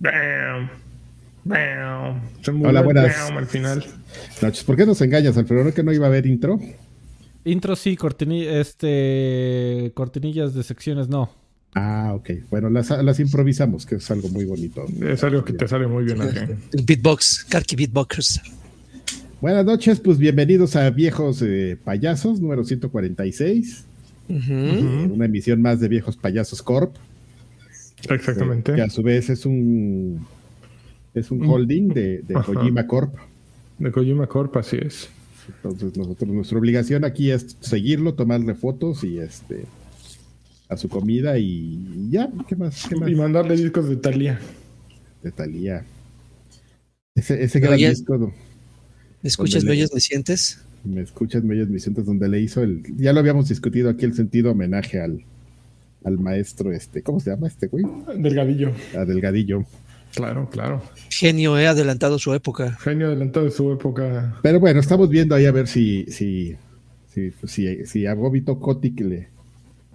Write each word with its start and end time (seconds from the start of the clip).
Bam. 0.00 0.70
Bam. 1.44 2.20
Hola, 2.64 2.82
buenas. 2.82 3.16
bam 3.28 3.36
al 3.38 3.46
final. 3.46 3.84
Noches, 4.42 4.64
¿por 4.64 4.76
qué 4.76 4.86
nos 4.86 5.00
engañas, 5.00 5.36
Alfredo? 5.36 5.64
¿No 5.64 5.72
que 5.74 5.82
no 5.82 5.92
iba 5.92 6.06
a 6.06 6.08
haber 6.08 6.26
intro? 6.26 6.58
Intro 7.44 7.76
sí, 7.76 7.96
cortini- 7.96 8.46
este, 8.46 9.92
cortinillas 9.94 10.54
de 10.54 10.62
secciones 10.62 11.08
no. 11.08 11.30
Ah, 11.74 12.12
ok. 12.14 12.30
Bueno, 12.50 12.68
las, 12.68 12.90
las 12.90 13.20
improvisamos, 13.20 13.86
que 13.86 13.96
es 13.96 14.10
algo 14.10 14.28
muy 14.28 14.44
bonito. 14.44 14.84
Es 15.06 15.22
algo 15.22 15.44
que 15.44 15.52
te 15.52 15.68
sale 15.68 15.86
muy 15.86 16.04
bien 16.04 16.20
aquí. 16.20 16.38
El 16.72 16.84
beatbox, 16.84 17.44
Karki 17.48 17.76
Beatboxers. 17.76 18.40
Buenas 19.40 19.64
noches, 19.64 20.00
pues 20.00 20.18
bienvenidos 20.18 20.76
a 20.76 20.90
Viejos 20.90 21.40
eh, 21.42 21.78
Payasos, 21.82 22.40
número 22.40 22.64
146. 22.64 23.84
Ujú. 24.28 24.38
eh, 24.52 25.08
una 25.12 25.24
emisión 25.24 25.62
más 25.62 25.80
de 25.80 25.88
Viejos 25.88 26.16
Payasos 26.16 26.62
Corp. 26.62 26.94
Exactamente. 28.08 28.72
eh, 28.72 28.76
que 28.76 28.82
a 28.82 28.90
su 28.90 29.02
vez 29.02 29.28
es 29.30 29.44
un 29.46 30.26
es 31.14 31.30
un 31.30 31.44
holding 31.44 31.88
de, 31.88 32.18
de. 32.22 32.34
Kojima 32.34 32.86
Corp. 32.86 33.14
De 33.78 33.90
Kojima 33.90 34.26
Corp, 34.26 34.56
así 34.56 34.76
es. 34.80 35.08
Entonces 35.56 35.96
nosotros 35.96 36.30
nuestra 36.30 36.58
obligación 36.58 37.04
aquí 37.04 37.30
es 37.30 37.56
seguirlo, 37.60 38.14
tomarle 38.14 38.54
fotos 38.54 39.02
y 39.04 39.18
este 39.18 39.64
a 40.68 40.76
su 40.76 40.88
comida 40.88 41.36
y 41.38 42.08
ya, 42.10 42.30
¿qué 42.46 42.54
más? 42.54 42.86
¿Qué 42.88 42.94
más? 42.94 43.10
Y 43.10 43.14
mandarle 43.16 43.56
discos 43.56 43.88
de 43.88 43.96
Thalía. 43.96 44.38
De 45.22 45.32
Thalía. 45.32 45.84
Ese, 47.16 47.42
ese 47.42 47.58
gran 47.58 47.74
oyes- 47.74 47.90
disco, 47.98 48.16
¿no? 48.16 48.32
¿Me 49.22 49.28
escuchas, 49.28 49.64
me 49.64 49.72
oyes, 49.72 49.92
me 49.92 50.00
sientes? 50.00 50.62
me 50.84 51.02
escuchas, 51.02 51.42
me 51.44 51.54
oyes, 51.54 51.68
me 51.68 51.78
sientes 51.78 52.06
donde 52.06 52.26
le 52.28 52.40
hizo 52.40 52.62
el, 52.62 52.82
ya 52.96 53.12
lo 53.12 53.20
habíamos 53.20 53.48
discutido 53.48 53.90
aquí 53.90 54.06
el 54.06 54.14
sentido 54.14 54.52
homenaje 54.52 55.00
al, 55.00 55.24
al 56.04 56.18
maestro 56.18 56.72
este, 56.72 57.02
¿cómo 57.02 57.20
se 57.20 57.30
llama 57.30 57.46
este 57.48 57.66
güey? 57.68 57.84
Delgadillo. 58.16 58.72
A 58.96 59.04
Delgadillo. 59.04 59.64
Claro, 60.14 60.48
claro. 60.50 60.82
Genio, 61.10 61.56
he 61.58 61.66
adelantado 61.68 62.18
su 62.18 62.34
época. 62.34 62.76
Genio 62.80 63.06
adelantado 63.08 63.44
de 63.46 63.52
su 63.52 63.70
época. 63.72 64.36
Pero 64.42 64.58
bueno, 64.58 64.80
estamos 64.80 65.08
viendo 65.08 65.34
ahí 65.34 65.46
a 65.46 65.52
ver 65.52 65.68
si, 65.68 66.04
si, 66.06 66.56
si, 67.14 67.32
si, 67.46 67.86
si 67.86 68.06
a 68.06 68.14
Bobito 68.14 68.58
Kotick 68.58 69.00
le 69.00 69.28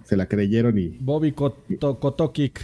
se 0.04 0.16
la 0.16 0.26
creyeron 0.26 0.78
y 0.78 0.96
Bobby 1.00 1.32
Koto- 1.32 1.98
Kotokik. 1.98 2.60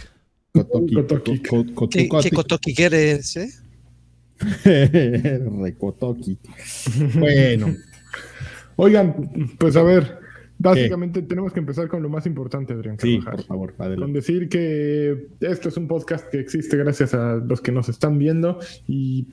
Kotoki, 0.53 0.93
Kotoki. 0.95 1.39
Ko- 1.39 1.65
Ko- 1.75 1.89
¿Qué, 1.89 2.07
Kotoki. 2.07 2.29
qué 2.29 2.35
cotoqui 2.35 2.75
eres, 2.77 3.35
eh? 3.37 3.49
Recotoki. 5.61 6.37
Bueno, 7.19 7.75
Oigan, 8.75 9.53
pues 9.59 9.75
a 9.75 9.83
ver, 9.83 10.17
básicamente 10.63 11.21
tenemos 11.21 11.53
que 11.53 11.59
empezar 11.59 11.87
con 11.87 12.01
lo 12.01 12.09
más 12.09 12.25
importante, 12.25 12.73
Adrián 12.73 12.97
sí, 12.99 13.17
Carvajal. 13.19 13.35
por 13.35 13.45
favor, 13.45 13.73
Con 13.73 13.85
adelante. 13.87 14.13
decir 14.13 14.49
que 14.49 15.27
esto 15.41 15.69
es 15.69 15.77
un 15.77 15.87
podcast 15.87 16.27
que 16.29 16.39
existe 16.39 16.77
gracias 16.77 17.13
a 17.13 17.35
los 17.35 17.61
que 17.61 17.71
nos 17.71 17.89
están 17.89 18.17
viendo 18.17 18.59
y 18.87 19.27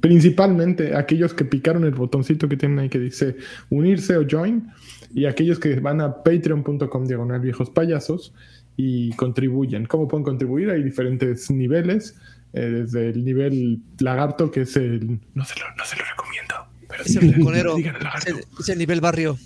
principalmente 0.00 0.94
aquellos 0.96 1.34
que 1.34 1.44
picaron 1.44 1.84
el 1.84 1.92
botoncito 1.92 2.48
que 2.48 2.56
tienen 2.56 2.78
ahí 2.78 2.88
que 2.88 2.98
dice 2.98 3.36
unirse 3.70 4.16
o 4.16 4.26
join 4.28 4.68
y 5.14 5.26
aquellos 5.26 5.58
que 5.58 5.78
van 5.80 6.00
a 6.00 6.22
patreon.com 6.22 7.04
diagonal 7.06 7.40
viejos 7.40 7.70
payasos 7.70 8.32
y 8.76 9.12
contribuyen. 9.12 9.86
¿Cómo 9.86 10.06
pueden 10.06 10.24
contribuir? 10.24 10.70
Hay 10.70 10.82
diferentes 10.82 11.50
niveles, 11.50 12.14
eh, 12.52 12.60
desde 12.60 13.08
el 13.10 13.24
nivel 13.24 13.80
lagarto 13.98 14.50
que 14.50 14.62
es 14.62 14.76
el... 14.76 15.18
No 15.34 15.44
se 15.44 15.58
lo, 15.58 15.66
no 15.76 15.84
se 15.84 15.96
lo 15.96 16.04
recomiendo. 16.04 16.54
Pero 16.88 17.02
Es 17.02 17.16
el 17.16 17.32
rinconero, 17.34 17.76
Digan 17.76 17.94
el 17.96 18.00
es 18.00 18.04
lagarto 18.04 18.30
el, 18.30 18.44
es 18.60 18.68
el 18.68 18.78
nivel 18.78 19.00
barrio. 19.00 19.38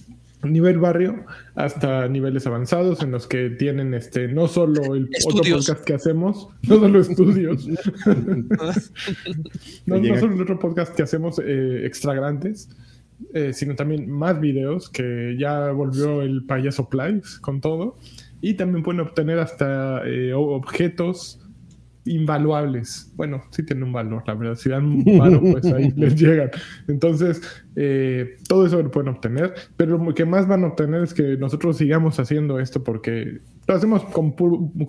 Nivel 0.42 0.78
barrio 0.78 1.24
hasta 1.54 2.08
niveles 2.08 2.46
avanzados 2.46 3.02
en 3.02 3.10
los 3.10 3.26
que 3.26 3.50
tienen 3.50 3.92
este 3.94 4.28
no 4.28 4.48
solo 4.48 4.94
el 4.94 5.10
otro 5.26 5.42
podcast 5.42 5.84
que 5.84 5.94
hacemos, 5.94 6.48
no 6.68 6.80
solo 6.80 7.00
estudios, 7.00 7.66
no, 9.86 9.96
solo 10.18 10.34
el 10.34 10.42
otro 10.42 10.58
podcast 10.58 10.94
que 10.94 11.02
hacemos 11.02 11.40
eh, 11.44 11.84
extra 11.84 12.14
grandes, 12.14 12.68
eh, 13.34 13.52
sino 13.52 13.74
también 13.74 14.10
más 14.10 14.40
videos 14.40 14.88
que 14.88 15.36
ya 15.38 15.72
volvió 15.72 16.22
el 16.22 16.44
payaso 16.44 16.88
Plies 16.88 17.38
con 17.38 17.60
todo. 17.60 17.96
Y 18.42 18.54
también 18.54 18.82
pueden 18.82 19.00
obtener 19.00 19.38
hasta 19.38 20.02
eh, 20.06 20.32
objetos 20.32 21.39
invaluables. 22.04 23.12
Bueno, 23.16 23.42
sí 23.50 23.64
tienen 23.64 23.84
un 23.84 23.92
valor, 23.92 24.22
la 24.26 24.34
verdad. 24.34 24.54
Si 24.54 24.68
dan 24.68 24.84
un 24.84 25.52
pues 25.52 25.66
ahí 25.66 25.90
les 25.96 26.14
llegan. 26.16 26.50
Entonces, 26.88 27.42
eh, 27.76 28.36
todo 28.48 28.66
eso 28.66 28.82
lo 28.82 28.90
pueden 28.90 29.08
obtener. 29.08 29.54
Pero 29.76 29.98
lo 29.98 30.14
que 30.14 30.24
más 30.24 30.48
van 30.48 30.64
a 30.64 30.68
obtener 30.68 31.02
es 31.02 31.14
que 31.14 31.36
nosotros 31.36 31.76
sigamos 31.76 32.18
haciendo 32.18 32.58
esto 32.58 32.82
porque 32.82 33.40
lo 33.66 33.74
hacemos 33.74 34.04
con, 34.04 34.34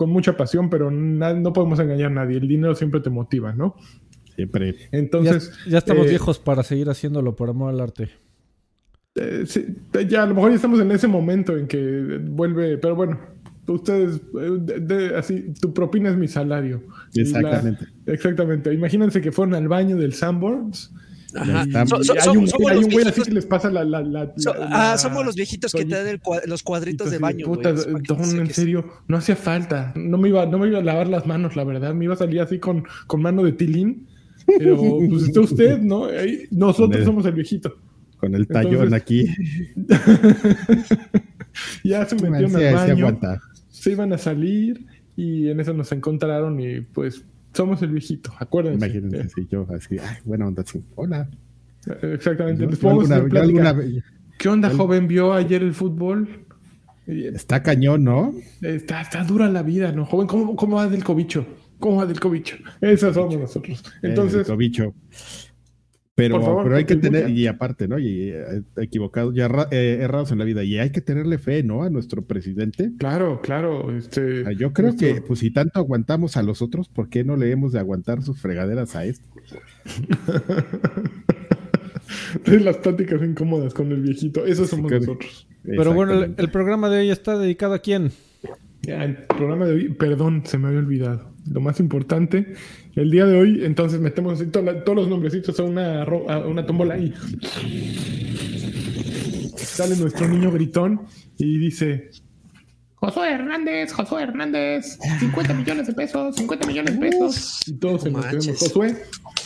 mucha 0.10 0.38
pasión, 0.38 0.70
pero 0.70 0.90
no 0.92 1.54
podemos 1.54 1.80
engañar 1.80 2.12
a 2.12 2.16
nadie. 2.16 2.38
El 2.38 2.48
dinero 2.48 2.76
siempre 2.76 3.02
te 3.02 3.10
motiva, 3.10 3.54
¿no? 3.54 3.76
Siempre. 4.36 4.74
Ya, 4.74 4.88
Entonces, 4.92 5.52
ya 5.68 5.78
estamos 5.78 6.08
eh, 6.08 6.10
viejos 6.10 6.40
para 6.40 6.64
seguir 6.64 6.90
haciéndolo 6.90 7.36
por 7.36 7.50
amor 7.50 7.74
al 7.74 7.82
arte. 7.82 8.10
Eh, 9.16 9.44
sí, 9.46 9.76
ya 10.08 10.24
a 10.24 10.26
lo 10.26 10.36
mejor 10.36 10.52
ya 10.52 10.56
estamos 10.56 10.80
en 10.80 10.92
ese 10.92 11.08
momento 11.08 11.58
en 11.58 11.68
que 11.68 12.18
vuelve, 12.22 12.78
pero 12.78 12.96
bueno, 12.96 13.20
ustedes, 13.74 14.16
eh, 14.40 14.58
de- 14.59 14.80
de- 14.80 15.16
así, 15.18 15.54
tu 15.59 15.74
propina 15.74 16.09
es 16.09 16.18
mi 16.18 16.28
salario. 16.28 16.84
La- 17.14 17.22
Exactamente. 17.22 17.86
exactamente. 18.06 18.74
Imagínense 18.74 19.22
que 19.22 19.32
fueron 19.32 19.56
al 19.56 19.68
baño 19.68 19.98
del 19.98 20.14
Sanborns. 20.14 20.92
Ajá. 21.34 21.66
So- 21.86 22.04
so- 22.04 22.14
hay 22.14 22.20
so- 22.20 22.32
un, 22.34 22.48
somos 22.48 22.72
hay 22.72 22.76
los 22.76 22.86
un 22.88 22.92
güey 22.92 23.08
así 23.08 23.22
que 23.22 23.32
les 23.32 23.46
pasa 23.46 23.70
la. 23.72 23.86
la, 23.86 24.02
la- 24.02 24.34
so- 24.36 24.54
la- 24.54 24.92
ah, 24.94 24.98
somos 24.98 25.26
los 25.26 25.36
viejitos 25.36 25.72
que 25.72 25.86
te 25.86 25.96
dan 25.96 26.08
el 26.08 26.22
cua- 26.22 26.46
los 26.46 26.62
cuadritos 26.62 27.09
de 27.09 27.20
baño. 27.20 27.46
Puta, 27.46 27.72
Don, 27.72 28.22
en 28.40 28.50
serio, 28.54 28.86
no 29.08 29.16
hacía 29.16 29.38
falta. 29.38 29.94
No 29.96 30.18
me, 30.18 30.28
iba, 30.28 30.46
no 30.46 30.59
me 30.59 30.68
iba 30.68 30.80
a 30.80 30.84
lavar 30.84 31.08
las 31.08 31.26
manos, 31.26 31.56
la 31.56 31.64
verdad. 31.64 31.94
Me 31.94 32.03
iba 32.06 32.16
a 32.16 32.18
salir 32.18 32.42
así 32.42 32.59
con, 32.59 32.84
con 33.08 33.22
mano 33.22 33.44
de 33.44 33.53
tilín. 33.53 34.08
Pero 34.58 34.76
pues 35.09 35.24
está 35.24 35.40
usted, 35.40 35.80
¿no? 35.80 36.06
Ahí- 36.06 36.48
nosotros 36.52 37.00
el- 37.00 37.06
somos 37.06 37.26
el 37.26 37.34
viejito. 37.34 37.78
Con 38.18 38.36
el 38.36 38.46
tallón 38.48 38.92
Entonces- 38.92 39.02
aquí. 39.02 39.26
Ya 41.84 42.06
se 42.06 42.18
Sí, 42.18 42.26
al 42.26 42.48
sí 42.50 42.53
baño. 42.74 43.20
Se 43.81 43.92
iban 43.92 44.14
a 44.14 44.18
salir 44.19 44.86
y 45.16 45.47
en 45.50 45.59
eso 45.59 45.74
nos 45.74 45.92
encontraron 45.92 46.59
y 46.59 46.81
pues 46.81 47.25
somos 47.53 47.81
el 47.81 47.90
viejito, 47.92 48.31
acuérdense. 48.38 48.86
Imagínense 48.86 49.30
si 49.30 49.47
yo 49.52 49.66
así, 49.75 49.97
ay, 50.00 50.18
buena 50.24 50.46
onda, 50.47 50.62
así, 50.62 50.84
hola. 50.96 51.28
Exactamente. 52.03 52.68
Les 52.68 52.78
podemos 52.78 53.09
alguna- 53.09 53.41
alguna 53.41 53.75
¿Qué 54.38 54.50
onda, 54.50 54.70
joven? 54.70 55.08
¿Vio 55.08 55.34
ayer 55.34 55.64
el 55.64 55.74
fútbol? 55.74 56.46
Está 57.08 57.64
cañón, 57.64 58.03
¿no? 58.03 58.34
Está, 58.62 59.02
está 59.02 59.24
dura 59.24 59.50
la 59.50 59.64
vida, 59.64 59.91
¿no? 59.91 60.06
Joven, 60.06 60.28
¿cómo, 60.28 60.56
cómo 60.56 60.75
va 60.78 60.88
del 60.88 61.03
cobicho? 61.03 61.46
¿Cómo 61.80 61.97
va 61.97 62.06
del 62.06 62.20
cobicho? 62.20 62.58
Esos 62.80 63.16
somos 63.16 63.36
nosotros. 63.38 63.84
Entonces, 64.03 64.47
el 64.47 64.58
bicho. 64.58 64.94
Pero, 66.14 66.42
favor, 66.42 66.64
pero 66.64 66.76
hay 66.76 66.84
que 66.86 66.98
tener, 66.98 67.30
y 67.30 67.48
aparte, 67.48 67.88
¿no? 67.88 67.98
Y 67.98 68.32
eh, 68.34 68.62
equivocados, 68.78 69.34
ya 69.34 69.50
eh, 69.72 70.00
errados 70.02 70.32
en 70.32 70.40
la 70.40 70.46
vida. 70.46 70.62
Y 70.64 70.78
hay 70.78 70.92
que 70.92 71.00
tenerle 71.02 71.38
fe, 71.38 71.64
¿no? 71.64 71.84
A 71.84 71.90
nuestro 71.90 72.24
presidente. 72.26 72.92
claro, 72.98 73.40
claro. 73.42 73.96
Este, 73.96 74.44
Yo 74.58 74.74
creo 74.74 74.90
nuestro- 74.90 75.16
que, 75.16 75.22
pues, 75.22 75.40
si 75.40 75.52
tanto 75.52 75.80
aguantamos 75.80 76.36
a 76.38 76.44
los 76.44 76.62
otros, 76.62 76.90
¿por 76.90 77.10
qué 77.10 77.24
no 77.24 77.38
le 77.38 77.50
hemos 77.52 77.72
de 77.72 77.80
aguantar 77.80 78.22
sus 78.24 78.40
fregaderas 78.42 78.96
a 78.96 79.06
este? 79.06 79.26
las 82.46 82.78
pláticas 82.78 83.22
incómodas 83.24 83.74
con 83.74 83.92
el 83.92 84.02
viejito. 84.02 84.46
Eso 84.46 84.66
somos 84.68 84.92
nosotros. 84.92 85.48
Pero 85.64 85.94
bueno, 85.94 86.14
el, 86.24 86.34
el 86.38 86.52
programa 86.52 86.90
de 86.90 87.00
hoy 87.00 87.10
está 87.10 87.38
dedicado 87.38 87.74
a 87.74 87.80
quién? 87.80 88.12
Ya, 88.82 89.04
el 89.06 89.16
programa 89.28 89.66
de 89.66 89.74
hoy, 89.74 89.90
perdón, 89.94 90.44
se 90.46 90.58
me 90.58 90.68
había 90.68 90.80
olvidado. 90.80 91.32
Lo 91.52 91.62
más 91.62 91.80
importante, 91.80 92.54
el 92.96 93.12
día 93.12 93.25
de 93.25 93.38
hoy, 93.38 93.63
entonces 93.63 94.00
metemos 94.00 94.34
así 94.34 94.49
todos 94.52 94.96
los 94.96 95.08
nombrecitos 95.08 95.59
a 95.59 95.64
una, 95.64 96.03
a 96.03 96.40
una 96.40 96.66
tómbola 96.66 96.97
y 96.97 97.14
sale 99.58 99.96
nuestro 99.96 100.28
niño 100.28 100.52
gritón 100.52 101.02
y 101.38 101.58
dice: 101.58 102.11
Josué 102.96 103.32
Hernández, 103.32 103.93
Josué 103.93 104.23
Hernández, 104.23 104.99
50 105.20 105.53
millones 105.53 105.88
de 105.88 105.93
pesos, 105.93 106.35
50 106.35 106.67
millones 106.67 106.99
de 106.99 107.09
pesos. 107.09 107.59
Y 107.67 107.73
todos 107.73 108.05
no 108.05 108.11
manches. 108.11 108.59
Josué 108.59 108.96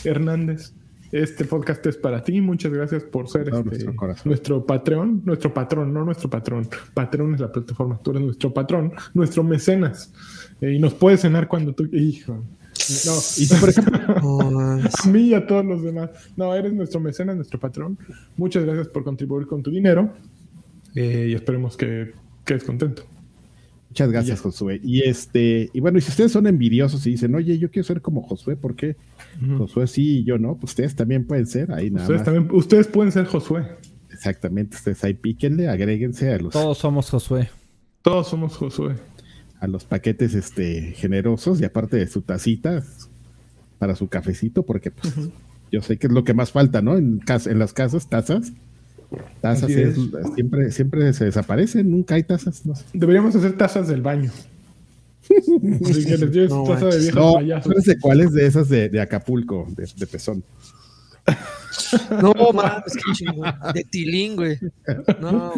Hernández. 0.03 0.74
Este 1.12 1.45
podcast 1.45 1.86
es 1.86 1.95
para 1.95 2.21
ti. 2.24 2.41
Muchas 2.41 2.74
gracias 2.74 3.03
por 3.03 3.30
ser 3.30 3.48
este, 3.48 3.63
nuestro 3.63 4.15
nuestro 4.25 4.65
patrón, 4.65 5.21
nuestro 5.24 5.53
patrón, 5.53 5.94
no 5.94 6.03
nuestro 6.03 6.30
patrón. 6.30 6.68
Patrón 6.94 7.36
es 7.36 7.39
la 7.39 7.51
plataforma, 7.51 7.98
tú 8.03 8.12
eres 8.12 8.24
nuestro 8.24 8.53
patrón, 8.53 8.91
nuestro 9.13 9.44
mecenas. 9.44 10.12
Eh, 10.59 10.74
y 10.74 10.80
nos 10.80 10.94
puedes 10.94 11.21
cenar 11.21 11.48
cuando 11.48 11.74
tú. 11.74 11.88
Hijo. 11.94 12.44
No, 13.06 13.14
Y 13.38 13.48
tú, 13.48 13.56
por 13.60 13.70
ejemplo, 13.70 14.00
Oh, 14.24 14.60
a 14.60 15.08
mí 15.10 15.22
y 15.30 15.34
a 15.34 15.46
todos 15.46 15.66
los 15.66 15.84
demás. 15.84 16.10
No, 16.36 16.54
eres 16.56 16.74
nuestro 16.74 17.00
mecenas, 17.00 17.36
nuestro 17.36 17.60
patrón. 17.60 17.98
Muchas 18.38 18.64
gracias 18.66 18.88
por 18.88 19.04
contribuir 19.04 19.48
con 19.48 19.62
tu 19.64 19.72
dinero. 19.72 20.14
Eh, 20.96 21.28
y 21.30 21.34
esperemos 21.34 21.76
que 21.78 22.14
quedes 22.46 22.64
contento. 22.64 23.04
muchas 23.90 24.10
gracias, 24.12 24.40
Josué. 24.42 24.80
Y 24.84 25.02
este, 25.02 25.70
y 25.74 25.80
bueno, 25.80 25.98
y 25.98 26.02
si 26.02 26.10
ustedes 26.10 26.32
son 26.32 26.48
envidiosos 26.48 27.06
y 27.08 27.12
dicen, 27.12 27.34
oye, 27.36 27.58
yo 27.58 27.70
quiero 27.70 27.86
ser 27.86 28.02
como 28.02 28.22
Josué, 28.22 28.56
¿por 28.56 28.76
qué? 28.76 28.96
Josué 29.58 29.88
sí 29.88 30.20
y 30.20 30.24
yo 30.24 30.38
no, 30.38 30.56
pues 30.58 30.72
ustedes 30.72 30.96
también 30.96 31.26
pueden 31.26 31.46
ser, 31.48 31.72
ahí 31.74 31.90
nada 31.92 32.04
Ustedes, 32.04 32.20
más. 32.22 32.26
también, 32.26 32.56
ustedes 32.56 32.88
pueden 32.88 33.12
ser 33.12 33.26
Josué. 33.26 33.64
Exactamente, 34.12 34.78
ustedes 34.78 35.04
ahí 35.04 35.14
píquenle, 35.14 35.68
agréguense 35.68 36.32
a 36.34 36.38
los, 36.40 36.54
Todos 36.54 36.78
somos 36.78 37.10
Josué. 37.10 37.50
Todos 38.02 38.28
somos 38.30 38.56
Josué. 38.56 38.96
A 39.65 39.67
los 39.67 39.83
paquetes 39.83 40.35
este, 40.35 40.94
generosos 40.94 41.59
y 41.59 41.65
aparte 41.65 41.97
de 41.97 42.07
su 42.07 42.21
tacita, 42.21 42.83
para 43.79 43.95
su 43.95 44.07
cafecito, 44.07 44.63
porque 44.63 44.91
pues, 44.91 45.13
yo 45.71 45.81
sé 45.81 45.97
que 45.97 46.07
es 46.07 46.13
lo 46.13 46.23
que 46.23 46.35
más 46.35 46.51
falta, 46.51 46.83
¿no? 46.83 46.97
En, 46.97 47.19
en 47.27 47.59
las 47.59 47.73
casas, 47.73 48.07
tazas. 48.07 48.53
Tazas 49.41 49.71
siempre, 50.35 50.71
siempre 50.71 51.13
se 51.13 51.25
desaparecen, 51.25 51.89
nunca 51.89 52.15
hay 52.15 52.23
tazas. 52.23 52.62
Deberíamos 52.94 53.35
hacer 53.35 53.57
tazas 53.57 53.88
del 53.88 54.01
baño. 54.01 54.31
Así 55.89 56.06
que 56.06 56.17
les 56.17 56.50
no, 56.50 56.63
taza 56.63 56.85
de 56.85 57.12
no, 57.12 57.33
de 57.39 58.00
cuáles 58.00 58.33
de 58.33 58.45
esas 58.45 58.69
de, 58.69 58.89
de 58.89 59.01
Acapulco, 59.01 59.67
de, 59.75 59.89
de 59.97 60.07
pezón. 60.07 60.44
No, 62.22 62.33
mames, 62.54 62.94
qué 62.94 63.12
chingón. 63.13 63.54
De 63.74 63.83
tilín, 63.83 64.36
güey. 64.36 64.57
No, 65.19 65.54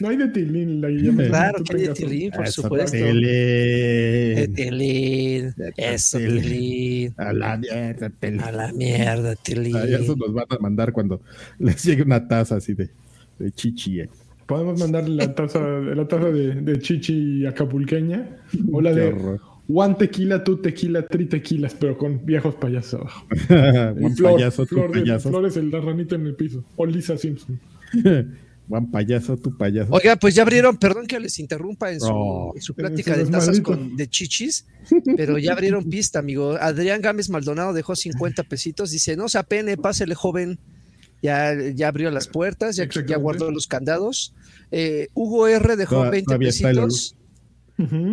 No 0.00 0.08
hay 0.08 0.16
de 0.16 0.28
tilín. 0.28 0.80
La 0.80 0.88
claro 1.28 1.64
que 1.64 1.76
hay 1.76 1.82
de 1.82 1.94
tilín, 1.94 2.30
por 2.30 2.48
supuesto. 2.48 2.96
Tilín. 2.96 3.22
De 3.22 4.50
tilín. 4.54 5.54
Eso, 5.76 6.18
tilín. 6.18 7.14
A 7.16 7.32
la 7.32 7.56
mierda, 7.56 8.10
tilín. 8.10 8.40
A 8.40 8.52
la 8.52 8.72
mierda, 8.72 9.36
tilín. 9.36 9.76
eso 9.76 10.16
nos 10.16 10.32
van 10.32 10.46
a 10.48 10.58
mandar 10.58 10.92
cuando 10.92 11.20
les 11.58 11.82
llegue 11.84 12.02
una 12.02 12.26
taza 12.26 12.56
así 12.56 12.74
de, 12.74 12.90
de 13.38 13.52
chichi. 13.52 14.00
Eh. 14.00 14.08
Podemos 14.46 14.80
mandarle 14.80 15.14
la 15.14 15.34
taza, 15.34 15.60
la 15.60 16.08
taza 16.08 16.30
de, 16.30 16.54
de 16.56 16.78
chichi 16.80 17.46
acapulqueña 17.46 18.28
o 18.72 18.80
la 18.80 18.92
de 18.92 19.38
One 19.72 19.94
tequila, 19.94 20.42
two 20.42 20.60
tequila, 20.60 21.06
three 21.06 21.26
tequilas, 21.26 21.74
pero 21.74 21.96
con 21.96 22.24
viejos 22.24 22.56
payasos 22.56 23.00
abajo. 23.00 23.26
One 24.00 24.16
payaso, 24.20 24.66
tu 24.66 24.76
payaso. 24.90 25.28
Flores, 25.28 25.56
el 25.56 25.70
ranito 25.70 26.16
en 26.16 26.26
el 26.26 26.34
piso. 26.34 26.64
O 26.76 26.86
Lisa 26.86 27.16
Simpson. 27.16 27.60
One 28.68 28.88
payaso, 28.90 29.36
tu 29.36 29.56
payaso. 29.56 29.92
Oiga, 29.92 30.16
pues 30.16 30.34
ya 30.34 30.42
abrieron, 30.42 30.76
perdón 30.76 31.06
que 31.06 31.20
les 31.20 31.38
interrumpa 31.38 31.92
en 31.92 32.00
su, 32.00 32.52
su 32.58 32.74
plática 32.74 33.16
de 33.16 33.26
tazas 33.26 33.60
con, 33.60 33.96
de 33.96 34.08
chichis, 34.08 34.66
pero 35.16 35.38
ya 35.38 35.52
abrieron 35.52 35.84
pista, 35.84 36.18
amigo. 36.20 36.56
Adrián 36.60 37.00
Gámez 37.00 37.30
Maldonado 37.30 37.72
dejó 37.72 37.94
50 37.94 38.44
pesitos. 38.44 38.90
Dice, 38.90 39.16
no 39.16 39.28
se 39.28 39.38
apene, 39.38 39.76
pásele, 39.76 40.14
joven. 40.14 40.58
Ya, 41.22 41.52
ya 41.74 41.88
abrió 41.88 42.10
las 42.10 42.28
puertas, 42.28 42.76
ya, 42.76 42.88
ya 42.88 43.16
guardó 43.18 43.50
los 43.50 43.66
candados. 43.66 44.34
Eh, 44.70 45.08
Hugo 45.14 45.48
R 45.48 45.76
dejó 45.76 46.08
20 46.08 46.38
pesitos. 46.38 47.16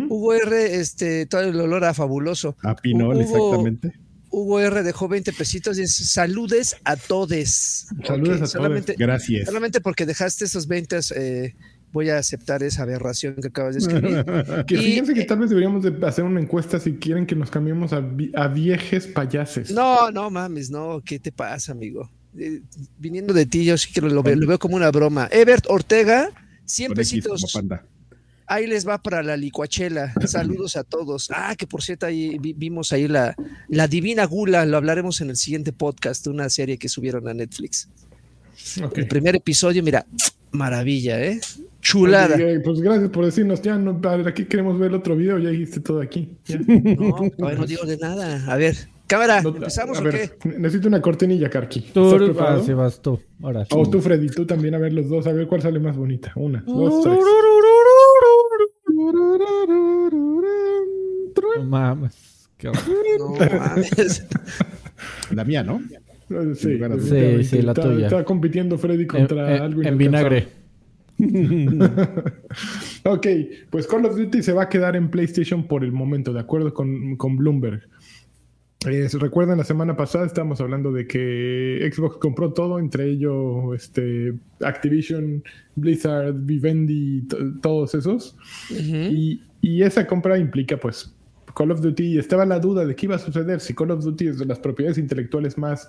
Hugo 0.08 0.34
R, 0.34 0.76
este, 0.76 1.26
todo 1.26 1.42
el 1.42 1.60
olor 1.60 1.84
a 1.84 1.94
fabuloso. 1.94 2.56
A 2.62 2.76
pinol, 2.76 3.20
exactamente. 3.20 3.92
Hugo 4.30 4.60
R 4.60 4.82
dejó 4.82 5.08
20 5.08 5.32
pesitos 5.32 5.78
y 5.78 5.82
dice, 5.82 6.04
saludes 6.04 6.76
a 6.84 6.96
todes. 6.96 7.88
Saludes 8.06 8.42
a 8.42 8.46
solamente, 8.46 8.94
Gracias. 8.98 9.46
Solamente 9.46 9.80
porque 9.80 10.06
dejaste 10.06 10.44
esos 10.44 10.66
20, 10.66 10.98
eh, 11.16 11.54
voy 11.92 12.10
a 12.10 12.18
aceptar 12.18 12.62
esa 12.62 12.82
aberración 12.82 13.36
que 13.36 13.48
acabas 13.48 13.74
de 13.74 13.80
escribir. 13.80 14.24
que 14.66 14.76
fíjense 14.76 15.14
que 15.14 15.24
tal 15.24 15.38
vez 15.38 15.48
deberíamos 15.48 15.82
de 15.82 16.06
hacer 16.06 16.24
una 16.24 16.40
encuesta 16.40 16.78
si 16.78 16.94
quieren 16.94 17.26
que 17.26 17.34
nos 17.34 17.50
cambiemos 17.50 17.92
a, 17.92 18.04
a 18.34 18.48
viejes 18.48 19.06
payases. 19.06 19.70
No, 19.70 20.10
no 20.10 20.30
mames, 20.30 20.70
no, 20.70 21.02
¿qué 21.04 21.18
te 21.18 21.32
pasa, 21.32 21.72
amigo? 21.72 22.10
Eh, 22.36 22.60
viniendo 22.98 23.32
de 23.32 23.46
ti, 23.46 23.64
yo 23.64 23.78
sí 23.78 23.92
que 23.92 24.00
lo, 24.00 24.22
veo, 24.22 24.36
lo 24.36 24.46
veo 24.46 24.58
como 24.58 24.76
una 24.76 24.90
broma. 24.90 25.28
Ebert 25.30 25.66
Ortega, 25.68 26.30
100 26.66 26.92
pesitos 26.92 27.44
ahí 28.48 28.66
les 28.66 28.86
va 28.86 28.98
para 28.98 29.22
la 29.22 29.36
licuachela. 29.36 30.12
Saludos 30.26 30.76
a 30.76 30.84
todos. 30.84 31.30
Ah, 31.32 31.54
que 31.56 31.66
por 31.66 31.82
cierto, 31.82 32.06
ahí 32.06 32.38
vimos 32.38 32.92
ahí 32.92 33.06
la, 33.06 33.34
la 33.68 33.86
Divina 33.86 34.24
Gula, 34.24 34.64
lo 34.66 34.76
hablaremos 34.76 35.20
en 35.20 35.30
el 35.30 35.36
siguiente 35.36 35.72
podcast, 35.72 36.24
de 36.24 36.30
una 36.30 36.48
serie 36.50 36.78
que 36.78 36.88
subieron 36.88 37.28
a 37.28 37.34
Netflix. 37.34 37.88
El 38.94 39.06
primer 39.06 39.36
episodio, 39.36 39.82
mira, 39.82 40.04
maravilla, 40.50 41.22
¿eh? 41.22 41.40
Chulada. 41.80 42.36
pues 42.64 42.80
gracias 42.80 43.10
por 43.10 43.24
decirnos, 43.24 43.62
ya 43.62 43.78
no, 43.78 44.00
aquí 44.26 44.44
queremos 44.46 44.78
ver 44.78 44.90
el 44.90 44.96
otro 44.96 45.16
video, 45.16 45.38
ya 45.38 45.50
dijiste 45.50 45.80
todo 45.80 46.00
aquí. 46.00 46.36
No, 47.38 47.54
no 47.54 47.66
digo 47.66 47.84
de 47.84 47.96
nada. 47.98 48.44
A 48.52 48.56
ver, 48.56 48.76
cámara, 49.06 49.38
¿empezamos 49.38 50.00
o 50.00 50.04
qué? 50.04 50.32
Necesito 50.58 50.88
una 50.88 51.00
cortinilla, 51.00 51.48
Karki. 51.48 51.80
Tú, 51.92 52.34
ah, 52.40 52.60
sí, 52.64 52.72
vas 52.72 53.00
tú. 53.00 53.20
Ahora. 53.42 53.64
O 53.70 53.88
tú, 53.88 54.00
Freddy, 54.00 54.28
tú 54.28 54.44
también, 54.44 54.74
a 54.74 54.78
ver 54.78 54.92
los 54.92 55.08
dos, 55.08 55.26
a 55.26 55.32
ver 55.32 55.46
cuál 55.46 55.62
sale 55.62 55.78
más 55.78 55.96
bonita. 55.96 56.32
Una, 56.34 56.62
dos, 56.66 57.04
tres. 57.04 57.18
No 61.58 61.64
mames. 61.64 62.48
Qué 62.56 62.70
no 63.18 63.34
mames. 63.34 64.26
La 65.30 65.44
mía, 65.44 65.62
¿no? 65.62 65.80
Sí, 66.54 66.78
sí, 67.00 67.44
sí, 67.44 67.62
la 67.62 67.72
tuya. 67.72 68.06
Está 68.06 68.24
compitiendo 68.24 68.76
Freddy 68.76 69.06
contra 69.06 69.56
en, 69.56 69.62
algo 69.62 69.82
En 69.82 69.96
vinagre. 69.96 70.48
ok, 73.04 73.26
pues 73.70 73.86
Call 73.86 74.04
of 74.04 74.16
Duty 74.16 74.42
se 74.42 74.52
va 74.52 74.64
a 74.64 74.68
quedar 74.68 74.94
en 74.94 75.10
PlayStation 75.10 75.66
por 75.66 75.84
el 75.84 75.92
momento, 75.92 76.32
de 76.32 76.40
acuerdo 76.40 76.74
con, 76.74 77.16
con 77.16 77.36
Bloomberg. 77.36 77.88
Eh, 78.86 79.08
Recuerdan 79.18 79.58
la 79.58 79.64
semana 79.64 79.96
pasada 79.96 80.26
estábamos 80.26 80.60
hablando 80.60 80.92
de 80.92 81.08
que 81.08 81.90
Xbox 81.92 82.18
compró 82.18 82.52
todo, 82.52 82.78
entre 82.78 83.10
ellos 83.10 83.74
este, 83.74 84.34
Activision, 84.60 85.42
Blizzard, 85.74 86.34
Vivendi, 86.34 87.26
todos 87.60 87.94
esos. 87.96 88.36
y, 88.70 89.42
y, 89.60 89.82
esa 89.82 90.06
compra 90.06 90.38
implica 90.38 90.76
pues 90.76 91.12
Call 91.58 91.72
of 91.72 91.80
Duty. 91.80 92.18
Estaba 92.18 92.46
la 92.46 92.60
duda 92.60 92.86
de 92.86 92.94
qué 92.94 93.06
iba 93.06 93.16
a 93.16 93.18
suceder 93.18 93.58
si 93.58 93.74
Call 93.74 93.90
of 93.90 94.04
Duty 94.04 94.28
es 94.28 94.38
de 94.38 94.46
las 94.46 94.60
propiedades 94.60 94.96
intelectuales 94.96 95.58
más 95.58 95.88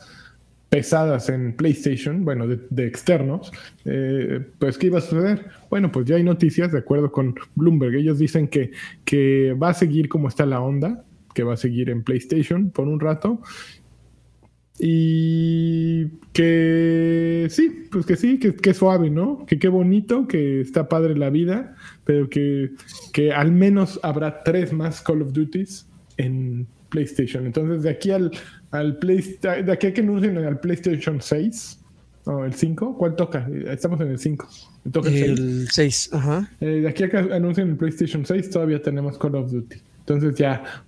pesadas 0.70 1.30
en 1.30 1.56
PlayStation, 1.56 2.26
bueno, 2.26 2.48
de, 2.48 2.86
externos, 2.86 3.52
eh, 3.86 4.46
pues 4.60 4.78
¿qué 4.78 4.88
iba 4.88 5.00
a 5.00 5.02
suceder? 5.02 5.46
Bueno, 5.70 5.92
pues 5.92 6.06
ya 6.06 6.16
hay 6.16 6.24
noticias 6.24 6.72
de 6.72 6.80
acuerdo 6.80 7.12
con 7.12 7.36
Bloomberg. 7.56 7.96
Ellos 7.96 8.18
dicen 8.20 8.48
que, 8.48 8.72
que 9.04 9.54
va 9.54 9.70
a 9.70 9.74
seguir 9.74 10.10
como 10.10 10.28
está 10.28 10.46
la 10.46 10.60
onda 10.60 11.04
que 11.34 11.44
va 11.44 11.54
a 11.54 11.58
seguir 11.58 11.90
en 11.90 12.04
PlayStation 12.04 12.72
por 12.72 12.88
un 12.88 13.00
rato. 13.00 13.42
Y 14.80 16.06
que 16.32 17.48
sí, 17.50 17.88
pues 17.92 18.06
que 18.06 18.16
sí, 18.16 18.40
que, 18.40 18.56
que 18.56 18.74
suave, 18.74 19.10
¿no? 19.10 19.46
Que 19.46 19.60
qué 19.60 19.68
bonito, 19.68 20.26
que 20.26 20.62
está 20.62 20.88
padre 20.88 21.18
la 21.18 21.30
vida, 21.30 21.76
pero 22.06 22.30
que, 22.30 22.72
que 23.12 23.34
al 23.34 23.52
menos 23.52 24.00
habrá 24.04 24.42
tres 24.44 24.72
más 24.72 25.02
Call 25.02 25.22
of 25.22 25.34
Duties 25.34 25.86
en 26.16 26.66
PlayStation. 26.90 27.46
Entonces, 27.46 27.84
de 27.84 27.90
aquí 27.90 28.12
al, 28.12 28.32
al 28.72 29.00
de 29.00 29.72
aquí 29.72 29.88
a 29.88 29.94
que 29.94 30.02
anuncien 30.02 30.38
al 30.38 30.60
PlayStation 30.60 31.22
6, 31.22 31.80
o 32.26 32.46
el 32.46 32.54
5, 32.54 32.98
¿cuál 32.98 33.16
toca? 33.16 33.48
Estamos 33.68 34.00
en 34.02 34.10
el 34.10 34.20
5. 34.20 34.48
el 35.06 35.68
6, 35.70 36.10
ajá. 36.14 36.50
Eh, 36.62 36.66
de 36.66 36.88
aquí 36.88 37.04
a 37.04 37.10
que 37.10 37.18
anuncien 37.18 37.70
el 37.70 37.76
PlayStation 37.76 38.26
6, 38.26 38.50
todavía 38.50 38.82
tenemos 38.82 39.18
Call 39.18 39.36
of 39.36 39.52
Duty. 39.52 39.78
Entonces 40.00 40.36
ya, 40.36 40.84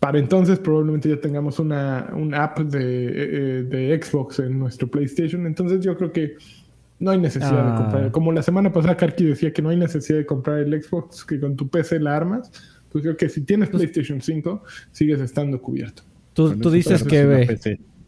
para 0.00 0.18
entonces 0.18 0.58
probablemente 0.58 1.08
ya 1.08 1.20
tengamos 1.20 1.58
una, 1.58 2.10
app 2.34 2.60
de, 2.60 3.64
de, 3.64 4.00
Xbox 4.02 4.38
en 4.38 4.58
nuestro 4.58 4.88
PlayStation. 4.88 5.46
Entonces 5.46 5.80
yo 5.80 5.96
creo 5.96 6.12
que 6.12 6.36
no 7.00 7.10
hay 7.10 7.18
necesidad 7.18 7.72
de 7.72 7.82
comprar. 7.82 8.04
Ah. 8.04 8.12
Como 8.12 8.32
la 8.32 8.42
semana 8.42 8.72
pasada 8.72 8.96
Karki 8.96 9.24
decía 9.24 9.52
que 9.52 9.62
no 9.62 9.70
hay 9.70 9.76
necesidad 9.76 10.18
de 10.18 10.26
comprar 10.26 10.60
el 10.60 10.82
Xbox, 10.82 11.24
que 11.24 11.40
con 11.40 11.56
tu 11.56 11.68
PC 11.68 12.00
la 12.00 12.16
armas. 12.16 12.50
Pues 12.90 13.02
creo 13.02 13.16
que 13.16 13.28
si 13.28 13.42
tienes 13.42 13.68
pues 13.68 13.82
PlayStation 13.82 14.20
5, 14.20 14.62
sigues 14.92 15.20
estando 15.20 15.60
cubierto. 15.60 16.02
Tú, 16.32 16.56
tú 16.56 16.70
dices 16.70 17.02
que, 17.02 17.58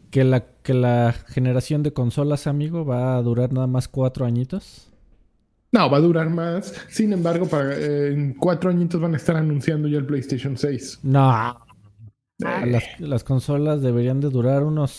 que, 0.09 0.23
la, 0.23 0.45
que 0.63 0.73
la 0.73 1.13
generación 1.27 1.83
de 1.83 1.93
consolas, 1.93 2.47
amigo, 2.47 2.85
va 2.85 3.17
a 3.17 3.21
durar 3.21 3.51
nada 3.51 3.67
más 3.67 3.87
cuatro 3.87 4.25
añitos. 4.25 4.89
No, 5.73 5.89
va 5.89 5.97
a 5.97 6.01
durar 6.01 6.29
más. 6.29 6.73
Sin 6.89 7.13
embargo, 7.13 7.47
para, 7.47 7.75
eh, 7.75 8.13
en 8.13 8.33
cuatro 8.33 8.69
añitos 8.69 8.99
van 8.99 9.13
a 9.13 9.17
estar 9.17 9.35
anunciando 9.35 9.87
ya 9.87 9.99
el 9.99 10.05
PlayStation 10.05 10.57
6. 10.57 10.99
No. 11.03 11.55
Las, 12.41 12.83
las, 12.99 13.23
consolas 13.23 13.81
deberían 13.81 14.19
de 14.19 14.29
durar 14.29 14.63
unos 14.63 14.91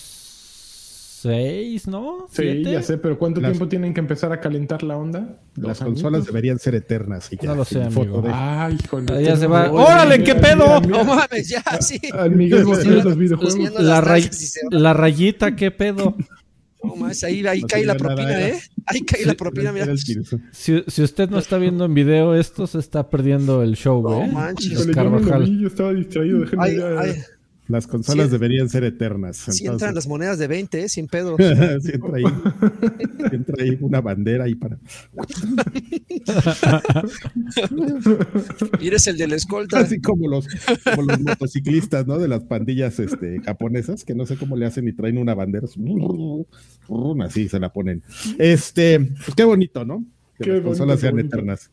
seis, 1.22 1.86
¿no? 1.86 2.26
Sí, 2.30 2.64
ya 2.64 2.82
sé, 2.82 2.98
pero 2.98 3.16
¿cuánto 3.16 3.40
tiempo 3.40 3.68
tienen 3.68 3.94
que 3.94 4.00
empezar 4.00 4.32
a 4.32 4.40
calentar 4.40 4.82
la 4.82 4.96
onda? 4.96 5.38
Las 5.54 5.78
consolas 5.78 6.26
deberían 6.26 6.58
ser 6.58 6.74
eternas. 6.74 7.32
Y 7.32 7.36
no 7.46 7.54
lo 7.54 7.64
sé, 7.64 7.82
amigo. 7.82 8.24
Ay, 8.26 8.76
joder. 8.90 9.22
Ya 9.22 9.36
se 9.36 9.46
va. 9.46 9.70
¡Órale, 9.70 10.24
qué 10.24 10.34
pedo! 10.34 10.80
No 10.80 11.04
mames, 11.04 11.48
ya, 11.48 11.62
sí. 11.80 12.00
Al 12.12 12.32
Miguel 12.32 12.62
los 12.62 13.16
videojuegos. 13.16 13.56
La, 13.74 14.02
la 14.70 14.92
rayita, 14.94 15.54
qué 15.54 15.70
pedo. 15.70 16.16
No 16.82 16.96
más, 16.96 17.22
ahí, 17.24 17.46
ahí 17.46 17.62
cae 17.62 17.84
la 17.84 17.96
propina, 17.96 18.48
¿eh? 18.48 18.60
Ahí 18.86 19.02
cae 19.02 19.24
la 19.24 19.34
propina, 19.36 19.72
mira. 19.72 19.86
Si, 19.96 20.82
si, 20.86 21.02
usted 21.02 21.30
no 21.30 21.38
está 21.38 21.58
viendo 21.58 21.84
en 21.84 21.94
video 21.94 22.34
esto, 22.34 22.66
se 22.66 22.78
está 22.78 23.08
perdiendo 23.08 23.62
el 23.62 23.76
show, 23.76 24.02
güey. 24.02 24.18
No 24.18 24.24
¿eh? 24.24 24.32
manches. 24.32 24.70
Yo, 24.70 25.66
estaba 25.66 25.92
distraído, 25.92 26.40
déjenme 26.40 26.64
ay, 26.64 26.76
ay. 26.98 27.16
Las 27.68 27.86
consolas 27.86 28.30
deberían 28.30 28.68
ser 28.68 28.82
eternas. 28.82 29.36
Si 29.36 29.66
entran 29.66 29.94
las 29.94 30.08
monedas 30.08 30.38
de 30.38 30.48
20, 30.48 30.82
¿eh? 30.82 30.88
sin 30.88 31.06
pedo. 31.06 31.36
si 31.80 31.92
entra 31.92 32.16
ahí, 32.16 32.24
entra 33.32 33.56
ahí 33.62 33.78
una 33.80 34.00
bandera 34.00 34.44
ahí 34.44 34.56
para. 34.56 34.78
y 38.80 38.86
eres 38.88 39.06
el 39.06 39.16
de 39.16 39.28
la 39.28 39.36
escolta. 39.36 39.78
Así 39.78 40.00
como 40.00 40.28
los, 40.28 40.48
como 40.84 41.02
los 41.02 41.20
motociclistas, 41.20 42.06
¿no? 42.06 42.18
De 42.18 42.26
las 42.26 42.42
pandillas 42.42 42.98
este, 42.98 43.40
japonesas, 43.40 44.04
que 44.04 44.14
no 44.14 44.26
sé 44.26 44.36
cómo 44.36 44.56
le 44.56 44.66
hacen 44.66 44.88
y 44.88 44.92
traen 44.92 45.18
una 45.18 45.34
bandera. 45.34 45.68
Así 47.24 47.48
se 47.48 47.60
la 47.60 47.72
ponen. 47.72 48.02
Este, 48.38 48.98
pues 48.98 49.34
qué 49.36 49.44
bonito, 49.44 49.84
¿no? 49.84 50.04
Que 50.36 50.50
las 50.50 50.62
consolas 50.62 50.98
sean 50.98 51.18
eternas. 51.20 51.70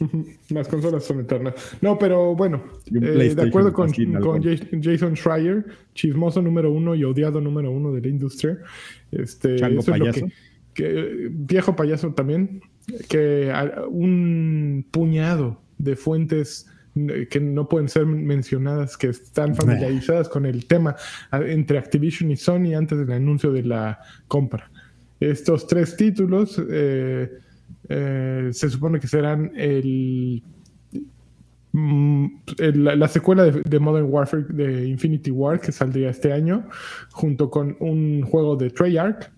Las 0.50 0.68
consolas 0.68 1.04
son 1.04 1.20
eternas. 1.20 1.54
No, 1.80 1.98
pero 1.98 2.34
bueno, 2.34 2.62
eh, 2.86 3.34
de 3.34 3.42
acuerdo 3.42 3.72
con, 3.72 3.92
Jason 3.92 5.16
Schreier, 5.16 5.66
chismoso 5.94 6.42
número 6.42 6.72
uno 6.72 6.94
y 6.94 7.04
odiado 7.04 7.40
número 7.40 7.70
uno 7.70 7.92
de 7.92 8.00
la 8.00 8.08
industria. 8.08 8.58
Este, 9.10 9.56
eso 9.56 9.94
es 9.94 9.98
lo 9.98 10.28
que, 10.74 11.28
viejo 11.30 11.74
payaso 11.74 12.12
también, 12.12 12.60
que 13.08 13.52
un 13.88 14.86
puñado 14.90 15.60
de 15.78 15.96
fuentes 15.96 16.66
que 17.30 17.40
no 17.40 17.68
pueden 17.68 17.88
ser 17.88 18.06
mencionadas, 18.06 18.96
que 18.96 19.08
están 19.08 19.54
familiarizadas 19.54 20.28
con 20.28 20.46
el 20.46 20.66
tema 20.66 20.96
entre 21.32 21.78
Activision 21.78 22.30
y 22.30 22.36
Sony 22.36 22.74
antes 22.76 22.98
del 22.98 23.12
anuncio 23.12 23.52
de 23.52 23.62
la 23.62 24.00
compra. 24.26 24.70
Estos 25.20 25.66
tres 25.66 25.96
títulos 25.96 26.60
eh, 26.70 27.30
eh, 27.88 28.50
se 28.52 28.68
supone 28.68 29.00
que 29.00 29.08
serán 29.08 29.52
el, 29.56 30.42
mm, 31.72 32.26
la 32.74 33.08
secuela 33.08 33.44
de, 33.44 33.78
Modern 33.78 34.06
Warfare 34.10 34.44
de 34.50 34.86
Infinity 34.86 35.30
War 35.30 35.60
que 35.60 35.72
saldría 35.72 36.10
este 36.10 36.32
año, 36.32 36.68
junto 37.12 37.50
con 37.50 37.76
un 37.80 38.22
juego 38.22 38.56
de 38.56 38.70
Treyarch 38.70 39.30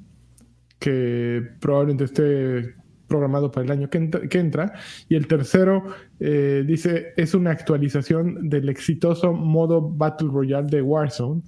que 0.78 1.42
probablemente 1.60 2.04
esté 2.04 2.74
programado 3.06 3.50
para 3.50 3.66
el 3.66 3.72
año 3.72 3.90
que, 3.90 4.38
entra. 4.38 4.72
Y 5.08 5.16
el 5.16 5.26
tercero 5.26 5.84
eh, 6.18 6.64
dice 6.66 7.12
es 7.16 7.34
una 7.34 7.50
actualización 7.50 8.48
del 8.48 8.68
exitoso 8.68 9.32
modo 9.32 9.82
Battle 9.82 10.28
Royale 10.32 10.68
de 10.68 10.80
Warzone 10.80 11.42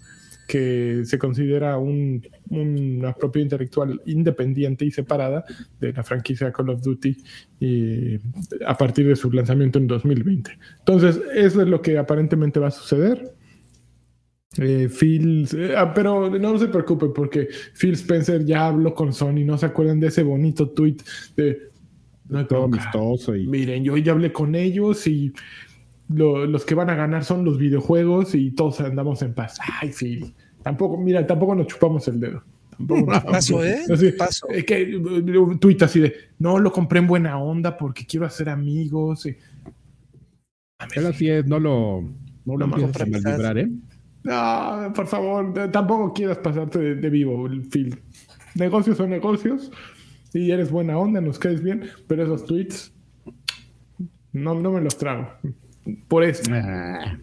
que 0.52 1.00
se 1.06 1.18
considera 1.18 1.78
una 1.78 3.14
propiedad 3.14 3.44
intelectual 3.44 4.02
independiente 4.04 4.84
y 4.84 4.90
separada 4.90 5.46
de 5.80 5.94
la 5.94 6.02
franquicia 6.02 6.52
Call 6.52 6.68
of 6.68 6.82
Duty 6.82 7.16
a 8.66 8.76
partir 8.76 9.08
de 9.08 9.16
su 9.16 9.32
lanzamiento 9.32 9.78
en 9.78 9.86
2020. 9.86 10.50
Entonces, 10.80 11.22
eso 11.34 11.62
es 11.62 11.68
lo 11.68 11.80
que 11.80 11.96
aparentemente 11.96 12.60
va 12.60 12.68
a 12.68 12.70
suceder. 12.70 13.34
Eh, 14.58 14.90
Phil, 14.90 15.48
eh, 15.56 15.74
ah, 15.74 15.94
pero 15.94 16.28
no 16.28 16.58
se 16.58 16.68
preocupe 16.68 17.06
porque 17.08 17.48
Phil 17.72 17.94
Spencer 17.94 18.44
ya 18.44 18.66
habló 18.66 18.92
con 18.92 19.14
Sony, 19.14 19.46
no 19.46 19.56
se 19.56 19.64
acuerdan 19.64 20.00
de 20.00 20.08
ese 20.08 20.22
bonito 20.22 20.68
tweet 20.68 20.98
de 21.34 21.70
no 22.28 22.46
todo 22.46 22.64
amistoso 22.64 23.34
y 23.34 23.46
miren, 23.46 23.84
yo 23.84 23.96
ya 23.96 24.12
hablé 24.12 24.30
con 24.30 24.54
ellos 24.54 25.06
y 25.06 25.32
los 26.08 26.66
que 26.66 26.74
van 26.74 26.90
a 26.90 26.94
ganar 26.94 27.24
son 27.24 27.42
los 27.42 27.56
videojuegos 27.56 28.34
y 28.34 28.50
todos 28.50 28.80
andamos 28.80 29.22
en 29.22 29.32
paz. 29.32 29.58
Ay, 29.80 29.90
Phil. 29.92 30.34
Tampoco, 30.62 30.96
mira, 30.96 31.26
tampoco 31.26 31.54
nos 31.54 31.66
chupamos 31.66 32.06
el 32.08 32.20
dedo. 32.20 32.42
Tampoco 32.76 33.06
paso, 33.06 33.64
¿eh? 33.64 33.84
paso. 34.16 34.48
Es 34.48 34.64
que 34.64 34.96
un 34.96 35.58
tuit 35.58 35.82
así 35.82 36.00
de, 36.00 36.14
no, 36.38 36.58
lo 36.58 36.72
compré 36.72 36.98
en 37.00 37.06
buena 37.06 37.38
onda 37.38 37.76
porque 37.76 38.06
quiero 38.06 38.26
hacer 38.26 38.48
amigos. 38.48 39.26
Y... 39.26 39.36
Él 40.94 41.06
así 41.06 41.28
es, 41.28 41.46
no 41.46 41.58
lo, 41.58 42.02
no 42.44 42.56
lo 42.56 42.64
a 42.64 42.78
librar, 42.78 43.58
¿eh? 43.58 43.70
No, 44.24 44.92
por 44.94 45.06
favor, 45.06 45.70
tampoco 45.70 46.12
quieras 46.12 46.38
pasarte 46.38 46.94
de, 46.94 47.10
vivo, 47.10 47.48
Phil. 47.70 47.98
Negocios 48.54 48.96
son 48.96 49.10
negocios 49.10 49.72
y 50.32 50.50
eres 50.50 50.70
buena 50.70 50.96
onda, 50.96 51.20
nos 51.20 51.38
caes 51.38 51.62
bien, 51.62 51.82
pero 52.06 52.22
esos 52.22 52.44
tweets 52.44 52.92
no, 54.32 54.54
no 54.54 54.70
me 54.70 54.80
los 54.80 54.96
trago. 54.96 55.28
Por 56.08 56.22
eso. 56.24 56.42
Ah. 56.52 57.18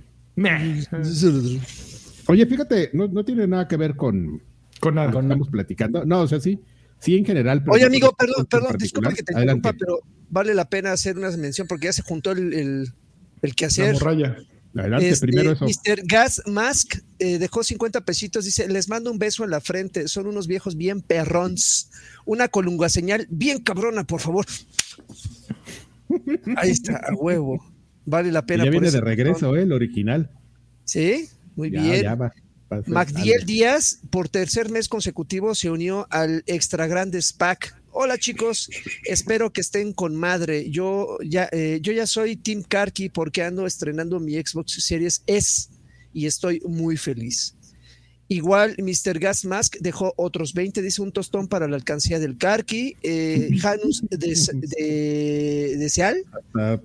Oye, 2.29 2.45
fíjate, 2.45 2.91
no, 2.93 3.07
no, 3.07 3.25
tiene 3.25 3.48
nada 3.48 3.67
que 3.67 3.75
ver 3.75 3.95
con, 3.95 4.43
con 4.79 4.93
nada. 4.93 5.12
Con 5.12 5.25
estamos 5.25 5.50
platicando. 5.50 6.05
No, 6.05 6.21
o 6.21 6.27
sea, 6.27 6.39
sí. 6.39 6.59
Sí, 7.00 7.15
en 7.17 7.25
general. 7.25 7.63
Oye, 7.67 7.86
amigo, 7.86 8.13
perdón, 8.15 8.45
perdón, 8.45 8.75
disculpa 8.77 9.13
que 9.13 9.24
te 9.24 9.33
interrumpa, 9.33 9.74
pero 9.74 10.00
vale 10.29 10.53
la 10.53 10.69
pena 10.69 10.91
hacer 10.91 11.17
una 11.17 11.31
mención 11.31 11.65
porque 11.67 11.86
ya 11.86 11.93
se 11.93 12.03
juntó 12.03 12.31
el, 12.31 12.53
el, 12.53 12.93
el 13.41 13.55
que 13.55 13.65
hacer. 13.65 13.95
Adelante, 14.75 15.09
este, 15.09 15.25
primero 15.25 15.53
eso. 15.53 15.65
Mr. 15.65 16.03
Gas 16.05 16.43
Mask 16.45 17.00
eh, 17.17 17.39
dejó 17.39 17.63
50 17.63 18.01
pesitos, 18.05 18.45
dice, 18.45 18.67
les 18.67 18.88
mando 18.89 19.12
un 19.12 19.17
beso 19.17 19.43
en 19.43 19.50
la 19.50 19.62
frente, 19.62 20.07
son 20.07 20.27
unos 20.27 20.45
viejos 20.45 20.77
bien 20.77 21.01
perrons. 21.01 21.89
Una 22.25 22.48
colunga 22.50 22.89
señal 22.89 23.25
bien 23.31 23.59
cabrona, 23.59 24.03
por 24.03 24.21
favor. 24.21 24.45
Ahí 26.57 26.69
está, 26.69 26.98
a 26.98 27.15
huevo. 27.15 27.65
Vale 28.05 28.31
la 28.31 28.45
pena. 28.45 28.65
ya 28.65 28.69
viene 28.69 28.91
de 28.91 29.01
regreso, 29.01 29.55
¿eh? 29.55 29.63
El 29.63 29.71
original. 29.71 30.29
Sí, 30.83 31.27
muy 31.59 31.69
bien. 31.69 32.05
Magdiel 32.85 33.45
Díaz, 33.45 33.99
por 34.09 34.29
tercer 34.29 34.69
mes 34.69 34.87
consecutivo, 34.87 35.55
se 35.55 35.69
unió 35.69 36.07
al 36.09 36.43
Extra 36.45 36.87
Grande 36.87 37.21
SPAC. 37.21 37.75
Hola 37.91 38.17
chicos, 38.17 38.69
espero 39.03 39.51
que 39.51 39.61
estén 39.61 39.91
con 39.91 40.15
madre. 40.15 40.69
Yo 40.69 41.17
ya, 41.25 41.49
eh, 41.51 41.79
yo 41.81 41.91
ya 41.91 42.05
soy 42.05 42.37
Team 42.37 42.63
Karki 42.63 43.09
porque 43.09 43.43
ando 43.43 43.65
estrenando 43.65 44.19
mi 44.19 44.35
Xbox 44.35 44.83
Series 44.85 45.23
S 45.25 45.69
y 46.13 46.27
estoy 46.27 46.61
muy 46.65 46.95
feliz. 46.95 47.55
Igual 48.31 48.75
Mr. 48.77 49.17
Gas 49.17 49.43
Mask 49.43 49.77
dejó 49.79 50.13
otros 50.15 50.53
20, 50.53 50.83
dice 50.83 51.01
un 51.01 51.12
tostón 51.12 51.48
para 51.48 51.67
la 51.67 51.75
alcancía 51.75 52.19
del 52.19 52.38
Karki. 52.38 52.95
Eh, 53.01 53.50
Janus 53.59 54.03
de, 54.07 54.17
de, 55.77 55.89
Seal 55.89 56.24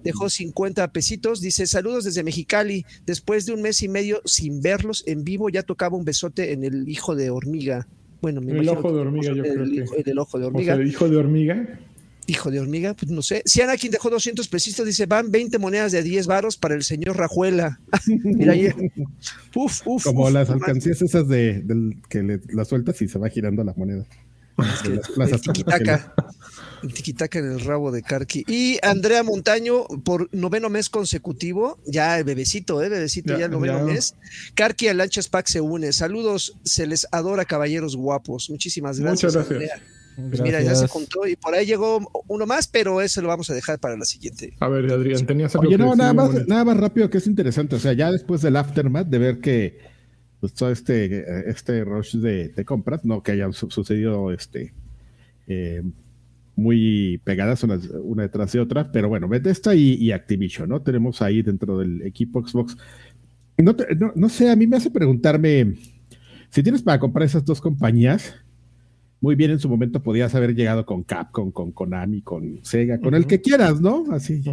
dejó 0.02 0.30
50 0.30 0.90
pesitos. 0.90 1.42
Dice 1.42 1.66
saludos 1.66 2.04
desde 2.04 2.22
Mexicali. 2.22 2.86
Después 3.04 3.44
de 3.44 3.52
un 3.52 3.60
mes 3.60 3.82
y 3.82 3.88
medio 3.88 4.22
sin 4.24 4.62
verlos 4.62 5.04
en 5.06 5.22
vivo, 5.22 5.50
ya 5.50 5.62
tocaba 5.62 5.98
un 5.98 6.06
besote 6.06 6.52
en 6.52 6.64
el 6.64 6.88
hijo 6.88 7.14
de 7.14 7.28
hormiga. 7.28 7.86
Bueno, 8.22 8.40
me 8.40 8.52
el 8.52 8.68
ojo 8.70 8.90
de 8.90 9.00
hormiga, 9.02 9.34
yo 9.34 9.42
creo 9.42 9.64
que. 9.66 10.10
El 10.10 10.18
ojo 10.18 10.38
de 10.38 10.46
hormiga. 10.46 10.74
el 10.74 10.88
hijo 10.88 11.10
de 11.10 11.16
hormiga 11.18 11.78
hijo 12.26 12.50
de 12.50 12.60
hormiga, 12.60 12.94
pues 12.94 13.10
no 13.10 13.22
sé. 13.22 13.42
Si 13.44 13.60
Anakin 13.60 13.90
dejó 13.90 14.10
200 14.10 14.48
pesitos, 14.48 14.86
dice, 14.86 15.06
van 15.06 15.30
20 15.30 15.58
monedas 15.58 15.92
de 15.92 16.02
10 16.02 16.26
varos 16.26 16.56
para 16.56 16.74
el 16.74 16.82
señor 16.82 17.16
Rajuela. 17.16 17.80
Mira 18.06 18.52
ahí. 18.52 18.68
Uf, 19.54 19.82
uf. 19.86 20.04
Como 20.04 20.30
las 20.30 20.50
alcancías 20.50 21.02
esas 21.02 21.28
de, 21.28 21.60
del, 21.62 22.00
que 22.08 22.22
le, 22.22 22.40
las 22.48 22.68
sueltas 22.68 23.00
y 23.02 23.08
se 23.08 23.18
va 23.18 23.28
girando 23.28 23.64
la 23.64 23.74
moneda. 23.74 24.06
el 24.86 25.00
tiquitaca, 26.94 27.38
en 27.38 27.52
el 27.52 27.60
rabo 27.60 27.90
de 27.90 28.02
Karki. 28.02 28.44
Y 28.46 28.78
Andrea 28.82 29.22
Montaño, 29.22 29.84
por 30.04 30.28
noveno 30.32 30.70
mes 30.70 30.88
consecutivo, 30.88 31.80
ya 31.86 32.18
el 32.18 32.24
bebecito, 32.24 32.82
¿eh? 32.82 32.88
Bebecito, 32.88 33.36
ya, 33.36 33.46
el 33.46 33.50
noveno 33.50 33.84
mes. 33.84 34.14
Karki 34.54 34.88
al 34.88 34.98
Lanchas 34.98 35.28
Pack 35.28 35.48
se 35.48 35.60
une. 35.60 35.92
Saludos, 35.92 36.56
se 36.62 36.86
les 36.86 37.06
adora, 37.10 37.44
caballeros 37.44 37.96
guapos. 37.96 38.48
Muchísimas 38.48 39.00
gracias. 39.00 39.34
Muchas 39.34 39.48
gracias. 39.48 39.80
Pues 40.16 40.40
mira, 40.40 40.62
ya 40.62 40.74
se 40.74 40.88
contó 40.88 41.26
y 41.26 41.36
por 41.36 41.54
ahí 41.54 41.66
llegó 41.66 42.00
uno 42.28 42.46
más, 42.46 42.68
pero 42.68 43.00
eso 43.00 43.20
lo 43.20 43.28
vamos 43.28 43.50
a 43.50 43.54
dejar 43.54 43.78
para 43.78 43.96
la 43.96 44.04
siguiente. 44.04 44.54
A 44.60 44.68
ver, 44.68 44.90
Adrián, 44.92 45.26
tenías 45.26 45.54
algo 45.56 45.68
Oye, 45.68 45.76
no, 45.76 45.94
nada 45.96 46.12
más, 46.12 46.46
nada 46.46 46.64
más 46.64 46.76
rápido 46.76 47.10
que 47.10 47.18
es 47.18 47.26
interesante. 47.26 47.76
O 47.76 47.78
sea, 47.78 47.92
ya 47.92 48.12
después 48.12 48.40
del 48.42 48.56
aftermath, 48.56 49.08
de 49.08 49.18
ver 49.18 49.40
que 49.40 49.78
pues, 50.40 50.54
todo 50.54 50.70
este, 50.70 51.50
este 51.50 51.84
rush 51.84 52.16
de, 52.16 52.64
compras, 52.64 53.04
no 53.04 53.22
que 53.22 53.32
hayan 53.32 53.52
sucedido 53.52 54.30
este 54.30 54.72
eh, 55.46 55.82
muy 56.56 57.20
pegadas 57.24 57.64
una, 57.64 57.78
detrás 58.22 58.52
de 58.52 58.60
otra, 58.60 58.92
pero 58.92 59.08
bueno, 59.08 59.26
Bethesda 59.26 59.74
y, 59.74 59.94
y 59.94 60.12
Activision, 60.12 60.68
¿no? 60.68 60.82
Tenemos 60.82 61.22
ahí 61.22 61.42
dentro 61.42 61.78
del 61.78 62.02
equipo 62.02 62.46
Xbox. 62.46 62.76
No, 63.56 63.74
no, 63.98 64.12
no 64.14 64.28
sé, 64.28 64.50
a 64.50 64.56
mí 64.56 64.66
me 64.66 64.76
hace 64.76 64.90
preguntarme 64.90 65.74
si 66.50 66.62
tienes 66.62 66.82
para 66.82 67.00
comprar 67.00 67.26
esas 67.26 67.44
dos 67.44 67.60
compañías 67.60 68.34
muy 69.24 69.36
bien 69.36 69.52
en 69.52 69.58
su 69.58 69.70
momento 69.70 70.02
podías 70.02 70.34
haber 70.34 70.54
llegado 70.54 70.84
con 70.84 71.02
Capcom, 71.02 71.50
con 71.50 71.72
Konami, 71.72 72.20
con 72.20 72.62
Sega, 72.62 73.00
con 73.00 73.14
el 73.14 73.26
que 73.26 73.40
quieras, 73.40 73.80
¿no? 73.80 74.04
Así. 74.12 74.44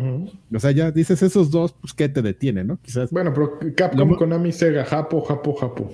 O 0.49 0.59
sea, 0.61 0.71
ya 0.71 0.91
dices 0.91 1.21
esos 1.21 1.51
dos, 1.51 1.73
pues 1.73 1.93
¿qué 1.93 2.07
te 2.07 2.21
detiene, 2.21 2.63
no? 2.63 2.79
Quizás. 2.81 3.11
Bueno, 3.11 3.33
pero 3.33 3.59
Capcom, 3.75 4.15
Konami, 4.15 4.53
Sega, 4.53 4.85
Japo, 4.85 5.19
Japo, 5.23 5.55
Japo. 5.55 5.91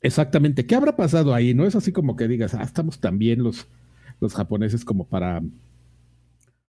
Exactamente. 0.00 0.66
¿Qué 0.66 0.74
habrá 0.74 0.96
pasado 0.96 1.32
ahí? 1.32 1.54
No 1.54 1.64
es 1.64 1.76
así 1.76 1.92
como 1.92 2.16
que 2.16 2.26
digas, 2.26 2.54
ah, 2.54 2.64
estamos 2.64 2.98
tan 2.98 3.18
bien 3.18 3.44
los, 3.44 3.68
los 4.18 4.34
japoneses 4.34 4.84
como 4.84 5.06
para, 5.06 5.40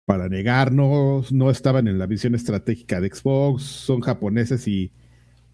para 0.04 0.28
negarnos, 0.28 1.32
no 1.32 1.50
estaban 1.50 1.88
en 1.88 1.98
la 1.98 2.04
visión 2.04 2.34
estratégica 2.34 3.00
de 3.00 3.08
Xbox, 3.08 3.62
son 3.62 4.02
japoneses 4.02 4.68
y, 4.68 4.92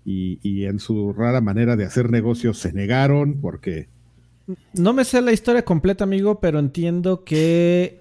y, 0.04 0.40
y 0.42 0.64
en 0.64 0.80
su 0.80 1.12
rara 1.12 1.40
manera 1.40 1.76
de 1.76 1.84
hacer 1.84 2.10
negocios 2.10 2.58
se 2.58 2.72
negaron 2.72 3.40
porque 3.40 3.86
no 4.74 4.92
me 4.92 5.04
sé 5.04 5.20
la 5.20 5.32
historia 5.32 5.64
completa, 5.64 6.04
amigo, 6.04 6.40
pero 6.40 6.58
entiendo 6.58 7.24
que 7.24 8.00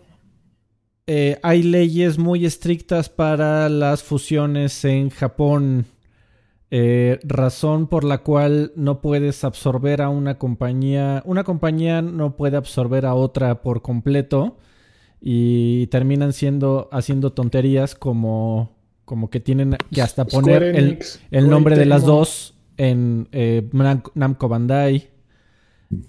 eh, 1.08 1.39
hay 1.42 1.63
leyes 1.63 2.18
muy 2.18 2.46
estrictas 2.46 3.10
para 3.10 3.70
las 3.70 4.04
fusiones 4.04 4.84
en 4.86 5.10
Japón. 5.10 5.86
Eh, 6.70 7.20
razón 7.24 7.88
por 7.88 8.04
la 8.04 8.18
cual 8.18 8.74
no 8.75 9.00
puedes 9.00 9.46
absorber 9.46 10.01
a 10.01 10.10
una 10.10 10.38
compañía. 10.38 11.22
Una 11.25 11.46
compañía 11.46 12.01
no 12.01 12.36
puede 12.36 12.58
absorber 12.58 13.06
a 13.06 13.16
otra 13.16 13.62
por 13.62 13.82
completo. 13.82 14.58
Y 15.20 15.88
terminan 15.88 16.32
siendo 16.32 16.89
haciendo 16.92 17.34
tonterías 17.34 17.96
como, 17.96 18.75
como 19.04 19.30
que 19.32 19.39
tienen 19.39 19.75
que 19.92 20.01
hasta 20.01 20.25
poner 20.25 20.62
el, 20.62 21.50
nombre 21.50 21.75
de 21.75 21.86
las 21.88 22.04
dos 22.04 22.54
en 22.77 23.27
eh, 23.32 23.68
Namco 24.13 24.48
Bandai. 24.48 25.17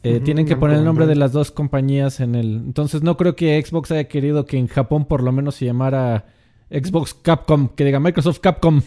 Eh, 0.03 0.21
tienen 0.21 0.45
que 0.45 0.57
poner 0.57 0.79
el 0.79 0.85
nombre 0.85 1.07
de 1.07 1.15
las 1.15 1.33
dos 1.33 1.53
compañías 1.53 2.19
en 2.21 2.35
el. 2.35 2.57
Entonces 2.57 3.03
no 3.03 3.17
creo 3.17 3.37
que 3.37 3.63
Xbox 3.65 3.93
haya 3.93 4.09
querido 4.09 4.45
que 4.45 4.57
en 4.57 4.67
Japón 4.67 5.05
por 5.05 5.23
lo 5.23 5.31
menos 5.31 5.55
se 5.55 5.67
llamara 5.67 6.27
Xbox 6.71 7.15
Capcom, 7.15 7.69
que 7.69 7.85
diga 7.85 8.01
Microsoft 8.01 8.41
Capcom. 8.41 8.83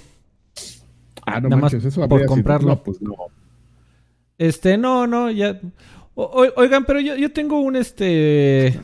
Ah, 1.26 1.40
no 1.40 1.50
Nada 1.50 1.62
manches, 1.62 1.86
eso 1.86 2.08
por 2.08 2.26
comprarlo. 2.26 2.84
pues 2.84 3.02
no. 3.02 3.16
Este, 4.38 4.78
no, 4.78 5.08
no, 5.08 5.32
ya. 5.32 5.60
oigan, 6.16 6.84
pero 6.86 7.00
yo, 7.00 7.16
yo 7.16 7.32
tengo 7.32 7.62
un 7.62 7.76
este. 7.78 8.78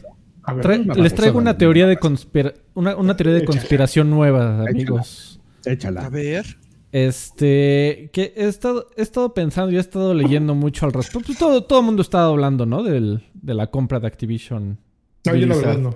les 0.96 1.16
traigo 1.16 1.40
una 1.40 1.58
teoría 1.58 1.88
de 1.88 1.98
conspira 1.98 2.54
una, 2.74 2.96
una, 2.96 3.18
teoría 3.18 3.34
de 3.34 3.44
conspiración 3.44 4.10
nueva, 4.10 4.62
amigos. 4.62 5.42
Échala. 5.66 6.06
A 6.06 6.10
ver. 6.10 6.58
Este, 6.92 8.10
que 8.14 8.34
he 8.36 8.48
estado, 8.48 8.90
he 8.96 9.02
estado 9.02 9.34
pensando 9.34 9.72
y 9.72 9.78
he 9.78 9.80
estado 9.80 10.14
leyendo 10.14 10.56
mucho 10.56 10.86
al 10.86 10.94
respecto. 10.94 11.28
Pues 11.28 11.38
todo, 11.38 11.64
todo 11.64 11.80
el 11.80 11.86
mundo 11.86 12.02
estado 12.02 12.32
hablando, 12.32 12.66
¿no? 12.66 12.84
Del, 12.84 13.24
de 13.34 13.54
la 13.54 13.68
compra 13.68 14.00
de 14.00 14.08
Activision. 14.08 14.80
No, 15.26 15.36
yo 15.36 15.48
la 15.48 15.56
verdad 15.56 15.78
no. 15.78 15.96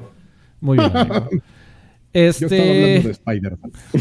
Muy 0.59 0.77
bien. 0.77 0.91
Este. 2.13 3.15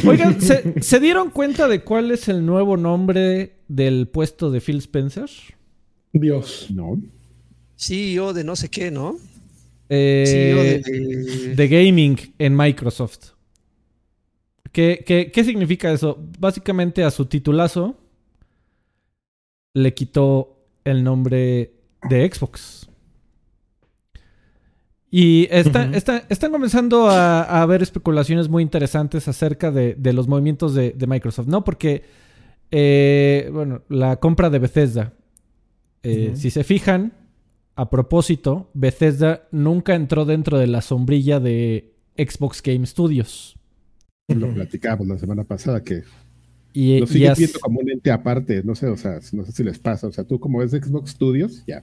Oigan, 0.05 0.41
¿se, 0.41 0.75
¿se, 0.83 0.99
dieron 0.99 1.31
cuenta 1.31 1.69
de 1.69 1.85
cuál 1.85 2.11
es 2.11 2.29
el 2.29 2.45
nuevo 2.45 2.77
nombre 2.77 3.59
del 3.69 4.09
puesto 4.09 4.51
de 4.51 4.61
Phil 4.61 4.79
Spencer? 4.79 5.31
Dios. 6.13 6.67
No. 6.75 7.01
CEO 7.77 8.33
de 8.33 8.43
no 8.43 8.57
sé 8.57 8.69
qué, 8.69 8.91
¿no? 8.91 9.17
Eh, 9.89 10.25
CEO 10.27 10.63
de... 10.63 11.55
de 11.55 11.69
gaming 11.69 12.17
en 12.39 12.57
Microsoft. 12.57 13.35
¿Qué, 14.73 15.03
qué, 15.07 15.31
qué 15.33 15.45
significa 15.45 15.91
eso? 15.91 16.19
Básicamente 16.39 17.05
a 17.05 17.11
su 17.11 17.27
titulazo 17.27 17.97
le 19.75 19.95
quitó 19.95 20.57
el 20.85 21.05
nombre 21.05 21.73
de 22.09 22.31
Xbox. 22.33 22.89
Y 25.11 25.49
están 25.51 26.53
comenzando 26.53 27.09
a, 27.09 27.63
haber 27.63 27.83
especulaciones 27.83 28.49
muy 28.49 28.63
interesantes 28.63 29.27
acerca 29.27 29.73
de, 29.73 30.13
los 30.13 30.29
movimientos 30.29 30.75
de, 30.75 30.95
Microsoft, 31.07 31.49
¿no? 31.49 31.65
Porque, 31.65 32.05
eh, 32.71 33.51
bueno, 33.53 33.83
la 33.89 34.17
compra 34.17 34.51
de 34.51 34.61
Bethesda, 34.61 35.13
eh, 36.05 36.33
si 36.35 36.51
se 36.51 36.63
fijan, 36.63 37.13
a 37.75 37.91
propósito, 37.91 38.71
Bethesda 38.73 39.49
nunca 39.51 39.95
entró 39.95 40.25
dentro 40.25 40.59
de 40.59 40.69
la 40.69 40.81
sombrilla 40.81 41.41
de 41.41 41.93
Xbox 42.17 42.63
Game 42.63 42.87
Studios. 42.87 43.57
Lo 44.35 44.53
platicamos 44.53 45.07
la 45.07 45.19
semana 45.19 45.45
pasada 45.45 45.83
que 45.83 46.03
y, 46.73 47.01
lo 47.01 47.07
sigue 47.07 47.33
viendo 47.37 47.59
como 47.61 47.81
un 47.81 47.91
ente 47.91 48.11
aparte, 48.11 48.63
no 48.63 48.75
sé, 48.75 48.87
o 48.87 48.97
sea, 48.97 49.19
no 49.33 49.45
sé 49.45 49.53
si 49.53 49.65
les 49.65 49.79
pasa, 49.79 50.07
o 50.07 50.13
sea, 50.13 50.25
tú 50.25 50.39
como 50.39 50.63
es 50.63 50.71
Xbox 50.71 51.11
Studios, 51.11 51.65
ya 51.67 51.83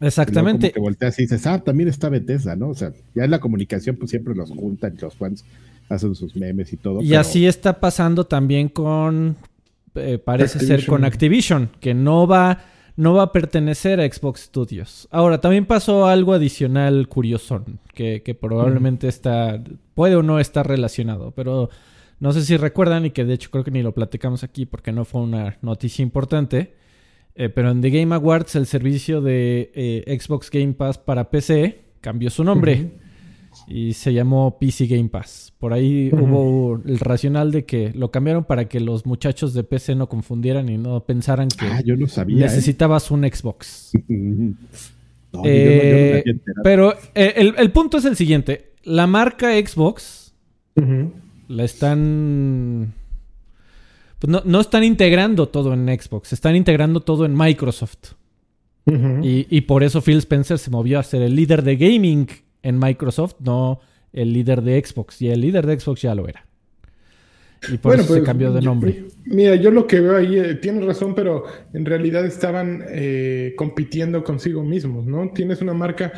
Exactamente. 0.00 0.72
Que 0.72 0.80
volteas 0.80 1.18
y 1.18 1.22
dices, 1.22 1.46
ah, 1.46 1.58
también 1.60 1.88
está 1.88 2.08
Bethesda, 2.08 2.56
¿no? 2.56 2.68
O 2.68 2.74
sea, 2.74 2.92
ya 3.14 3.24
en 3.24 3.30
la 3.30 3.40
comunicación, 3.40 3.96
pues 3.96 4.10
siempre 4.10 4.34
los 4.34 4.50
juntan 4.50 4.96
los 5.00 5.14
fans 5.14 5.44
hacen 5.88 6.14
sus 6.14 6.34
memes 6.36 6.72
y 6.72 6.76
todo. 6.76 7.02
Y 7.02 7.14
así 7.14 7.46
está 7.46 7.80
pasando 7.80 8.24
también 8.24 8.68
con, 8.68 9.36
eh, 9.94 10.18
parece 10.18 10.60
ser 10.60 10.86
con 10.86 11.04
Activision, 11.04 11.70
que 11.80 11.94
no 11.94 12.26
va, 12.26 12.64
no 12.96 13.14
va 13.14 13.24
a 13.24 13.32
pertenecer 13.32 14.00
a 14.00 14.10
Xbox 14.10 14.42
Studios. 14.42 15.08
Ahora, 15.10 15.40
también 15.40 15.66
pasó 15.66 16.06
algo 16.06 16.32
adicional 16.32 17.08
curioso, 17.08 17.64
que, 17.94 18.22
que 18.22 18.34
probablemente 18.34 19.08
está, 19.08 19.62
puede 19.94 20.16
o 20.16 20.22
no 20.22 20.38
estar 20.38 20.66
relacionado, 20.66 21.32
pero 21.32 21.70
no 22.20 22.32
sé 22.32 22.42
si 22.42 22.56
recuerdan 22.56 23.06
y 23.06 23.10
que 23.10 23.24
de 23.24 23.34
hecho 23.34 23.50
creo 23.50 23.64
que 23.64 23.70
ni 23.70 23.82
lo 23.82 23.92
platicamos 23.92 24.44
aquí 24.44 24.66
porque 24.66 24.92
no 24.92 25.04
fue 25.04 25.20
una 25.22 25.58
noticia 25.62 26.02
importante. 26.02 26.74
Eh, 27.36 27.48
pero 27.48 27.70
en 27.70 27.80
The 27.80 27.90
Game 27.90 28.14
Awards 28.14 28.54
el 28.54 28.66
servicio 28.66 29.20
de 29.20 29.72
eh, 29.74 30.18
Xbox 30.20 30.50
Game 30.50 30.74
Pass 30.74 30.98
para 30.98 31.30
PC 31.30 31.82
cambió 32.00 32.30
su 32.30 32.44
nombre 32.44 32.92
y 33.66 33.92
se 33.94 34.12
llamó 34.12 34.58
PC 34.58 34.86
Game 34.86 35.08
Pass. 35.08 35.52
Por 35.58 35.72
ahí 35.72 36.10
hubo 36.12 36.80
el 36.84 36.98
racional 36.98 37.52
de 37.52 37.64
que 37.64 37.92
lo 37.94 38.10
cambiaron 38.10 38.44
para 38.44 38.68
que 38.68 38.80
los 38.80 39.06
muchachos 39.06 39.54
de 39.54 39.64
PC 39.64 39.94
no 39.94 40.08
confundieran 40.08 40.68
y 40.68 40.78
no 40.78 41.04
pensaran 41.04 41.48
que 41.48 41.66
ah, 41.66 41.80
yo 41.84 41.96
necesitabas 41.96 43.10
un 43.10 43.22
Xbox. 43.22 43.92
pero 46.62 46.94
el, 47.14 47.72
punto 47.72 47.98
es 47.98 48.04
el 48.04 48.16
siguiente. 48.16 48.72
La 48.82 49.06
marca 49.06 49.52
Xbox 49.52 50.34
la 51.48 51.64
están 51.64 52.92
pues 54.18 54.44
no, 54.44 54.60
están 54.60 54.84
integrando 54.84 55.48
todo 55.48 55.74
en 55.74 55.86
Xbox, 55.86 56.32
están 56.32 56.56
integrando 56.56 57.00
todo 57.00 57.26
en 57.26 57.36
Microsoft. 57.36 58.12
y, 59.22 59.60
por 59.62 59.82
eso 59.82 60.00
Phil 60.02 60.18
Spencer 60.18 60.58
se 60.58 60.70
movió 60.70 60.98
a 60.98 61.02
ser 61.02 61.22
el 61.22 61.34
líder 61.34 61.62
de 61.62 61.76
gaming 61.76 62.26
en 62.64 62.78
Microsoft, 62.78 63.36
no 63.38 63.78
el 64.12 64.32
líder 64.32 64.62
de 64.62 64.82
Xbox. 64.84 65.22
Y 65.22 65.30
el 65.30 65.40
líder 65.40 65.66
de 65.66 65.78
Xbox 65.78 66.02
ya 66.02 66.14
lo 66.14 66.26
era. 66.26 66.44
Y 67.72 67.78
por 67.78 67.94
eso 67.94 68.02
se 68.02 68.08
pues, 68.08 68.22
cambió 68.24 68.52
de 68.52 68.60
nombre. 68.60 69.06
mira, 69.24 69.54
yo 69.54 69.70
lo 69.70 69.86
que 69.86 70.00
veo 70.00 70.16
ahí, 70.16 70.36
eh, 70.36 70.54
tienes 70.56 70.84
razón, 70.84 71.14
pero 71.14 71.44
en 71.72 71.84
realidad 71.84 72.26
estaban 72.26 72.84
eh, 72.88 73.54
compitiendo 73.56 74.22
consigo 74.22 74.62
mismos, 74.62 75.06
¿no? 75.06 75.30
Tienes 75.32 75.62
una 75.62 75.72
marca 75.72 76.12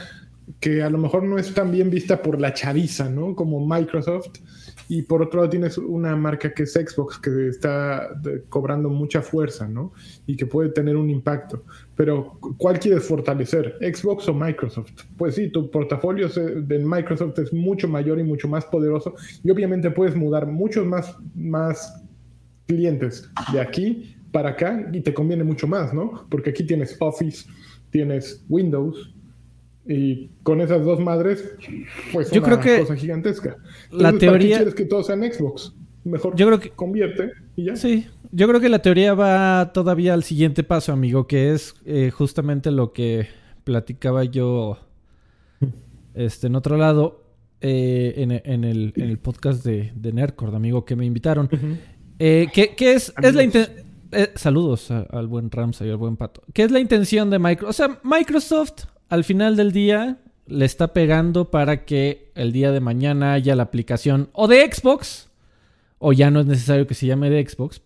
que 0.61 0.83
a 0.83 0.91
lo 0.91 0.99
mejor 0.99 1.25
no 1.25 1.39
es 1.39 1.53
tan 1.55 1.71
bien 1.71 1.91
vista 1.91 2.23
por 2.23 2.41
la 2.41 2.53
chaviza, 2.53 3.09
¿no? 3.09 3.35
Como 3.35 3.65
Microsoft 3.65 4.39
y 4.89 5.03
por 5.03 5.23
otro 5.23 5.41
lado 5.41 5.51
tienes 5.51 5.79
una 5.79 6.15
marca 6.17 6.53
que 6.53 6.65
es 6.65 6.73
Xbox, 6.73 7.19
que 7.19 7.49
está 7.49 8.11
cobrando 8.49 8.89
mucha 8.89 9.23
fuerza, 9.23 9.67
¿no? 9.67 9.93
Y 10.27 10.37
que 10.37 10.47
puede 10.47 10.71
tener 10.71 10.97
un 10.97 11.11
impacto. 11.11 11.65
Pero, 11.97 12.39
¿cuál 12.59 12.79
quieres 12.79 13.05
fortalecer? 13.05 13.77
¿Xbox 13.81 14.29
o 14.29 14.35
Microsoft? 14.35 14.93
Pues 15.17 15.35
sí, 15.35 15.51
tu 15.51 15.71
portafolio 15.71 16.29
de 16.29 16.79
Microsoft 16.79 17.39
es 17.39 17.53
mucho 17.53 17.89
mayor 17.89 18.19
y 18.19 18.25
mucho 18.25 18.49
más 18.49 18.65
poderoso. 18.65 19.15
Y 19.43 19.51
obviamente 19.51 19.91
puedes 19.91 20.15
mudar 20.15 20.47
muchos 20.47 20.87
más, 20.87 21.17
más 21.35 22.03
clientes 22.67 23.31
de 23.53 23.61
aquí 23.61 24.17
para 24.33 24.51
acá 24.51 24.89
y 24.93 25.01
te 25.01 25.15
conviene 25.15 25.45
mucho 25.45 25.67
más, 25.67 25.95
¿no? 25.95 26.27
Porque 26.31 26.51
aquí 26.51 26.65
tienes 26.65 26.97
Office, 27.01 27.49
tienes 27.91 28.45
Windows, 28.49 29.16
y 29.89 30.29
con 30.43 30.61
esas 30.61 30.85
dos 30.85 31.01
madres, 31.01 31.55
pues 32.13 32.31
yo 32.31 32.41
una 32.41 32.49
creo 32.49 32.61
que 32.61 32.81
cosa 32.81 32.97
gigantesca. 32.97 33.57
la 33.91 34.13
teoría. 34.13 34.57
quieres 34.57 34.75
que 34.75 34.85
todo 34.85 35.03
sea 35.03 35.15
en 35.15 35.33
Xbox? 35.33 35.75
Mejor 36.05 36.37
yo 36.37 36.47
creo 36.47 36.61
que 36.61 36.71
convierte 36.71 37.33
y 37.57 37.65
ya. 37.65 37.77
Sí, 37.77 38.07
yo 38.33 38.49
creo 38.49 38.61
que 38.61 38.69
la 38.69 38.81
teoría 38.81 39.15
va 39.15 39.73
todavía 39.73 40.15
al 40.15 40.23
siguiente 40.23 40.63
paso, 40.63 40.93
amigo, 40.93 41.27
que 41.27 41.53
es 41.53 41.75
eh, 41.85 42.11
justamente 42.11 42.71
lo 42.71 42.93
que 42.93 43.29
platicaba 43.65 44.25
yo 44.25 44.79
este, 46.15 46.47
en 46.47 46.57
otro 46.57 46.77
lado, 46.77 47.25
eh, 47.61 48.15
en, 48.17 48.65
el, 48.65 49.19
podcast 49.19 49.65
de, 49.65 49.93
de 49.95 50.13
Nerdcord, 50.13 50.55
amigo, 50.55 50.85
que 50.85 50.97
me 50.97 51.05
invitaron. 51.05 51.49
Eh, 52.19 52.49
¿qué, 52.53 52.75
es, 52.79 53.13
es 53.23 53.35
la 53.35 53.43
intención? 53.43 53.85
saludos 54.37 54.91
al 54.91 55.27
buen 55.27 55.51
Ramsay 55.51 55.89
y 55.89 55.91
al 55.91 55.97
buen 55.97 56.17
Pato. 56.17 56.43
¿Qué 56.55 56.63
es 56.63 56.71
la 56.71 56.81
intención 56.81 57.29
de 57.29 57.39
Microsoft? 57.39 57.69
O 57.69 57.73
sea, 57.73 58.01
Microsoft 58.03 58.87
al 59.09 59.25
final 59.25 59.57
del 59.57 59.73
día 59.73 60.19
le 60.47 60.65
está 60.65 60.93
pegando 60.93 61.51
para 61.51 61.85
que 61.85 62.31
el 62.35 62.53
día 62.53 62.73
de 62.73 62.81
mañana 62.81 63.33
haya 63.33 63.57
la 63.57 63.65
aplicación 63.65 64.29
o 64.33 64.49
de 64.49 64.71
Xbox, 64.71 65.29
o 65.99 66.13
ya 66.13 66.31
no 66.31 66.41
es 66.41 66.47
necesario 66.47 66.87
que 66.87 66.95
se 66.95 67.07
llame 67.07 67.31
de 67.31 67.47
Xbox, 67.47 67.83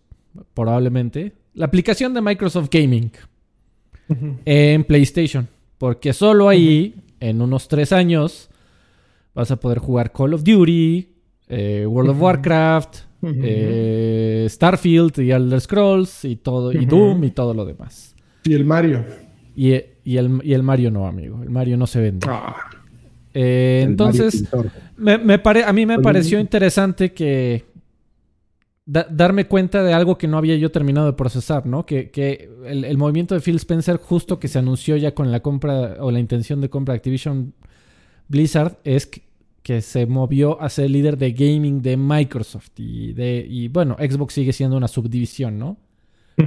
probablemente, 0.53 1.33
la 1.53 1.65
aplicación 1.65 2.13
de 2.13 2.21
Microsoft 2.21 2.69
Gaming 2.71 3.11
en 4.45 4.83
PlayStation. 4.83 5.47
Porque 5.77 6.13
solo 6.13 6.47
ahí, 6.47 6.95
en 7.19 7.41
unos 7.41 7.67
tres 7.67 7.91
años, 7.91 8.49
vas 9.33 9.49
a 9.49 9.59
poder 9.59 9.79
jugar 9.79 10.11
Call 10.11 10.33
of 10.33 10.43
Duty, 10.43 11.09
eh, 11.47 11.85
World 11.87 12.11
of 12.11 12.21
Warcraft, 12.21 12.97
eh, 13.23 14.45
Starfield 14.49 15.17
y 15.19 15.31
Elder 15.31 15.59
Scrolls 15.59 16.25
y 16.25 16.35
todo, 16.35 16.71
y 16.71 16.85
Doom 16.85 17.23
y 17.23 17.31
todo 17.31 17.53
lo 17.53 17.65
demás. 17.65 18.15
Y 18.43 18.53
el 18.53 18.65
Mario. 18.65 19.03
Y, 19.55 19.73
el, 19.73 20.41
y 20.43 20.53
el 20.53 20.63
Mario 20.63 20.91
no, 20.91 21.07
amigo. 21.07 21.41
El 21.43 21.49
Mario 21.49 21.77
no 21.77 21.87
se 21.87 21.99
vende. 21.99 22.27
Ah. 22.29 22.55
Eh, 23.33 23.83
entonces, 23.85 24.49
me, 24.97 25.13
a 25.13 25.73
mí 25.73 25.85
me 25.85 25.99
pareció 25.99 26.39
interesante 26.39 27.13
que 27.13 27.65
darme 28.85 29.47
cuenta 29.47 29.83
de 29.83 29.93
algo 29.93 30.17
que 30.17 30.27
no 30.27 30.37
había 30.37 30.55
yo 30.55 30.71
terminado 30.71 31.07
de 31.07 31.13
procesar, 31.13 31.65
¿no? 31.65 31.85
Que, 31.85 32.49
el, 32.65 32.97
movimiento 32.97 33.35
de 33.35 33.41
Phil 33.41 33.55
Spencer, 33.55 33.97
justo 33.97 34.39
que 34.39 34.47
se 34.47 34.59
anunció 34.59 34.97
ya 34.97 35.13
con 35.13 35.31
la 35.31 35.41
compra 35.41 35.97
o 35.99 36.11
la 36.11 36.19
intención 36.19 36.59
de 36.61 36.69
compra 36.69 36.93
de 36.93 36.97
Activision 36.97 37.53
Blizzard, 38.27 38.79
es 38.83 39.07
que, 39.07 39.21
se 39.81 40.05
movió 40.05 40.61
a 40.61 40.67
ser 40.67 40.89
líder 40.89 41.17
de 41.17 41.31
gaming 41.31 41.81
de 41.81 41.95
Microsoft. 41.95 42.71
Y, 42.77 43.13
de, 43.13 43.45
y 43.47 43.69
bueno, 43.69 43.95
Xbox 43.97 44.33
sigue 44.33 44.51
siendo 44.51 44.75
una 44.75 44.89
subdivisión, 44.89 45.57
¿no? 45.57 45.77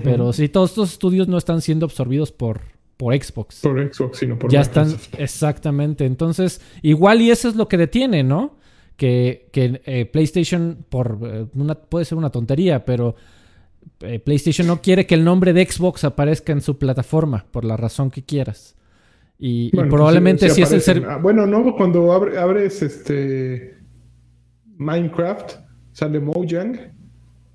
Pero 0.02 0.32
si 0.32 0.48
todos 0.48 0.70
estos 0.70 0.92
estudios 0.92 1.28
no 1.28 1.38
están 1.38 1.62
siendo 1.62 1.86
absorbidos 1.86 2.32
por, 2.32 2.60
por 2.96 3.14
Xbox. 3.14 3.60
Por 3.60 3.92
Xbox, 3.92 4.18
sino 4.18 4.38
por 4.38 4.50
Ya 4.50 4.60
están, 4.60 4.94
exactamente. 5.18 6.04
Entonces, 6.04 6.60
igual 6.82 7.20
y 7.22 7.30
eso 7.30 7.48
es 7.48 7.56
lo 7.56 7.68
que 7.68 7.76
detiene, 7.76 8.22
¿no? 8.22 8.56
Que, 8.96 9.48
que 9.52 9.80
eh, 9.84 10.06
PlayStation, 10.06 10.84
por 10.88 11.18
eh, 11.22 11.46
una, 11.54 11.74
puede 11.74 12.04
ser 12.04 12.16
una 12.16 12.30
tontería, 12.30 12.84
pero 12.84 13.16
eh, 14.00 14.20
PlayStation 14.20 14.66
no 14.66 14.80
quiere 14.80 15.06
que 15.06 15.14
el 15.14 15.24
nombre 15.24 15.52
de 15.52 15.64
Xbox 15.64 16.04
aparezca 16.04 16.52
en 16.52 16.60
su 16.60 16.78
plataforma, 16.78 17.46
por 17.50 17.64
la 17.64 17.76
razón 17.76 18.10
que 18.10 18.22
quieras. 18.22 18.76
Y, 19.38 19.70
probablemente 19.70 20.48
si, 20.48 20.62
es 20.62 20.72
el 20.72 20.80
ser... 20.80 21.04
Ah, 21.08 21.18
bueno, 21.18 21.46
no, 21.46 21.74
cuando 21.74 22.12
abres 22.12 22.82
este 22.82 23.78
Minecraft, 24.76 25.56
sale 25.92 26.20
Mojang, 26.20 26.94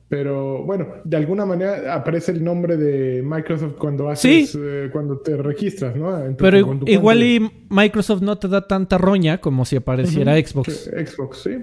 pero 0.10 0.64
bueno, 0.64 0.88
de 1.04 1.18
alguna 1.18 1.46
manera 1.46 1.94
aparece 1.94 2.32
el 2.32 2.44
nombre 2.44 2.78
de 2.78 3.22
Microsoft 3.22 3.76
cuando 3.78 4.10
haces, 4.10 4.58
eh, 4.60 4.90
cuando 4.92 5.20
te 5.20 5.38
registras, 5.38 5.96
¿no? 5.96 6.36
pero 6.36 6.80
igual 6.88 7.24
y 7.24 7.52
Microsoft 7.70 8.24
no 8.24 8.36
te 8.40 8.48
da 8.48 8.68
tanta 8.68 8.98
roña 8.98 9.40
como 9.40 9.66
si 9.66 9.76
apareciera 9.76 10.36
Xbox. 10.36 10.86
Xbox, 10.86 11.44
sí. 11.44 11.58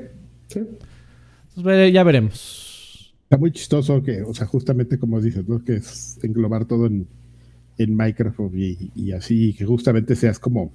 sí. 0.46 1.92
ya 1.92 2.04
veremos. 2.04 3.12
Está 3.24 3.36
muy 3.36 3.50
chistoso 3.50 4.00
que, 4.04 4.22
o 4.22 4.32
sea, 4.32 4.46
justamente 4.46 4.96
como 4.96 5.20
dices, 5.20 5.48
¿no? 5.48 5.64
Que 5.64 5.74
es 5.74 6.16
englobar 6.22 6.66
todo 6.66 6.86
en, 6.86 7.08
en 7.78 7.96
Microsoft 7.96 8.54
y, 8.54 9.10
así, 9.10 9.54
que 9.54 9.64
justamente 9.64 10.14
seas 10.14 10.38
como, 10.38 10.70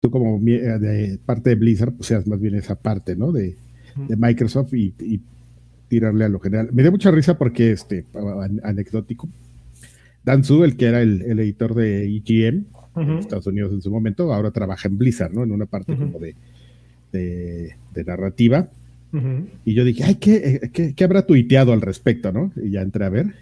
tú 0.00 0.10
como 0.10 0.44
eh, 0.48 0.78
de 0.80 1.20
parte 1.24 1.50
de 1.50 1.54
Blizzard, 1.56 1.92
pues 1.92 2.08
seas 2.08 2.26
más 2.26 2.40
bien 2.40 2.56
esa 2.56 2.74
parte, 2.74 3.14
¿no? 3.14 3.30
De, 3.30 3.54
de 4.08 4.16
Microsoft 4.16 4.74
y, 4.74 4.92
y 4.98 5.20
tirarle 5.88 6.24
a 6.24 6.28
lo 6.28 6.38
general. 6.38 6.70
Me 6.72 6.82
dio 6.82 6.90
mucha 6.90 7.10
risa 7.10 7.36
porque, 7.36 7.72
este, 7.72 8.04
anecdótico, 8.62 9.28
Dan 10.24 10.44
Su, 10.44 10.64
el 10.64 10.76
que 10.76 10.86
era 10.86 11.00
el, 11.00 11.22
editor 11.40 11.74
de 11.74 12.04
EGM 12.04 12.64
en 12.96 13.18
Estados 13.18 13.46
Unidos 13.46 13.72
en 13.72 13.80
su 13.80 13.90
momento, 13.90 14.32
ahora 14.32 14.50
trabaja 14.50 14.88
en 14.88 14.98
Blizzard, 14.98 15.32
¿no? 15.32 15.44
En 15.44 15.52
una 15.52 15.66
parte 15.66 15.96
como 15.96 16.18
de, 16.18 16.34
de, 17.12 18.04
narrativa. 18.04 18.68
Y 19.64 19.74
yo 19.74 19.84
dije, 19.84 20.04
ay, 20.04 20.16
¿qué, 20.16 20.70
¿qué, 20.72 20.94
qué, 20.94 21.04
habrá 21.04 21.24
tuiteado 21.24 21.72
al 21.72 21.80
respecto, 21.80 22.30
no? 22.30 22.52
Y 22.62 22.70
ya 22.70 22.82
entré 22.82 23.04
a 23.06 23.08
ver. 23.08 23.34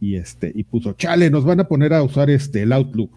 Y 0.00 0.16
este, 0.16 0.50
y 0.52 0.64
puso, 0.64 0.94
chale, 0.94 1.30
nos 1.30 1.44
van 1.44 1.60
a 1.60 1.68
poner 1.68 1.92
a 1.92 2.02
usar 2.02 2.30
este 2.30 2.62
el 2.62 2.72
Outlook. 2.72 3.10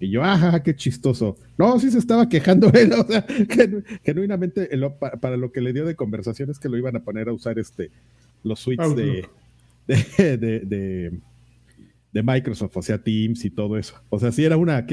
Y 0.00 0.10
yo, 0.10 0.22
ajá, 0.22 0.62
qué 0.62 0.74
chistoso. 0.74 1.36
No, 1.56 1.78
sí 1.78 1.90
se 1.90 1.98
estaba 1.98 2.28
quejando 2.28 2.68
él, 2.74 2.92
o 2.92 3.04
sea, 3.06 3.24
genuinamente 4.02 4.68
para, 5.20 5.36
lo 5.36 5.52
que 5.52 5.60
le 5.60 5.72
dio 5.72 5.84
de 5.84 5.94
conversación 5.94 6.50
es 6.50 6.58
que 6.58 6.68
lo 6.68 6.76
iban 6.76 6.96
a 6.96 7.00
poner 7.00 7.28
a 7.28 7.32
usar 7.32 7.58
este 7.58 7.90
los 8.42 8.60
suites 8.60 8.94
de, 8.94 9.28
de, 10.36 11.12
de, 12.12 12.22
Microsoft, 12.22 12.76
o 12.76 12.82
sea, 12.82 12.98
Teams 12.98 13.44
y 13.44 13.50
todo 13.50 13.78
eso. 13.78 13.94
O 14.10 14.18
sea, 14.18 14.32
si 14.32 14.44
era 14.44 14.56
una, 14.56 14.86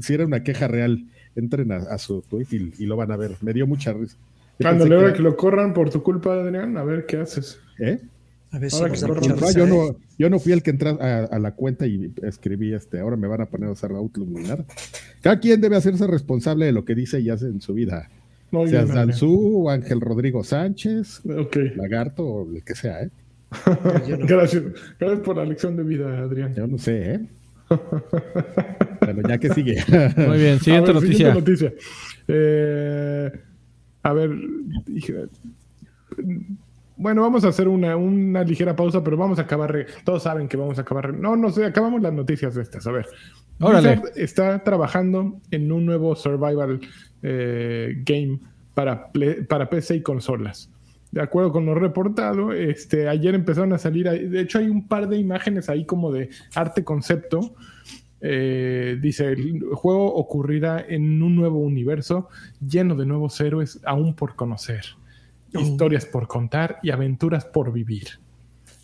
si 0.00 0.14
era 0.14 0.24
una 0.24 0.42
queja 0.44 0.68
real, 0.68 1.04
entren 1.34 1.72
a, 1.72 1.98
su 1.98 2.22
tweet 2.22 2.46
y, 2.50 2.86
lo 2.86 2.96
van 2.96 3.10
a 3.10 3.16
ver. 3.16 3.36
Me 3.40 3.52
dio 3.52 3.66
mucha 3.66 3.92
risa. 3.92 4.16
Cuando 4.60 4.86
le 4.86 5.06
que, 5.06 5.12
que 5.14 5.22
lo 5.22 5.36
corran 5.36 5.74
por 5.74 5.90
tu 5.90 6.02
culpa, 6.02 6.34
Adrián, 6.34 6.76
a 6.76 6.84
ver 6.84 7.06
qué 7.06 7.16
haces. 7.16 7.58
¿Eh? 7.80 8.00
Yo, 8.52 9.66
no, 9.66 9.96
yo 10.18 10.30
no 10.30 10.38
fui 10.38 10.52
el 10.52 10.62
que 10.62 10.70
entró 10.70 10.98
a, 11.00 11.38
la 11.38 11.54
cuenta 11.54 11.86
y 11.86 12.12
escribí 12.22 12.74
este, 12.74 13.00
ahora 13.00 13.16
me 13.16 13.26
van 13.26 13.40
a 13.40 13.46
poner 13.46 13.68
a 13.68 13.72
usar 13.72 13.92
Outlook 13.92 14.28
ni 14.28 14.42
nada. 14.42 14.64
Cada 15.22 15.40
quien 15.40 15.60
debe 15.60 15.76
hacerse 15.76 16.06
responsable 16.06 16.66
de 16.66 16.72
lo 16.72 16.84
que 16.84 16.94
dice 16.94 17.20
y 17.20 17.30
hace 17.30 17.46
en 17.46 17.60
su 17.60 17.74
vida. 17.74 18.10
No, 18.50 18.66
sea 18.66 18.84
Danzú, 18.84 19.70
Ángel 19.70 20.02
Rodrigo 20.02 20.44
Sánchez, 20.44 21.22
Lagarto 21.76 22.24
o 22.24 22.54
el 22.54 22.62
que 22.62 22.74
sea, 22.74 23.02
¿eh? 23.02 23.10
gracias, 24.26 24.62
gracias 24.98 25.20
por 25.20 25.36
la 25.36 25.44
lección 25.44 25.76
de 25.76 25.82
vida, 25.82 26.18
Adrián. 26.18 26.54
Yo 26.54 26.66
no 26.66 26.76
sé, 26.76 27.14
¿eh? 27.14 27.20
bueno, 29.00 29.28
ya 29.28 29.38
que 29.38 29.48
sigue. 29.54 29.82
Muy 30.28 30.38
bien, 30.38 30.60
siguiente 30.60 30.92
noticia. 30.92 31.32
noticia. 31.32 31.72
Eh, 32.28 33.32
a 34.02 34.12
ver, 34.12 34.30
bueno, 37.02 37.22
vamos 37.22 37.44
a 37.44 37.48
hacer 37.48 37.66
una, 37.66 38.44
ligera 38.44 38.76
pausa, 38.76 39.02
pero 39.02 39.16
vamos 39.16 39.40
a 39.40 39.42
acabar. 39.42 39.86
Todos 40.04 40.22
saben 40.22 40.46
que 40.46 40.56
vamos 40.56 40.78
a 40.78 40.82
acabar. 40.82 41.12
No, 41.12 41.34
no 41.34 41.50
sé, 41.50 41.64
acabamos 41.64 42.00
las 42.00 42.12
noticias 42.12 42.54
de 42.54 42.62
estas. 42.62 42.86
A 42.86 42.92
ver. 42.92 43.06
Órale. 43.60 44.00
está 44.14 44.62
trabajando 44.62 45.40
en 45.50 45.72
un 45.72 45.84
nuevo 45.84 46.14
survival 46.14 46.80
eh, 47.22 48.02
game 48.04 48.38
para, 48.72 49.10
para 49.48 49.68
PC 49.68 49.96
y 49.96 50.02
consolas. 50.02 50.70
De 51.10 51.20
acuerdo 51.20 51.50
con 51.50 51.66
lo 51.66 51.74
reportado, 51.74 52.52
este, 52.52 53.08
ayer 53.08 53.34
empezaron 53.34 53.72
a 53.72 53.78
salir. 53.78 54.08
De 54.08 54.40
hecho, 54.40 54.60
hay 54.60 54.68
un 54.68 54.86
par 54.86 55.08
de 55.08 55.18
imágenes 55.18 55.68
ahí 55.68 55.84
como 55.84 56.12
de 56.12 56.30
arte 56.54 56.84
concepto. 56.84 57.56
Eh, 58.20 58.96
dice: 59.00 59.32
el 59.32 59.60
juego 59.72 60.14
ocurrirá 60.14 60.84
en 60.88 61.20
un 61.20 61.34
nuevo 61.34 61.58
universo 61.58 62.28
lleno 62.64 62.94
de 62.94 63.06
nuevos 63.06 63.40
héroes 63.40 63.80
aún 63.84 64.14
por 64.14 64.36
conocer 64.36 64.84
historias 65.54 66.06
por 66.06 66.26
contar 66.26 66.78
y 66.82 66.90
aventuras 66.90 67.44
por 67.44 67.72
vivir. 67.72 68.08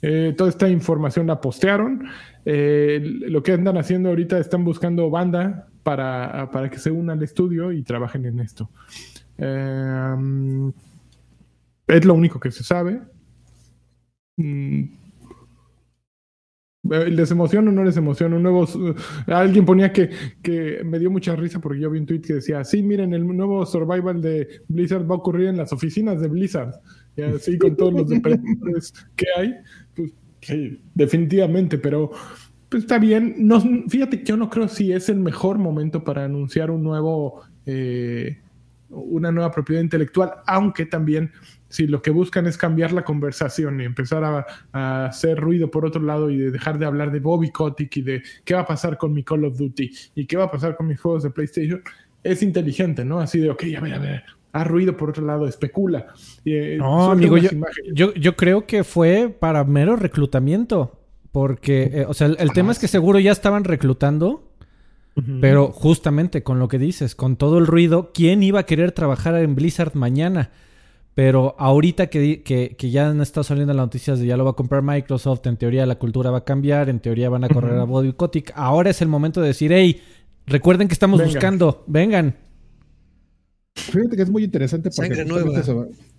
Eh, 0.00 0.34
toda 0.36 0.50
esta 0.50 0.68
información 0.68 1.26
la 1.26 1.40
postearon. 1.40 2.08
Eh, 2.44 3.00
lo 3.02 3.42
que 3.42 3.52
andan 3.52 3.78
haciendo 3.78 4.10
ahorita 4.10 4.38
están 4.38 4.64
buscando 4.64 5.10
banda 5.10 5.68
para, 5.82 6.50
para 6.50 6.70
que 6.70 6.78
se 6.78 6.90
una 6.90 7.14
al 7.14 7.22
estudio 7.22 7.72
y 7.72 7.82
trabajen 7.82 8.24
en 8.26 8.40
esto. 8.40 8.70
Eh, 9.38 10.72
es 11.86 12.04
lo 12.04 12.14
único 12.14 12.38
que 12.38 12.50
se 12.50 12.62
sabe. 12.62 13.00
Mm, 14.36 14.97
¿Les 16.90 17.30
emociona 17.30 17.70
o 17.70 17.72
no 17.72 17.84
les 17.84 17.96
emociona? 17.96 18.36
Un 18.36 18.42
nuevo, 18.42 18.66
alguien 19.26 19.64
ponía 19.64 19.92
que, 19.92 20.10
que 20.42 20.82
me 20.84 20.98
dio 20.98 21.10
mucha 21.10 21.36
risa 21.36 21.60
porque 21.60 21.80
yo 21.80 21.90
vi 21.90 21.98
un 21.98 22.06
tweet 22.06 22.20
que 22.20 22.34
decía, 22.34 22.64
sí, 22.64 22.82
miren, 22.82 23.12
el 23.14 23.26
nuevo 23.26 23.64
survival 23.66 24.20
de 24.20 24.62
Blizzard 24.68 25.08
va 25.08 25.14
a 25.14 25.18
ocurrir 25.18 25.48
en 25.48 25.56
las 25.56 25.72
oficinas 25.72 26.20
de 26.20 26.28
Blizzard. 26.28 26.74
Y 27.16 27.22
así 27.22 27.58
con 27.58 27.76
todos 27.76 27.92
los 27.92 28.08
depredadores 28.08 28.92
que 29.16 29.26
hay. 29.36 29.54
Pues, 29.94 30.12
definitivamente, 30.94 31.78
pero 31.78 32.10
pues, 32.68 32.84
está 32.84 32.98
bien. 32.98 33.34
No, 33.38 33.60
fíjate 33.88 34.20
que 34.20 34.24
yo 34.24 34.36
no 34.36 34.48
creo 34.48 34.68
si 34.68 34.92
es 34.92 35.08
el 35.08 35.18
mejor 35.18 35.58
momento 35.58 36.04
para 36.04 36.24
anunciar 36.24 36.70
un 36.70 36.82
nuevo... 36.82 37.42
Eh, 37.66 38.38
una 38.90 39.30
nueva 39.30 39.50
propiedad 39.50 39.82
intelectual, 39.82 40.32
aunque 40.46 40.86
también 40.86 41.30
si 41.68 41.86
lo 41.86 42.00
que 42.02 42.10
buscan 42.10 42.46
es 42.46 42.56
cambiar 42.56 42.92
la 42.92 43.04
conversación 43.04 43.80
y 43.80 43.84
empezar 43.84 44.24
a, 44.72 45.06
hacer 45.06 45.38
ruido 45.38 45.70
por 45.70 45.84
otro 45.84 46.02
lado 46.02 46.30
y 46.30 46.36
de 46.36 46.50
dejar 46.50 46.78
de 46.78 46.86
hablar 46.86 47.12
de 47.12 47.20
Bobby 47.20 47.50
Kotick 47.50 47.96
y 47.96 48.02
de 48.02 48.22
qué 48.44 48.54
va 48.54 48.60
a 48.60 48.66
pasar 48.66 48.96
con 48.96 49.12
mi 49.12 49.22
Call 49.22 49.44
of 49.44 49.56
Duty 49.56 49.90
y 50.14 50.26
qué 50.26 50.36
va 50.36 50.44
a 50.44 50.50
pasar 50.50 50.76
con 50.76 50.86
mis 50.86 51.00
juegos 51.00 51.22
de 51.22 51.30
PlayStation, 51.30 51.82
es 52.22 52.42
inteligente, 52.42 53.04
¿no? 53.04 53.20
Así 53.20 53.38
de, 53.38 53.50
ok, 53.50 53.64
a 53.76 53.80
ver, 53.80 53.94
a 53.94 53.98
ver, 53.98 54.22
haz 54.52 54.66
ruido 54.66 54.96
por 54.96 55.10
otro 55.10 55.24
lado, 55.24 55.46
especula. 55.46 56.06
Eh, 56.44 56.76
no, 56.78 57.10
amigo, 57.10 57.36
yo, 57.36 58.14
yo, 58.14 58.36
creo 58.36 58.66
que 58.66 58.84
fue 58.84 59.28
para 59.28 59.64
mero 59.64 59.96
reclutamiento, 59.96 60.98
porque, 61.32 61.90
eh, 61.92 62.04
o 62.08 62.14
sea, 62.14 62.28
el, 62.28 62.52
tema 62.52 62.72
es 62.72 62.78
que 62.78 62.88
seguro 62.88 63.18
ya 63.18 63.32
estaban 63.32 63.64
reclutando. 63.64 64.44
Pero 65.40 65.72
justamente 65.72 66.44
con 66.44 66.60
lo 66.60 66.68
que 66.68 66.78
dices, 66.78 67.16
con 67.16 67.34
todo 67.34 67.58
el 67.58 67.66
ruido, 67.66 68.12
¿quién 68.14 68.40
iba 68.44 68.60
a 68.60 68.66
querer 68.66 68.92
trabajar 68.92 69.34
en 69.34 69.56
Blizzard 69.56 69.96
mañana? 69.96 70.52
Pero 71.18 71.56
ahorita 71.58 72.06
que, 72.06 72.44
que, 72.44 72.90
ya 72.92 73.10
han 73.10 73.20
estado 73.20 73.42
saliendo 73.42 73.74
las 73.74 73.86
noticias 73.86 74.20
de 74.20 74.26
ya 74.26 74.36
lo 74.36 74.44
va 74.44 74.52
a 74.52 74.52
comprar 74.52 74.84
Microsoft, 74.84 75.44
en 75.48 75.56
teoría 75.56 75.84
la 75.84 75.96
cultura 75.96 76.30
va 76.30 76.38
a 76.38 76.44
cambiar, 76.44 76.88
en 76.88 77.00
teoría 77.00 77.28
van 77.28 77.42
a 77.42 77.48
correr 77.48 77.76
a 77.76 77.82
Body 77.82 78.12
Kotick. 78.12 78.52
Ahora 78.54 78.90
es 78.90 79.02
el 79.02 79.08
momento 79.08 79.40
de 79.40 79.48
decir, 79.48 79.72
hey, 79.72 80.00
recuerden 80.46 80.86
que 80.86 80.92
estamos 80.92 81.20
buscando, 81.20 81.82
vengan. 81.88 82.36
Fíjate 83.74 84.14
que 84.14 84.22
es 84.22 84.30
muy 84.30 84.44
interesante 84.44 84.90
porque 84.94 85.26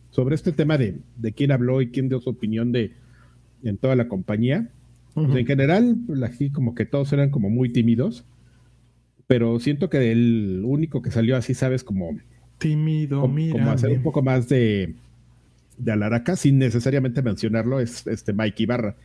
sobre, 0.09 0.35
este 0.35 0.51
tema 0.51 0.77
de, 0.77 0.97
de, 1.15 1.31
quién 1.31 1.53
habló 1.53 1.81
y 1.81 1.91
quién 1.91 2.09
dio 2.09 2.19
su 2.19 2.31
opinión 2.31 2.73
de 2.73 2.91
en 3.63 3.77
toda 3.77 3.95
la 3.95 4.09
compañía. 4.09 4.69
Pues, 5.13 5.33
en 5.33 5.45
general, 5.45 5.95
aquí 6.25 6.51
como 6.51 6.75
que 6.75 6.85
todos 6.85 7.13
eran 7.13 7.29
como 7.29 7.49
muy 7.49 7.71
tímidos, 7.71 8.25
pero 9.27 9.61
siento 9.61 9.89
que 9.89 10.11
el 10.11 10.61
único 10.65 11.01
que 11.01 11.09
salió 11.09 11.37
así, 11.37 11.53
sabes, 11.53 11.85
como 11.85 12.17
Tímido, 12.59 13.21
como, 13.21 13.33
mira. 13.33 13.53
Como 13.53 13.71
hacer 13.71 13.89
un 13.91 14.03
poco 14.03 14.21
más 14.21 14.47
de, 14.47 14.93
de 15.77 15.91
alaraca, 15.91 16.35
sin 16.35 16.59
necesariamente 16.59 17.21
mencionarlo, 17.21 17.79
es 17.79 18.05
este 18.05 18.33
Mike 18.33 18.63
Ibarra, 18.63 18.95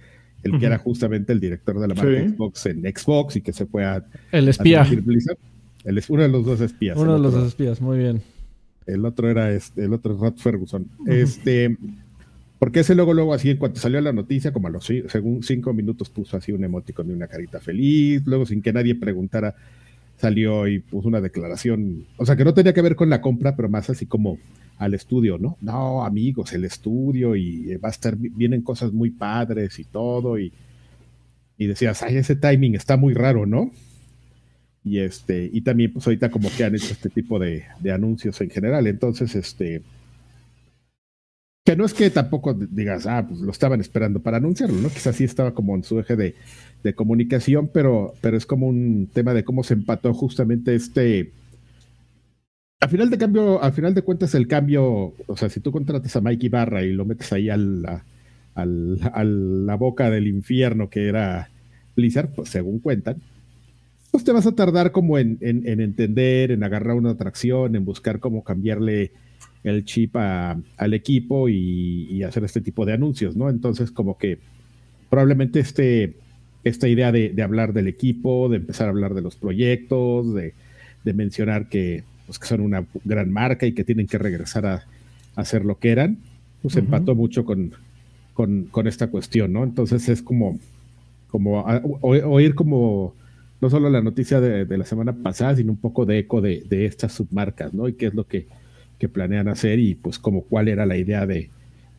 el 0.43 0.59
que 0.59 0.67
era 0.67 0.77
justamente 0.77 1.33
el 1.33 1.41
director 1.41 1.81
de 1.81 1.89
la 1.89 1.95
marca 1.95 2.29
Xbox 2.29 2.67
en 2.67 2.83
Xbox 2.83 3.37
y 3.37 3.41
que 3.41 3.53
se 3.53 3.65
fue 3.65 3.85
a. 3.85 4.05
El 4.33 4.49
espía. 4.49 4.83
el, 4.83 6.03
uno 6.09 6.23
de 6.23 6.29
los 6.29 6.45
dos 6.45 6.61
espías. 6.61 6.99
Uno 6.99 7.15
de 7.15 7.21
los 7.21 7.33
dos 7.33 7.47
espías, 7.47 7.81
muy 7.81 7.99
bien. 7.99 8.21
El 8.87 9.07
otro 9.07 9.31
era 9.31 9.51
este, 9.53 9.85
el 9.85 9.95
otro 9.95 10.17
Rod 10.17 10.35
Ferguson. 10.37 10.87
Este. 11.07 11.77
Porque 12.59 12.81
ese 12.81 12.95
luego, 12.95 13.15
luego, 13.15 13.35
así, 13.35 13.51
en 13.51 13.59
cuanto 13.59 13.81
salió 13.81 14.01
la 14.01 14.13
noticia, 14.13 14.53
como 14.53 14.69
a 14.69 14.71
los 14.71 14.85
según 14.85 15.43
cinco 15.43 15.73
minutos 15.75 16.09
puso 16.09 16.37
así 16.37 16.53
un 16.53 16.65
emoticon 16.65 17.11
y 17.11 17.13
una 17.13 17.27
carita 17.27 17.61
feliz, 17.61 18.23
luego 18.27 18.47
sin 18.47 18.63
que 18.63 18.73
nadie 18.73 18.95
preguntara 18.95 19.55
salió 20.17 20.67
y 20.69 20.81
puso 20.81 21.09
una 21.09 21.21
declaración, 21.21 22.07
o 22.17 22.27
sea, 22.27 22.37
que 22.37 22.45
no 22.45 22.55
tenía 22.55 22.73
que 22.73 22.83
ver 22.83 22.97
con 22.97 23.11
la 23.11 23.21
compra, 23.21 23.57
pero 23.57 23.69
más 23.69 23.91
así 23.91 24.07
como 24.07 24.39
al 24.79 24.95
estudio, 24.95 25.39
¿no? 25.39 25.57
No, 25.61 26.05
amigos, 26.05 26.53
el 26.53 26.65
estudio 26.65 27.37
y 27.37 27.77
va 27.77 27.89
a 27.89 27.93
estar, 27.93 28.17
vienen 28.17 28.63
cosas 28.63 28.93
muy 28.93 29.11
padres 29.11 29.79
y 29.79 29.85
todo, 29.85 30.39
y, 30.39 30.53
y 31.59 31.67
decías, 31.67 32.03
ay, 32.03 32.17
ese 32.17 32.37
timing 32.37 32.75
está 32.75 32.97
muy 32.97 33.15
raro, 33.15 33.47
¿no? 33.47 33.71
Y 34.85 34.99
este, 34.99 35.49
y 35.53 35.63
también 35.63 35.93
pues 35.93 36.07
ahorita 36.07 36.31
como 36.31 36.51
que 36.55 36.65
han 36.65 36.75
hecho 36.75 36.93
este 36.93 37.09
tipo 37.09 37.39
de, 37.39 37.65
de 37.81 37.93
anuncios 37.93 38.41
en 38.41 38.51
general, 38.51 38.87
entonces 38.87 39.35
este, 39.35 39.83
que 41.65 41.77
no 41.77 41.87
es 41.87 41.95
que 41.95 42.11
tampoco 42.11 42.53
digas, 42.55 43.07
ah, 43.07 43.25
pues 43.27 43.41
lo 43.41 43.51
estaban 43.51 43.81
esperando 43.81 44.21
para 44.21 44.37
anunciarlo, 44.37 44.81
¿no? 44.81 44.89
Quizás 44.91 45.17
sí 45.17 45.25
estaba 45.25 45.55
como 45.55 45.75
en 45.75 45.83
su 45.83 45.99
eje 45.99 46.17
de, 46.17 46.35
comunicación, 46.95 47.71
pero, 47.73 48.13
pero 48.21 48.37
es 48.37 48.45
como 48.45 48.67
un 48.67 49.09
tema 49.11 49.33
de 49.33 49.43
cómo 49.43 49.65
se 49.65 49.73
empató 49.73 50.13
justamente 50.13 50.75
este, 50.75 51.33
Al 52.81 52.91
final 52.91 53.09
de 53.09 53.17
cambio, 53.17 53.63
al 53.63 53.73
final 53.73 53.95
de 53.95 54.03
cuentas, 54.03 54.35
el 54.35 54.47
cambio, 54.47 55.15
o 55.27 55.37
sea, 55.37 55.49
si 55.49 55.61
tú 55.61 55.73
contratas 55.73 56.15
a 56.15 56.21
Mikey 56.21 56.51
Barra 56.51 56.83
y 56.83 56.93
lo 56.93 57.07
metes 57.07 57.33
ahí 57.33 57.49
al, 57.49 57.87
a 57.87 59.25
la 59.25 59.75
boca 59.77 60.11
del 60.11 60.27
infierno 60.27 60.91
que 60.91 61.09
era 61.09 61.49
Blizzard, 61.97 62.35
pues 62.35 62.51
según 62.51 62.81
cuentan, 62.81 63.23
pues 64.11 64.23
te 64.23 64.33
vas 64.33 64.47
a 64.47 64.55
tardar 64.55 64.93
como 64.93 65.19
en, 65.19 65.39
entender, 65.41 66.51
en 66.51 66.63
agarrar 66.63 66.97
una 66.97 67.11
atracción, 67.11 67.75
en 67.75 67.85
buscar 67.85 68.21
cómo 68.21 68.45
cambiarle 68.45 69.11
el 69.65 69.85
chip 69.85 70.15
al 70.17 70.95
equipo 70.95 71.49
y, 71.49 72.23
hacer 72.23 72.45
este 72.45 72.61
tipo 72.61 72.87
de 72.87 72.93
anuncios, 72.93 73.37
¿no? 73.37 73.51
Entonces, 73.51 73.91
como 73.91 74.17
que 74.17 74.39
probablemente 75.11 75.61
este, 75.61 76.15
esta 76.63 76.89
idea 76.89 77.13
de, 77.13 77.35
hablar 77.43 77.73
del 77.73 77.89
equipo, 77.89 78.49
de 78.49 78.57
empezar 78.57 78.87
a 78.87 78.91
hablar 78.91 79.15
de 79.15 79.23
los 79.23 79.37
proyectos, 79.37 80.35
de, 80.35 80.55
mencionar 81.13 81.69
que, 81.69 82.05
pues, 82.27 82.39
que 82.39 82.47
son 82.47 82.61
una 82.61 82.87
gran 83.05 83.31
marca 83.31 83.67
y 83.67 83.73
que 83.73 83.85
tienen 83.85 84.07
que 84.07 84.19
regresar 84.19 84.67
a, 84.67 84.85
hacer 85.35 85.65
lo 85.65 85.81
que 85.81 85.91
eran, 85.91 86.19
pues 86.63 86.77
empató 86.77 87.17
mucho 87.17 87.45
con, 87.45 87.73
con, 88.35 88.87
esta 88.87 89.09
cuestión, 89.09 89.53
¿no? 89.53 89.65
Entonces 89.65 90.09
es 90.09 90.23
como, 90.23 90.59
como 91.29 91.65
oír 92.03 92.55
como 92.55 93.15
no 93.61 93.71
solo 93.71 93.89
la 93.89 94.03
noticia 94.03 94.41
de, 94.41 94.79
la 94.79 94.85
semana 94.85 95.13
pasada, 95.13 95.57
sino 95.57 95.73
un 95.73 95.79
poco 95.79 96.05
de 96.05 96.19
eco 96.19 96.41
de, 96.41 96.65
estas 96.71 97.13
submarcas, 97.13 97.73
¿no? 97.73 97.89
Y 97.89 97.95
qué 97.95 98.07
es 98.07 98.15
lo 98.15 98.27
que, 98.27 98.47
planean 99.09 99.49
hacer 99.49 99.79
y 99.79 99.95
pues 99.95 100.19
como 100.19 100.43
cuál 100.43 100.69
era 100.69 100.87
la 100.87 100.97
idea 100.97 101.27
de, 101.27 101.51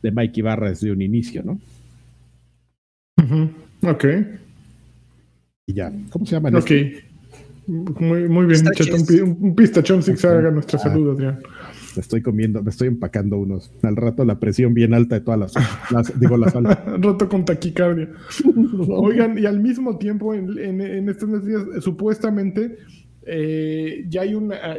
de 0.02 0.12
Mike 0.12 0.40
Ibarra 0.40 0.70
desde 0.70 0.92
un 0.92 1.02
inicio, 1.02 1.44
¿no? 1.44 1.60
Ok. 3.82 4.06
Y 5.68 5.74
ya, 5.74 5.92
¿cómo 6.10 6.26
se 6.26 6.34
llama? 6.34 6.58
Ok. 6.58 6.72
Muy, 7.68 8.30
muy 8.30 8.46
bien, 8.46 8.64
un, 9.24 9.38
un, 9.42 9.56
pistachón 9.56 10.04
haga 10.24 10.52
nuestro 10.52 10.78
ah. 10.78 10.84
saludo, 10.84 11.14
Adrián 11.14 11.40
me 11.96 12.02
estoy 12.02 12.22
comiendo, 12.22 12.62
me 12.62 12.70
estoy 12.70 12.88
empacando 12.88 13.38
unos. 13.38 13.72
Al 13.82 13.96
rato 13.96 14.26
la 14.26 14.40
presión 14.40 14.74
bien 14.74 14.94
alta 14.94 15.16
de 15.16 15.22
todas 15.22 15.54
las, 15.92 16.20
digo, 16.20 16.38
la 16.38 16.50
sal. 16.50 16.64
rato 16.66 17.30
con 17.30 17.46
taquicardia. 17.46 18.10
Oigan, 18.90 19.38
y 19.38 19.46
al 19.46 19.60
mismo 19.60 19.98
tiempo, 19.98 20.34
en, 20.34 21.10
estos 21.10 21.46
días, 21.46 21.64
supuestamente, 21.82 22.78
eh, 23.26 24.06
ya 24.08 24.22
hay 24.22 24.36
una. 24.36 24.78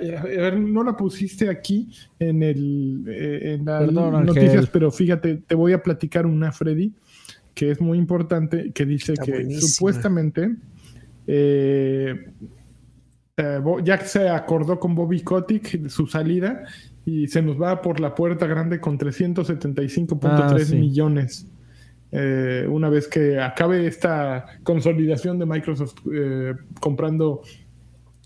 no 0.57 0.85
la 0.85 0.97
pusiste 0.97 1.49
aquí 1.49 1.91
en, 2.19 2.43
el, 2.43 3.05
eh, 3.09 3.55
en 3.55 3.65
las 3.65 3.93
noticias, 3.93 4.67
pero 4.69 4.91
fíjate, 4.91 5.43
te 5.47 5.55
voy 5.55 5.73
a 5.73 5.83
platicar 5.83 6.27
una, 6.27 6.53
Freddy, 6.53 6.93
que 7.55 7.71
es 7.71 7.81
muy 7.81 7.99
importante, 7.99 8.73
que 8.73 8.87
dice 8.87 9.15
que 9.15 9.51
supuestamente. 9.61 10.57
Eh, 11.29 12.15
ya 13.85 13.99
se 14.01 14.31
acordó 14.31 14.81
con 14.81 14.95
Bobby 14.95 15.21
Kotick 15.21 15.89
su 15.91 16.07
salida 16.07 16.65
y 17.05 17.27
se 17.27 17.43
nos 17.43 17.61
va 17.61 17.83
por 17.83 18.01
la 18.01 18.15
puerta 18.15 18.47
grande 18.47 18.81
con 18.81 18.99
375.3 18.99 20.23
ah, 20.25 20.75
millones. 20.75 21.47
Eh, 22.13 22.67
una 22.69 22.89
vez 22.89 23.09
que 23.09 23.39
acabe 23.39 23.87
esta 23.87 24.47
consolidación 24.63 25.39
de 25.39 25.47
Microsoft 25.47 25.97
eh, 26.13 26.55
comprando 26.81 27.43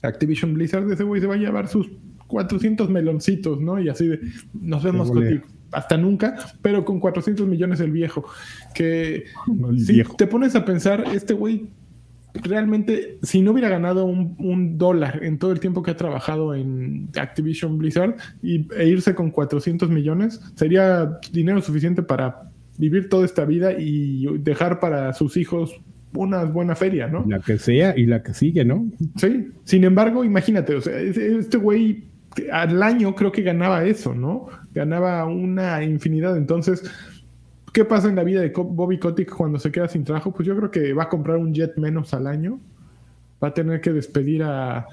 Activision 0.02 0.54
Blizzard, 0.54 0.90
ese 0.90 1.04
güey 1.04 1.20
se 1.20 1.26
va 1.26 1.34
a 1.34 1.38
llevar 1.38 1.68
sus 1.68 1.88
400 2.26 2.88
meloncitos, 2.88 3.60
¿no? 3.60 3.80
Y 3.80 3.88
así 3.88 4.08
de, 4.08 4.20
nos 4.54 4.82
vemos 4.82 5.10
contigo. 5.10 5.44
Hasta 5.72 5.96
nunca, 5.96 6.36
pero 6.62 6.84
con 6.84 6.98
400 6.98 7.46
millones 7.46 7.80
el 7.80 7.92
viejo. 7.92 8.24
Que 8.74 9.24
si 9.76 10.02
te 10.16 10.26
pones 10.26 10.56
a 10.56 10.64
pensar, 10.64 11.04
este 11.12 11.34
güey 11.34 11.68
realmente, 12.34 13.18
si 13.22 13.42
no 13.42 13.52
hubiera 13.52 13.68
ganado 13.68 14.04
un, 14.04 14.78
dólar 14.78 15.20
en 15.22 15.38
todo 15.38 15.52
el 15.52 15.60
tiempo 15.60 15.82
que 15.82 15.90
ha 15.92 15.96
trabajado 15.96 16.54
en 16.54 17.08
Activision 17.16 17.78
Blizzard 17.78 18.16
y, 18.42 18.68
e 18.74 18.88
irse 18.88 19.14
con 19.14 19.30
400 19.30 19.90
millones, 19.90 20.40
sería 20.54 21.18
dinero 21.32 21.60
suficiente 21.60 22.02
para 22.02 22.50
vivir 22.78 23.08
toda 23.08 23.24
esta 23.24 23.44
vida 23.44 23.72
y 23.78 24.26
dejar 24.38 24.80
para 24.80 25.12
sus 25.12 25.36
hijos 25.36 25.80
una 26.14 26.44
buena 26.44 26.74
feria, 26.74 27.06
¿no? 27.06 27.24
La 27.28 27.40
que 27.40 27.58
sea 27.58 27.96
y 27.96 28.06
la 28.06 28.22
que 28.22 28.34
sigue, 28.34 28.64
¿no? 28.64 28.90
Sí. 29.16 29.48
Sin 29.64 29.84
embargo, 29.84 30.24
imagínate, 30.24 30.74
o 30.74 30.80
sea, 30.80 30.98
este 30.98 31.56
güey 31.56 32.04
al 32.52 32.82
año 32.82 33.14
creo 33.14 33.32
que 33.32 33.42
ganaba 33.42 33.84
eso, 33.84 34.14
¿no? 34.14 34.48
Ganaba 34.72 35.24
una 35.24 35.82
infinidad. 35.82 36.36
Entonces, 36.36 36.82
¿Qué 37.72 37.84
pasa 37.84 38.08
en 38.08 38.16
la 38.16 38.24
vida 38.24 38.40
de 38.40 38.48
Bobby 38.50 38.98
Kotick 38.98 39.30
cuando 39.30 39.58
se 39.58 39.70
queda 39.70 39.86
sin 39.86 40.02
trabajo? 40.02 40.32
Pues 40.32 40.46
yo 40.46 40.56
creo 40.56 40.70
que 40.70 40.92
va 40.92 41.04
a 41.04 41.08
comprar 41.08 41.36
un 41.36 41.54
jet 41.54 41.76
menos 41.76 42.12
al 42.14 42.26
año. 42.26 42.58
Va 43.42 43.48
a 43.48 43.54
tener 43.54 43.80
que 43.80 43.92
despedir 43.92 44.42
a, 44.42 44.86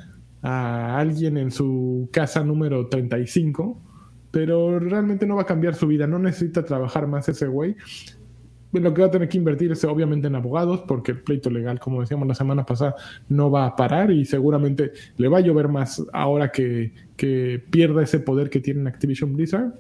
alguien 0.44 1.38
en 1.38 1.52
su 1.52 2.08
casa 2.12 2.44
número 2.44 2.88
35. 2.88 3.82
Pero 4.30 4.80
realmente 4.80 5.26
no 5.26 5.36
va 5.36 5.42
a 5.42 5.46
cambiar 5.46 5.74
su 5.74 5.88
vida. 5.88 6.06
No 6.06 6.20
necesita 6.20 6.64
trabajar 6.64 7.08
más 7.08 7.28
ese 7.28 7.48
güey. 7.48 7.76
Lo 8.72 8.94
que 8.94 9.02
va 9.02 9.08
a 9.08 9.12
tener 9.12 9.30
que 9.30 9.38
invertir 9.38 9.72
es 9.72 9.84
obviamente 9.86 10.28
en 10.28 10.36
abogados, 10.36 10.84
porque 10.88 11.12
el 11.12 11.22
pleito 11.22 11.50
legal, 11.50 11.80
como 11.80 12.02
decíamos 12.02 12.28
la 12.28 12.36
semana 12.36 12.66
pasada, 12.66 12.96
no 13.30 13.50
va 13.50 13.66
a 13.66 13.76
parar 13.76 14.12
y 14.12 14.26
seguramente 14.26 14.92
le 15.18 15.28
va 15.30 15.38
a 15.38 15.42
llover 15.42 15.68
más 15.70 16.04
ahora 16.14 16.52
que, 16.52 16.92
que 17.16 17.64
pierda 17.70 18.04
ese 18.04 18.20
poder 18.20 18.50
que 18.50 18.60
tiene 18.60 18.82
en 18.82 18.88
Activision 18.88 19.36
Blizzard. 19.36 19.74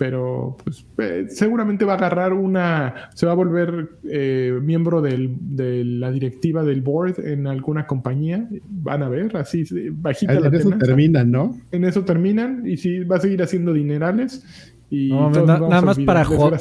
Pero 0.00 0.56
pues, 0.64 0.86
eh, 0.96 1.26
seguramente 1.28 1.84
va 1.84 1.92
a 1.92 1.96
agarrar 1.96 2.32
una, 2.32 3.10
se 3.14 3.26
va 3.26 3.32
a 3.32 3.34
volver 3.34 3.90
eh, 4.08 4.58
miembro 4.62 5.02
del, 5.02 5.36
de 5.38 5.84
la 5.84 6.10
directiva 6.10 6.64
del 6.64 6.80
board 6.80 7.20
en 7.20 7.46
alguna 7.46 7.86
compañía, 7.86 8.48
van 8.66 9.02
a 9.02 9.10
ver, 9.10 9.36
así 9.36 9.62
bajita 9.92 10.38
en 10.38 10.54
eso 10.54 10.70
terminan, 10.70 11.30
¿no? 11.30 11.54
En 11.70 11.84
eso 11.84 12.02
terminan 12.02 12.66
y 12.66 12.78
sí, 12.78 13.00
va 13.00 13.16
a 13.16 13.20
seguir 13.20 13.42
haciendo 13.42 13.74
dinerales 13.74 14.69
y 14.90 15.10
nada 15.12 15.80
más 15.80 15.98
para 15.98 16.24
joder, 16.24 16.60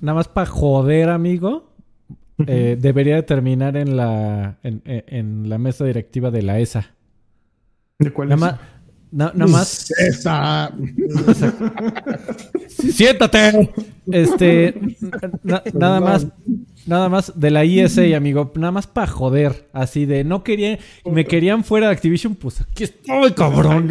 nada 0.00 0.14
más 0.14 0.28
para 0.28 0.46
joder, 0.46 1.08
amigo. 1.08 1.70
Eh, 2.46 2.76
debería 2.80 3.14
de 3.14 3.22
terminar 3.22 3.76
en 3.76 3.96
la 3.96 4.58
en, 4.62 5.48
la 5.48 5.58
mesa 5.58 5.84
directiva 5.84 6.30
de 6.30 6.42
la 6.42 6.58
ESA. 6.58 6.90
¿De 7.98 8.10
cuál 8.10 8.28
nada 8.28 8.60
nada 9.14 9.46
más. 9.46 9.90
Esa. 9.98 10.72
Siéntate. 12.68 13.70
Este. 14.10 14.74
nada 15.72 16.00
más. 16.00 16.26
Nada 16.86 17.08
más 17.08 17.32
de 17.34 17.50
la 17.50 17.64
ISA, 17.64 18.14
amigo. 18.14 18.52
Nada 18.56 18.72
más 18.72 18.86
para 18.86 19.06
joder. 19.06 19.68
Así 19.72 20.04
de 20.04 20.24
no 20.24 20.44
querían. 20.44 20.78
Me 21.10 21.24
querían 21.24 21.64
fuera 21.64 21.86
de 21.86 21.94
Activision. 21.94 22.34
Pues 22.34 22.60
aquí 22.60 22.84
estoy, 22.84 23.32
cabrón. 23.32 23.88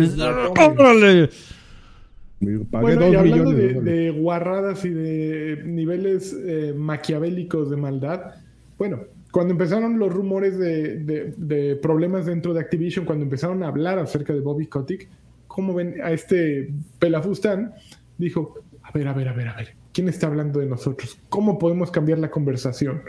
Bueno, 2.71 3.09
y 3.09 3.15
hablando 3.15 3.51
de, 3.51 4.11
guarradas 4.11 4.85
y 4.85 4.89
de 4.89 5.63
niveles 5.65 6.35
eh, 6.45 6.73
maquiavélicos 6.75 7.69
de 7.69 7.77
maldad, 7.77 8.35
bueno, 8.77 9.01
cuando 9.31 9.53
empezaron 9.53 9.97
los 9.97 10.13
rumores 10.13 10.59
de, 10.59 11.79
problemas 11.81 12.25
dentro 12.25 12.53
de 12.53 12.59
Activision, 12.59 13.05
cuando 13.05 13.23
empezaron 13.23 13.63
a 13.63 13.67
hablar 13.67 13.97
acerca 13.97 14.31
de 14.31 14.41
Bobby 14.41 14.67
Kotick, 14.67 15.07
¿cómo 15.47 15.73
ven 15.73 15.95
a 16.03 16.11
este 16.11 16.71
Pelafustán? 16.99 17.73
Dijo, 18.17 18.59
a 18.83 18.91
ver, 18.91 19.07
a 19.07 19.13
ver, 19.13 19.29
a 19.29 19.33
ver, 19.33 19.47
a 19.47 19.55
ver, 19.55 19.75
¿quién 19.91 20.07
está 20.07 20.27
hablando 20.27 20.59
de 20.59 20.67
nosotros? 20.67 21.17
¿Cómo 21.29 21.57
podemos 21.57 21.89
cambiar 21.89 22.19
la 22.19 22.29
conversación? 22.29 23.01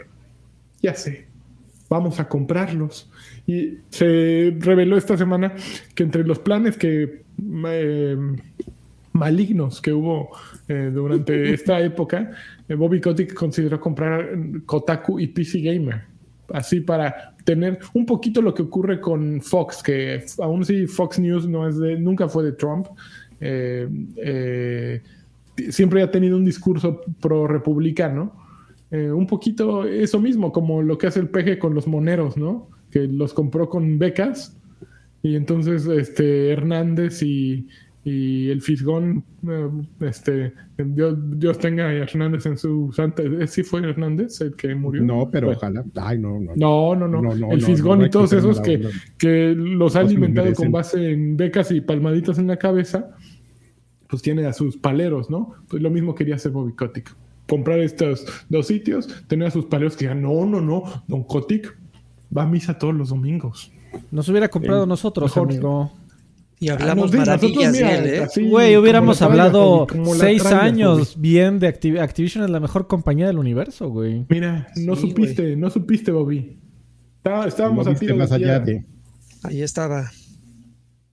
Ya 0.81 0.95
sé, 0.95 1.27
vamos 1.89 2.19
a 2.19 2.27
comprarlos. 2.27 3.11
Y 3.45 3.79
se 3.89 4.55
reveló 4.59 4.97
esta 4.97 5.17
semana 5.17 5.53
que 5.93 6.03
entre 6.03 6.23
los 6.23 6.39
planes 6.39 6.77
que 6.77 7.23
eh, 7.67 8.17
malignos 9.15 9.81
que 9.81 9.91
hubo 9.91 10.29
eh, 10.67 10.91
durante 10.93 11.53
esta 11.53 11.79
época, 11.79 12.31
eh, 12.67 12.75
Bobby 12.75 13.01
Kotick 13.01 13.33
consideró 13.33 13.79
comprar 13.79 14.29
Kotaku 14.65 15.19
y 15.19 15.27
PC 15.27 15.61
Gamer 15.61 16.15
así 16.53 16.81
para 16.81 17.35
tener 17.43 17.79
un 17.93 18.05
poquito 18.05 18.41
lo 18.41 18.53
que 18.53 18.63
ocurre 18.63 18.99
con 18.99 19.41
Fox, 19.41 19.81
que 19.83 20.25
aún 20.39 20.65
si 20.65 20.87
Fox 20.87 21.19
News 21.19 21.47
no 21.47 21.67
es 21.67 21.77
de, 21.77 21.97
nunca 21.99 22.27
fue 22.27 22.43
de 22.43 22.51
Trump, 22.53 22.87
eh, 23.39 23.87
eh, 24.17 25.01
siempre 25.69 26.01
ha 26.01 26.11
tenido 26.11 26.37
un 26.37 26.45
discurso 26.45 27.01
pro 27.21 27.47
republicano. 27.47 28.33
Eh, 28.91 29.11
un 29.11 29.27
poquito 29.27 29.85
eso 29.85 30.19
mismo, 30.19 30.51
como 30.51 30.81
lo 30.81 30.97
que 30.97 31.07
hace 31.07 31.19
el 31.19 31.29
PG 31.29 31.59
con 31.59 31.73
los 31.73 31.87
moneros, 31.87 32.37
¿no? 32.37 32.69
Que 32.91 33.07
los 33.07 33.33
compró 33.33 33.69
con 33.69 33.99
becas. 33.99 34.57
Y 35.21 35.35
entonces 35.35 35.87
este 35.87 36.51
Hernández 36.51 37.23
y, 37.23 37.67
y 38.07 38.51
el 38.51 38.61
Fisgón, 38.61 39.23
eh, 39.49 39.67
este, 40.01 40.53
Dios, 40.77 41.57
tenga 41.57 41.87
a 41.87 41.91
Hernández 41.91 42.45
en 42.45 42.55
su 42.55 42.93
santa. 42.93 43.23
¿eh, 43.23 43.47
¿Sí 43.47 43.63
fue 43.63 43.81
Hernández 43.81 44.39
el 44.41 44.55
que 44.55 44.75
murió? 44.75 45.01
No, 45.01 45.27
pero 45.31 45.49
ojalá. 45.49 45.83
Ay, 45.95 46.19
no, 46.19 46.39
no. 46.39 46.53
No, 46.55 47.07
no, 47.07 47.51
el 47.51 47.63
Fisgón 47.63 48.05
y 48.05 48.11
todos 48.11 48.31
esos 48.31 48.61
que, 48.61 48.87
que, 49.17 49.55
los 49.57 49.95
ha 49.95 50.01
alimentado 50.01 50.53
con 50.53 50.71
base 50.71 51.13
en 51.13 51.35
becas 51.35 51.71
y 51.71 51.81
palmaditas 51.81 52.37
en 52.37 52.45
la 52.45 52.57
cabeza, 52.57 53.09
pues 54.07 54.21
tiene 54.21 54.45
a 54.45 54.53
sus 54.53 54.77
paleros, 54.77 55.31
¿no? 55.31 55.55
Pues 55.67 55.81
lo 55.81 55.89
mismo 55.89 56.13
quería 56.13 56.35
hacer 56.35 56.51
Bobby 56.51 56.73
Kotick. 56.73 57.11
Comprar 57.49 57.79
estos 57.79 58.27
dos 58.49 58.67
sitios, 58.67 59.25
tener 59.25 59.47
a 59.47 59.51
sus 59.51 59.65
paleros 59.65 59.97
que 59.97 60.05
digan, 60.05 60.21
no, 60.21 60.45
no, 60.45 60.61
no, 60.61 60.83
Don 61.07 61.23
Kotick 61.23 61.75
va 62.35 62.43
a 62.43 62.47
misa 62.47 62.77
todos 62.77 62.93
los 62.93 63.09
domingos. 63.09 63.71
Nos 64.11 64.29
hubiera 64.29 64.47
comprado 64.47 64.85
nosotros, 64.85 65.35
amigo. 65.37 65.91
Y 66.59 66.69
hablamos 66.69 67.13
ah, 67.13 67.17
maravillas 67.17 67.73
de 67.73 67.79
él, 67.79 68.05
¿eh? 68.05 68.49
Güey, 68.49 68.77
hubiéramos 68.77 69.21
hablado 69.21 69.87
seis 70.17 70.45
años 70.45 71.19
bien 71.19 71.59
de 71.59 71.67
Activision 71.67 72.43
es 72.43 72.49
la 72.49 72.59
mejor 72.59 72.87
compañía 72.87 73.27
del 73.27 73.37
universo, 73.37 73.89
güey. 73.89 74.25
Mira, 74.29 74.67
no 74.77 74.95
supiste, 74.95 75.55
no 75.55 75.69
supiste, 75.69 76.11
Bobby. 76.11 76.57
estábamos 77.45 77.87
aquí 77.87 78.11
más 78.13 78.31
allá 78.31 78.59
de... 78.59 78.85
Ahí 79.43 79.61
estaba. 79.61 80.09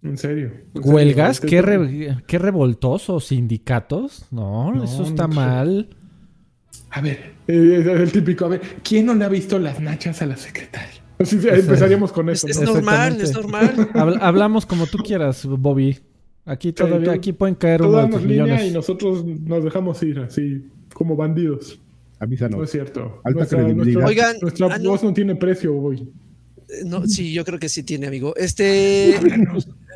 En 0.02 0.16
serio. 0.16 0.52
¿Huelgas? 0.74 1.40
¿Qué, 1.40 2.16
¿Qué, 2.26 2.38
revoltosos 2.38 3.26
sindicatos? 3.26 4.26
No, 4.30 4.82
eso 4.82 5.04
está 5.04 5.28
mal. 5.28 5.90
A 6.90 7.00
ver, 7.00 7.34
es 7.46 7.86
el 7.86 8.10
típico. 8.10 8.46
A 8.46 8.48
ver, 8.48 8.60
¿quién 8.82 9.06
no 9.06 9.14
le 9.14 9.24
ha 9.24 9.28
visto 9.28 9.58
las 9.58 9.80
nachas 9.80 10.22
a 10.22 10.26
la 10.26 10.36
secretaria? 10.36 11.01
Empezaríamos 11.30 12.12
con 12.12 12.28
eso. 12.28 12.46
Es, 12.46 12.60
normal, 12.60 13.20
es 13.20 13.32
normal. 13.32 13.88
hablamos 14.20 14.66
como 14.66 14.86
tú 14.86 14.98
quieras, 14.98 15.44
Bobby. 15.46 15.98
Aquí 16.44 16.72
todavía, 16.72 17.12
aquí 17.12 17.32
pueden 17.32 17.54
caer 17.54 17.82
unos 17.82 18.22
millones. 18.22 18.70
y 18.70 18.72
nosotros 18.72 19.24
nos 19.24 19.64
dejamos 19.64 20.02
ir 20.02 20.18
así, 20.20 20.64
como 20.92 21.16
bandidos. 21.16 21.78
Avísanos. 22.18 22.58
No 22.58 22.64
es 22.64 22.70
cierto. 22.70 23.20
Alta 23.24 23.38
nuestra, 23.38 23.58
credibilidad. 23.58 24.06
Oigan, 24.06 24.36
nuestra 24.40 24.66
ah, 24.66 24.78
voz 24.80 25.02
no. 25.02 25.12
tiene 25.12 25.34
precio, 25.34 25.72
Bobby. 25.72 26.08
No, 26.84 27.04
sí, 27.06 27.32
yo 27.32 27.44
creo 27.44 27.58
que 27.58 27.68
sí 27.68 27.82
tiene, 27.82 28.06
amigo. 28.06 28.34
Este. 28.36 29.16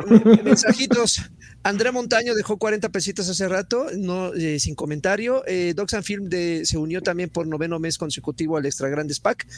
mensajitos. 0.45 1.23
Andrea 1.63 1.91
Montaño 1.91 2.37
dejó 2.37 2.59
40 2.59 2.91
pesitos 2.91 3.29
hace 3.29 3.49
rato, 3.49 3.87
no, 3.99 4.33
eh, 4.35 4.61
sin 4.61 4.77
comentario. 4.77 5.43
Eh, 5.49 5.73
Doxan 5.75 6.05
Film 6.05 6.29
de, 6.29 6.65
se 6.65 6.79
unió 6.79 7.03
también 7.03 7.29
por 7.29 7.49
noveno 7.49 7.81
mes 7.81 7.99
consecutivo 7.99 8.57
al 8.57 8.67
Extra 8.67 8.89
Grandes 8.89 9.19
Pack. 9.19 9.49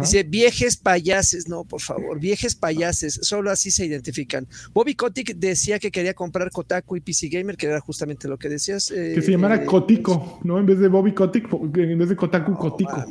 Dice, 0.00 0.24
viejes 0.24 0.76
payases, 0.76 1.48
no, 1.48 1.64
por 1.64 1.80
favor, 1.80 2.20
viejes 2.20 2.54
payases, 2.54 3.18
solo 3.22 3.50
así 3.50 3.70
se 3.70 3.86
identifican. 3.86 4.46
Bobby 4.74 4.94
Kotick 4.94 5.36
decía 5.36 5.78
que 5.78 5.90
quería 5.90 6.12
comprar 6.12 6.50
Kotaku 6.50 6.96
y 6.96 7.00
PC 7.00 7.28
Gamer, 7.28 7.56
que 7.56 7.66
era 7.66 7.80
justamente 7.80 8.28
lo 8.28 8.36
que 8.36 8.50
decías. 8.50 8.90
Eh, 8.90 9.12
que 9.14 9.22
se 9.22 9.30
llamara 9.30 9.64
Kotico, 9.64 10.40
¿no? 10.44 10.58
En 10.58 10.66
vez 10.66 10.78
de 10.78 10.88
Bobby 10.88 11.14
Kotick, 11.14 11.48
en 11.50 11.98
vez 11.98 12.10
de 12.10 12.16
Kotaku, 12.16 12.58
Kotico 12.58 13.06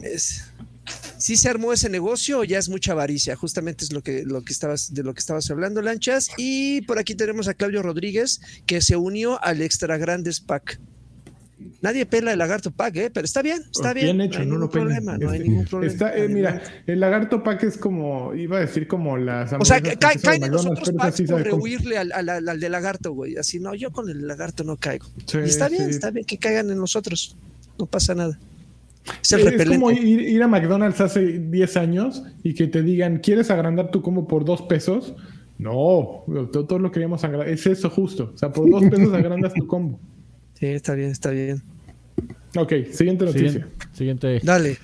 si 1.23 1.37
se 1.37 1.47
armó 1.47 1.71
ese 1.71 1.89
negocio 1.89 2.39
o 2.39 2.43
ya 2.43 2.59
es 2.59 2.67
mucha 2.67 2.91
avaricia? 2.91 3.37
Justamente 3.37 3.85
es 3.85 3.93
lo 3.93 4.01
que, 4.01 4.23
lo 4.25 4.43
que 4.43 4.51
estabas, 4.51 4.93
de 4.93 5.03
lo 5.03 5.13
que 5.13 5.21
estabas 5.21 5.49
hablando, 5.49 5.81
Lanchas. 5.81 6.29
Y 6.35 6.81
por 6.81 6.99
aquí 6.99 7.15
tenemos 7.15 7.47
a 7.47 7.53
Claudio 7.53 7.81
Rodríguez, 7.81 8.41
que 8.65 8.81
se 8.81 8.97
unió 8.97 9.41
al 9.41 9.61
Extra 9.61 9.97
Grandes 9.97 10.41
Pack. 10.41 10.81
Nadie 11.81 12.05
pela 12.05 12.33
el 12.33 12.39
lagarto 12.39 12.71
pack, 12.71 12.95
¿eh? 12.97 13.09
pero 13.09 13.23
está 13.23 13.41
bien, 13.41 13.61
está 13.71 13.93
bien. 13.93 14.17
Bien 14.17 14.21
hecho, 14.29 14.43
no, 14.43 14.57
no, 14.57 14.69
problema, 14.69 15.17
no 15.17 15.29
hay 15.29 15.37
este, 15.37 15.49
ningún 15.49 15.65
problema. 15.65 15.93
Está, 15.93 16.17
eh, 16.17 16.27
mira, 16.27 16.61
el 16.87 16.99
lagarto 16.99 17.41
pack 17.41 17.63
es 17.63 17.77
como, 17.77 18.35
iba 18.35 18.57
a 18.57 18.59
decir 18.59 18.85
como 18.85 19.15
las. 19.15 19.53
O 19.53 19.63
sea, 19.63 19.81
caen 19.81 20.43
en 20.43 20.51
nosotros 20.51 20.91
packs 20.91 21.21
por 21.21 21.41
rehuirle 21.41 21.99
al, 21.99 22.11
al, 22.11 22.49
al, 22.49 22.59
de 22.59 22.69
lagarto, 22.69 23.13
güey. 23.13 23.37
Así, 23.37 23.61
no, 23.61 23.75
yo 23.75 23.93
con 23.93 24.09
el 24.09 24.27
lagarto 24.27 24.65
no 24.65 24.75
caigo. 24.75 25.07
y 25.33 25.47
está 25.47 25.69
bien, 25.69 25.89
está 25.89 26.11
bien 26.11 26.25
que 26.25 26.37
caigan 26.37 26.69
en 26.69 26.77
nosotros. 26.77 27.37
No 27.79 27.85
pasa 27.85 28.13
nada. 28.13 28.37
Es, 29.21 29.65
como 29.67 29.91
ir, 29.91 30.41
a 30.41 30.47
McDonald's 30.47 31.01
hace 31.01 31.39
10 31.39 31.77
años 31.77 32.23
y 32.43 32.53
que 32.53 32.67
te 32.67 32.81
digan, 32.81 33.17
¿quieres 33.17 33.51
agrandar 33.51 33.91
tu 33.91 34.01
combo 34.01 34.27
por 34.27 34.45
2 34.45 34.63
pesos? 34.63 35.15
No, 35.57 36.23
todos 36.51 36.81
lo 36.81 36.91
queríamos 36.91 37.23
agrandar. 37.23 37.49
Es 37.49 37.65
eso 37.67 37.89
justo. 37.89 38.31
O 38.33 38.37
sea, 38.37 38.51
por 38.51 38.69
2 38.69 38.85
pesos 38.89 39.13
agrandas 39.13 39.53
tu 39.53 39.67
combo. 39.67 39.99
Sí, 40.53 40.67
está 40.67 40.93
bien, 40.95 41.11
está 41.11 41.31
bien. 41.31 41.61
Ok, 42.55 42.73
siguiente 42.91 43.25
noticia. 43.25 43.67
Siguiente. 43.91 44.39
Dale. 44.43 44.77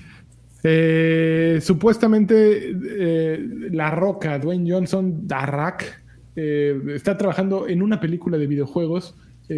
Eh, 0.62 1.58
supuestamente 1.62 2.70
eh, 2.70 3.48
La 3.70 3.90
Roca, 3.90 4.38
Dwayne 4.38 4.70
Johnson, 4.70 5.26
Darrak, 5.26 6.02
eh, 6.36 6.78
está 6.94 7.16
trabajando 7.16 7.66
en 7.68 7.80
una 7.82 8.00
película 8.00 8.36
de 8.36 8.46
videojuegos 8.46 9.16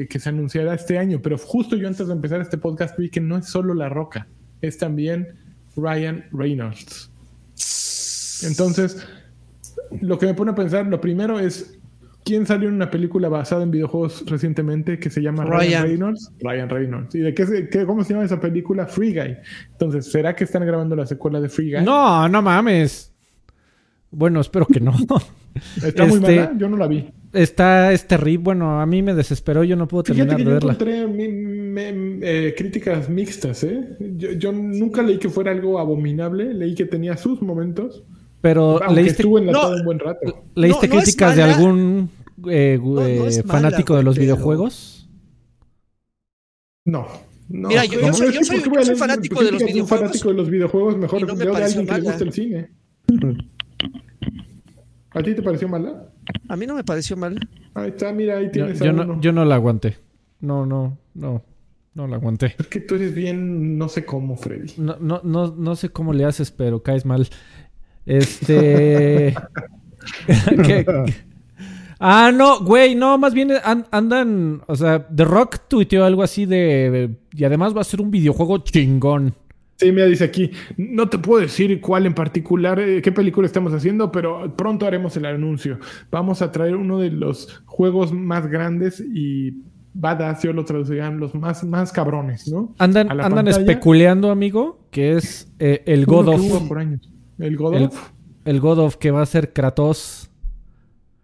que 0.09 0.18
se 0.18 0.31
anunciará 0.31 0.72
este 0.72 0.96
año, 0.96 1.20
pero 1.20 1.37
justo 1.37 1.77
yo 1.77 1.87
antes 1.87 2.07
de 2.07 2.14
empezar 2.14 2.40
este 2.40 2.57
podcast 2.57 2.98
vi 2.98 3.11
que 3.11 3.20
no 3.20 3.37
es 3.37 3.44
solo 3.44 3.75
La 3.75 3.90
Roca 3.90 4.27
es 4.62 4.79
también 4.79 5.29
Ryan 5.77 6.25
Reynolds. 6.33 7.11
Entonces, 8.44 9.07
lo 10.01 10.18
que 10.18 10.27
me 10.27 10.35
pone 10.35 10.53
a 10.53 10.55
pensar, 10.55 10.87
lo 10.87 11.01
primero 11.01 11.38
es, 11.38 11.79
¿quién 12.25 12.46
salió 12.46 12.68
en 12.68 12.77
una 12.77 12.90
película 12.90 13.29
basada 13.29 13.62
en 13.62 13.70
videojuegos 13.70 14.25
recientemente 14.27 14.98
que 14.98 15.11
se 15.11 15.20
llama 15.20 15.44
Ryan, 15.44 15.83
Reynolds? 15.85 16.33
Ryan 16.40 16.68
Reynolds. 16.68 17.14
¿Y 17.14 17.18
de 17.20 17.35
qué, 17.35 17.87
cómo 17.87 18.05
se 18.05 18.14
llama 18.14 18.25
esa 18.25 18.40
película? 18.40 18.87
Free 18.87 19.12
Guy. 19.12 19.37
Entonces, 19.72 20.11
¿será 20.11 20.35
que 20.35 20.44
están 20.44 20.64
grabando 20.66 20.96
la 20.96 21.07
secuela 21.07 21.40
de 21.40 21.48
Free 21.48 21.72
Guy? 21.72 21.85
No, 21.85 22.29
no 22.29 22.42
mames. 22.42 23.12
Bueno, 24.11 24.40
espero 24.40 24.66
que 24.66 24.81
no. 24.81 24.92
Está 25.85 26.07
muy 26.07 26.16
este, 26.16 26.37
mala, 26.37 26.53
yo 26.57 26.68
no 26.68 26.77
la 26.77 26.87
vi. 26.87 27.11
Está 27.33 27.92
es 27.92 28.07
terrible. 28.07 28.44
Bueno, 28.44 28.81
a 28.81 28.87
mí 28.87 29.03
me 29.03 29.14
desesperó, 29.14 29.64
yo 29.64 29.77
no 29.77 29.88
puedo 29.88 30.03
terminar 30.05 30.37
de 30.37 30.44
verla. 30.44 30.72
Encontré 30.72 31.07
eh, 31.79 32.55
críticas 32.57 33.09
mixtas, 33.09 33.65
¿eh? 33.65 33.97
Yo, 34.17 34.53
nunca 34.53 35.03
leí 35.03 35.19
que 35.19 35.29
fuera 35.29 35.53
algo 35.53 35.79
abominable, 35.79 36.55
leí 36.55 36.75
que 36.75 36.85
tenía 36.85 37.17
sus 37.17 37.43
momentos. 37.43 38.05
Pero 38.41 38.81
leíste, 38.91 39.23
estuvo 39.23 39.39
enlatado 39.39 39.77
un 39.77 39.85
buen 39.85 39.99
rato. 39.99 40.45
¿Leíste 40.55 40.89
críticas 40.89 41.37
de 41.37 41.43
algún 41.43 42.11
eh, 42.49 42.79
eh, 43.01 43.43
fanático 43.47 43.97
de 43.97 44.03
los 44.03 44.19
videojuegos? 44.19 45.09
No. 46.85 47.07
No, 47.49 47.69
Mira, 47.69 47.85
yo, 47.85 48.13
soy, 48.13 48.33
fanático 48.97 49.45
de 49.45 49.53
los 49.53 49.63
videojuegos. 49.63 49.89
fanático 49.89 50.29
de 50.31 50.35
los 50.35 50.49
videojuegos, 50.49 50.97
mejor 50.97 51.27
no 51.27 51.35
de 51.35 51.65
alguien 51.65 51.87
que 51.87 51.93
le 51.93 52.01
gusta 52.01 52.25
el 52.25 52.33
cine. 52.33 52.71
¿A 55.11 55.23
ti 55.23 55.35
te 55.35 55.43
pareció 55.43 55.69
mala? 55.69 56.09
A 56.49 56.57
mí 56.57 56.67
no 56.67 56.75
me 56.75 56.85
pareció 56.85 57.17
mal. 57.17 57.39
Ahí 57.75 57.91
está, 57.91 58.13
mira, 58.13 58.39
ahí 58.39 58.51
tienes 58.51 58.79
yo, 58.79 58.93
no, 58.93 59.21
yo 59.21 59.33
no 59.33 59.45
la 59.45 59.57
aguanté. 59.57 59.99
No, 60.41 60.67
no, 60.67 60.99
no. 61.15 61.43
No 61.94 62.07
la 62.07 62.16
aguanté. 62.16 62.55
Es 62.59 62.66
que 62.68 62.81
tú 62.81 62.94
eres 62.94 63.14
bien, 63.14 63.76
no 63.76 63.88
sé 63.88 64.05
cómo, 64.05 64.37
Freddy. 64.37 64.72
No, 64.78 64.96
no, 64.98 65.20
no, 65.24 65.55
no 65.55 65.76
sé 65.76 65.90
cómo 65.90 66.12
le 66.12 66.24
haces, 66.24 66.50
pero 66.50 66.83
caes 66.83 67.05
mal. 67.05 67.28
Este. 68.07 69.35
Ah, 72.05 72.33
no, 72.35 72.59
güey, 72.59 72.96
no, 72.96 73.16
más 73.16 73.33
bien 73.33 73.52
andan. 73.92 74.61
O 74.66 74.74
sea, 74.74 75.07
The 75.07 75.24
Rock 75.24 75.68
tuiteó 75.68 76.05
algo 76.05 76.24
así 76.24 76.46
de. 76.46 77.14
Y 77.31 77.44
además 77.44 77.76
va 77.76 77.83
a 77.83 77.85
ser 77.85 78.00
un 78.00 78.11
videojuego 78.11 78.59
chingón. 78.59 79.37
Sí, 79.76 79.92
me 79.92 80.05
dice 80.07 80.24
aquí, 80.24 80.50
no 80.76 81.09
te 81.09 81.18
puedo 81.18 81.40
decir 81.40 81.81
cuál 81.81 82.07
en 82.07 82.14
particular, 82.14 82.81
eh, 82.81 83.00
qué 83.02 83.12
película 83.12 83.46
estamos 83.46 83.72
haciendo, 83.72 84.11
pero 84.11 84.52
pronto 84.57 84.85
haremos 84.85 85.16
el 85.16 85.26
anuncio. 85.26 85.78
Vamos 86.11 86.42
a 86.42 86.50
traer 86.50 86.74
uno 86.74 86.98
de 86.98 87.11
los 87.11 87.62
juegos 87.66 88.12
más 88.12 88.48
grandes 88.48 89.00
y 89.00 89.62
badass, 89.94 90.42
yo 90.42 90.52
lo 90.52 90.64
traducirían, 90.64 91.18
los 91.18 91.35
más, 91.35 91.64
más 91.64 91.92
cabrones, 91.92 92.50
¿no? 92.50 92.74
Andan, 92.78 93.11
andan 93.20 93.48
especuleando, 93.48 94.31
amigo, 94.31 94.87
que 94.90 95.16
es 95.16 95.52
eh, 95.59 95.83
el 95.87 96.07
God 96.07 96.28
of. 96.28 96.68
Por 96.68 96.78
años. 96.78 97.11
El 97.38 97.57
God 97.57 97.83
of. 97.83 98.11
El 98.44 98.61
God 98.61 98.78
of 98.78 98.96
que 98.96 99.11
va 99.11 99.22
a 99.22 99.26
ser 99.26 99.52
Kratos. 99.52 100.31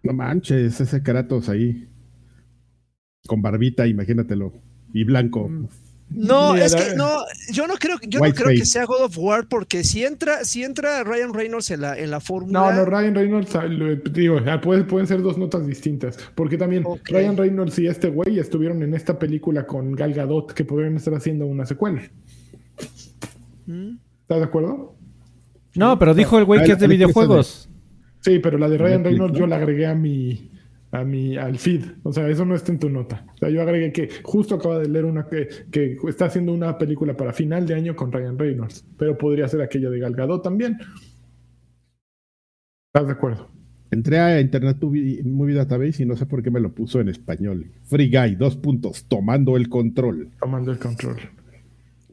No 0.03 0.13
manches, 0.13 0.79
ese 0.79 1.03
Kratos 1.03 1.49
ahí. 1.49 1.87
Con 3.27 3.41
barbita, 3.41 3.87
imagínatelo. 3.87 4.53
Y 4.93 5.03
blanco. 5.03 5.49
Mm. 5.49 5.67
No, 6.11 6.55
es 6.55 6.75
que 6.75 6.95
no, 6.95 7.23
yo 7.51 7.67
no 7.67 7.75
creo, 7.75 7.97
yo 8.07 8.19
no 8.19 8.33
creo 8.33 8.49
que 8.49 8.65
sea 8.65 8.85
God 8.85 9.03
of 9.03 9.17
War 9.17 9.47
porque 9.47 9.83
si 9.83 10.03
entra, 10.03 10.43
si 10.43 10.63
entra 10.63 11.03
Ryan 11.03 11.33
Reynolds 11.33 11.69
en 11.69 11.81
la, 11.81 11.97
en 11.97 12.09
la 12.09 12.19
fórmula. 12.19 12.59
No, 12.59 12.71
no, 12.73 12.85
Ryan 12.85 13.13
Reynolds, 13.15 13.55
ah, 13.55 13.65
digo, 14.11 14.39
ah, 14.47 14.59
pueden, 14.59 15.07
ser 15.07 15.21
dos 15.21 15.37
notas 15.37 15.67
distintas. 15.67 16.17
Porque 16.33 16.57
también 16.57 16.83
Ryan 17.05 17.37
Reynolds 17.37 17.77
y 17.79 17.87
este 17.87 18.09
güey 18.09 18.39
estuvieron 18.39 18.81
en 18.81 18.95
esta 18.95 19.19
película 19.19 19.67
con 19.67 19.93
Gal 19.93 20.13
Gadot 20.13 20.53
que 20.53 20.65
podrían 20.65 20.95
estar 20.95 21.13
haciendo 21.13 21.45
una 21.45 21.65
secuela. 21.65 22.01
¿Mm? 23.67 23.97
¿Estás 24.21 24.39
de 24.39 24.43
acuerdo? 24.45 24.95
No, 25.75 25.99
pero 25.99 26.15
dijo 26.15 26.39
el 26.39 26.45
güey 26.45 26.63
que 26.63 26.71
es 26.71 26.79
de 26.79 26.87
videojuegos. 26.87 27.69
Sí, 28.21 28.39
pero 28.39 28.57
la 28.57 28.67
de 28.67 28.77
Ryan 28.77 29.03
Reynolds 29.03 29.37
yo 29.37 29.47
la 29.47 29.57
agregué 29.57 29.85
a 29.85 29.95
mi 29.95 30.51
a 30.91 31.03
mi, 31.03 31.37
al 31.37 31.57
feed. 31.57 31.83
O 32.03 32.11
sea, 32.11 32.27
eso 32.29 32.45
no 32.45 32.55
está 32.55 32.71
en 32.71 32.79
tu 32.79 32.89
nota. 32.89 33.25
O 33.35 33.37
sea, 33.37 33.49
yo 33.49 33.61
agregué 33.61 33.91
que 33.91 34.09
justo 34.23 34.55
acaba 34.55 34.79
de 34.79 34.89
leer 34.89 35.05
una 35.05 35.27
que, 35.27 35.47
que 35.71 35.97
está 36.07 36.25
haciendo 36.25 36.53
una 36.53 36.77
película 36.77 37.15
para 37.15 37.33
final 37.33 37.65
de 37.65 37.75
año 37.75 37.95
con 37.95 38.11
Ryan 38.11 38.37
Reynolds, 38.37 38.85
pero 38.97 39.17
podría 39.17 39.47
ser 39.47 39.61
aquella 39.61 39.89
de 39.89 39.99
Galgado 39.99 40.41
también. 40.41 40.77
¿Estás 42.93 43.07
de 43.07 43.13
acuerdo? 43.13 43.49
Entré 43.91 44.19
a 44.19 44.39
Internet 44.39 44.77
Movie 44.81 45.55
Database 45.55 46.03
y 46.03 46.05
no 46.05 46.15
sé 46.15 46.25
por 46.25 46.43
qué 46.43 46.51
me 46.51 46.59
lo 46.59 46.73
puso 46.73 46.99
en 47.01 47.09
español. 47.09 47.71
Free 47.85 48.09
Guy, 48.09 48.35
dos 48.35 48.55
puntos, 48.55 49.05
tomando 49.05 49.57
el 49.57 49.67
control. 49.69 50.29
Tomando 50.39 50.71
el 50.71 50.77
control. 50.77 51.17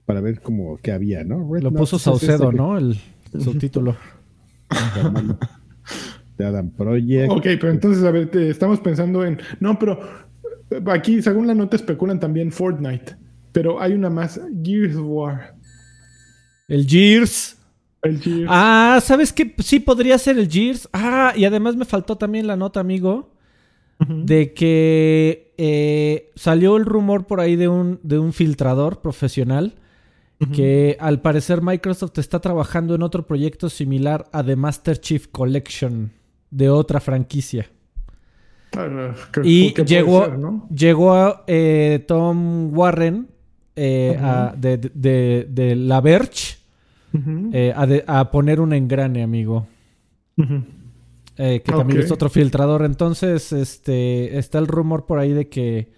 Para 0.06 0.20
ver 0.20 0.40
cómo 0.40 0.78
qué 0.78 0.92
había, 0.92 1.24
¿no? 1.24 1.50
lo 1.54 1.72
puso 1.72 1.98
Saucedo, 1.98 2.52
¿no? 2.52 2.78
El, 2.78 2.98
el 3.32 3.40
subtítulo. 3.40 3.96
de 6.36 6.46
Adam 6.46 6.70
Project. 6.70 7.30
Ok, 7.30 7.42
pero 7.42 7.70
entonces, 7.70 8.04
a 8.04 8.10
ver, 8.10 8.34
estamos 8.36 8.80
pensando 8.80 9.24
en. 9.24 9.38
No, 9.60 9.78
pero 9.78 10.00
aquí, 10.86 11.22
según 11.22 11.46
la 11.46 11.54
nota, 11.54 11.76
especulan 11.76 12.20
también 12.20 12.52
Fortnite. 12.52 13.16
Pero 13.52 13.80
hay 13.80 13.92
una 13.92 14.10
más, 14.10 14.40
Gears 14.62 14.96
War. 14.96 15.54
El 16.68 16.86
Gears. 16.86 17.56
El 18.02 18.20
Gears. 18.20 18.48
Ah, 18.48 19.00
¿sabes 19.02 19.32
qué? 19.32 19.54
Sí, 19.58 19.80
podría 19.80 20.18
ser 20.18 20.38
el 20.38 20.50
Gears. 20.50 20.88
Ah, 20.92 21.32
y 21.36 21.44
además 21.44 21.76
me 21.76 21.84
faltó 21.84 22.16
también 22.16 22.46
la 22.46 22.56
nota, 22.56 22.80
amigo. 22.80 23.32
de 23.98 24.52
que 24.52 25.54
eh, 25.56 26.30
salió 26.34 26.76
el 26.76 26.84
rumor 26.84 27.26
por 27.26 27.40
ahí 27.40 27.56
de 27.56 27.68
un, 27.68 27.98
de 28.02 28.18
un 28.18 28.34
filtrador 28.34 29.00
profesional 29.00 29.74
que 30.52 30.98
al 31.00 31.22
parecer 31.22 31.62
Microsoft 31.62 32.18
está 32.18 32.40
trabajando 32.40 32.94
en 32.94 33.02
otro 33.02 33.26
proyecto 33.26 33.70
similar 33.70 34.26
a 34.32 34.44
The 34.44 34.54
Master 34.54 35.00
Chief 35.00 35.28
Collection 35.28 36.12
de 36.50 36.70
otra 36.70 37.00
franquicia. 37.00 37.68
Ah, 38.76 39.14
y 39.42 39.72
llegó, 39.84 40.68
llegó 40.68 41.44
eh, 41.46 42.04
Tom 42.06 42.76
Warren 42.76 43.28
eh, 43.74 44.18
de, 44.56 45.74
La 45.76 46.00
Verge 46.00 46.56
a, 48.06 48.30
poner 48.30 48.60
un 48.60 48.72
engrane, 48.72 49.22
amigo. 49.22 49.66
Eh, 51.38 51.60
que 51.62 51.72
también 51.72 52.00
es 52.00 52.10
otro 52.10 52.30
filtrador. 52.30 52.84
Entonces, 52.84 53.52
este, 53.52 54.38
está 54.38 54.58
el 54.58 54.66
rumor 54.66 55.06
por 55.06 55.18
ahí 55.18 55.32
de 55.32 55.48
que 55.48 55.92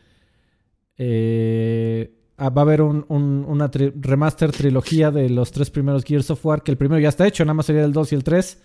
eh, 0.97 2.13
ah, 2.37 2.51
va 2.51 2.63
a 2.63 2.65
haber 2.65 2.83
un, 2.83 3.05
una 3.09 3.71
remaster 3.71 4.51
trilogía 4.51 5.11
de 5.11 5.31
los 5.31 5.53
tres 5.53 5.71
primeros 5.71 6.05
Gears 6.05 6.31
of 6.31 6.45
War, 6.45 6.63
que 6.63 6.73
el 6.73 6.77
primero 6.77 7.01
ya 7.01 7.09
está 7.09 7.27
hecho, 7.27 7.45
nada 7.45 7.55
más 7.55 7.67
sería 7.67 7.85
el 7.85 7.93
2 7.93 8.13
y 8.13 8.15
el 8.17 8.25
3. 8.25 8.63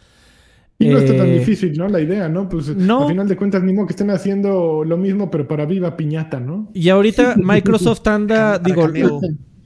Y 0.80 0.88
no 0.88 0.97
está 0.97 1.15
tan 1.15 1.28
eh, 1.28 1.39
difícil, 1.39 1.78
¿no? 1.78 1.88
La 1.88 2.01
idea, 2.01 2.28
¿no? 2.28 2.49
Pues 2.49 2.76
no. 2.76 3.03
al 3.03 3.09
final 3.09 3.28
de 3.28 3.36
cuentas, 3.36 3.63
mismo 3.63 3.86
que 3.86 3.93
estén 3.93 4.09
haciendo 4.09 4.84
lo 4.84 4.97
mismo, 4.97 5.30
pero 5.30 5.47
para 5.47 5.65
viva 5.65 5.95
piñata, 5.95 6.39
¿no? 6.39 6.69
Y 6.74 6.89
ahorita 6.89 7.36
Microsoft 7.38 8.05
anda, 8.07 8.59
digo, 8.59 8.89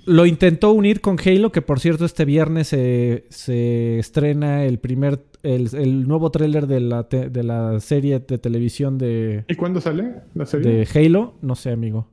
lo 0.06 0.26
intentó 0.26 0.72
unir 0.72 1.02
con 1.02 1.18
Halo, 1.24 1.52
que 1.52 1.62
por 1.62 1.80
cierto 1.80 2.06
este 2.06 2.26
viernes 2.26 2.68
se, 2.68 4.00
estrena 4.00 4.64
el 4.66 4.80
primer, 4.80 5.26
el, 5.44 6.08
nuevo 6.08 6.32
tráiler 6.32 6.68
de 6.68 6.80
la, 6.80 7.04
de 7.04 7.44
la 7.44 7.80
serie 7.80 8.20
de 8.20 8.38
televisión 8.38 8.98
de... 8.98 9.44
¿Y 9.48 9.56
cuándo 9.56 9.82
sale 9.82 10.16
la 10.34 10.46
serie? 10.46 10.72
De 10.72 10.88
Halo, 10.94 11.36
no 11.42 11.56
sé 11.56 11.72
amigo. 11.72 12.10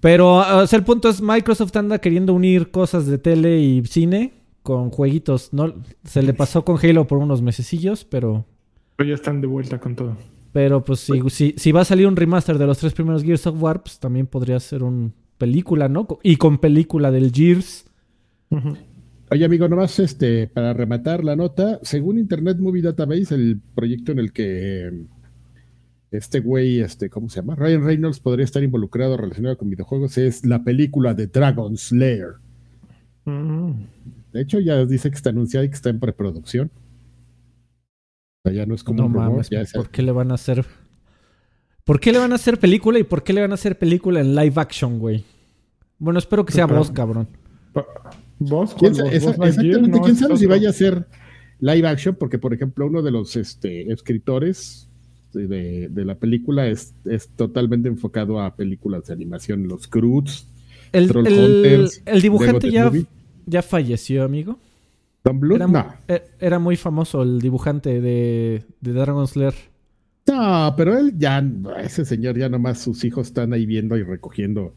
Pero 0.00 0.36
o 0.36 0.66
sea, 0.66 0.78
el 0.78 0.84
punto 0.84 1.08
es, 1.08 1.22
Microsoft 1.22 1.76
anda 1.76 1.98
queriendo 2.00 2.34
unir 2.34 2.70
cosas 2.70 3.06
de 3.06 3.18
tele 3.18 3.60
y 3.60 3.84
cine 3.84 4.41
con 4.62 4.90
jueguitos. 4.90 5.52
No, 5.52 5.74
se 6.04 6.22
le 6.22 6.34
pasó 6.34 6.64
con 6.64 6.78
Halo 6.82 7.06
por 7.06 7.18
unos 7.18 7.42
mesecillos, 7.42 8.04
pero... 8.04 8.46
Pero 8.96 9.08
ya 9.08 9.14
están 9.14 9.40
de 9.40 9.46
vuelta 9.46 9.78
con 9.78 9.96
todo. 9.96 10.16
Pero 10.52 10.84
pues 10.84 11.00
si, 11.00 11.30
si, 11.30 11.54
si 11.56 11.72
va 11.72 11.80
a 11.80 11.84
salir 11.84 12.06
un 12.06 12.16
remaster 12.16 12.58
de 12.58 12.66
los 12.66 12.78
tres 12.78 12.92
primeros 12.92 13.24
Gears 13.24 13.46
of 13.46 13.62
War, 13.62 13.82
pues 13.82 13.98
también 13.98 14.26
podría 14.26 14.60
ser 14.60 14.82
un 14.82 15.14
película, 15.38 15.88
¿no? 15.88 16.06
Y 16.22 16.36
con 16.36 16.58
película 16.58 17.10
del 17.10 17.32
Gears. 17.32 17.86
Oye, 19.30 19.44
amigo, 19.44 19.66
nomás 19.66 19.98
este, 19.98 20.46
para 20.46 20.74
rematar 20.74 21.24
la 21.24 21.34
nota, 21.34 21.80
según 21.82 22.18
Internet 22.18 22.58
Movie 22.58 22.82
Database, 22.82 23.34
el 23.34 23.58
proyecto 23.74 24.12
en 24.12 24.18
el 24.18 24.32
que 24.32 25.06
este 26.12 26.40
güey, 26.40 26.80
este, 26.80 27.08
¿cómo 27.08 27.30
se 27.30 27.40
llama? 27.40 27.56
Ryan 27.56 27.82
Reynolds 27.82 28.20
podría 28.20 28.44
estar 28.44 28.62
involucrado 28.62 29.16
relacionado 29.16 29.56
con 29.56 29.70
videojuegos, 29.70 30.18
es 30.18 30.44
la 30.44 30.62
película 30.62 31.14
de 31.14 31.26
Dragon 31.28 31.76
Slayer. 31.78 32.34
De 34.32 34.40
hecho, 34.40 34.60
ya 34.60 34.84
dice 34.84 35.10
que 35.10 35.16
está 35.16 35.30
anunciada 35.30 35.66
y 35.66 35.68
que 35.68 35.74
está 35.74 35.90
en 35.90 36.00
preproducción. 36.00 36.70
ya 38.44 38.66
no 38.66 38.74
es 38.74 38.82
como 38.82 39.02
no 39.02 39.08
mames, 39.08 39.50
¿Por 39.74 39.90
qué 39.90 40.02
le 40.02 40.12
van 40.12 40.30
a 40.30 40.34
hacer? 40.34 40.64
¿Por 41.84 42.00
qué 42.00 42.12
le 42.12 42.18
van 42.18 42.32
a 42.32 42.36
hacer 42.36 42.58
película 42.58 42.98
y 42.98 43.02
por 43.02 43.24
qué 43.24 43.32
le 43.32 43.40
van 43.40 43.50
a 43.50 43.54
hacer 43.54 43.78
película 43.78 44.20
en 44.20 44.34
live 44.34 44.54
action, 44.56 44.98
güey? 44.98 45.24
Bueno, 45.98 46.18
espero 46.18 46.44
que 46.44 46.52
sea 46.52 46.66
vos, 46.66 46.90
cabrón. 46.90 47.28
¿Vos? 48.38 48.74
¿Quién, 48.78 48.94
exactamente, 49.06 50.00
quién 50.02 50.16
sabe 50.16 50.36
si 50.36 50.46
vaya 50.46 50.70
a 50.70 50.72
ser 50.72 51.06
live 51.60 51.86
action, 51.86 52.16
porque 52.16 52.38
por 52.38 52.52
ejemplo 52.52 52.86
uno 52.86 53.02
de 53.02 53.12
los 53.12 53.36
este, 53.36 53.92
escritores 53.92 54.88
de, 55.32 55.90
la 55.94 56.16
película 56.16 56.66
es, 56.66 56.94
es, 57.04 57.28
totalmente 57.28 57.88
enfocado 57.88 58.40
a 58.40 58.56
películas 58.56 59.06
de 59.06 59.14
animación, 59.14 59.68
los 59.68 59.86
Croods, 59.86 60.48
el, 60.92 61.10
el, 61.26 61.88
el 62.04 62.20
dibujante 62.20 62.70
ya, 62.70 62.90
ya 63.46 63.62
falleció, 63.62 64.24
amigo. 64.24 64.58
Don 65.24 65.38
Blue, 65.38 65.56
era, 65.56 65.66
no. 65.66 65.94
E, 66.08 66.22
era 66.40 66.58
muy 66.58 66.76
famoso 66.76 67.22
el 67.22 67.40
dibujante 67.40 68.00
de, 68.00 68.64
de 68.80 68.92
Dragon 68.92 69.26
Slayer. 69.26 69.54
No, 70.26 70.74
pero 70.76 70.96
él 70.98 71.14
ya, 71.16 71.44
ese 71.82 72.04
señor 72.04 72.38
ya 72.38 72.48
nomás 72.48 72.78
sus 72.78 73.04
hijos 73.04 73.28
están 73.28 73.52
ahí 73.52 73.66
viendo 73.66 73.96
y 73.96 74.02
recogiendo 74.02 74.74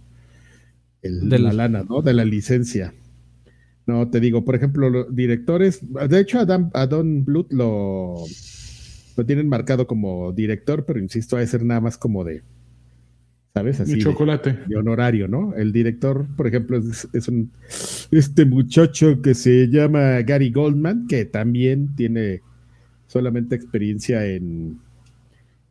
de 1.02 1.40
la 1.40 1.54
lana, 1.54 1.86
¿no? 1.88 2.02
De 2.02 2.14
la 2.14 2.26
licencia. 2.26 2.94
No, 3.86 4.10
te 4.10 4.20
digo, 4.20 4.44
por 4.44 4.56
ejemplo, 4.56 4.90
los 4.90 5.16
directores, 5.16 5.82
de 6.10 6.20
hecho 6.20 6.40
a, 6.40 6.88
Don 6.88 7.24
Bluth 7.24 7.52
lo, 7.52 8.16
lo 9.16 9.26
tienen 9.26 9.48
marcado 9.48 9.86
como 9.86 10.32
director, 10.32 10.86
pero 10.86 11.00
insisto, 11.00 11.38
a 11.38 11.46
ser 11.46 11.64
nada 11.64 11.82
más 11.82 11.98
como 11.98 12.24
de, 12.24 12.42
¿sabes? 13.56 13.80
Así. 13.80 13.94
De 13.96 14.00
chocolate. 14.00 14.60
De, 14.68 14.76
honorario, 14.76 15.30
¿no? 15.30 15.56
El 15.56 15.72
director, 15.72 16.28
por 16.36 16.46
ejemplo, 16.46 16.78
es, 16.78 17.28
un, 17.30 17.52
este 18.12 18.44
muchacho 18.44 19.22
que 19.22 19.34
se 19.34 19.70
llama 19.70 20.22
Gary 20.24 20.52
Goldman, 20.52 21.08
que 21.08 21.24
también 21.24 21.96
tiene 21.96 22.42
solamente 23.08 23.56
experiencia 23.56 24.26
en, 24.26 24.80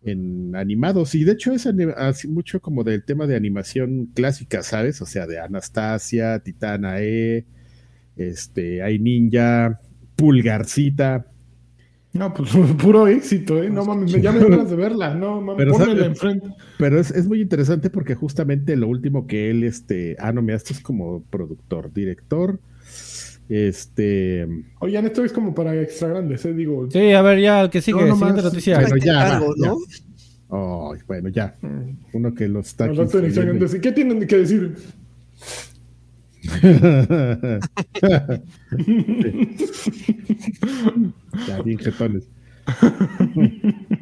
en 0.03 0.57
animados. 0.57 1.15
Y 1.15 1.25
de 1.25 1.33
hecho 1.33 1.53
es 1.53 1.67
así 1.99 2.27
mucho 2.27 2.61
como 2.61 2.85
del 2.85 3.05
tema 3.05 3.27
de 3.27 3.37
animación 3.37 4.07
clásica, 4.15 4.63
¿sabes? 4.63 5.03
O 5.03 5.07
sea, 5.07 5.27
de 5.27 5.39
Anastasia, 5.39 6.39
Titana 6.39 7.03
E, 7.03 7.45
este, 8.17 8.83
hay 8.83 8.99
Ninja, 8.99 9.79
Pulgarcita. 10.17 11.27
No, 12.15 12.33
pues 12.33 12.51
puro 12.81 13.09
éxito, 13.09 13.63
¿eh? 13.63 13.69
No 13.69 13.85
mames, 13.85 14.13
ya 14.13 14.31
me 14.31 14.49
ganas 14.49 14.71
de 14.71 14.77
verla, 14.77 15.15
no 15.15 15.41
mames, 15.41 15.67
pero, 15.67 16.05
enfrente. 16.05 16.49
Pero 16.79 17.01
es, 17.01 17.27
muy 17.27 17.41
interesante 17.41 17.91
porque 17.91 18.15
justamente 18.15 18.77
lo 18.77 18.87
último 18.87 19.27
que 19.27 19.51
él, 19.51 19.65
este, 19.65 20.17
ah, 20.21 20.33
no, 20.33 20.41
mira, 20.41 20.57
esto 20.57 20.73
es 20.73 20.81
como 20.81 21.25
productor, 21.25 21.93
director, 21.93 22.61
este. 23.49 24.47
Oigan, 24.79 25.07
esto 25.07 25.25
es 25.25 25.33
como 25.33 25.57
para 25.57 25.75
extra 25.75 26.09
grandes, 26.09 26.45
¿eh? 26.45 26.55
Digo. 26.55 26.89
Sí, 26.89 27.13
a 27.13 27.21
ver, 27.21 27.41
ya, 27.41 27.69
que 27.69 27.83
sigue, 27.83 28.07
no, 28.07 28.15
siguiente 28.15 28.43
noticia. 28.43 28.81
Bueno, 28.81 28.97
ya, 28.97 29.41
¿no? 29.57 29.79
Oh, 30.49 30.95
bueno, 31.09 31.31
ya. 31.31 31.57
Uno 32.13 32.33
que 32.33 32.47
lo 32.47 32.61
está. 32.61 32.89
¿Qué 33.83 33.93
tienen 33.93 34.25
que 34.25 34.37
decir? 34.37 34.77
ya, 41.47 41.63
bien 41.63 41.79
jetones. 41.79 42.29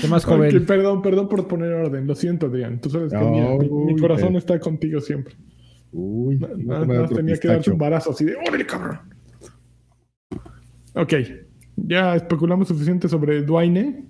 ¿Qué 0.00 0.08
más 0.08 0.24
joven? 0.24 0.64
perdón, 0.66 1.02
perdón 1.02 1.28
por 1.28 1.46
poner 1.48 1.72
orden. 1.72 2.06
Lo 2.06 2.14
siento, 2.14 2.46
Adrián. 2.46 2.80
Tú 2.80 2.90
sabes 2.90 3.12
que 3.12 3.18
mi, 3.18 3.96
corazón 3.96 4.36
está 4.36 4.58
contigo 4.58 5.00
siempre. 5.00 5.34
Uy, 5.92 6.38
no, 6.38 6.84
no, 6.84 7.08
tenía 7.08 7.36
que 7.36 7.48
darte 7.48 7.70
un 7.70 7.78
barazo 7.78 8.12
así 8.12 8.24
de 8.24 8.36
¡Órale, 8.36 8.64
cabrón! 8.64 9.00
Ok, 10.94 11.14
ya 11.76 12.14
especulamos 12.16 12.68
suficiente 12.68 13.08
sobre 13.08 13.42
Duane. 13.42 14.04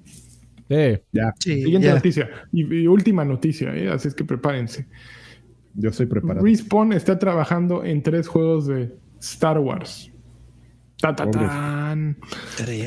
Sí, 0.69 0.99
ya. 1.13 1.35
Siguiente 1.39 1.91
noticia. 1.91 2.29
Y, 2.53 2.87
última 2.87 3.25
noticia, 3.25 3.75
¿eh? 3.75 3.89
así 3.89 4.09
es 4.09 4.15
que 4.15 4.25
prepárense. 4.25 4.87
Yo 5.75 5.93
soy 5.93 6.07
preparado. 6.07 6.45
Respawn 6.45 6.93
está 6.93 7.19
trabajando 7.19 7.85
en 7.85 8.03
tres 8.03 8.29
juegos 8.29 8.67
de 8.67 8.93
Star 9.21 9.59
Wars. 9.59 10.10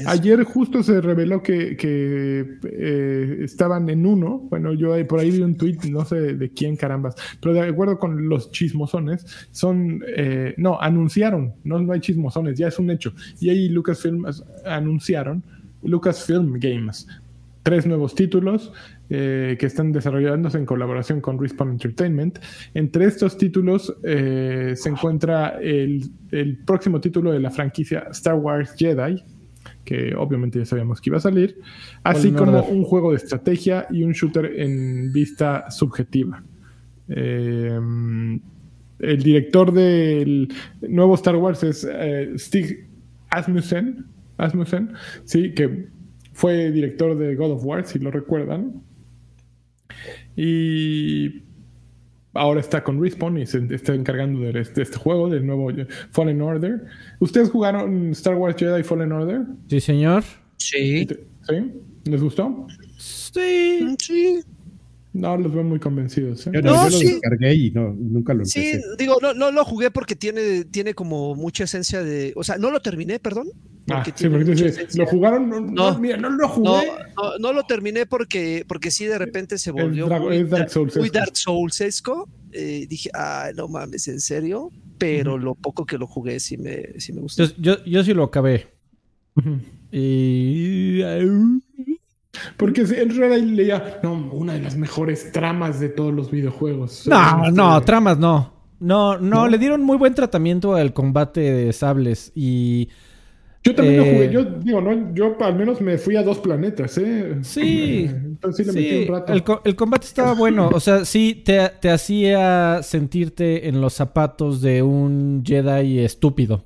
Ayer 0.05 0.43
justo 0.43 0.83
se 0.83 1.01
reveló 1.01 1.41
que, 1.41 1.77
eh, 1.81 3.37
estaban 3.41 3.89
en 3.89 4.05
uno. 4.05 4.39
Bueno, 4.49 4.73
yo 4.73 4.95
por 5.07 5.19
ahí 5.19 5.31
vi 5.31 5.41
un 5.41 5.55
tweet, 5.55 5.77
no 5.89 6.05
sé 6.05 6.35
de 6.35 6.49
quién 6.49 6.75
carambas, 6.75 7.15
pero 7.41 7.55
de 7.55 7.61
acuerdo 7.61 7.97
con 7.97 8.29
los 8.29 8.51
chismosones, 8.51 9.25
son. 9.51 10.03
Eh, 10.15 10.53
no, 10.57 10.79
anunciaron, 10.79 11.53
no, 11.63 11.79
no 11.79 11.93
hay 11.93 11.99
chismosones, 11.99 12.57
ya 12.57 12.67
es 12.67 12.79
un 12.79 12.89
hecho. 12.91 13.13
Y 13.39 13.49
ahí 13.49 13.69
Lucasfilm 13.69 14.25
anunciaron, 14.65 15.43
Lucasfilm 15.83 16.59
Games, 16.59 17.07
tres 17.63 17.85
nuevos 17.85 18.13
títulos 18.13 18.71
eh, 19.09 19.57
que 19.59 19.65
están 19.65 19.91
desarrollándose 19.91 20.57
en 20.57 20.65
colaboración 20.65 21.19
con 21.19 21.37
Respawn 21.37 21.71
Entertainment. 21.71 22.39
Entre 22.73 23.05
estos 23.05 23.37
títulos 23.37 23.93
eh, 24.01 24.73
se 24.75 24.89
encuentra 24.89 25.59
el, 25.61 26.09
próximo 26.65 27.01
título 27.01 27.31
de 27.31 27.39
la 27.39 27.51
franquicia 27.51 28.07
Star 28.11 28.35
Wars 28.35 28.73
Jedi, 28.77 29.21
que 29.83 30.15
obviamente 30.15 30.59
ya 30.59 30.65
sabíamos 30.65 31.01
que 31.01 31.09
iba 31.09 31.17
a 31.17 31.21
salir, 31.21 31.59
así 32.03 32.31
como 32.31 32.63
un 32.63 32.83
juego 32.83 33.11
de 33.11 33.17
estrategia 33.17 33.85
y 33.91 34.03
un 34.03 34.13
shooter 34.13 34.59
en 34.59 35.11
vista 35.11 35.69
subjetiva. 35.69 36.41
Eh, 37.09 37.79
el 38.99 39.21
director 39.21 39.73
del 39.73 40.47
nuevo 40.87 41.15
Star 41.15 41.35
Wars 41.35 41.61
es 41.63 41.87
Stig 42.37 42.87
Asmussen, 43.29 44.05
Asmussen, 44.37 44.93
sí, 45.25 45.53
que 45.53 45.87
fue 46.31 46.71
director 46.71 47.17
de 47.17 47.35
God 47.35 47.51
of 47.51 47.65
War, 47.65 47.85
si 47.85 47.99
lo 47.99 48.09
recuerdan. 48.09 48.81
Y 50.35 51.43
ahora 52.33 52.59
está 52.59 52.83
con 52.83 53.01
Respawn 53.01 53.37
y 53.37 53.45
se 53.45 53.67
está 53.73 53.93
encargando 53.93 54.41
de 54.41 54.59
este, 54.59 54.81
este, 54.81 54.97
juego, 54.97 55.29
del 55.29 55.45
nuevo 55.45 55.71
Fallen 56.11 56.41
Order. 56.41 56.85
¿Ustedes 57.19 57.49
jugaron 57.49 58.09
Star 58.11 58.35
Wars 58.35 58.55
Jedi 58.57 58.83
Fallen 58.83 59.11
Order? 59.11 59.41
Sí, 59.69 59.79
señor. 59.79 60.23
Sí. 60.57 61.07
¿Sí? 61.07 61.71
¿Les 62.05 62.21
gustó? 62.21 62.67
Sí. 62.97 63.95
Sí. 63.99 64.43
No, 65.13 65.37
los 65.37 65.53
veo 65.53 65.63
muy 65.63 65.79
convencidos. 65.79 66.47
¿eh? 66.47 66.51
Yo, 66.55 66.61
No, 66.63 66.89
yo 66.89 66.97
lo 66.97 66.99
descargué 66.99 67.53
y 67.53 67.69
no, 67.71 67.93
nunca 67.93 68.33
lo 68.33 68.39
empecé. 68.39 68.73
Sí, 68.73 68.81
digo, 68.97 69.17
no, 69.21 69.33
no 69.35 69.51
lo 69.51 69.63
jugué 69.63 69.91
porque 69.91 70.15
tiene, 70.15 70.65
tiene 70.65 70.95
como 70.95 71.35
mucha 71.35 71.65
esencia 71.65 72.01
de. 72.03 72.33
O 72.35 72.43
sea, 72.43 72.57
no 72.57 72.71
lo 72.71 72.79
terminé, 72.81 73.19
perdón. 73.19 73.47
Ah, 73.91 74.01
Porque 74.03 74.13
sí, 74.15 74.27
porque. 74.29 74.87
¿lo 74.97 75.05
jugaron? 75.05 75.49
No, 75.49 75.59
no, 75.61 75.91
No. 75.91 75.99
mira, 75.99 76.17
no 76.17 76.29
lo 76.31 76.47
jugué. 76.49 76.69
No, 76.69 76.81
no, 77.31 77.37
no 77.37 77.53
lo 77.53 77.63
terminé 77.65 78.05
porque, 78.07 78.65
porque 78.67 78.89
sí 78.89 79.05
de 79.05 79.17
repente 79.19 79.57
se 79.59 79.69
volvió 79.71 80.07
muy, 80.07 80.37
es 80.37 80.49
Dark 80.49 80.63
da- 80.63 80.69
Souls-esco. 80.69 80.99
muy 80.99 81.09
Dark 81.09 81.35
Souls-esco. 81.37 82.27
Eh, 82.51 82.87
dije, 82.89 83.09
ay, 83.13 83.53
no 83.55 83.67
mames, 83.67 84.07
¿en 84.07 84.19
serio? 84.19 84.71
Pero 84.97 85.37
lo 85.37 85.53
poco 85.53 85.85
que 85.85 85.97
lo 85.97 86.07
jugué 86.07 86.39
sí 86.39 86.57
me, 86.57 86.99
sí 86.99 87.13
me 87.13 87.21
gustó. 87.21 87.43
Yo, 87.45 87.53
yo, 87.59 87.83
yo 87.85 88.03
sí 88.03 88.13
lo 88.13 88.23
acabé. 88.23 88.67
Y. 89.91 91.01
Porque 92.57 92.81
en 92.81 93.15
realidad 93.15 93.37
leía, 93.47 93.99
no, 94.03 94.13
una 94.31 94.53
de 94.53 94.61
las 94.61 94.75
mejores 94.75 95.31
tramas 95.31 95.79
de 95.79 95.89
todos 95.89 96.13
los 96.13 96.31
videojuegos. 96.31 97.07
No, 97.07 97.45
Este, 97.47 97.51
no, 97.51 97.81
tramas 97.83 98.17
no. 98.17 98.53
No, 98.79 99.17
no, 99.17 99.47
¿No? 99.47 99.47
le 99.47 99.57
dieron 99.59 99.81
muy 99.83 99.97
buen 99.97 100.13
tratamiento 100.15 100.75
al 100.75 100.93
combate 100.93 101.39
de 101.41 101.71
sables 101.73 102.31
y 102.35 102.89
Yo 103.63 103.75
también 103.75 103.97
lo 103.97 104.05
Eh, 104.05 104.11
jugué. 104.13 104.29
Yo 104.29 104.43
digo, 104.45 104.81
no, 104.81 105.13
yo 105.13 105.37
al 105.41 105.55
menos 105.55 105.79
me 105.81 105.97
fui 105.97 106.15
a 106.17 106.23
dos 106.23 106.39
planetas, 106.39 106.97
¿eh? 106.97 107.37
Sí. 107.43 108.05
Eh, 108.05 108.09
Entonces 108.25 108.65
sí 108.65 108.65
le 108.65 108.73
metí 108.73 108.89
sí, 108.89 108.95
un 108.97 109.07
rato. 109.07 109.33
el, 109.33 109.43
co- 109.43 109.61
el 109.63 109.75
combate 109.75 110.07
estaba 110.07 110.33
bueno. 110.35 110.73
O 110.73 110.79
sea, 110.79 111.05
sí 111.05 111.41
te, 111.45 111.69
te 111.81 111.89
hacía 111.91 112.81
sentirte 112.83 113.67
en 113.69 113.79
los 113.81 113.93
zapatos 113.93 114.61
de 114.61 114.81
un 114.83 115.43
Jedi 115.45 115.99
estúpido, 115.99 116.65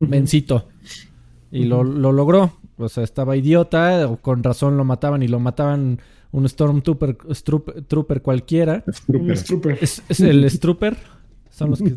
mencito. 0.00 0.68
Y 1.50 1.64
lo, 1.64 1.84
lo 1.84 2.12
logró. 2.12 2.52
O 2.76 2.88
sea, 2.88 3.04
estaba 3.04 3.36
idiota, 3.36 4.08
o 4.08 4.16
con 4.16 4.42
razón 4.42 4.76
lo 4.76 4.84
mataban 4.84 5.22
y 5.22 5.28
lo 5.28 5.38
mataban 5.40 6.00
un 6.32 6.48
Stormtrooper 6.48 7.16
Strup- 7.28 7.86
trooper 7.86 8.20
cualquiera. 8.22 8.82
Un 9.08 9.30
Strooper. 9.36 9.78
Es, 9.80 10.02
es 10.08 10.20
el 10.20 10.44
Strooper. 10.50 10.96
Son 11.50 11.70
los 11.70 11.78
que. 11.80 11.94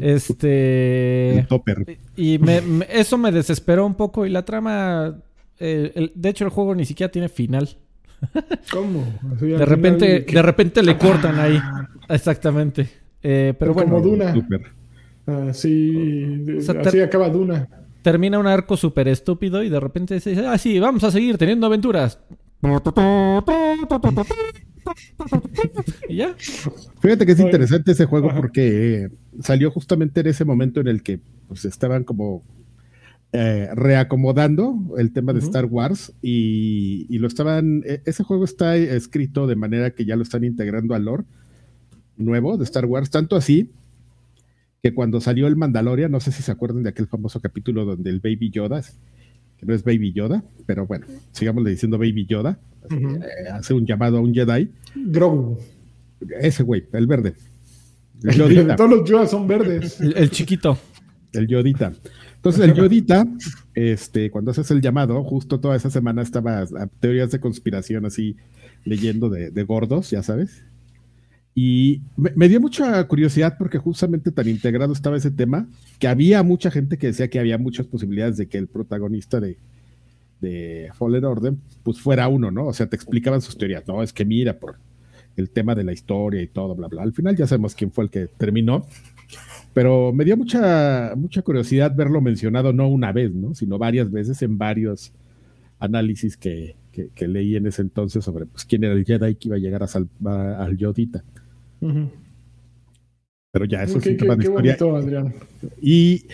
Este. 0.00 1.38
El 1.40 1.46
topper. 1.48 1.98
Y 2.16 2.38
me- 2.38 2.60
me- 2.60 2.86
eso 2.90 3.18
me 3.18 3.32
desesperó 3.32 3.84
un 3.86 3.94
poco. 3.94 4.26
Y 4.26 4.30
la 4.30 4.44
trama. 4.44 5.16
eh, 5.58 5.92
el- 5.94 6.12
de 6.14 6.28
hecho, 6.28 6.44
el 6.44 6.50
juego 6.50 6.74
ni 6.74 6.84
siquiera 6.84 7.10
tiene 7.10 7.28
final. 7.28 7.68
¿Cómo? 8.72 9.04
De 9.40 9.64
repente, 9.66 10.20
de 10.20 10.42
repente 10.42 10.82
le 10.82 10.96
cortan 10.96 11.38
ahí. 11.38 11.58
Exactamente. 12.08 12.82
Eh, 13.22 13.52
pero 13.58 13.72
Pero 13.72 13.74
bueno, 13.74 13.90
como 13.90 14.02
Duna. 14.02 14.32
Topper. 14.34 14.62
Así, 15.48 16.44
O 16.58 16.60
sea, 16.60 16.80
así 16.80 16.90
ter- 16.92 17.02
acaba 17.02 17.28
Duna. 17.28 17.68
Termina 18.06 18.38
un 18.38 18.46
arco 18.46 18.76
súper 18.76 19.08
estúpido 19.08 19.64
y 19.64 19.68
de 19.68 19.80
repente 19.80 20.20
se 20.20 20.30
dice, 20.30 20.46
ah, 20.46 20.56
sí, 20.58 20.78
vamos 20.78 21.02
a 21.02 21.10
seguir 21.10 21.38
teniendo 21.38 21.66
aventuras. 21.66 22.20
y 26.08 26.14
ya. 26.14 26.36
Fíjate 27.00 27.26
que 27.26 27.32
es 27.32 27.40
interesante 27.40 27.90
ese 27.90 28.04
juego 28.04 28.32
porque 28.32 29.10
salió 29.40 29.72
justamente 29.72 30.20
en 30.20 30.28
ese 30.28 30.44
momento 30.44 30.78
en 30.78 30.86
el 30.86 31.02
que 31.02 31.18
pues, 31.48 31.64
estaban 31.64 32.04
como 32.04 32.44
eh, 33.32 33.70
reacomodando 33.74 34.78
el 34.98 35.12
tema 35.12 35.32
de. 35.32 35.40
Star 35.40 35.64
Wars 35.64 36.12
y, 36.22 37.06
y 37.08 37.18
lo 37.18 37.26
estaban. 37.26 37.82
e- 37.84 38.02
ese 38.04 38.22
juego 38.22 38.44
está 38.44 38.76
escrito 38.76 39.48
de 39.48 39.56
manera 39.56 39.90
que 39.90 40.04
ya 40.04 40.14
lo 40.14 40.22
están 40.22 40.44
integrando 40.44 40.94
al 40.94 41.06
lore 41.06 41.24
nuevo 42.16 42.56
de 42.56 42.62
Star 42.62 42.84
Wars, 42.84 43.10
tanto 43.10 43.34
así 43.34 43.72
que 44.88 44.94
cuando 44.94 45.20
salió 45.20 45.46
el 45.48 45.56
Mandalorian, 45.56 46.10
no 46.12 46.20
sé 46.20 46.30
si 46.32 46.42
se 46.42 46.52
acuerdan 46.52 46.82
de 46.84 46.90
aquel 46.90 47.06
famoso 47.08 47.40
capítulo 47.40 47.84
donde 47.84 48.08
el 48.10 48.20
Baby 48.20 48.50
Yoda, 48.50 48.82
que 49.58 49.66
no 49.66 49.74
es 49.74 49.82
Baby 49.82 50.12
Yoda, 50.12 50.44
pero 50.66 50.86
bueno, 50.86 51.06
sigámosle 51.32 51.70
diciendo 51.70 51.98
Baby 51.98 52.26
Yoda, 52.26 52.58
Ujú. 52.90 53.16
eh, 53.16 53.48
hace 53.52 53.74
un 53.74 53.84
llamado 53.84 54.18
a 54.18 54.20
un 54.20 54.32
Jedi, 54.32 54.70
Grogu. 54.94 55.58
ese 56.40 56.62
güey, 56.62 56.84
el 56.92 57.06
verde. 57.06 57.34
El 58.22 58.36
Yodita. 58.36 58.76
Todos 58.76 58.90
los 58.90 59.08
Yodas 59.10 59.30
son 59.30 59.46
verdes. 59.48 60.00
El, 60.00 60.16
el 60.16 60.30
chiquito. 60.30 60.78
El 61.32 61.46
Yodita. 61.48 61.92
Entonces, 62.36 62.62
el 62.64 62.74
Yodita, 62.74 63.26
este, 63.74 64.30
cuando 64.30 64.52
haces 64.52 64.70
el 64.70 64.80
llamado, 64.80 65.22
justo 65.24 65.58
toda 65.58 65.74
esa 65.74 65.90
semana 65.90 66.22
estaba 66.22 66.60
a 66.60 66.86
teorías 67.00 67.32
de 67.32 67.40
conspiración 67.40 68.06
así 68.06 68.36
leyendo 68.84 69.28
de, 69.30 69.50
de 69.50 69.62
gordos, 69.64 70.10
ya 70.10 70.22
sabes. 70.22 70.62
Y 71.58 72.02
me, 72.18 72.50
dio 72.50 72.60
mucha 72.60 73.02
curiosidad 73.08 73.56
porque 73.56 73.78
justamente 73.78 74.30
tan 74.30 74.46
integrado 74.46 74.92
estaba 74.92 75.16
ese 75.16 75.30
tema 75.30 75.66
que 75.98 76.06
había 76.06 76.42
mucha 76.42 76.70
gente 76.70 76.98
que 76.98 77.06
decía 77.06 77.30
que 77.30 77.38
había 77.38 77.56
muchas 77.56 77.86
posibilidades 77.86 78.36
de 78.36 78.46
que 78.46 78.58
el 78.58 78.68
protagonista 78.68 79.40
de, 79.40 79.56
de 80.42 80.90
Fallen 80.92 81.24
Order 81.24 81.54
pues 81.82 81.98
fuera 81.98 82.28
uno, 82.28 82.50
¿no? 82.50 82.66
O 82.66 82.74
sea, 82.74 82.90
te 82.90 82.96
explicaban 82.96 83.40
sus 83.40 83.56
teorías, 83.56 83.88
no, 83.88 84.02
es 84.02 84.12
que 84.12 84.26
mira, 84.26 84.58
por 84.58 84.76
el 85.34 85.48
tema 85.48 85.74
de 85.74 85.84
la 85.84 85.94
historia 85.94 86.42
y 86.42 86.46
todo, 86.46 86.74
bla, 86.74 86.88
bla. 86.88 87.02
Al 87.02 87.14
final 87.14 87.34
ya 87.34 87.46
sabemos 87.46 87.74
quién 87.74 87.90
fue 87.90 88.04
el 88.04 88.10
que 88.10 88.26
terminó, 88.26 88.84
pero 89.72 90.12
me 90.12 90.26
dio 90.26 90.36
mucha, 90.36 91.14
mucha 91.16 91.40
curiosidad 91.40 91.96
verlo 91.96 92.20
mencionado 92.20 92.74
no 92.74 92.86
una 92.86 93.12
vez, 93.12 93.32
¿no? 93.32 93.54
Sino 93.54 93.78
varias 93.78 94.10
veces 94.10 94.42
en 94.42 94.58
varios 94.58 95.10
análisis 95.78 96.36
que, 96.36 96.76
que, 96.92 97.08
que 97.14 97.26
leí 97.26 97.56
en 97.56 97.66
ese 97.66 97.80
entonces 97.80 98.22
sobre 98.22 98.44
pues, 98.44 98.66
quién 98.66 98.84
era 98.84 98.92
el 98.92 99.06
Jedi 99.06 99.36
que 99.36 99.48
iba 99.48 99.56
a 99.56 99.60
llegar 99.60 99.82
a 99.82 99.86
salvar 99.86 100.60
al 100.60 100.76
Yodita. 100.76 101.24
Pero 101.80 103.64
ya, 103.64 103.82
eso 103.82 103.98
es 103.98 104.04
Qué, 104.04 104.10
un 104.10 104.16
qué- 104.16 104.22
tema 104.22 104.36
de 104.36 104.42
qué 104.42 104.48
historia. 104.48 104.76
bonito, 104.78 104.96
Adrián. 104.96 105.34
Y, 105.80 106.26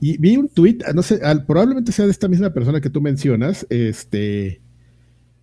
y 0.00 0.16
vi 0.18 0.36
un 0.36 0.48
tuit, 0.48 0.82
no 0.94 1.02
sé, 1.02 1.20
al- 1.22 1.44
probablemente 1.44 1.92
sea 1.92 2.06
de 2.06 2.10
esta 2.10 2.28
misma 2.28 2.50
persona 2.54 2.80
que 2.80 2.88
tú 2.88 3.00
mencionas, 3.02 3.66
este, 3.68 4.62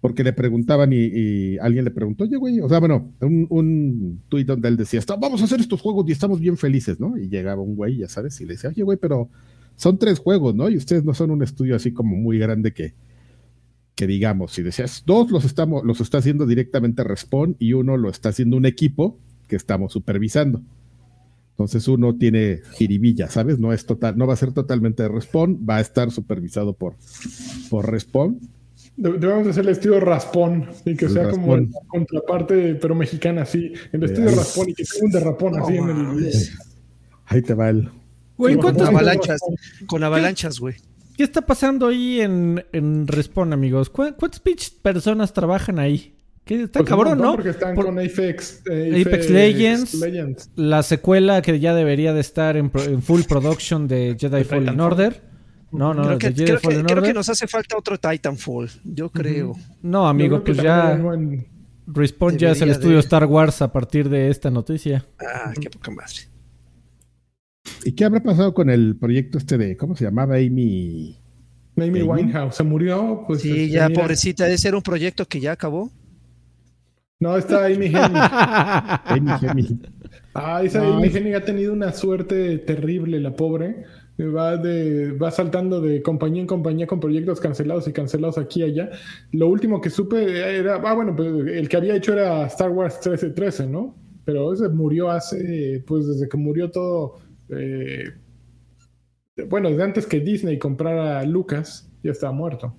porque 0.01 0.23
le 0.23 0.33
preguntaban 0.33 0.93
y, 0.93 0.97
y 0.97 1.57
alguien 1.59 1.85
le 1.85 1.91
preguntó, 1.91 2.23
oye, 2.23 2.37
güey, 2.37 2.59
o 2.59 2.67
sea, 2.69 2.79
bueno, 2.79 3.13
un, 3.21 3.45
un 3.49 4.21
tuit 4.29 4.47
donde 4.47 4.67
él 4.67 4.77
decía, 4.77 4.99
"Está- 4.99 5.15
vamos 5.15 5.41
a 5.41 5.45
hacer 5.45 5.59
estos 5.59 5.79
juegos 5.81 6.05
y 6.07 6.11
estamos 6.11 6.39
bien 6.39 6.57
felices, 6.57 6.99
¿no? 6.99 7.17
Y 7.17 7.29
llegaba 7.29 7.61
un 7.61 7.75
güey, 7.75 7.97
ya 7.97 8.07
sabes, 8.09 8.39
y 8.41 8.45
le 8.45 8.53
decía, 8.53 8.71
oye, 8.71 8.81
güey, 8.83 8.97
pero 8.97 9.29
son 9.75 9.99
tres 9.99 10.17
juegos, 10.17 10.55
¿no? 10.55 10.69
Y 10.69 10.77
ustedes 10.77 11.03
no 11.03 11.13
son 11.13 11.29
un 11.29 11.43
estudio 11.43 11.75
así 11.75 11.91
como 11.91 12.15
muy 12.15 12.39
grande 12.39 12.73
que, 12.73 12.95
que 13.93 14.07
digamos, 14.07 14.57
y 14.57 14.63
decías, 14.63 15.03
dos 15.05 15.29
los 15.29 15.45
estamos, 15.45 15.83
los 15.85 16.01
está 16.01 16.17
haciendo 16.17 16.47
directamente 16.47 17.03
Respawn 17.03 17.55
y 17.59 17.73
uno 17.73 17.95
lo 17.95 18.09
está 18.09 18.29
haciendo 18.29 18.57
un 18.57 18.65
equipo 18.65 19.19
que 19.47 19.55
estamos 19.55 19.93
supervisando. 19.93 20.61
Entonces 21.51 21.87
uno 21.87 22.15
tiene 22.15 22.59
jiribilla, 22.73 23.29
¿sabes? 23.29 23.57
No 23.59 23.73
es 23.73 23.85
total, 23.85 24.15
no 24.17 24.27
va 24.27 24.33
a 24.33 24.37
ser 24.37 24.51
totalmente 24.51 25.03
de 25.03 25.09
Respawn, 25.09 25.65
va 25.67 25.77
a 25.77 25.81
estar 25.81 26.11
supervisado 26.11 26.73
por, 26.73 26.95
por 27.69 27.89
Respawn. 27.89 28.39
De- 28.95 29.13
Debemos 29.17 29.47
hacer 29.47 29.63
el 29.63 29.69
estudio 29.71 29.99
Raspón 29.99 30.69
y 30.85 30.95
que 30.95 31.05
El 31.05 31.11
sea 31.13 31.29
como 31.29 31.57
la 31.57 31.65
contraparte, 31.87 32.75
pero 32.75 32.93
mexicana, 32.95 33.41
así. 33.43 33.71
El 33.91 34.03
estudio 34.03 34.29
ahí. 34.29 34.35
Raspón 34.35 34.69
y 34.69 34.73
que 34.75 34.83
tenga 34.83 35.05
un 35.05 35.11
derrapón 35.11 35.53
No 35.53 35.63
así 35.65 35.77
en 35.77 35.89
el. 35.89 36.33
Ahí 37.25 37.41
te 37.41 37.53
va 37.55 37.69
el. 37.69 37.89
Güey, 38.37 38.53
Sí, 38.53 38.59
¿cuántos- 38.61 38.85
Con 38.87 38.95
avalanchas, 38.95 39.41
con 39.87 40.03
avalanchas, 40.03 40.59
güey. 40.59 40.75
¿Qué 41.15 41.23
está 41.23 41.41
pasando 41.41 41.87
ahí 41.87 42.21
en, 42.21 42.63
en 42.71 43.07
Respawn, 43.07 43.51
amigos? 43.51 43.89
¿Cu- 43.89 44.13
¿Cuántas 44.17 44.39
pinches 44.39 44.69
personas 44.69 45.33
trabajan 45.33 45.79
ahí? 45.79 46.13
¿Qué, 46.47 46.63
está 46.63 46.79
Pues 46.79 46.89
cabrón, 46.89 47.17
¿no? 47.19 47.33
Porque 47.33 47.49
están 47.49 47.75
Por- 47.75 47.85
con 47.85 47.99
Apex, 47.99 48.63
eh, 48.71 49.03
Apex 49.05 49.29
Legends. 49.29 49.93
Legends. 49.95 50.49
la 50.55 50.81
secuela 50.81 51.41
que 51.41 51.59
ya 51.59 51.75
debería 51.75 52.13
de 52.13 52.21
estar 52.21 52.55
en, 52.57 52.69
pro- 52.69 52.83
en 52.83 53.01
full 53.01 53.21
production 53.27 53.87
de 53.87 54.15
Jedi 54.19 54.43
Fallen 54.43 54.63
Titanfall. 54.73 54.91
Order. 54.93 55.23
No, 55.73 55.93
no, 55.93 56.03
creo, 56.03 56.17
que, 56.17 56.27
Jedi 56.27 56.45
creo, 56.45 56.55
que, 56.59 56.63
Fallen 56.63 56.85
creo 56.85 56.95
que 56.95 57.01
Order. 57.01 57.15
nos 57.15 57.29
hace 57.29 57.45
falta 57.47 57.77
otro 57.77 57.97
Titanfall, 57.99 58.69
yo 58.85 59.09
creo. 59.09 59.55
No, 59.81 60.07
amigo, 60.07 60.41
pues 60.43 60.57
que 60.57 60.63
ya 60.63 60.97
Respawn 61.87 62.37
ya 62.37 62.51
es 62.51 62.61
el 62.61 62.69
estudio 62.69 62.95
de- 62.95 63.01
Star 63.01 63.25
Wars 63.25 63.61
a 63.61 63.71
partir 63.71 64.07
de 64.09 64.29
esta 64.29 64.49
noticia. 64.49 65.05
Ah, 65.19 65.51
qué 65.59 65.69
poca 65.69 65.91
madre. 65.91 66.13
¿Y 67.83 67.91
qué 67.93 68.05
habrá 68.05 68.21
pasado 68.23 68.53
con 68.53 68.69
el 68.69 68.95
proyecto 68.97 69.37
este 69.37 69.57
de, 69.57 69.75
¿cómo 69.77 69.95
se 69.95 70.05
llamaba? 70.05 70.35
Amy. 70.35 71.17
Amy 71.77 71.87
Amy. 71.89 72.01
Winehouse 72.01 72.55
se 72.55 72.63
murió. 72.63 73.23
Pues, 73.27 73.41
Sí, 73.41 73.51
este, 73.51 73.69
ya, 73.69 73.87
mira. 73.89 74.01
pobrecita, 74.01 74.49
ese 74.49 74.69
era 74.69 74.77
un 74.77 74.83
proyecto 74.83 75.25
que 75.25 75.39
ya 75.39 75.51
acabó. 75.51 75.91
No, 77.19 77.35
está 77.37 77.65
Amy 77.65 77.87
Hennig. 77.87 78.21
Amy. 79.49 79.79
Ah, 80.33 80.61
esa 80.63 80.83
No, 80.83 80.97
Amy 80.97 81.07
es- 81.07 81.15
Hennig 81.15 81.35
ha 81.35 81.43
tenido 81.43 81.73
una 81.73 81.91
suerte 81.93 82.59
terrible, 82.59 83.19
la 83.19 83.35
pobre. 83.35 83.83
Va, 84.19 84.57
de, 84.57 85.11
va 85.11 85.29
saltando 85.29 85.79
de 85.79 86.01
compañía 86.01 86.41
en 86.41 86.47
compañía 86.47 86.87
con 86.87 86.99
proyectos 86.99 87.39
cancelados 87.39 87.87
y 87.87 87.93
cancelados 87.93 88.37
aquí 88.39 88.61
y 88.61 88.63
allá. 88.63 88.89
Lo 89.31 89.47
último 89.47 89.79
que 89.79 89.91
supe 89.91 90.57
era, 90.57 90.75
ah, 90.83 90.93
bueno, 90.95 91.15
pues 91.15 91.29
el 91.47 91.69
que 91.69 91.77
había 91.77 91.95
hecho 91.95 92.13
era 92.13 92.47
Star 92.47 92.71
Wars 92.71 92.95
1313, 92.95 93.67
¿no? 93.67 93.95
Pero 94.25 94.51
ese 94.53 94.69
murió 94.69 95.09
hace, 95.11 95.83
pues 95.87 96.07
desde 96.07 96.27
que 96.27 96.37
murió 96.37 96.71
todo, 96.71 97.19
eh, 97.49 98.05
bueno, 99.49 99.69
desde 99.69 99.83
antes 99.83 100.07
que 100.07 100.19
Disney 100.19 100.57
comprara 100.57 101.19
a 101.19 101.23
Lucas, 101.25 101.87
ya 102.03 102.11
estaba 102.11 102.33
muerto. 102.33 102.75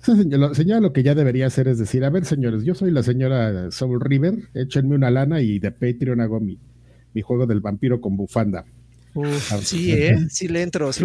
Señora, 0.02 0.54
señora 0.54 0.80
lo 0.80 0.92
que 0.92 1.02
ya 1.02 1.14
debería 1.14 1.46
hacer 1.46 1.68
es 1.68 1.78
decir, 1.78 2.04
a 2.04 2.10
ver, 2.10 2.24
señores, 2.24 2.64
yo 2.64 2.74
soy 2.74 2.90
la 2.90 3.02
señora 3.02 3.70
Soul 3.70 4.00
River, 4.00 4.48
échenme 4.54 4.94
una 4.94 5.10
lana 5.10 5.40
y 5.42 5.58
de 5.58 5.70
Patreon 5.70 6.20
hago 6.20 6.40
mi, 6.40 6.58
mi 7.12 7.22
juego 7.22 7.46
del 7.46 7.60
vampiro 7.60 8.00
con 8.00 8.16
bufanda. 8.16 8.64
Uf, 9.14 9.52
sí, 9.62 9.92
¿eh? 9.92 10.16
Sí 10.30 10.48
le 10.48 10.62
entro. 10.62 10.92
Sí 10.92 11.04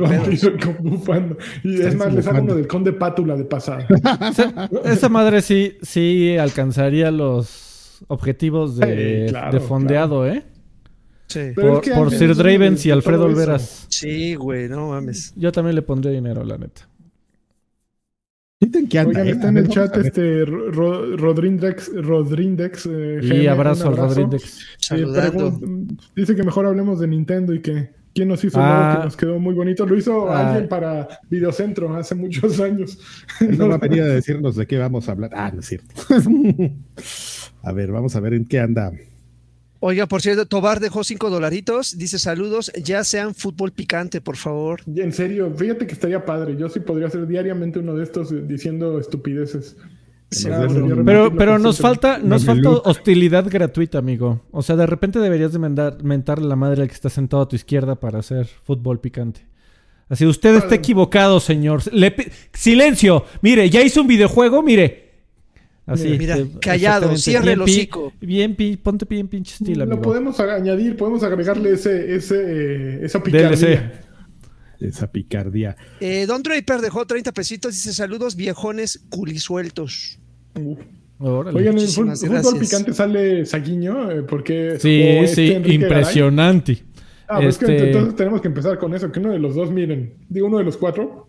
Y 1.63 1.81
es 1.81 1.95
más, 1.95 2.13
le 2.13 2.21
saco 2.21 2.41
uno 2.41 2.55
del 2.55 2.67
conde 2.67 2.93
Pátula 2.93 3.35
de 3.35 3.45
pasada. 3.45 3.87
esa, 4.85 5.09
madre 5.09 5.41
sí, 5.41 5.77
sí 5.81 6.37
alcanzaría 6.37 7.11
los 7.11 8.03
objetivos 8.07 8.77
de, 8.77 9.33
de 9.51 9.59
fondeado, 9.59 10.27
¿eh? 10.27 10.43
Sí. 11.27 11.51
Por, 11.55 11.81
por 11.91 12.11
Sir 12.11 12.35
Dravens 12.35 12.85
y 12.85 12.91
Alfredo 12.91 13.25
Olveras. 13.25 13.87
Sí, 13.89 14.35
güey, 14.35 14.69
no 14.69 14.89
mames. 14.89 15.33
Yo 15.35 15.51
también 15.51 15.75
le 15.75 15.81
pondría 15.81 16.13
dinero, 16.13 16.43
la 16.43 16.59
neta. 16.59 16.87
Oigan, 18.73 19.27
está 19.27 19.49
en 19.49 19.57
el 19.57 19.67
chat 19.67 19.95
este 19.97 20.45
Rodrindex, 20.45 21.91
Rodrindex 21.93 22.89
eh, 22.91 23.19
y 23.21 23.47
abrazo 23.47 23.91
Rodrindex. 23.91 24.65
dice 26.15 26.35
que 26.35 26.43
mejor 26.43 26.65
hablemos 26.65 26.99
de 26.99 27.07
Nintendo 27.07 27.53
y 27.53 27.61
que 27.61 27.91
quién 28.13 28.29
nos 28.29 28.43
hizo 28.43 28.59
ah, 28.59 28.97
que 28.97 29.05
nos 29.05 29.17
quedó 29.17 29.39
muy 29.39 29.53
bonito. 29.53 29.85
Lo 29.85 29.97
hizo 29.97 30.29
ah, 30.29 30.47
alguien 30.47 30.69
para 30.69 31.07
Videocentro 31.29 31.95
hace 31.95 32.15
muchos 32.15 32.59
años. 32.59 32.97
No 33.41 33.67
va 33.67 33.75
a 33.75 33.79
venir 33.79 34.01
a 34.01 34.07
decirnos 34.07 34.55
de 34.55 34.65
qué 34.65 34.77
vamos 34.77 35.09
a 35.09 35.11
hablar. 35.11 35.31
Ah, 35.33 35.51
no 35.53 35.59
es 35.59 35.65
cierto. 35.65 35.93
a 37.63 37.71
ver, 37.73 37.91
vamos 37.91 38.15
a 38.15 38.19
ver 38.19 38.33
en 38.33 38.45
qué 38.45 38.59
anda 38.59 38.91
Oiga, 39.87 40.07
por 40.07 40.19
cierto, 40.19 40.47
Tobar 40.47 40.79
dejó 40.79 41.03
cinco 41.03 41.29
dolaritos. 41.29 41.95
Dice 41.95 42.17
saludos, 42.17 42.71
ya 42.73 43.03
sean 43.03 43.35
fútbol 43.35 43.71
picante, 43.71 44.19
por 44.19 44.35
favor. 44.35 44.81
En 44.87 45.13
serio, 45.13 45.53
fíjate 45.55 45.85
que 45.85 45.93
estaría 45.93 46.25
padre. 46.25 46.57
Yo 46.57 46.69
sí 46.69 46.79
podría 46.79 47.05
hacer 47.05 47.27
diariamente 47.27 47.77
uno 47.77 47.93
de 47.93 48.03
estos 48.03 48.31
eh, 48.31 48.41
diciendo 48.47 48.99
estupideces. 48.99 49.77
pero, 51.05 51.31
pero 51.35 51.59
nos 51.59 51.77
falta, 51.77 52.17
nos 52.17 52.45
falta 52.45 52.67
hostilidad 52.67 53.45
gratuita, 53.47 53.99
amigo. 53.99 54.41
O 54.49 54.63
sea, 54.63 54.75
de 54.75 54.87
repente 54.87 55.19
deberías 55.19 55.53
de 55.53 55.59
mentarle 55.59 56.47
la 56.47 56.55
madre 56.55 56.81
al 56.81 56.87
que 56.87 56.95
está 56.95 57.11
sentado 57.11 57.43
a 57.43 57.47
tu 57.47 57.55
izquierda 57.55 57.93
para 57.93 58.17
hacer 58.17 58.47
fútbol 58.47 58.99
picante. 58.99 59.41
Así, 60.09 60.25
usted 60.25 60.55
está 60.55 60.73
equivocado, 60.73 61.39
señor. 61.39 61.83
Silencio. 62.53 63.23
Mire, 63.43 63.69
ya 63.69 63.83
hizo 63.83 64.01
un 64.01 64.07
videojuego, 64.07 64.63
mire. 64.63 65.04
Así. 65.85 66.17
Mira, 66.17 66.37
callado, 66.61 67.15
cierre 67.15 67.53
el 67.53 67.61
hocico. 67.61 68.11
Bien, 68.19 68.55
ponte 68.81 69.05
bien 69.05 69.27
pinche 69.27 69.53
estilo. 69.53 69.85
Lo 69.85 70.01
podemos 70.01 70.39
añadir, 70.39 70.97
podemos 70.97 71.21
agregarle 71.23 71.73
ese, 71.73 72.15
ese, 72.15 72.35
eh, 72.37 73.05
esa 73.05 73.21
picardía. 73.21 74.01
Esa 74.79 75.11
picardía. 75.11 75.75
Eh, 75.99 76.25
Don 76.25 76.41
Draper 76.41 76.81
dejó 76.81 77.05
30 77.05 77.31
pesitos, 77.33 77.73
dice 77.73 77.93
saludos 77.93 78.35
viejones 78.35 79.05
culisueltos. 79.09 80.19
Oigan, 81.19 81.77
en 81.77 81.79
el 81.79 81.87
fútbol 81.87 82.59
picante 82.59 82.93
sale 82.93 83.45
Saguiño, 83.45 84.11
eh, 84.11 84.23
porque... 84.23 84.77
Sí, 84.79 85.03
sí, 85.33 85.51
este 85.51 85.73
impresionante. 85.73 86.83
Ah, 87.27 87.39
pues 87.41 87.57
que 87.57 87.65
este 87.65 87.87
entonces 87.87 88.15
tenemos 88.15 88.41
que 88.41 88.47
empezar 88.47 88.77
con 88.77 88.93
eso, 88.93 89.11
que 89.11 89.19
uno 89.19 89.31
de 89.31 89.39
los 89.39 89.55
dos, 89.55 89.71
miren, 89.71 90.15
digo 90.29 90.47
uno 90.47 90.57
de 90.57 90.63
los 90.63 90.77
cuatro. 90.77 91.27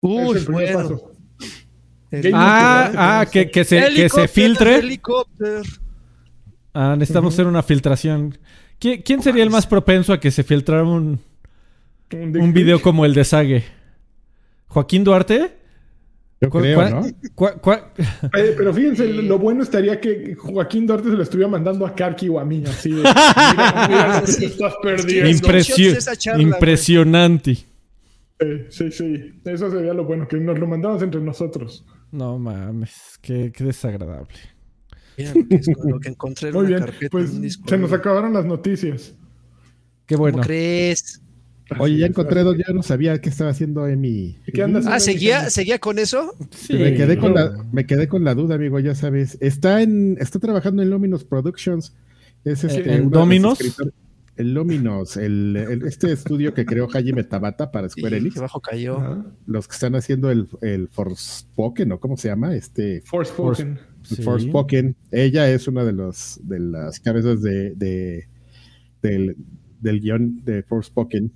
Uy, 0.00 0.36
es 0.36 0.48
el 0.48 0.74
paso. 0.74 1.15
Ah, 2.32 3.20
ah 3.20 3.26
que, 3.30 3.50
que, 3.50 3.64
se, 3.64 3.92
que 3.94 4.08
se 4.08 4.28
filtre. 4.28 4.80
Ah, 6.72 6.94
necesitamos 6.96 7.34
hacer 7.34 7.46
una 7.46 7.62
filtración. 7.62 8.38
¿Quién, 8.78 9.22
sería 9.22 9.42
el 9.42 9.50
más 9.50 9.66
propenso 9.66 10.12
a 10.12 10.20
que 10.20 10.30
se 10.30 10.42
filtrara 10.42 10.84
un, 10.84 11.18
un 12.12 12.52
video 12.52 12.80
como 12.82 13.04
el 13.04 13.14
de 13.14 13.24
Sage? 13.24 13.64
¿Joaquín 14.68 15.02
Duarte? 15.04 15.56
Yo 16.38 16.50
creo, 16.50 16.90
¿no? 16.90 17.06
Eh, 17.06 18.54
pero 18.58 18.74
fíjense, 18.74 19.06
lo 19.08 19.38
bueno 19.38 19.62
estaría 19.62 19.98
que 19.98 20.34
Joaquín 20.34 20.86
Duarte 20.86 21.08
se 21.08 21.14
lo 21.16 21.22
estuviera 21.22 21.50
mandando 21.50 21.86
a 21.86 21.94
Karki 21.94 22.28
o 22.28 22.38
a 22.38 22.44
mí, 22.44 22.62
así 22.66 22.90
de, 22.92 23.00
estás 24.46 24.74
perdiendo. 24.82 25.30
impresionante. 26.38 27.56
sí, 28.68 28.92
sí, 28.92 29.40
eso 29.46 29.70
sería 29.70 29.94
lo 29.94 30.04
bueno, 30.04 30.28
que 30.28 30.36
nos 30.36 30.58
lo 30.58 30.66
mandamos 30.66 31.02
entre 31.02 31.22
nosotros. 31.22 31.86
No 32.16 32.38
mames, 32.38 33.18
qué, 33.20 33.52
desagradable. 33.58 34.38
Mira 35.18 35.34
lo 35.84 36.00
que, 36.00 36.08
encontré 36.08 36.48
en 36.48 36.54
Muy 36.54 36.66
bien, 36.66 36.84
pues 37.10 37.30
se 37.66 37.76
nos 37.76 37.92
acabaron 37.92 38.32
las 38.32 38.46
noticias. 38.46 39.14
Qué 40.06 40.16
bueno. 40.16 40.38
¿Cómo 40.38 40.46
crees? 40.46 41.20
Oye, 41.78 41.98
ya 41.98 42.06
encontré 42.06 42.42
dos, 42.42 42.56
yo 42.56 42.72
no 42.72 42.82
sabía 42.82 43.20
qué 43.20 43.28
estaba 43.28 43.50
haciendo 43.50 43.86
Emi. 43.86 44.38
¿Qué 44.54 44.62
andas 44.62 44.86
ah, 44.86 44.98
¿seguía, 44.98 45.50
¿seguía 45.50 45.78
con 45.78 45.98
eso? 45.98 46.34
Sí, 46.50 46.74
me 46.74 46.94
quedé 46.94 47.18
con 47.18 47.34
la, 47.34 47.52
me 47.70 47.84
quedé 47.84 48.08
con 48.08 48.24
la 48.24 48.34
duda, 48.34 48.54
amigo, 48.54 48.78
ya 48.78 48.94
sabes. 48.94 49.36
Está 49.40 49.82
en, 49.82 50.16
está 50.18 50.38
trabajando 50.38 50.82
en 50.82 50.88
Luminous 50.88 51.24
Productions. 51.24 51.94
Es 52.44 52.64
este, 52.64 52.94
¿En 52.94 53.10
Dominos? 53.10 53.58
El 54.36 54.52
Luminous, 54.52 55.16
el, 55.16 55.56
este 55.86 56.12
estudio 56.12 56.52
que 56.52 56.66
creó 56.66 56.88
Hajime 56.92 57.24
Tabata 57.24 57.70
para 57.70 57.88
Square 57.88 58.18
Enix. 58.18 58.38
cayó. 58.62 59.24
Los 59.46 59.66
que 59.66 59.72
están 59.72 59.94
haciendo 59.94 60.30
el, 60.30 60.46
el 60.60 60.88
Forspoken, 60.88 61.92
¿o 61.92 62.00
cómo 62.00 62.18
se 62.18 62.28
llama? 62.28 62.54
Este, 62.54 63.00
Forspoken. 63.00 63.78
Forspoken. 64.22 64.96
Ella 65.10 65.50
es 65.50 65.68
una 65.68 65.84
de 65.84 65.92
los 65.92 66.38
de 66.42 66.60
las 66.60 67.00
cabezas 67.00 67.40
de, 67.40 67.74
de 67.76 68.28
del, 69.00 69.36
del 69.80 70.00
guion 70.00 70.44
de 70.44 70.62
Forspoken. 70.62 71.32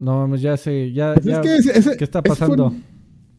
No, 0.00 0.34
ya 0.34 0.56
sé, 0.56 0.92
ya, 0.92 1.14
pues 1.14 1.96
¿qué 1.96 2.04
está 2.04 2.22
pasando? 2.22 2.74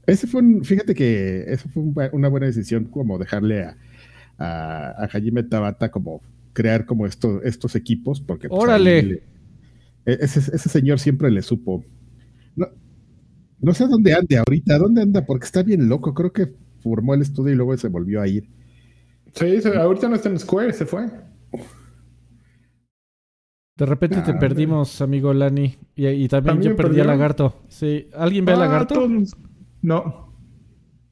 Ese 0.06 0.28
fue, 0.28 0.42
fíjate 0.64 0.94
que 0.94 1.44
eso 1.48 1.68
fue 1.70 2.10
una 2.14 2.28
buena 2.30 2.46
decisión 2.46 2.86
como 2.86 3.18
dejarle 3.18 3.64
a, 3.64 3.78
a, 4.42 5.08
Hajime 5.12 5.44
Tabata 5.44 5.92
como 5.92 6.22
crear 6.54 6.86
como 6.86 7.06
estos, 7.06 7.44
estos 7.44 7.76
equipos, 7.76 8.22
porque 8.22 8.50
pues, 8.50 8.62
¡Órale! 8.62 9.24
E, 10.06 10.18
ese, 10.20 10.58
señor 10.58 11.00
siempre 11.00 11.32
le 11.32 11.42
supo. 11.42 11.84
No, 12.56 12.68
no 13.60 13.74
sé 13.74 13.88
dónde 13.88 14.14
ande 14.14 14.38
ahorita, 14.38 14.78
dónde 14.78 15.02
anda, 15.02 15.26
porque 15.26 15.46
está 15.46 15.64
bien 15.64 15.88
loco. 15.88 16.14
Creo 16.14 16.34
que 16.34 16.54
formó 16.82 17.14
el 17.14 17.22
estudio 17.22 17.54
y 17.54 17.56
luego 17.56 17.78
se 17.78 17.88
volvió 17.88 18.22
a 18.22 18.28
ir. 18.28 18.50
Sí, 19.34 19.60
ahorita 19.68 20.10
no 20.10 20.16
está 20.16 20.30
en 20.30 20.40
Square, 20.40 20.74
se 20.74 20.86
fue. 20.86 21.10
De 23.78 23.86
repente 23.86 24.22
te 24.22 24.32
ah, 24.32 24.40
perdimos, 24.40 25.02
amigo 25.02 25.34
Lani. 25.34 25.76
Y, 25.96 26.28
también, 26.28 26.62
yo 26.62 26.76
perdí 26.76 27.00
a 27.00 27.06
Lagarto. 27.06 27.64
Sí. 27.68 28.08
¿Alguien 28.14 28.46
ve 28.46 28.52
a 28.52 28.56
ah, 28.56 28.60
Lagarto? 28.60 29.08
No. 29.82 30.36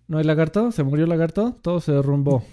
¿No 0.07 0.17
hay 0.17 0.23
Lagarto? 0.23 0.71
¿Se 0.71 0.83
murió 0.83 1.07
Lagarto? 1.07 1.57
Todo 1.61 1.79
se 1.79 1.93
derrumbó. 1.93 2.43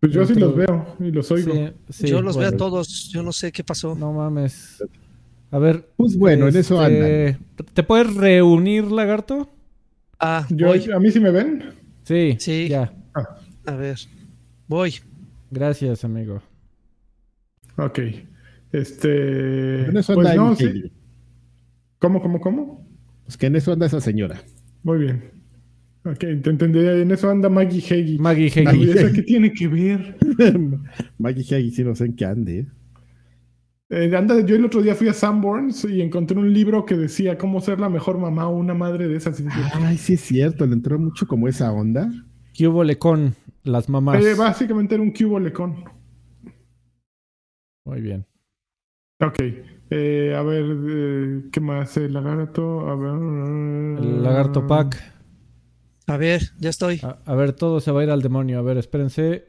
Pues 0.00 0.12
yo 0.12 0.24
sí 0.24 0.34
los 0.34 0.54
veo 0.54 0.96
y 1.00 1.10
los 1.10 1.30
oigo. 1.32 1.52
yo 2.00 2.22
los 2.22 2.36
veo 2.36 2.48
a 2.48 2.56
todos, 2.56 3.08
yo 3.08 3.22
no 3.22 3.32
sé 3.32 3.50
qué 3.50 3.64
pasó. 3.64 3.94
No 3.94 4.12
mames. 4.12 4.82
A 5.50 5.58
ver. 5.58 5.88
Pues 5.96 6.16
bueno, 6.16 6.48
en 6.48 6.56
eso 6.56 6.80
este, 6.86 7.28
anda. 7.28 7.38
¿Te 7.74 7.82
puedes 7.82 8.14
reunir, 8.14 8.84
lagarto? 8.92 9.50
Ah, 10.20 10.46
yo, 10.50 10.72
¿A 10.72 11.00
mí 11.00 11.10
sí 11.10 11.20
me 11.20 11.30
ven? 11.30 11.74
Sí. 12.04 12.36
Sí. 12.38 12.68
Ya. 12.68 12.92
Ah. 13.14 13.38
A 13.66 13.74
ver. 13.74 13.98
Voy. 14.68 14.94
Gracias, 15.50 16.04
amigo. 16.04 16.42
Ok. 17.76 17.98
Este. 18.72 19.84
En 19.86 19.96
eso 19.96 20.14
pues 20.14 20.36
no, 20.36 20.54
sí. 20.54 20.92
¿Cómo, 21.98 22.22
cómo, 22.22 22.40
cómo? 22.40 22.86
Pues 23.24 23.36
que 23.36 23.46
en 23.46 23.56
eso 23.56 23.72
anda 23.72 23.86
esa 23.86 24.00
señora. 24.00 24.42
Muy 24.82 24.98
bien. 24.98 25.37
Ok, 26.10 26.18
te 26.18 26.50
entendí. 26.50 26.78
En 26.78 27.10
eso 27.10 27.28
anda 27.28 27.48
Maggie 27.48 27.82
Heggie. 27.86 28.18
Maggie 28.18 28.46
Heggie. 28.46 29.12
qué 29.12 29.22
tiene 29.22 29.52
que 29.52 29.68
ver? 29.68 30.16
Maggie 31.18 31.42
Heggie 31.42 31.70
sí 31.70 31.84
no 31.84 31.94
sé 31.94 32.06
en 32.06 32.16
qué 32.16 32.24
ande. 32.24 32.66
Eh, 33.90 34.14
anda, 34.14 34.40
yo 34.40 34.56
el 34.56 34.64
otro 34.64 34.82
día 34.82 34.94
fui 34.94 35.08
a 35.08 35.14
Sanborns 35.14 35.84
y 35.84 36.02
encontré 36.02 36.38
un 36.38 36.52
libro 36.52 36.84
que 36.84 36.94
decía 36.94 37.38
cómo 37.38 37.60
ser 37.60 37.80
la 37.80 37.88
mejor 37.88 38.18
mamá 38.18 38.46
o 38.48 38.56
una 38.56 38.74
madre 38.74 39.08
de 39.08 39.16
esas. 39.16 39.42
Ay, 39.74 39.96
sí 39.96 40.14
es 40.14 40.20
cierto, 40.20 40.66
le 40.66 40.74
entró 40.74 40.98
mucho 40.98 41.26
como 41.26 41.48
esa 41.48 41.72
onda. 41.72 42.10
Cubo 42.56 42.84
Lecon, 42.84 43.34
las 43.64 43.88
mamás. 43.88 44.24
Eh, 44.24 44.34
básicamente 44.34 44.94
era 44.94 45.02
un 45.02 45.12
cubo 45.12 45.38
Lecon. 45.38 45.84
Muy 47.84 48.00
bien. 48.00 48.26
Ok. 49.20 49.38
Eh, 49.90 50.34
a 50.36 50.42
ver, 50.42 51.50
¿qué 51.50 51.60
más? 51.60 51.96
El 51.96 52.12
lagarto. 52.12 52.88
A 52.88 52.94
ver. 52.94 54.04
El 54.04 54.22
lagarto 54.22 54.66
pack. 54.66 55.17
A 56.08 56.16
ver, 56.16 56.42
ya 56.58 56.70
estoy. 56.70 57.00
A, 57.02 57.34
ver, 57.34 57.52
todo 57.52 57.80
se 57.80 57.92
va 57.92 58.00
a 58.00 58.04
ir 58.04 58.10
al 58.10 58.22
demonio. 58.22 58.58
A 58.58 58.62
ver, 58.62 58.78
espérense. 58.78 59.44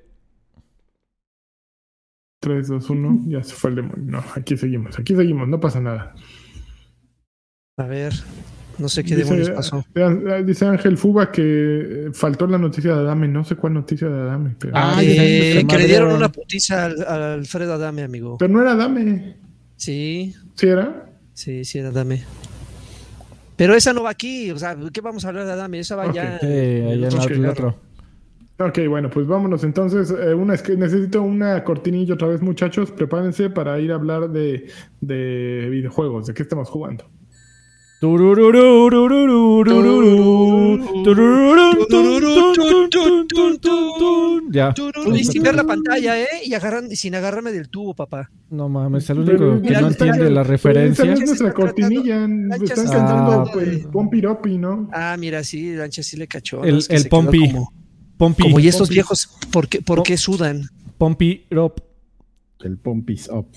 3, 2.42 2.68
2, 2.68 2.90
1. 2.90 3.24
Ya 3.28 3.44
se 3.44 3.56
fue 3.56 3.70
el 3.70 3.78
demonio. 3.78 4.04
No, 4.04 4.24
aquí 4.36 4.58
seguimos. 4.58 5.00
Aquí 5.00 5.16
seguimos. 5.16 5.48
No 5.48 5.60
pasa 5.62 5.80
nada. 5.80 6.14
A 7.78 7.86
ver. 7.86 8.14
No 8.78 8.90
sé 8.90 9.06
qué 9.06 9.16
demonios 9.16 9.50
pasó. 9.52 9.86
Eh, 9.96 10.02
eh, 10.02 10.44
dice 10.46 10.66
Ángel 10.66 10.98
Fuba 10.98 11.32
que 11.32 11.42
eh, 11.44 12.10
faltó 12.14 12.46
la 12.46 12.58
noticia 12.58 12.94
de 12.94 13.00
Adame. 13.00 13.30
No 13.30 13.46
sé 13.46 13.56
cuál 13.56 13.74
noticia 13.74 14.10
de 14.10 14.20
Adame. 14.22 14.56
Pero... 14.60 14.74
Ah, 14.76 14.98
que 15.00 15.78
le 15.78 15.88
dieron 15.88 16.14
una 16.14 16.30
putiza 16.30 16.86
al, 16.86 17.04
Alfredo 17.04 17.74
Adame, 17.74 18.04
amigo. 18.04 18.38
Pero 18.38 18.54
no 18.54 18.62
era 18.62 18.74
Adame. 18.74 19.38
Sí. 19.78 20.36
¿Sí 20.56 20.68
era? 20.68 21.10
Sí, 21.34 21.64
sí 21.64 21.80
era 21.80 21.90
Adame. 21.90 22.24
Pero 23.60 23.76
esa 23.76 23.92
no 23.92 24.04
va 24.04 24.12
aquí, 24.12 24.52
o 24.52 24.58
sea, 24.58 24.78
¿qué 24.94 25.02
vamos 25.02 25.26
a 25.26 25.28
hablar 25.28 25.46
de 25.46 25.52
Adame? 25.52 25.80
Esa 25.80 25.98
va 25.98 26.14
ya. 26.14 26.40
Sí, 26.40 26.48
el 26.48 27.46
otro. 27.46 27.76
Ok, 28.58 28.80
bueno, 28.88 29.10
pues 29.10 29.28
vámonos 29.28 29.66
entonces. 29.66 30.12
Eh, 30.12 30.34
una, 30.34 30.54
es 30.54 30.62
que 30.62 30.78
necesito 30.78 31.22
una 31.22 31.62
cortinilla 31.66 32.14
otra 32.14 32.30
vez, 32.30 32.42
muchachos. 32.42 32.90
Prepárense 32.90 33.50
para 33.50 33.78
ir 33.82 33.92
a 33.92 33.96
hablar 33.96 34.30
de, 34.30 34.70
de 35.02 35.68
videojuegos. 35.70 36.28
¿De 36.28 36.34
qué 36.34 36.44
estamos 36.44 36.70
jugando? 36.70 37.04
Ya. 44.52 44.74
Y 45.14 45.24
sin 45.26 45.44
ver 45.44 45.56
la 45.56 45.66
pantalla, 45.66 46.22
¿eh? 46.22 46.28
Y 46.46 46.54
agarran, 46.54 46.90
sin 46.92 47.14
agarrarme 47.16 47.52
del 47.52 47.68
tubo, 47.68 47.94
papá. 47.94 48.32
No 48.50 48.70
mames, 48.70 49.10
el 49.10 49.20
único 49.20 49.62
que 49.62 49.72
no 49.72 49.88
entiende 49.88 50.30
la 50.30 50.44
referencia. 50.44 51.12
Es 51.12 51.20
nuestra 51.20 51.54
cortinilla. 51.54 52.26
Están 52.64 52.88
cantando 52.88 53.52
Pompi 53.92 54.22
Ropi, 54.22 54.58
¿no? 54.58 54.90
Ah, 54.94 55.18
mira, 55.20 55.44
sí, 55.44 55.74
Lancha 55.74 56.02
sí 56.02 56.16
le 56.16 56.28
cachó. 56.28 56.64
El, 56.64 56.82
el 56.88 57.10
Pompi. 57.10 57.54
Pompi. 58.18 58.44
Como 58.44 58.60
y 58.60 58.68
estos 58.68 58.90
viejos, 58.90 59.30
¿por 59.52 59.68
qué, 59.68 59.82
por 59.82 60.04
qué 60.04 60.16
sudan? 60.18 60.70
Pompi 60.98 61.46
Rop. 61.50 61.80
El 62.62 62.78
Pompis 62.78 63.30
Up. 63.30 63.48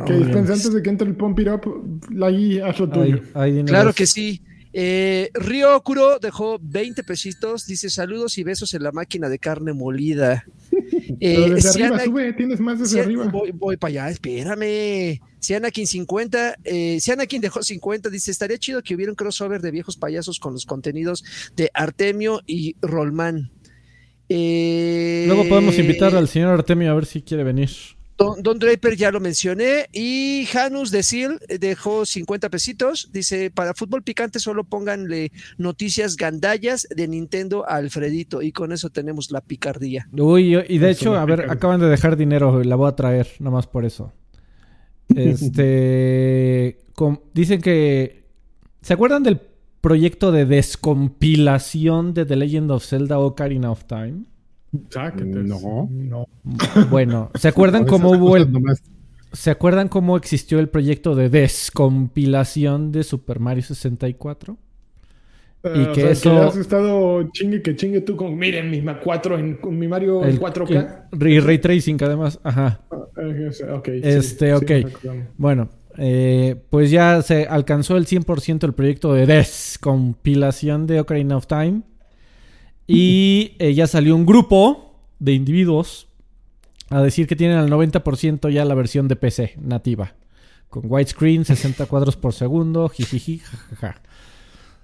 Ok, 0.00 0.10
oh, 0.10 0.38
antes 0.38 0.72
de 0.72 0.82
que 0.82 0.90
entre 0.90 1.08
el 1.08 1.16
Pump 1.16 1.38
It 1.40 1.48
Up, 1.48 2.00
ahí 2.22 2.58
haz 2.60 2.78
lo 2.78 2.88
tuyo. 2.88 3.20
claro 3.64 3.92
que 3.92 4.06
sí. 4.06 4.42
Eh, 4.78 5.30
Río 5.32 5.80
Kuro 5.82 6.18
dejó 6.18 6.58
20 6.60 7.02
pesitos. 7.02 7.66
Dice 7.66 7.88
saludos 7.88 8.36
y 8.36 8.44
besos 8.44 8.74
en 8.74 8.82
la 8.82 8.92
máquina 8.92 9.30
de 9.30 9.38
carne 9.38 9.72
molida. 9.72 10.44
Eh, 11.18 11.50
desde 11.50 11.84
arriba, 11.84 12.04
sube, 12.04 12.32
tienes 12.34 12.60
más 12.60 12.78
desde 12.78 13.00
arriba. 13.00 13.24
Voy, 13.28 13.50
voy, 13.50 13.76
para 13.78 13.88
allá, 13.88 14.10
espérame. 14.10 15.18
Si 15.38 15.54
Anakin 15.54 15.86
50, 15.86 16.56
eh, 16.62 16.98
si 17.00 17.10
Anakin 17.10 17.40
dejó 17.40 17.62
50, 17.62 18.10
dice: 18.10 18.30
Estaría 18.30 18.58
chido 18.58 18.82
que 18.82 18.94
hubiera 18.94 19.10
un 19.10 19.16
crossover 19.16 19.62
de 19.62 19.70
viejos 19.70 19.96
payasos 19.96 20.38
con 20.38 20.52
los 20.52 20.66
contenidos 20.66 21.24
de 21.56 21.70
Artemio 21.72 22.42
y 22.46 22.76
Rollman. 22.82 23.50
Eh, 24.28 25.24
Luego 25.26 25.48
podemos 25.48 25.78
invitar 25.78 26.14
al 26.14 26.28
señor 26.28 26.50
Artemio 26.50 26.90
a 26.90 26.94
ver 26.94 27.06
si 27.06 27.22
quiere 27.22 27.44
venir. 27.44 27.70
Don, 28.16 28.58
Draper 28.58 28.96
ya 28.96 29.10
lo 29.10 29.20
mencioné. 29.20 29.88
Y 29.92 30.46
Janus 30.50 30.90
de 30.90 31.02
Seal 31.02 31.38
dejó 31.60 32.06
50 32.06 32.48
pesitos. 32.48 33.10
Dice: 33.12 33.50
Para 33.50 33.74
fútbol 33.74 34.02
picante, 34.02 34.38
solo 34.38 34.64
pónganle 34.64 35.32
noticias 35.58 36.16
gandallas 36.16 36.88
de 36.94 37.08
Nintendo 37.08 37.68
a 37.68 37.76
Alfredito. 37.76 38.40
Y 38.40 38.52
con 38.52 38.72
eso 38.72 38.90
tenemos 38.90 39.30
la 39.30 39.42
picardía. 39.42 40.08
Uy, 40.12 40.56
y 40.68 40.78
de 40.78 40.90
hecho, 40.90 41.14
a 41.14 41.24
ver, 41.26 41.50
acaban 41.50 41.80
de 41.80 41.88
dejar 41.88 42.16
dinero. 42.16 42.62
La 42.64 42.76
voy 42.76 42.88
a 42.88 42.96
traer, 42.96 43.28
nomás 43.38 43.66
por 43.66 43.84
eso. 43.84 44.12
Este. 45.14 46.78
dicen 47.34 47.60
que. 47.60 48.24
¿Se 48.80 48.92
acuerdan 48.92 49.24
del 49.24 49.40
proyecto 49.80 50.32
de 50.32 50.46
descompilación 50.46 52.14
de 52.14 52.24
The 52.24 52.36
Legend 52.36 52.70
of 52.70 52.84
Zelda 52.84 53.18
Ocarina 53.18 53.70
of 53.70 53.84
Time? 53.84 54.24
No. 55.44 55.88
no. 55.90 56.28
Bueno, 56.90 57.30
¿se 57.34 57.48
acuerdan 57.48 57.84
cómo 57.86 58.10
hubo 58.10 58.36
el... 58.36 58.48
¿Se 59.32 59.50
acuerdan 59.50 59.88
cómo 59.88 60.16
existió 60.16 60.58
el 60.58 60.68
proyecto 60.68 61.14
de 61.14 61.28
descompilación 61.28 62.92
de 62.92 63.02
Super 63.02 63.38
Mario 63.38 63.64
64? 63.64 64.56
y 65.74 65.82
ah, 65.82 65.92
que 65.92 66.10
eso. 66.10 66.42
has 66.42 66.56
estado 66.56 67.28
chingue 67.32 67.62
que 67.62 67.74
chingue 67.74 68.00
tú 68.00 68.16
con. 68.16 68.36
Miren, 68.36 68.70
mi 68.70 68.82
4 68.82 69.38
en 69.38 69.58
mi 69.70 69.88
Mario 69.88 70.22
4K. 70.22 71.08
y 71.28 71.40
Ray 71.40 71.58
Tracing, 71.58 71.98
además. 72.02 72.38
Ajá. 72.42 72.80
Ah, 72.90 73.06
eh, 73.18 73.50
ok. 73.72 73.88
Este, 73.88 74.54
ok. 74.54 74.70
bueno, 75.36 75.68
eh, 75.98 76.56
pues 76.70 76.90
ya 76.90 77.22
se 77.22 77.46
alcanzó 77.46 77.96
el 77.96 78.06
100% 78.06 78.64
el 78.64 78.74
proyecto 78.74 79.12
de 79.12 79.26
descompilación 79.26 80.86
de 80.86 81.00
Ocarina 81.00 81.36
of 81.36 81.46
Time. 81.46 81.82
Y 82.86 83.56
eh, 83.58 83.74
ya 83.74 83.86
salió 83.86 84.14
un 84.14 84.26
grupo 84.26 84.94
de 85.18 85.32
individuos 85.32 86.08
a 86.88 87.02
decir 87.02 87.26
que 87.26 87.36
tienen 87.36 87.58
al 87.58 87.70
90% 87.70 88.50
ya 88.50 88.64
la 88.64 88.74
versión 88.74 89.08
de 89.08 89.16
PC 89.16 89.54
nativa. 89.60 90.14
Con 90.68 90.84
widescreen, 90.86 91.44
60 91.44 91.86
cuadros 91.86 92.16
por 92.16 92.32
segundo, 92.32 92.88
jijiji, 92.88 93.38
jajaja. 93.38 94.00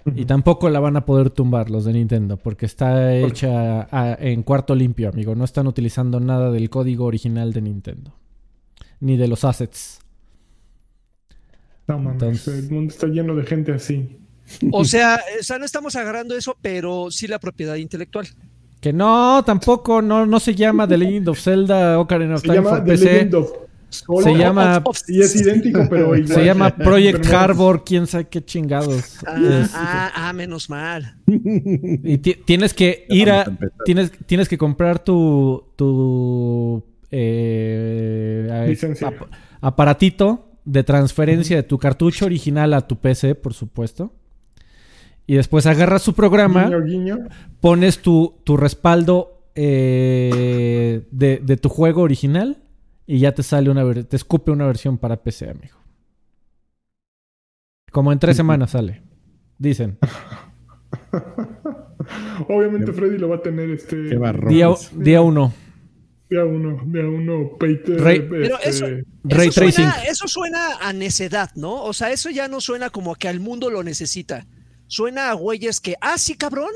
Y 0.05 0.25
tampoco 0.25 0.69
la 0.69 0.81
van 0.81 0.97
a 0.97 1.07
poder 1.07 1.31
tumbar 1.31 1.71
los 1.71 1.85
de 1.85 1.93
Nintendo, 1.93 2.37
porque 2.37 2.67
está 2.67 3.15
hecha 3.15 3.87
en 4.19 4.43
cuarto 4.43 4.75
limpio, 4.75 5.09
amigo. 5.09 5.37
No 5.37 5.45
están 5.45 5.69
utilizando 5.69 6.19
nada 6.19 6.51
del 6.51 6.71
código 6.71 7.05
original 7.05 7.53
de 7.53 7.63
Nintendo. 7.63 8.13
Ni 8.99 9.17
de 9.17 9.29
los 9.29 9.45
assets. 9.45 10.01
No 11.87 11.99
mames, 11.99 12.49
el 12.49 12.71
mundo 12.71 12.93
está 12.93 13.07
lleno 13.07 13.35
de 13.35 13.45
gente 13.45 13.73
así. 13.73 14.19
O 14.70 14.84
sea, 14.86 15.20
o 15.38 15.43
sea, 15.43 15.59
no 15.59 15.64
estamos 15.64 15.97
agarrando 15.97 16.36
eso, 16.36 16.57
pero 16.61 17.11
sí 17.11 17.26
la 17.26 17.38
propiedad 17.38 17.76
intelectual. 17.76 18.28
Que 18.80 18.93
no, 18.93 19.45
tampoco, 19.47 20.03
no, 20.03 20.26
no 20.26 20.40
se 20.40 20.57
llama 20.57 20.88
The 20.88 20.99
Legend 20.99 21.28
of 21.28 21.40
Zelda 21.40 22.01
Ocarina 22.01 22.34
of 22.34 22.43
Time 22.43 22.62
for 22.62 22.84
PC. 22.84 23.30
se 23.90 24.34
llama 24.34 24.82
y 25.07 25.20
es 25.20 25.36
idéntico, 25.36 25.86
pero 25.88 26.16
igual. 26.16 26.26
Se 26.26 26.45
llama 26.45 26.70
Project 26.76 27.24
Harbor, 27.32 27.84
quién 27.84 28.09
sabe 28.09 28.26
qué 28.26 28.45
chingados. 28.45 29.18
Ah, 29.24 29.68
ah, 29.72 30.12
ah, 30.16 30.32
menos 30.32 30.68
mal. 30.68 31.14
Y 31.26 32.18
tienes 32.18 32.74
que 32.74 33.07
ir 33.09 33.30
a 33.30 33.45
tienes 33.84 34.11
tienes 34.26 34.49
que 34.49 34.59
comprar 34.59 34.99
tu 34.99 35.62
tu 35.76 36.82
eh, 37.12 38.76
aparatito 39.61 40.49
de 40.64 40.82
transferencia 40.82 41.57
de 41.57 41.62
tu 41.62 41.78
cartucho 41.78 42.26
original 42.26 42.74
a 42.74 42.80
tu 42.80 42.97
PC, 42.97 43.36
por 43.36 43.55
supuesto. 43.55 44.12
Y 45.27 45.37
después 45.37 45.66
agarras 45.66 46.03
su 46.03 46.14
programa, 46.14 46.70
pones 47.61 48.01
tu, 48.01 48.35
tu 48.45 48.57
respaldo 48.57 49.43
eh, 49.55 51.07
de, 51.11 51.57
tu 51.57 51.68
juego 51.68 52.03
original 52.03 52.62
y 53.07 53.20
ya 53.20 53.33
te 53.33 53.43
sale 53.43 53.70
una 53.70 54.05
te 54.05 54.16
escupe 54.16 54.51
una 54.51 54.66
versión 54.66 54.99
para 54.99 55.23
PC, 55.23 55.51
amigo. 55.51 55.77
Como 57.91 58.12
en 58.12 58.18
tres 58.18 58.37
semanas 58.37 58.70
sale. 58.70 59.03
Dicen. 59.59 59.99
Obviamente 62.49 62.93
Freddy 62.93 63.18
lo 63.18 63.29
va 63.29 63.37
a 63.37 63.43
tener 63.43 63.70
este 63.70 63.97
día, 63.97 64.18
día 64.97 65.20
uno. 65.20 65.53
Día 66.29 66.45
uno, 66.47 66.83
día 66.87 67.07
uno, 67.07 67.51
Ray, 67.61 68.27
Pero 68.29 68.59
eso, 68.64 68.87
suena, 69.53 70.03
eso 70.09 70.27
suena 70.27 70.79
a 70.81 70.93
necedad, 70.95 71.51
¿no? 71.55 71.85
O 71.85 71.93
sea, 71.93 72.11
eso 72.11 72.31
ya 72.31 72.49
no 72.49 72.62
suena 72.62 72.89
como 72.89 73.14
que 73.16 73.29
al 73.29 73.39
mundo 73.39 73.68
lo 73.68 73.83
necesita 73.83 74.47
suena 74.93 75.30
a 75.30 75.32
güeyes 75.32 75.80
que, 75.80 75.97
ah, 76.01 76.18
sí, 76.18 76.34
cabrón. 76.34 76.70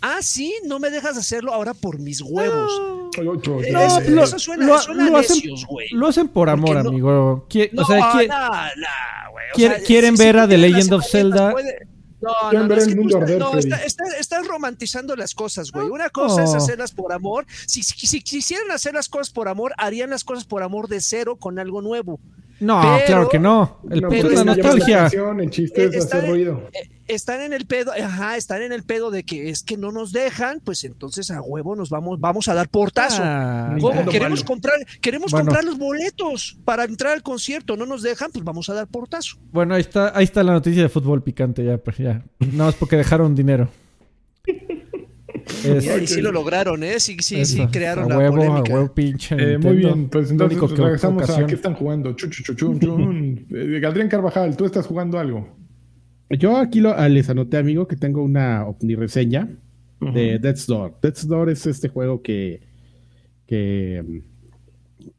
Ah, 0.00 0.18
sí, 0.22 0.54
no 0.64 0.78
me 0.78 0.88
dejas 0.88 1.18
hacerlo 1.18 1.52
ahora 1.52 1.74
por 1.74 1.98
mis 1.98 2.22
huevos. 2.22 2.72
No, 3.18 4.22
eso 4.22 4.38
suena, 4.38 4.66
lo, 4.66 4.78
suena 4.78 5.10
lo 5.10 5.16
hacen, 5.18 5.40
güey. 5.68 5.88
Lo 5.90 6.06
hacen 6.06 6.28
por 6.28 6.48
amor, 6.48 6.78
amigo. 6.78 7.46
o 7.46 7.84
sea, 7.84 8.70
quieren 9.84 10.14
ver 10.14 10.38
a 10.38 10.48
The 10.48 10.56
Legend 10.56 10.92
of 10.92 11.04
Zelda. 11.06 11.52
No, 12.22 12.52
no, 12.52 12.68
no, 12.68 12.74
es 12.74 12.86
que 12.86 12.94
no 12.94 13.58
estás 14.18 14.46
romantizando 14.46 15.16
las 15.16 15.34
cosas, 15.34 15.72
güey. 15.72 15.88
Una 15.88 16.10
cosa 16.10 16.44
es 16.44 16.54
hacerlas 16.54 16.92
por 16.92 17.12
amor. 17.12 17.46
Si, 17.66 17.82
si, 17.82 18.22
quisieran 18.22 18.70
hacer 18.70 18.94
las 18.94 19.08
cosas 19.08 19.30
por 19.30 19.48
amor, 19.48 19.74
harían 19.76 20.10
las 20.10 20.22
cosas 20.22 20.44
por 20.44 20.62
amor 20.62 20.88
de 20.88 21.00
cero 21.00 21.36
con 21.36 21.58
algo 21.58 21.82
nuevo. 21.82 22.20
No, 22.60 22.82
claro 23.06 23.28
que 23.28 23.38
no. 23.38 23.78
El 23.90 24.02
no, 24.02 24.12
es 24.12 24.24
la 24.32 24.44
nostalgia. 24.44 25.06
El 25.06 25.50
chiste 25.50 25.84
es 25.86 26.04
hacer 26.04 26.28
ruido. 26.28 26.68
Eh, 26.72 26.88
están 27.08 27.40
en 27.40 27.52
el 27.52 27.66
pedo, 27.66 27.92
ajá, 27.92 28.36
están 28.36 28.62
en 28.62 28.72
el 28.72 28.84
pedo 28.84 29.10
de 29.10 29.24
que 29.24 29.48
es 29.48 29.62
que 29.62 29.76
no 29.76 29.90
nos 29.90 30.12
dejan, 30.12 30.60
pues 30.60 30.84
entonces 30.84 31.30
a 31.30 31.40
huevo 31.40 31.74
nos 31.74 31.90
vamos, 31.90 32.20
vamos 32.20 32.48
a 32.48 32.54
dar 32.54 32.68
portazo. 32.68 33.22
Ah, 33.24 33.76
queremos 34.10 34.44
comprar, 34.44 34.74
queremos 35.00 35.32
comprar 35.32 35.64
los 35.64 35.78
boletos 35.78 36.58
para 36.64 36.84
entrar 36.84 37.14
al 37.14 37.22
concierto, 37.22 37.76
no 37.76 37.86
nos 37.86 38.02
dejan, 38.02 38.30
pues 38.30 38.44
vamos 38.44 38.68
a 38.68 38.74
dar 38.74 38.86
portazo. 38.86 39.38
Bueno, 39.50 39.74
ahí 39.74 39.80
está, 39.80 40.16
ahí 40.16 40.24
está 40.24 40.42
la 40.42 40.52
noticia 40.52 40.82
de 40.82 40.88
fútbol 40.88 41.22
picante 41.22 41.64
ya, 41.64 41.78
pues 41.78 41.98
ya. 41.98 42.22
Nada 42.38 42.66
más 42.66 42.74
porque 42.74 42.96
dejaron 42.96 43.34
dinero. 43.34 43.68
Y 46.02 46.06
sí 46.06 46.20
lo 46.20 46.32
lograron, 46.32 46.82
¿eh? 46.82 46.98
Sí, 47.00 47.16
sí, 47.20 47.44
sí, 47.44 47.66
crearon 47.68 48.08
la 48.08 48.30
polémica. 48.30 48.72
huevo, 48.72 48.94
pinche 48.94 49.34
eh, 49.38 49.58
muy 49.58 49.76
bien, 49.76 50.08
pues 50.08 50.30
entonces 50.30 50.78
regresamos 50.78 51.28
a 51.30 51.46
qué 51.46 51.54
están 51.54 51.74
jugando. 51.74 52.16
Eh, 53.52 53.82
Adrián 53.84 54.08
Carvajal, 54.08 54.56
tú 54.56 54.64
estás 54.64 54.86
jugando 54.86 55.18
algo. 55.18 55.48
Yo 56.30 56.56
aquí 56.56 56.80
lo, 56.80 56.92
ah, 56.96 57.08
les 57.08 57.28
anoté, 57.28 57.56
amigo, 57.56 57.88
que 57.88 57.96
tengo 57.96 58.22
una 58.22 58.64
reseña 58.96 59.48
de 60.00 60.38
Death's 60.38 60.66
Door. 60.66 60.96
Death's 61.02 61.26
Door 61.26 61.50
es 61.50 61.66
este 61.66 61.88
juego 61.88 62.22
que, 62.22 62.60
que 63.46 64.22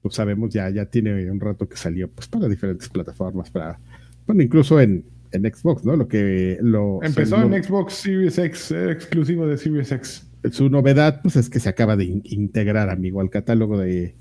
pues 0.02 0.16
sabemos 0.16 0.54
ya, 0.54 0.70
ya 0.70 0.86
tiene 0.86 1.30
un 1.30 1.40
rato 1.40 1.68
que 1.68 1.78
salió 1.78 2.10
pues 2.10 2.28
para 2.28 2.48
diferentes 2.48 2.90
plataformas, 2.90 3.50
para, 3.50 3.80
bueno, 4.26 4.42
incluso 4.42 4.80
en, 4.80 5.04
en 5.32 5.44
Xbox, 5.44 5.86
¿no? 5.86 5.96
Lo 5.96 6.08
que 6.08 6.58
lo 6.62 7.00
empezó 7.04 7.42
en 7.42 7.64
Xbox 7.64 7.94
Series 7.94 8.38
X, 8.38 8.72
exclusivo 8.72 9.48
de 9.48 9.58
Series 9.58 9.92
X. 9.92 10.28
Su 10.52 10.70
novedad, 10.70 11.22
pues, 11.22 11.36
es 11.36 11.50
que 11.50 11.60
se 11.60 11.70
acaba 11.70 11.96
de 11.96 12.06
integrar, 12.24 12.90
amigo, 12.90 13.22
al 13.22 13.30
catálogo 13.30 13.78
de, 13.78 14.16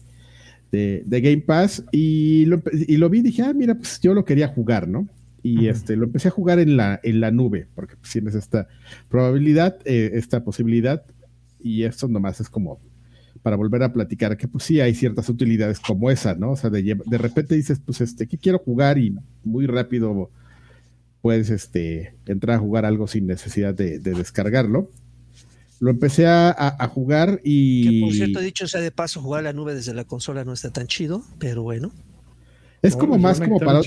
de, 0.70 1.20
Game 1.20 1.42
Pass 1.42 1.84
y 1.92 2.44
lo, 2.46 2.62
y 2.72 2.96
lo 2.96 3.08
vi 3.08 3.20
y 3.20 3.22
dije, 3.22 3.42
ah, 3.42 3.52
mira, 3.52 3.74
pues 3.74 4.00
yo 4.00 4.14
lo 4.14 4.24
quería 4.24 4.48
jugar, 4.48 4.88
¿no? 4.88 5.08
y 5.42 5.68
este 5.68 5.96
lo 5.96 6.04
empecé 6.04 6.28
a 6.28 6.32
jugar 6.32 6.58
en 6.58 6.76
la, 6.76 7.00
en 7.02 7.20
la 7.20 7.30
nube, 7.30 7.66
porque 7.74 7.96
pues, 7.96 8.12
tienes 8.12 8.34
esta 8.34 8.68
probabilidad, 9.08 9.78
eh, 9.84 10.10
esta 10.14 10.44
posibilidad 10.44 11.02
y 11.58 11.84
esto 11.84 12.08
nomás 12.08 12.40
es 12.40 12.48
como 12.48 12.80
para 13.42 13.56
volver 13.56 13.82
a 13.82 13.92
platicar 13.92 14.36
que 14.36 14.48
pues 14.48 14.64
sí 14.64 14.80
hay 14.80 14.94
ciertas 14.94 15.28
utilidades 15.28 15.80
como 15.80 16.10
esa, 16.10 16.34
¿no? 16.34 16.52
O 16.52 16.56
sea, 16.56 16.68
de, 16.68 16.82
de 16.82 17.18
repente 17.18 17.54
dices, 17.54 17.80
pues 17.84 18.00
este, 18.00 18.26
¿qué 18.26 18.36
quiero 18.36 18.58
jugar? 18.58 18.98
Y 18.98 19.16
muy 19.44 19.66
rápido 19.66 20.30
puedes 21.22 21.50
este, 21.50 22.14
entrar 22.26 22.56
a 22.56 22.60
jugar 22.60 22.84
algo 22.84 23.06
sin 23.06 23.26
necesidad 23.26 23.74
de, 23.74 23.98
descargarlo. 23.98 24.90
Lo 25.78 25.90
empecé 25.90 26.26
a, 26.26 26.90
jugar 26.92 27.40
y... 27.42 28.00
Que 28.00 28.06
por 28.06 28.14
cierto, 28.14 28.40
dicho 28.40 28.68
sea 28.68 28.80
de 28.80 28.90
paso, 28.90 29.22
jugar 29.22 29.44
la 29.44 29.52
nube 29.52 29.74
desde 29.74 29.94
la 29.94 30.04
consola 30.04 30.44
no 30.44 30.52
está 30.52 30.70
tan 30.70 30.86
chido, 30.86 31.24
pero 31.38 31.62
bueno. 31.62 31.90
Es 32.82 32.96
como 32.96 33.18
más 33.18 33.40
como 33.40 33.58
para... 33.58 33.80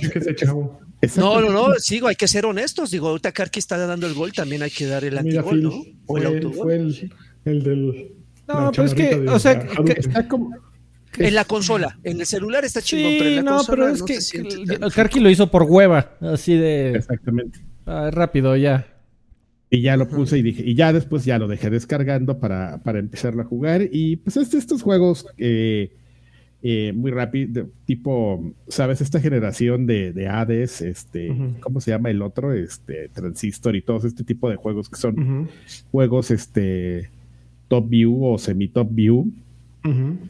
No, 1.18 1.42
no, 1.42 1.50
no, 1.52 1.74
sigo, 1.80 2.08
hay 2.08 2.16
que 2.16 2.28
ser 2.28 2.46
honestos. 2.46 2.90
Digo, 2.92 3.10
ahorita 3.10 3.32
Karki 3.32 3.60
está 3.60 3.78
dando 3.78 4.08
el 4.08 4.14
gol, 4.14 4.32
también 4.32 4.64
hay 4.64 4.72
que 4.72 4.88
dar 4.88 5.04
el 5.04 5.18
antigol, 5.18 5.62
¿no? 5.62 5.84
O 6.06 6.18
el 6.18 6.26
autogol. 6.26 6.64
Fue 6.64 6.76
el, 7.46 7.64
del... 7.64 8.12
No, 8.48 8.72
pero 8.72 8.84
es 8.86 8.94
que, 8.94 9.16
o 9.16 9.40
sea, 9.40 9.52
está 9.98 10.28
como... 10.28 10.52
En 11.18 11.36
la 11.36 11.46
consola, 11.46 12.00
en 12.04 12.20
el 12.20 12.26
celular 12.26 12.66
está 12.66 12.82
chido, 12.82 13.10
pero 13.18 13.30
en 13.30 13.36
la 13.36 13.42
no, 13.44 13.62
pero 13.68 13.88
es 13.88 14.04
que 14.04 14.18
Karki 14.94 15.20
lo 15.20 15.30
hizo 15.30 15.52
por 15.52 15.64
hueva, 15.64 16.12
así 16.22 16.56
de. 16.56 16.94
Exactamente. 16.96 17.60
Ah, 17.86 18.10
rápido, 18.12 18.56
ya. 18.56 18.88
Y 19.70 19.82
ya 19.82 19.98
lo 19.98 20.08
puse 20.08 20.38
y 20.38 20.44
dije, 20.44 20.64
y 20.64 20.76
ya 20.76 20.94
después 20.94 21.26
ya 21.26 21.40
lo 21.40 21.48
dejé 21.48 21.72
descargando 21.72 22.38
para, 22.40 22.84
para 22.84 23.00
empezarlo 23.00 23.42
a 23.42 23.46
jugar. 23.46 23.90
Y 23.92 24.18
pues 24.18 24.38
es 24.38 24.54
estos 24.54 24.84
juegos 24.84 25.26
eh, 25.38 25.92
eh, 26.62 26.94
muy 26.94 27.10
rápido, 27.10 27.68
tipo, 27.86 28.54
¿sabes? 28.68 29.02
Esta 29.02 29.20
generación 29.20 29.88
de, 29.88 30.14
de 30.14 30.28
Hades, 30.28 30.82
este, 30.82 31.36
¿cómo 31.60 31.82
se 31.82 31.90
llama 31.90 32.12
el 32.12 32.22
otro? 32.22 32.54
Este, 32.54 33.10
Transistor 33.10 33.76
y 33.76 33.82
todos 33.82 34.06
este 34.06 34.24
tipo 34.24 34.48
de 34.48 34.58
juegos 34.58 34.90
que 34.90 34.96
son 34.98 35.50
juegos, 35.92 36.30
este, 36.30 37.10
top 37.68 37.90
view 37.90 38.26
o 38.26 38.38
semi-top 38.38 38.88
view, 38.92 39.32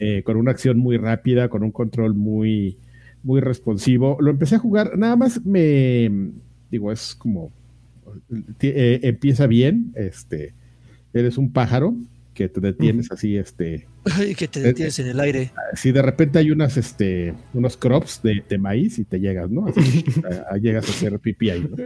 eh, 0.00 0.22
con 0.24 0.36
una 0.36 0.50
acción 0.50 0.78
muy 0.78 0.96
rápida, 0.96 1.48
con 1.48 1.62
un 1.62 1.70
control 1.70 2.14
muy, 2.14 2.76
muy 3.22 3.40
responsivo. 3.40 4.16
Lo 4.20 4.30
empecé 4.30 4.56
a 4.56 4.58
jugar, 4.58 4.98
nada 4.98 5.16
más 5.16 5.44
me, 5.44 6.10
digo, 6.70 6.92
es 6.92 7.14
como, 7.14 7.52
eh, 8.60 9.00
empieza 9.02 9.46
bien, 9.46 9.92
este, 9.94 10.54
eres 11.12 11.38
un 11.38 11.52
pájaro 11.52 11.94
que 12.34 12.48
te 12.48 12.60
detienes 12.60 13.10
así, 13.12 13.36
este... 13.36 13.86
Y 14.28 14.34
que 14.34 14.48
te 14.48 14.60
detienes 14.60 14.98
en 14.98 15.06
el 15.06 15.20
aire. 15.20 15.52
Si 15.74 15.92
de 15.92 16.02
repente 16.02 16.40
hay 16.40 16.50
unas, 16.50 16.76
este, 16.76 17.32
unos 17.54 17.76
crops 17.76 18.20
de, 18.22 18.58
maíz 18.58 18.98
y 18.98 19.04
te 19.04 19.20
llegas, 19.20 19.50
¿no? 19.50 19.66
llegas 20.60 20.88
a 20.88 20.90
hacer 20.90 21.18
pipí 21.20 21.50
ahí, 21.50 21.60
¿no? 21.70 21.76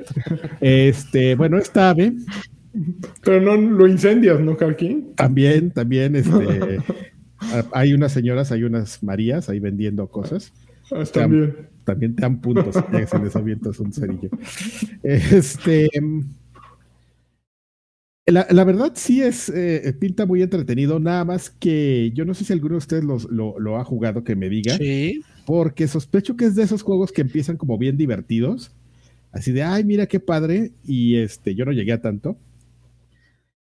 Este, 0.60 1.34
bueno, 1.34 1.58
esta 1.58 1.90
ave... 1.90 2.14
Pero 3.22 3.40
no 3.40 3.56
lo 3.56 3.86
incendias, 3.86 4.40
¿no, 4.40 4.56
Carquín? 4.56 5.12
También, 5.14 5.70
también, 5.70 6.16
este... 6.16 6.80
hay 7.72 7.92
unas 7.92 8.12
señoras, 8.12 8.52
hay 8.52 8.64
unas 8.64 9.02
Marías 9.02 9.48
ahí 9.48 9.60
vendiendo 9.60 10.06
cosas. 10.08 10.52
Ah, 10.90 11.04
también. 11.04 11.54
también 11.84 12.14
te 12.14 12.22
dan 12.22 12.40
puntos 12.40 12.74
si 12.90 13.06
se 13.06 13.18
les 13.18 13.36
avientas 13.36 13.78
un 13.80 13.92
cerillo. 13.92 14.30
Este. 15.02 15.88
La, 18.26 18.64
verdad 18.64 18.92
sí 18.94 19.22
es, 19.22 19.48
eh, 19.48 19.94
pinta 19.98 20.26
muy 20.26 20.42
entretenido, 20.42 21.00
nada 21.00 21.24
más 21.24 21.48
que 21.48 22.12
yo 22.14 22.26
no 22.26 22.34
sé 22.34 22.44
si 22.44 22.52
alguno 22.52 22.74
de 22.74 22.78
ustedes 22.78 23.02
lo, 23.02 23.78
ha 23.78 23.84
jugado, 23.84 24.22
que 24.22 24.36
me 24.36 24.50
diga. 24.50 24.76
Sí. 24.76 25.22
Porque 25.46 25.88
sospecho 25.88 26.36
que 26.36 26.44
es 26.44 26.54
de 26.54 26.64
esos 26.64 26.82
juegos 26.82 27.10
que 27.10 27.22
empiezan 27.22 27.56
como 27.56 27.78
bien 27.78 27.96
divertidos, 27.96 28.70
así 29.32 29.50
de, 29.52 29.62
ay, 29.62 29.82
mira 29.84 30.06
qué 30.06 30.20
padre, 30.20 30.72
y 30.84 31.16
este, 31.16 31.54
yo 31.54 31.64
no 31.64 31.72
llegué 31.72 31.92
a 31.92 32.02
tanto. 32.02 32.36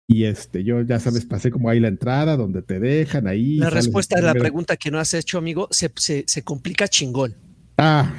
Y 0.07 0.25
este, 0.25 0.65
yo 0.65 0.83
ya 0.83 0.99
sabes, 0.99 1.25
pasé 1.25 1.51
como 1.51 1.69
ahí 1.69 1.81
la 1.81 1.89
entrada 1.89 2.37
donde 2.37 2.63
te 2.63 2.81
dejan 2.81 3.27
ahí. 3.27 3.57
La 3.57 3.71
respuesta 3.71 4.19
a 4.19 4.23
la 4.23 4.35
pregunta 4.35 4.77
que 4.77 4.91
no 4.91 4.99
has 4.99 5.15
hecho, 5.15 5.39
amigo, 5.39 5.69
se, 5.71 5.91
se, 5.97 6.43
complica 6.43 6.89
chingón. 6.89 7.35
Ah. 7.79 8.13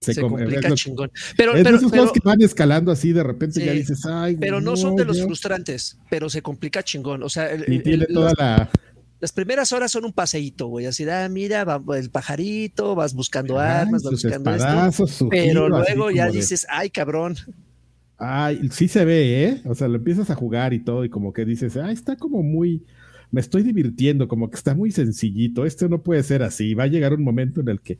Se, 0.00 0.18
complica 0.20 0.72
chingón. 0.72 1.12
Pero, 1.36 1.54
es 1.54 1.62
pero, 1.62 1.76
esos 1.76 1.90
juegos 1.90 2.12
que 2.12 2.20
van 2.24 2.40
escalando 2.40 2.90
así, 2.90 3.12
de 3.12 3.22
repente 3.22 3.64
ya 3.64 3.72
dices, 3.72 4.04
ay. 4.06 4.36
Pero 4.36 4.60
no, 4.60 4.76
son 4.76 4.96
de 4.96 5.04
los 5.04 5.22
frustrantes, 5.22 5.98
pero 6.08 6.30
se 6.30 6.40
complica 6.40 6.82
chingón. 6.82 7.22
O 7.22 7.28
sea, 7.28 7.54
y 7.54 7.78
tiene 7.80 8.06
toda 8.06 8.32
la. 8.36 8.70
Las 9.20 9.32
primeras 9.32 9.70
horas 9.72 9.92
son 9.92 10.06
un 10.06 10.14
paseíto, 10.14 10.68
güey. 10.68 10.86
Así, 10.86 11.08
ah, 11.08 11.28
mira, 11.28 11.64
va, 11.64 11.98
el 11.98 12.10
pajarito, 12.10 12.94
vas 12.94 13.12
buscando 13.12 13.58
armas, 13.58 14.02
vas 14.02 14.12
buscando 14.12 14.54
esto. 14.54 15.28
Pero 15.28 15.68
luego 15.68 16.10
ya 16.10 16.30
dices, 16.30 16.66
ay, 16.70 16.88
cabrón. 16.88 17.36
Ay, 18.22 18.68
sí 18.70 18.86
se 18.86 19.06
ve, 19.06 19.44
¿eh? 19.44 19.62
O 19.64 19.74
sea, 19.74 19.88
lo 19.88 19.96
empiezas 19.96 20.28
a 20.28 20.34
jugar 20.34 20.74
y 20.74 20.80
todo, 20.80 21.06
y 21.06 21.08
como 21.08 21.32
que 21.32 21.46
dices, 21.46 21.78
ah, 21.78 21.90
está 21.90 22.16
como 22.16 22.42
muy. 22.42 22.84
Me 23.30 23.40
estoy 23.40 23.62
divirtiendo, 23.62 24.28
como 24.28 24.50
que 24.50 24.56
está 24.56 24.74
muy 24.74 24.90
sencillito. 24.90 25.64
Esto 25.64 25.88
no 25.88 26.02
puede 26.02 26.22
ser 26.22 26.42
así. 26.42 26.74
Va 26.74 26.84
a 26.84 26.88
llegar 26.88 27.14
un 27.14 27.24
momento 27.24 27.62
en 27.62 27.68
el 27.68 27.80
que 27.80 27.98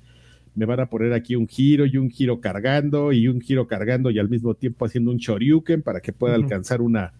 me 0.54 0.66
van 0.66 0.80
a 0.80 0.90
poner 0.90 1.14
aquí 1.14 1.36
un 1.36 1.48
giro 1.48 1.86
y 1.86 1.96
un 1.96 2.10
giro 2.10 2.40
cargando 2.40 3.12
y 3.12 3.28
un 3.28 3.40
giro 3.40 3.66
cargando 3.66 4.10
y 4.10 4.18
al 4.18 4.28
mismo 4.28 4.54
tiempo 4.54 4.84
haciendo 4.84 5.10
un 5.10 5.16
shoryuken 5.16 5.80
para 5.80 6.00
que 6.00 6.12
pueda 6.12 6.34
alcanzar 6.34 6.82
una, 6.82 7.14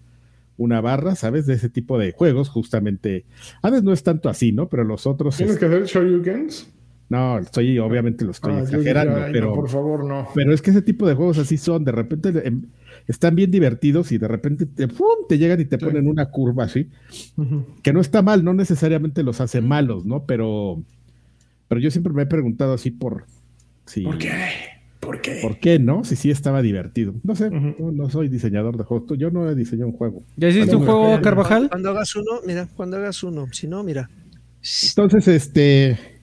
una 0.59 0.83
barra, 0.83 1.15
¿sabes? 1.15 1.47
De 1.47 1.55
ese 1.55 1.71
tipo 1.71 1.99
de 1.99 2.13
juegos, 2.13 2.51
justamente. 2.51 3.25
A 3.63 3.71
veces 3.71 3.83
no 3.83 3.95
es 3.95 4.03
tanto 4.03 4.29
así, 4.29 4.53
¿no? 4.53 4.69
Pero 4.69 4.85
los 4.85 5.07
otros. 5.07 5.39
¿Tienes 5.39 5.57
que 5.57 5.65
hacer 5.65 5.85
shoryukens? 5.85 6.71
No, 7.09 7.39
estoy, 7.39 7.79
obviamente 7.79 8.25
lo 8.25 8.31
estoy 8.31 8.53
ah, 8.53 8.61
exagerando, 8.61 9.21
pero. 9.33 9.55
por 9.55 9.69
favor, 9.69 10.05
no. 10.05 10.29
Pero 10.35 10.53
es 10.53 10.61
que 10.61 10.71
ese 10.71 10.83
tipo 10.83 11.09
de 11.09 11.15
juegos 11.15 11.39
así 11.39 11.57
son, 11.57 11.85
de 11.85 11.93
repente 11.93 12.47
em, 12.47 12.67
están 13.11 13.35
bien 13.35 13.51
divertidos 13.51 14.13
y 14.13 14.19
de 14.19 14.29
repente 14.29 14.67
te, 14.67 14.87
te 15.29 15.39
llegan 15.39 15.61
y 15.61 15.65
te 15.65 15.79
ponen 15.79 16.07
una 16.07 16.27
curva 16.27 16.65
así, 16.65 16.89
que 17.83 17.93
no 17.93 18.01
está 18.01 18.23
mal, 18.23 18.45
no 18.45 18.55
necesariamente 18.55 19.25
los 19.25 19.41
hace 19.41 19.61
malos, 19.61 20.07
¿no? 20.07 20.27
Pero, 20.27 20.81
pero 21.67 21.81
yo 21.81 21.91
siempre 21.91 22.13
me 22.13 22.23
he 22.23 22.27
preguntado 22.27 22.73
así 22.73 22.93
por... 22.93 23.25
Si, 23.85 24.03
¿Por 24.03 24.17
qué? 24.17 24.31
¿Por 25.01 25.21
qué? 25.21 25.41
¿Por 25.43 25.59
qué 25.59 25.81
no? 25.81 26.05
Si 26.05 26.15
sí 26.15 26.31
estaba 26.31 26.63
divertido. 26.63 27.15
No 27.25 27.35
sé, 27.35 27.51
no, 27.51 28.11
soy 28.11 28.29
diseñador 28.29 28.77
de 28.77 28.85
juegos. 28.85 29.19
Yo 29.19 29.33
no 29.33 29.51
he 29.51 29.57
diseñado 29.57 29.89
un 29.89 29.97
juego. 29.97 30.23
¿Ya 30.37 30.49
hiciste 30.49 30.77
un 30.77 30.85
juego, 30.85 31.21
Carvajal? 31.21 31.69
Cuando 31.69 31.91
hagas 31.91 32.15
uno, 32.15 32.41
mira, 32.47 32.69
cuando 32.77 32.99
hagas 32.99 33.25
uno. 33.25 33.49
Si 33.51 33.67
no, 33.67 33.83
mira. 33.83 34.09
Entonces, 34.89 35.27
este 35.27 36.20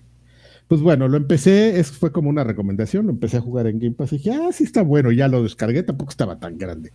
pues 0.68 0.82
bueno, 0.82 1.08
lo 1.08 1.16
empecé, 1.16 1.80
es, 1.80 1.92
fue 1.92 2.12
como 2.12 2.30
una 2.30 2.44
recomendación, 2.44 3.06
lo 3.06 3.14
empecé 3.14 3.38
a 3.38 3.42
jugar 3.42 3.68
en 3.68 3.80
Game 3.80 3.96
Pass 3.96 4.12
y 4.12 4.18
dije, 4.18 4.34
ah, 4.34 4.52
sí 4.52 4.66
está 4.66 4.82
bueno, 4.82 5.12
ya 5.12 5.30
lo 5.30 5.42
descargué, 5.42 5.82
tampoco 5.82 6.12
estaba 6.12 6.40
tan 6.40 6.58
grande. 6.58 6.92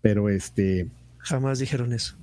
Pero 0.00 0.28
este... 0.28 0.88
Jamás 1.18 1.58
dijeron 1.58 1.92
eso. 1.92 2.16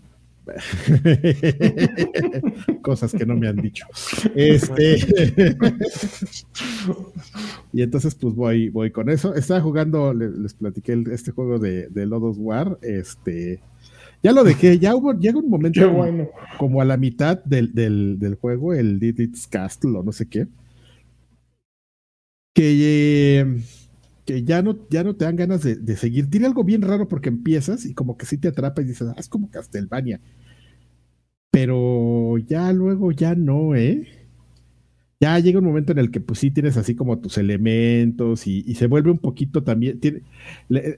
Cosas 2.82 3.12
que 3.12 3.26
no 3.26 3.36
me 3.36 3.48
han 3.48 3.58
dicho. 3.58 3.86
Este. 4.36 4.98
y 7.74 7.84
entonces, 7.84 8.16
pues 8.16 8.34
voy, 8.34 8.70
voy 8.70 8.92
con 8.92 9.10
eso. 9.10 9.36
Estaba 9.36 9.62
jugando, 9.62 10.14
les, 10.14 10.54
platiqué 10.56 11.04
este 11.12 11.32
juego 11.32 11.60
de, 11.60 11.90
de, 11.90 12.06
Lodos 12.06 12.38
War. 12.40 12.80
Este. 12.82 13.62
Ya 14.24 14.32
lo 14.32 14.44
dejé, 14.44 14.80
ya 14.80 14.96
hubo, 14.96 15.14
llega 15.14 15.38
un 15.38 15.50
momento 15.50 15.82
como, 16.58 16.82
a 16.82 16.86
la 16.86 16.98
mitad 16.98 17.44
del, 17.44 17.74
del, 17.74 18.18
del 18.20 18.36
juego, 18.36 18.74
el 18.74 19.00
Did 19.00 19.20
It's 19.20 19.48
Castle 19.48 19.98
o 19.98 20.04
no 20.04 20.12
sé 20.12 20.28
qué 20.28 20.48
que, 22.54 23.62
que 24.26 24.44
ya, 24.44 24.62
no, 24.62 24.88
ya 24.90 25.04
no 25.04 25.16
te 25.16 25.26
dan 25.26 25.36
ganas 25.36 25.64
de, 25.64 25.96
seguir. 25.96 26.30
Tiene 26.30 26.48
algo 26.48 26.64
bien 26.64 26.82
raro 26.82 27.08
porque 27.08 27.30
empiezas 27.30 27.86
y 27.86 27.94
como 27.94 28.18
que 28.18 28.26
sí 28.26 28.38
te 28.38 28.50
atrapa 28.50 28.82
y 28.82 28.86
dices, 28.86 29.08
ah, 29.10 29.16
es 29.18 29.30
como 29.30 29.50
Castlevania. 29.50 30.20
Pero 31.50 32.38
ya 32.38 32.72
luego 32.72 33.12
ya 33.12 33.36
no, 33.36 33.76
¿eh? 33.76 34.08
Ya 35.20 35.38
llega 35.38 35.60
un 35.60 35.66
momento 35.66 35.92
en 35.92 36.00
el 36.00 36.10
que 36.10 36.20
pues 36.20 36.40
sí 36.40 36.50
tienes 36.50 36.78
así 36.78 36.96
como 36.96 37.20
tus 37.20 37.38
elementos 37.38 38.48
y, 38.48 38.74
se 38.74 38.88
vuelve 38.88 39.12
un 39.12 39.20
poquito 39.20 39.62
también, 39.64 40.00
tiene, 40.00 40.24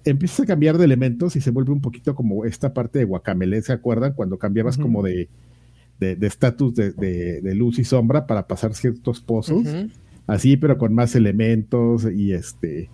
empiezas 0.06 0.42
a 0.42 0.46
cambiar 0.46 0.78
de 0.78 0.86
elementos 0.86 1.36
y 1.36 1.42
se 1.42 1.52
vuelve 1.52 1.74
un 1.74 1.82
poquito 1.82 2.16
como 2.16 2.46
esta 2.46 2.74
parte 2.74 3.00
de 3.00 3.06
Guacamele, 3.06 3.62
¿se 3.62 3.74
acuerdan? 3.74 4.14
Cuando 4.14 4.38
cambiabas 4.38 4.78
como 4.78 5.04
de 5.04 5.28
estatus 6.00 6.74
de, 6.74 6.94
de, 6.94 7.56
luz 7.56 7.80
y 7.80 7.84
sombra 7.84 8.26
para 8.26 8.48
pasar 8.48 8.76
ciertos 8.76 9.20
pozos 9.20 9.66
así, 10.28 10.58
pero 10.58 10.78
con 10.78 10.94
más 10.94 11.16
elementos 11.16 12.06
y 12.12 12.34
este. 12.34 12.90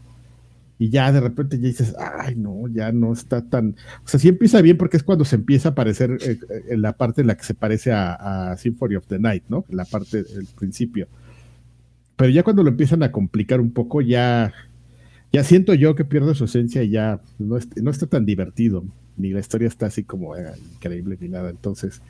Y 0.82 0.89
ya 0.89 1.11
de 1.11 1.19
repente 1.19 1.59
ya 1.59 1.67
dices, 1.67 1.93
ay, 1.99 2.36
no, 2.36 2.69
ya 2.69 2.93
no 2.93 3.11
está 3.11 3.41
tan. 3.41 3.75
O 4.05 4.07
sea, 4.07 4.17
sí 4.17 4.30
empieza 4.30 4.61
bien 4.61 4.77
porque 4.77 4.95
es 4.95 5.03
cuando 5.03 5.25
se 5.25 5.36
empieza 5.36 5.69
a 5.69 5.71
aparecer 5.73 6.17
eh, 6.21 6.39
eh, 6.49 6.63
en 6.69 6.82
la 6.82 6.93
parte 6.93 7.19
en 7.19 7.27
la 7.27 7.36
que 7.36 7.43
se 7.43 7.53
parece 7.53 7.91
a, 7.91 8.55
Symphony 8.57 8.95
of 8.95 9.05
the 9.07 9.19
Night, 9.19 9.43
¿no? 9.49 9.65
La 9.69 9.84
parte 9.84 10.23
del 10.23 10.47
principio. 10.57 11.09
Pero 12.15 12.32
ya 12.32 12.43
cuando 12.43 12.63
lo 12.63 12.69
empiezan 12.69 13.03
a 13.03 13.11
complicar 13.11 13.59
un 13.59 13.71
poco, 13.71 14.01
ya, 14.01 14.53
ya 15.34 15.43
siento 15.43 15.73
yo 15.73 15.95
que 15.95 16.05
pierde 16.05 16.34
su 16.34 16.45
esencia 16.45 16.82
y 16.82 16.91
ya 16.91 17.19
no, 17.39 17.59
no 17.82 17.91
está 17.91 18.07
tan 18.07 18.25
divertido. 18.25 18.86
Ni 19.17 19.32
la 19.32 19.41
historia 19.41 19.67
está 19.67 19.88
así 19.88 20.05
como 20.05 20.38
eh, 20.38 20.53
increíble 20.75 21.17
ni 21.19 21.27
nada. 21.27 21.49
Entonces, 21.49 22.01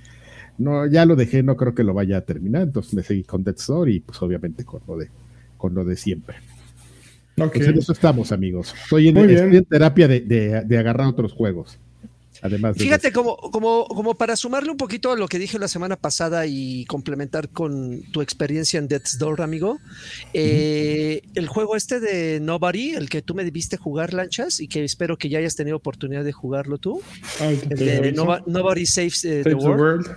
no, 0.60 0.86
ya 0.86 1.06
lo 1.06 1.16
dejé, 1.16 1.42
no 1.42 1.56
creo 1.56 1.74
que 1.74 1.84
lo 1.84 1.94
vaya 1.94 2.18
a 2.18 2.22
terminar, 2.22 2.64
entonces 2.64 2.94
me 2.94 3.02
seguí 3.02 3.24
con 3.24 3.44
Dead 3.44 3.56
Store 3.56 3.92
y 3.92 4.02
pues 4.02 4.22
obviamente 4.22 4.64
con 4.66 4.82
lo 4.88 4.98
de, 4.98 5.10
con 5.58 5.74
lo 5.74 5.84
de 5.86 5.96
siempre. 5.96 6.36
Okay. 7.38 7.62
Pues 7.62 7.68
en 7.70 7.78
eso 7.78 7.94
estamos, 7.94 8.32
amigos. 8.32 8.76
Estoy 8.84 9.08
en, 9.08 9.66
terapia 9.66 10.08
de, 10.08 10.78
agarrar 10.78 11.08
otros 11.08 11.32
juegos. 11.34 11.80
Además 12.42 12.78
Fíjate, 12.78 13.12
como, 13.12 13.38
como, 13.38 13.86
como 13.88 14.16
para 14.16 14.36
sumarle 14.36 14.72
un 14.72 14.78
poquito 14.78 15.12
a 15.12 15.16
lo 15.16 15.28
que 15.28 15.40
dije 15.40 15.60
la 15.60 15.68
semana 15.68 15.96
pasada 15.96 16.46
y 16.48 16.86
complementar 16.86 17.50
con 17.50 18.02
tu 18.12 18.22
experiencia 18.22 18.78
en 18.78 18.88
Death's 18.88 19.18
Door, 19.18 19.42
amigo, 19.42 19.80
eh, 20.34 21.22
el 21.36 21.48
juego 21.48 21.76
este 21.76 22.00
de 22.00 22.40
Nobody, 22.40 22.92
el 22.92 23.10
que 23.10 23.22
tú 23.22 23.36
me 23.36 23.44
debiste 23.44 23.78
jugar, 23.78 24.14
Lanchas, 24.14 24.60
y 24.60 24.68
que 24.68 24.84
espero 24.84 25.18
que 25.18 25.30
ya 25.30 25.40
hayas 25.40 25.56
tenido 25.56 25.78
oportunidad 25.78 26.24
de 26.24 26.32
jugarlo 26.32 26.78
tú, 26.78 27.02
el 27.40 27.60
de 27.70 28.12
Nobody 28.14 28.86
Saves, 28.86 29.26
eh, 29.26 29.42
the, 29.44 29.56
world. 29.56 30.08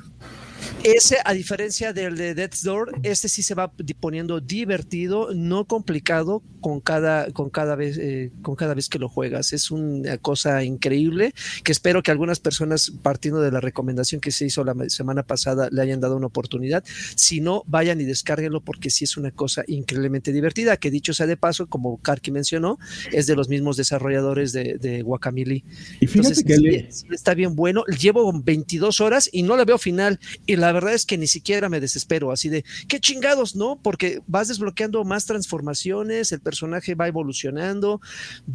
Ese, 0.85 1.19
a 1.25 1.33
diferencia 1.33 1.93
del 1.93 2.17
de 2.17 2.35
Death's 2.35 2.65
Door, 2.65 2.99
este 3.05 3.29
sí 3.29 3.45
se 3.45 3.55
va 3.55 3.73
poniendo 4.01 4.41
divertido, 4.41 5.29
no 5.33 5.65
complicado 5.65 6.43
con 6.61 6.81
cada, 6.81 7.31
con 7.31 7.51
cada 7.51 7.77
vez, 7.77 7.99
eh, 7.99 8.33
con 8.43 8.57
cada 8.57 8.75
vez 8.75 8.89
que 8.89 8.99
lo 8.99 9.09
juegas. 9.09 9.53
Es 9.53 9.71
una 9.71 10.19
cosa 10.19 10.65
increíble 10.65 11.35
que 11.63 11.71
espero 11.71 12.03
que 12.03 12.11
algunas 12.11 12.41
personas, 12.41 12.91
partiendo 13.03 13.41
de 13.41 13.53
la 13.53 13.61
recomendación 13.61 14.21
que 14.21 14.33
se 14.33 14.47
hizo 14.47 14.65
la 14.65 14.75
semana 14.89 15.23
pasada, 15.23 15.69
le 15.71 15.83
hayan 15.83 16.01
dado 16.01 16.17
una 16.17 16.27
oportunidad. 16.27 16.83
Si 17.15 17.41
no, 17.41 17.63
vayan 17.67 18.01
y 18.01 18.05
descárguenlo 18.05 18.61
porque 18.61 18.91
sí 18.91 19.05
es 19.05 19.17
una 19.17 19.31
cosa 19.31 19.63
increíblemente 19.69 20.33
divertida. 20.33 20.77
Que 20.77 20.91
dicho 20.91 21.15
sea 21.15 21.27
de 21.27 21.37
paso, 21.37 21.69
como 21.69 21.99
Karki 21.99 22.33
mencionó, 22.33 22.79
es 23.13 23.29
de 23.29 23.37
los 23.37 23.49
mismos 23.49 23.77
desarrolladores 23.77 24.53
de, 24.53 24.79
de 24.81 25.03
Guacamole. 25.03 25.65
Y 26.01 26.07
fíjate 26.09 26.43
que 26.43 26.89
está 27.13 27.35
bien 27.35 27.55
bueno. 27.55 27.85
Llevo 27.87 28.33
22 28.33 29.01
horas 29.01 29.31
y 29.33 29.45
no 29.45 29.57
le 29.57 29.65
veo 29.65 29.79
final. 29.79 30.19
Y 30.47 30.57
la 30.57 30.72
verdad 30.73 30.95
es 30.95 31.07
que 31.07 31.19
ni 31.19 31.27
siquiera 31.27 31.69
me 31.69 31.81
desespero, 31.81 32.33
así 32.33 32.49
de, 32.49 32.65
qué 32.89 33.01
chingados, 33.01 33.57
¿no? 33.57 33.79
Porque 33.83 34.21
vas 34.27 34.49
desbloqueando 34.49 35.05
más 35.05 35.27
transformaciones, 35.27 36.33
el 36.33 36.41
personaje 36.41 36.95
va 36.95 37.09
evolucionando, 37.09 38.01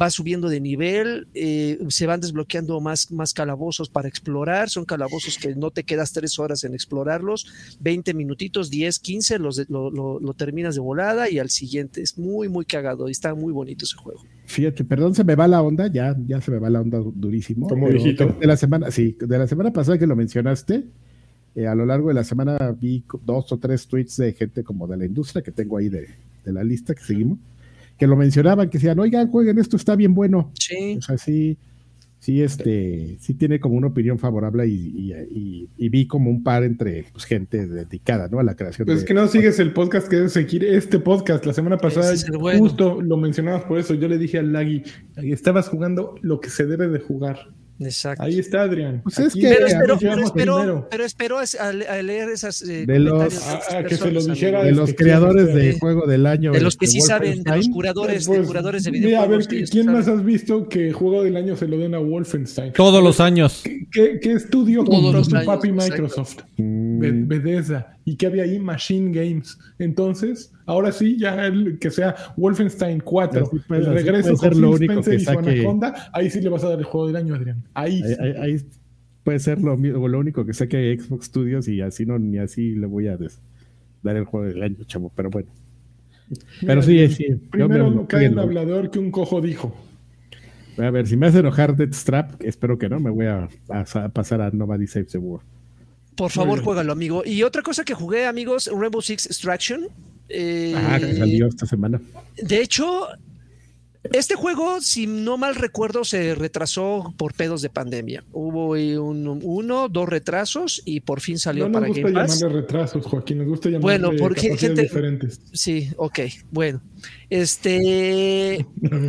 va 0.00 0.10
subiendo 0.10 0.48
de 0.48 0.60
nivel, 0.60 1.28
eh, 1.34 1.78
se 1.88 2.06
van 2.06 2.20
desbloqueando 2.20 2.80
más, 2.80 3.10
más 3.10 3.34
calabozos 3.34 3.88
para 3.88 4.08
explorar, 4.08 4.70
son 4.70 4.84
calabozos 4.84 5.38
que 5.38 5.54
no 5.54 5.70
te 5.70 5.84
quedas 5.84 6.12
tres 6.12 6.38
horas 6.38 6.64
en 6.64 6.74
explorarlos, 6.74 7.46
20 7.80 8.14
minutitos, 8.14 8.70
10, 8.70 8.98
15, 8.98 9.38
los 9.38 9.68
lo, 9.68 9.90
lo, 9.90 10.34
terminas 10.34 10.74
de 10.74 10.80
volada 10.80 11.28
y 11.30 11.38
al 11.38 11.50
siguiente, 11.50 12.02
es 12.02 12.18
muy, 12.18 12.48
muy 12.48 12.64
cagado 12.64 13.08
y 13.08 13.12
está 13.12 13.34
muy 13.34 13.52
bonito 13.52 13.84
ese 13.84 13.96
juego. 13.96 14.22
Fíjate, 14.46 14.84
perdón, 14.84 15.14
se 15.14 15.24
me 15.24 15.34
va 15.34 15.48
la 15.48 15.62
onda, 15.62 15.88
ya, 15.88 16.16
ya 16.26 16.40
se 16.40 16.50
me 16.50 16.58
va 16.58 16.70
la 16.70 16.80
onda 16.80 17.00
durísimo. 17.14 17.68
Como 17.68 17.88
viejito. 17.88 18.36
De 18.40 18.46
la 18.46 18.56
semana, 18.56 18.90
sí, 18.90 19.16
de 19.18 19.38
la 19.38 19.46
semana 19.46 19.72
pasada 19.72 19.98
que 19.98 20.06
lo 20.06 20.16
mencionaste, 20.16 20.86
eh, 21.58 21.66
a 21.66 21.74
lo 21.74 21.84
largo 21.84 22.06
de 22.06 22.14
la 22.14 22.22
semana 22.22 22.56
vi 22.80 23.02
dos 23.24 23.50
o 23.50 23.58
tres 23.58 23.88
tweets 23.88 24.16
de 24.18 24.32
gente 24.32 24.62
como 24.62 24.86
de 24.86 24.96
la 24.96 25.06
industria 25.06 25.42
que 25.42 25.50
tengo 25.50 25.76
ahí 25.76 25.88
de, 25.88 26.06
la 26.44 26.62
lista 26.62 26.94
que 26.94 27.02
seguimos, 27.02 27.40
que 27.98 28.06
lo 28.06 28.14
mencionaban, 28.14 28.70
que 28.70 28.78
decían, 28.78 29.00
oigan, 29.00 29.28
jueguen 29.28 29.58
esto, 29.58 29.76
está 29.76 29.96
bien 29.96 30.14
bueno. 30.14 30.52
Sí. 30.54 30.98
O 30.98 31.02
sea, 31.02 31.18
sí, 31.18 31.58
sí, 32.20 32.42
este, 32.42 33.16
sí 33.18 33.34
tiene 33.34 33.58
como 33.58 33.74
una 33.74 33.88
opinión 33.88 34.20
favorable 34.20 34.68
y, 34.68 35.68
vi 35.76 36.06
como 36.06 36.30
un 36.30 36.44
par 36.44 36.62
entre 36.62 37.06
pues, 37.10 37.24
gente 37.24 37.66
dedicada, 37.66 38.28
¿no? 38.28 38.38
A 38.38 38.44
la 38.44 38.54
creación. 38.54 38.86
Pues 38.86 38.98
es 38.98 39.04
que 39.04 39.14
no 39.14 39.26
sigues 39.26 39.58
el 39.58 39.72
podcast 39.72 40.06
que 40.06 40.14
debes 40.14 40.34
seguir, 40.34 40.64
este 40.64 41.00
podcast. 41.00 41.44
La 41.44 41.54
semana 41.54 41.76
pasada 41.76 42.14
justo 42.56 43.02
lo 43.02 43.16
mencionabas 43.16 43.64
por 43.64 43.80
eso. 43.80 43.94
Yo 43.94 44.06
le 44.06 44.18
dije 44.18 44.38
al 44.38 44.52
Lagui, 44.52 44.84
estabas 45.16 45.68
jugando 45.68 46.14
lo 46.22 46.38
que 46.38 46.50
se 46.50 46.66
debe 46.66 46.86
de 46.86 47.00
jugar. 47.00 47.50
Exacto. 47.80 48.24
Ahí 48.24 48.38
está, 48.38 48.62
Adrián. 48.62 49.00
Pues 49.02 49.18
es 49.18 49.34
que 49.34 49.40
pero, 49.40 49.66
espero, 49.66 49.98
pero, 50.90 51.04
espero, 51.04 51.38
a, 51.38 52.02
leer 52.02 52.28
esas. 52.30 52.62
Eh, 52.62 52.86
de 52.86 52.98
los, 52.98 53.34
que 53.88 53.96
se 53.96 54.10
lo 54.10 54.22
dijera 54.24 54.64
de 54.64 54.72
los 54.72 54.94
creadores 54.94 55.54
de 55.54 55.78
juego 55.78 56.06
del 56.06 56.26
año. 56.26 56.52
De 56.52 56.60
los 56.60 56.76
que 56.76 56.86
sí 56.86 57.00
saben, 57.00 57.42
de 57.42 57.56
los 57.56 57.68
curadores, 57.68 58.26
de, 58.26 58.36
pues, 58.36 58.46
curadores 58.46 58.84
de 58.84 58.90
videojuegos. 58.90 59.46
a 59.46 59.50
ver, 59.50 59.68
¿quién 59.68 59.92
más 59.92 60.08
has 60.08 60.24
visto 60.24 60.68
que 60.68 60.92
juego 60.92 61.22
del 61.22 61.36
año 61.36 61.56
se 61.56 61.68
lo 61.68 61.78
den 61.78 61.94
a 61.94 61.98
Wolfenstein? 61.98 62.72
Todos 62.72 63.02
los 63.02 63.20
años. 63.20 63.62
¿Qué, 63.62 64.18
qué, 64.20 64.32
estudio 64.32 64.84
compró 64.84 65.22
su 65.22 65.30
papi 65.44 65.72
Microsoft? 65.72 66.38
Mm. 66.56 67.28
Bethesda. 67.28 67.97
¿Y 68.08 68.16
qué 68.16 68.26
había 68.26 68.44
ahí? 68.44 68.58
Machine 68.58 69.12
Games. 69.12 69.58
Entonces 69.78 70.52
Ahora 70.68 70.92
sí, 70.92 71.16
ya 71.18 71.50
que 71.80 71.90
sea 71.90 72.14
Wolfenstein 72.36 73.00
4, 73.00 73.50
el 73.70 73.86
regreso 73.86 74.36
con 74.36 74.60
lo 74.60 74.72
único 74.72 75.00
que 75.00 75.18
saque... 75.18 75.66
ahí 76.12 76.28
sí 76.28 76.42
le 76.42 76.50
vas 76.50 76.62
a 76.62 76.68
dar 76.68 76.78
el 76.78 76.84
juego 76.84 77.06
del 77.06 77.16
año, 77.16 77.34
Adrián. 77.34 77.64
Ahí, 77.72 78.02
ahí, 78.38 78.60
puede 79.24 79.38
ser 79.38 79.62
lo, 79.62 79.76
lo 79.76 80.18
único 80.18 80.44
que 80.44 80.52
saque 80.52 80.94
Xbox 81.00 81.24
Studios 81.24 81.68
y 81.68 81.80
así 81.80 82.04
no, 82.04 82.18
ni 82.18 82.36
así 82.36 82.74
le 82.74 82.86
voy 82.86 83.08
a 83.08 83.16
dar 84.02 84.16
el 84.16 84.24
juego 84.26 84.44
del 84.44 84.62
año, 84.62 84.76
chavo, 84.84 85.10
pero 85.16 85.30
bueno. 85.30 85.48
pero 86.66 86.82
sí, 86.82 87.08
sí. 87.08 87.34
Primero 87.50 87.90
no 87.90 88.06
cae 88.06 88.26
el 88.26 88.38
hablador 88.38 88.90
que 88.90 88.98
un 88.98 89.10
cojo 89.10 89.40
dijo. 89.40 89.74
A 90.76 90.90
ver, 90.90 91.06
si 91.06 91.16
me 91.16 91.28
hace 91.28 91.38
enojar 91.38 91.74
Strap, 91.94 92.42
espero 92.42 92.76
que 92.76 92.90
no, 92.90 93.00
me 93.00 93.08
voy 93.08 93.24
a, 93.24 93.48
pasar 94.12 94.42
a 94.42 94.50
Nobody 94.50 94.86
Saves 94.86 95.12
the 95.12 95.18
World. 95.18 95.46
Por 96.18 96.32
favor, 96.32 96.60
juégalo, 96.62 96.92
amigo. 96.92 97.22
Y 97.24 97.44
otra 97.44 97.62
cosa 97.62 97.84
que 97.84 97.94
jugué, 97.94 98.26
amigos, 98.26 98.68
Rainbow 98.72 99.00
Six 99.00 99.26
Extraction. 99.26 99.88
Eh, 100.28 100.74
ah, 100.76 100.98
que 100.98 101.14
salió 101.14 101.46
esta 101.46 101.64
semana. 101.64 102.02
De 102.36 102.60
hecho, 102.60 103.06
este 104.02 104.34
juego, 104.34 104.80
si 104.80 105.06
no 105.06 105.38
mal 105.38 105.54
recuerdo, 105.54 106.02
se 106.04 106.34
retrasó 106.34 107.14
por 107.16 107.34
pedos 107.34 107.62
de 107.62 107.70
pandemia. 107.70 108.24
Hubo 108.32 108.70
un, 108.70 109.40
uno, 109.44 109.88
dos 109.88 110.08
retrasos 110.08 110.82
y 110.84 111.00
por 111.00 111.20
fin 111.20 111.38
salió 111.38 111.66
no 111.68 111.72
para 111.72 111.86
Game 111.86 112.12
Pass. 112.12 112.40
llamarle 112.40 112.62
retrasos, 112.62 113.06
Joaquín. 113.06 113.38
Nos 113.38 113.46
gusta 113.46 113.68
llamarle 113.70 113.98
bueno, 114.00 114.18
porque 114.18 114.56
gente 114.56 114.82
diferentes. 114.82 115.40
Sí, 115.52 115.88
ok, 115.96 116.18
bueno. 116.50 116.82
Este 117.30 118.66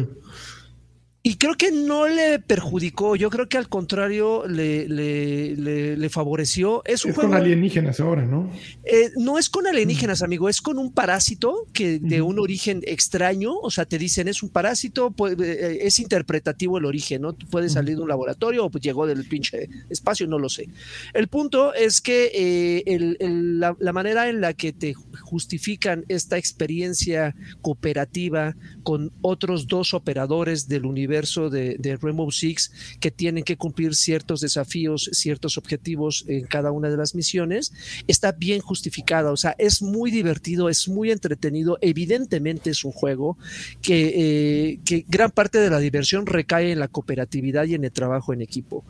Y 1.21 1.35
creo 1.35 1.55
que 1.55 1.69
no 1.69 2.07
le 2.07 2.39
perjudicó, 2.39 3.17
yo 3.17 3.29
creo 3.29 3.49
que 3.49 3.57
al 3.57 3.67
contrario 3.67 4.47
le, 4.47 4.87
le, 4.87 6.09
favoreció. 6.09 6.81
Es, 6.85 7.03
un 7.03 7.11
con 7.11 7.33
alienígenas 7.33 7.99
ahora, 7.99 8.25
¿no? 8.25 8.49
Eh, 8.85 9.11
no 9.17 9.37
es 9.37 9.49
con 9.49 9.67
alienígenas, 9.67 10.23
amigo, 10.23 10.47
es 10.47 10.61
con 10.61 10.77
un 10.77 10.93
parásito 10.93 11.67
que 11.73 11.99
de 11.99 12.21
un 12.21 12.39
origen 12.39 12.81
extraño, 12.85 13.53
o 13.53 13.69
sea, 13.69 13.85
te 13.85 13.97
dicen 13.97 14.29
es 14.29 14.41
un 14.43 14.49
parásito, 14.49 15.13
eh, 15.41 15.79
es 15.81 15.99
interpretativo 15.99 16.77
el 16.77 16.85
origen, 16.85 17.23
¿no? 17.23 17.35
Puede 17.35 17.67
salir 17.67 17.97
de 17.97 18.01
un 18.01 18.07
laboratorio 18.07 18.65
o 18.65 18.69
pues 18.69 18.81
llegó 18.81 19.05
del 19.05 19.25
pinche 19.25 19.69
espacio, 19.89 20.25
no 20.25 20.39
lo 20.39 20.47
sé. 20.47 20.69
El 21.13 21.27
punto 21.27 21.73
es 21.73 21.99
que 21.99 22.31
eh, 22.33 23.17
la, 23.19 23.75
la 23.77 23.91
manera 23.91 24.29
en 24.29 24.39
la 24.39 24.53
que 24.53 24.71
te 24.71 24.93
justifican 24.93 26.05
esta 26.07 26.37
experiencia 26.37 27.35
cooperativa 27.61 28.55
con 28.83 29.11
otros 29.21 29.67
dos 29.67 29.93
operadores 29.93 30.69
del 30.69 30.85
universo, 30.85 31.08
de, 31.09 31.75
de 31.79 31.97
Rainbow 31.97 32.31
Six 32.31 32.71
que 32.99 33.11
tienen 33.11 33.43
que 33.43 33.57
cumplir 33.57 33.95
ciertos 33.95 34.41
desafíos, 34.41 35.09
ciertos 35.11 35.57
objetivos 35.57 36.23
en 36.27 36.45
cada 36.45 36.71
una 36.71 36.89
de 36.89 36.97
las 36.97 37.15
misiones, 37.15 37.73
está 38.07 38.31
bien 38.31 38.61
justificada. 38.61 39.31
O 39.31 39.37
sea, 39.37 39.55
es 39.57 39.81
muy 39.81 40.11
divertido, 40.11 40.69
es 40.69 40.87
muy 40.87 41.11
entretenido. 41.11 41.77
Evidentemente 41.81 42.69
es 42.69 42.83
un 42.85 42.91
juego 42.91 43.37
que, 43.81 44.13
eh, 44.15 44.79
que 44.85 45.05
gran 45.07 45.31
parte 45.31 45.59
de 45.59 45.69
la 45.69 45.79
diversión 45.79 46.25
recae 46.25 46.71
en 46.71 46.79
la 46.79 46.87
cooperatividad 46.87 47.65
y 47.65 47.75
en 47.75 47.83
el 47.83 47.91
trabajo 47.91 48.33
en 48.33 48.41
equipo. 48.41 48.85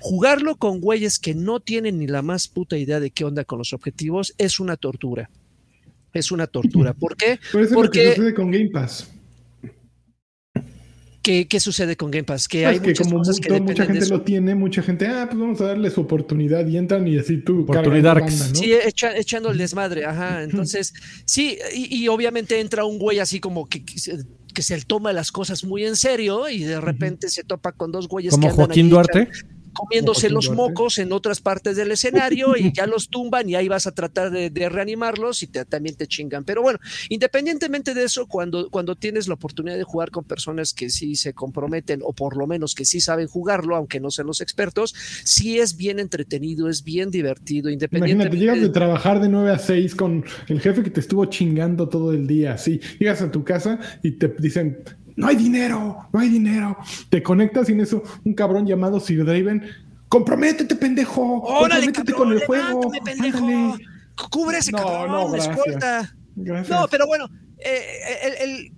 Jugarlo 0.00 0.56
con 0.56 0.80
güeyes 0.80 1.18
que 1.18 1.34
no 1.34 1.60
tienen 1.60 1.98
ni 1.98 2.06
la 2.06 2.22
más 2.22 2.48
puta 2.48 2.78
idea 2.78 3.00
de 3.00 3.10
qué 3.10 3.24
onda 3.24 3.44
con 3.44 3.58
los 3.58 3.72
objetivos 3.72 4.34
es 4.38 4.60
una 4.60 4.76
tortura 4.76 5.30
es 6.14 6.30
una 6.30 6.46
tortura. 6.46 6.94
¿Por 6.98 7.16
qué? 7.16 7.38
Porque 7.52 8.04
lo 8.04 8.14
sucede 8.14 8.34
con 8.34 8.50
Game 8.50 8.70
Pass. 8.70 9.13
¿Qué, 11.24 11.58
sucede 11.58 11.96
con 11.96 12.10
Game 12.10 12.24
Pass? 12.24 12.46
Que 12.46 12.66
hay 12.66 12.80
que 12.80 12.92
como 12.94 13.18
mucha 13.18 13.86
gente 13.86 14.06
lo 14.10 14.20
tiene, 14.20 14.54
mucha 14.54 14.82
gente, 14.82 15.06
ah, 15.06 15.26
pues 15.26 15.40
vamos 15.40 15.58
a 15.62 15.68
darle 15.68 15.90
su 15.90 16.02
oportunidad 16.02 16.66
y 16.66 16.76
entran 16.76 17.08
y 17.08 17.18
así 17.18 17.38
tú. 17.38 17.62
Oportunidad. 17.62 18.16
¿no? 18.16 18.28
Sí, 18.28 18.74
echando 19.16 19.50
el 19.50 19.56
desmadre, 19.56 20.04
ajá. 20.04 20.42
Entonces, 20.42 20.92
sí, 21.24 21.56
y, 21.74 22.06
obviamente 22.08 22.60
entra 22.60 22.84
un 22.84 22.98
güey 22.98 23.20
así 23.20 23.40
como 23.40 23.66
que, 23.66 23.82
que, 23.86 24.62
se, 24.62 24.80
toma 24.82 25.14
las 25.14 25.32
cosas 25.32 25.64
muy 25.64 25.86
en 25.86 25.96
serio 25.96 26.50
y 26.50 26.62
de 26.62 26.78
repente 26.78 27.30
se 27.30 27.42
topa 27.42 27.72
con 27.72 27.90
dos 27.90 28.06
güeyes 28.06 28.34
como 28.34 28.50
Joaquín 28.50 28.90
Duarte 28.90 29.30
comiéndose 29.74 30.30
los 30.30 30.50
mocos 30.50 30.98
en 30.98 31.12
otras 31.12 31.40
partes 31.40 31.76
del 31.76 31.90
escenario 31.90 32.56
y 32.56 32.72
ya 32.72 32.86
los 32.86 33.08
tumban 33.08 33.48
y 33.48 33.54
ahí 33.54 33.68
vas 33.68 33.86
a 33.86 33.92
tratar 33.92 34.30
de, 34.30 34.50
reanimarlos 34.68 35.42
y 35.42 35.48
también 35.48 35.96
te 35.96 36.06
chingan. 36.06 36.44
Pero 36.44 36.62
bueno, 36.62 36.78
independientemente 37.08 37.92
de 37.92 38.04
eso, 38.04 38.26
cuando, 38.26 38.70
cuando 38.70 38.96
tienes 38.96 39.28
la 39.28 39.34
oportunidad 39.34 39.76
de 39.76 39.84
jugar 39.84 40.10
con 40.10 40.24
personas 40.24 40.72
que 40.72 40.88
sí 40.90 41.16
se 41.16 41.34
comprometen 41.34 42.00
o 42.02 42.12
por 42.12 42.36
lo 42.36 42.46
menos 42.46 42.74
que 42.74 42.84
sí 42.84 43.00
saben 43.00 43.26
jugarlo, 43.26 43.76
aunque 43.76 44.00
no 44.00 44.10
sean 44.10 44.26
los 44.26 44.40
expertos, 44.40 44.94
sí 45.24 45.58
es 45.58 45.76
bien 45.76 45.98
entretenido, 45.98 46.68
es 46.68 46.82
bien 46.82 47.10
divertido. 47.10 47.68
Independientemente 47.68 48.36
Imagínate, 48.36 48.58
llegas 48.58 48.60
de 48.60 48.72
trabajar 48.72 49.20
de 49.20 49.28
9 49.28 49.50
a 49.50 49.58
6 49.58 49.94
con 49.94 50.24
el 50.48 50.60
jefe 50.60 50.82
que 50.82 50.90
te 50.90 51.00
estuvo 51.00 51.26
chingando 51.26 51.88
todo 51.88 52.12
el 52.12 52.26
día, 52.26 52.56
sí, 52.56 52.80
llegas 52.98 53.20
a 53.22 53.30
tu 53.30 53.44
casa 53.44 53.78
y 54.02 54.12
te 54.12 54.28
dicen 54.38 54.82
no 55.16 55.26
hay 55.26 55.36
dinero, 55.36 56.08
no 56.12 56.20
hay 56.20 56.28
dinero. 56.28 56.76
Te 57.08 57.22
conectas 57.22 57.68
y 57.68 57.72
en 57.72 57.80
eso 57.80 58.02
un 58.24 58.34
cabrón 58.34 58.66
llamado 58.66 59.00
Sir 59.00 59.24
Draven, 59.24 59.62
comprométete, 60.08 60.74
pendejo. 60.76 61.42
comprométete 61.42 62.12
con 62.12 62.32
el 62.32 62.44
juego. 62.44 62.90
Pendejo. 63.04 63.76
Cubre 64.30 64.58
ese 64.58 64.72
cabrón, 64.72 65.08
no, 65.08 65.28
no, 66.36 66.62
No, 66.68 66.88
pero 66.88 67.06
bueno, 67.06 67.28
eh, 67.58 68.36
el, 68.40 68.72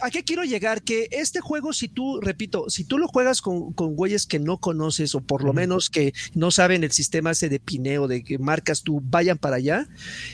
¿A 0.00 0.10
qué 0.10 0.24
quiero 0.24 0.44
llegar? 0.44 0.82
Que 0.82 1.08
este 1.10 1.40
juego, 1.40 1.72
si 1.72 1.88
tú, 1.88 2.20
repito, 2.20 2.68
si 2.68 2.84
tú 2.84 2.98
lo 2.98 3.08
juegas 3.08 3.40
con, 3.40 3.72
con 3.72 3.94
güeyes 3.94 4.26
que 4.26 4.38
no 4.38 4.58
conoces 4.58 5.14
o 5.14 5.20
por 5.20 5.44
lo 5.44 5.52
menos 5.52 5.90
que 5.90 6.12
no 6.34 6.50
saben 6.50 6.84
el 6.84 6.92
sistema 6.92 7.30
ese 7.30 7.48
de 7.48 7.60
pineo, 7.60 8.08
de 8.08 8.22
que 8.22 8.38
marcas 8.38 8.82
tú 8.82 9.00
vayan 9.02 9.38
para 9.38 9.56
allá, 9.56 9.88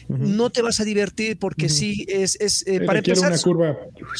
no 0.08 0.50
te 0.50 0.62
vas 0.62 0.80
a 0.80 0.84
divertir 0.84 1.38
porque 1.38 1.68
sí, 1.68 2.04
es, 2.08 2.36
es 2.40 2.66
eh, 2.66 2.80
para 2.80 2.98
empezar. 2.98 3.32
Una 3.32 3.40
curva. 3.40 3.78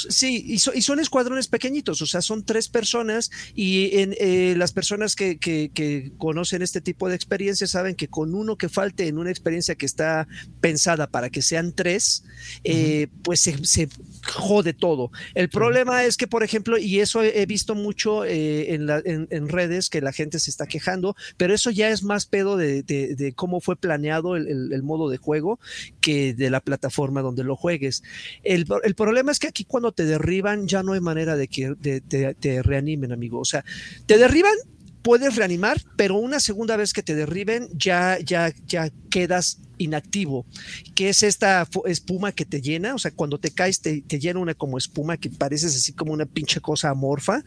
Sí, 0.09 0.45
y, 0.47 0.59
son 0.59 1.01
escuadrones 1.01 1.49
pequeñitos, 1.49 2.03
o 2.03 2.07
sea, 2.07 2.23
son 2.23 2.45
tres 2.45 2.69
personas 2.69 3.31
y 3.55 3.99
en, 3.99 4.15
eh, 4.19 4.55
las 4.57 4.73
personas 4.73 5.17
que, 5.17 5.39
que, 5.39 6.13
conocen 6.19 6.63
este 6.63 6.81
tipo 6.81 7.09
de 7.09 7.15
experiencias 7.15 7.71
saben 7.71 7.95
que 7.95 8.09
con 8.09 8.35
uno 8.35 8.57
que 8.57 8.69
falte 8.69 9.09
en 9.09 9.19
una 9.19 9.31
experiencia 9.31 9.75
que 9.75 9.87
está 9.87 10.27
pensada 10.61 11.09
para 11.09 11.31
que 11.31 11.43
sean 11.43 11.73
tres, 11.73 12.25
eh, 12.65 13.09
pues 13.23 13.41
se, 13.41 13.65
se 13.65 13.89
jode 14.27 14.73
todo. 14.73 15.11
El 15.35 15.49
problema 15.49 16.05
es 16.05 16.17
que, 16.17 16.27
por 16.27 16.43
ejemplo, 16.43 16.79
y 16.79 17.01
eso 17.01 17.23
he 17.23 17.47
visto 17.47 17.75
mucho 17.75 18.25
eh, 18.25 18.75
en, 18.75 19.49
redes, 19.49 19.91
que 19.91 20.01
la 20.01 20.13
gente 20.13 20.39
se 20.39 20.51
está 20.51 20.67
quejando, 20.67 21.17
pero 21.37 21.55
eso 21.55 21.71
ya 21.71 21.91
es 21.91 22.03
más 22.03 22.27
pedo 22.27 22.57
de, 22.57 23.33
cómo 23.37 23.61
fue 23.61 23.77
planeado 23.77 24.37
el, 24.37 24.83
modo 24.83 25.09
de 25.09 25.17
juego 25.17 25.61
que 26.01 26.35
de 26.35 26.51
la 26.51 26.61
plataforma 26.61 27.23
donde 27.23 27.45
lo 27.45 27.57
juegues. 27.57 28.03
El, 28.43 28.67
problema 28.95 29.33
es 29.33 29.39
que 29.39 29.49
aquí 29.49 29.65
cuando 29.65 29.93
te 29.93 30.05
derriban 30.05 30.67
ya 30.67 30.83
no 30.83 30.93
hay 30.93 31.01
manera 31.01 31.37
de 31.37 31.49
que 31.49 31.75
te 31.81 32.63
reanimen, 32.63 33.13
amigo. 33.13 33.41
O 33.41 33.45
sea, 33.45 33.65
te 34.07 34.19
derriban 34.19 34.55
puedes 35.03 35.37
reanimar, 35.37 35.81
pero 35.97 36.17
una 36.17 36.41
segunda 36.41 36.77
vez 36.77 36.93
que 36.93 37.03
te 37.03 37.15
derriben 37.15 37.69
ya, 37.75 38.19
ya, 38.25 38.53
ya 38.67 38.91
quedas 39.11 39.59
inactivo, 39.79 40.47
que 40.95 41.09
es 41.09 41.23
esta 41.23 41.67
espuma 41.87 42.33
que 42.33 42.45
te 42.45 42.61
llena, 42.61 42.95
o 42.95 42.99
sea, 42.99 43.11
cuando 43.11 43.39
te 43.39 43.51
caes 43.51 43.81
te, 43.81 44.03
llena 44.03 44.41
una 44.41 44.55
como 44.55 44.79
espuma 44.79 45.17
que 45.17 45.29
pareces 45.31 45.77
así 45.77 45.93
como 45.93 46.13
una 46.13 46.27
pinche 46.27 46.61
cosa 46.61 46.91
amorfa. 46.91 47.43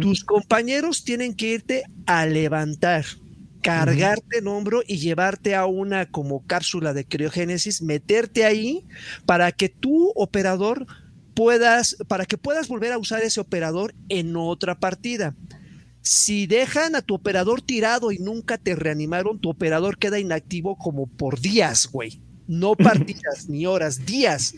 Tus 0.00 0.24
compañeros 0.24 1.04
tienen 1.04 1.34
que 1.34 1.54
irte 1.54 1.84
a 2.06 2.26
levantar, 2.26 3.04
cargarte 3.62 4.38
en 4.38 4.48
hombro 4.48 4.82
y 4.86 4.98
llevarte 4.98 5.54
a 5.54 5.66
una 5.66 6.06
como 6.06 6.46
cápsula 6.46 6.92
de 6.92 7.06
criogénesis, 7.06 7.82
meterte 7.82 8.44
ahí 8.44 8.84
para 9.24 9.52
que 9.52 9.70
tu 9.70 10.12
operador 10.14 10.86
puedas, 11.34 11.96
para 12.08 12.26
que 12.26 12.38
puedas 12.38 12.68
volver 12.68 12.92
a 12.92 12.98
usar 12.98 13.22
ese 13.22 13.40
operador 13.40 13.94
en 14.08 14.36
otra 14.36 14.78
partida. 14.78 15.34
Si 16.04 16.46
dejan 16.46 16.96
a 16.96 17.00
tu 17.00 17.14
operador 17.14 17.62
tirado 17.62 18.12
y 18.12 18.18
nunca 18.18 18.58
te 18.58 18.76
reanimaron, 18.76 19.38
tu 19.38 19.48
operador 19.48 19.96
queda 19.96 20.18
inactivo 20.18 20.76
como 20.76 21.06
por 21.06 21.40
días, 21.40 21.88
güey. 21.90 22.20
No 22.46 22.74
partidas 22.76 23.48
ni 23.48 23.64
horas, 23.64 24.04
días. 24.04 24.54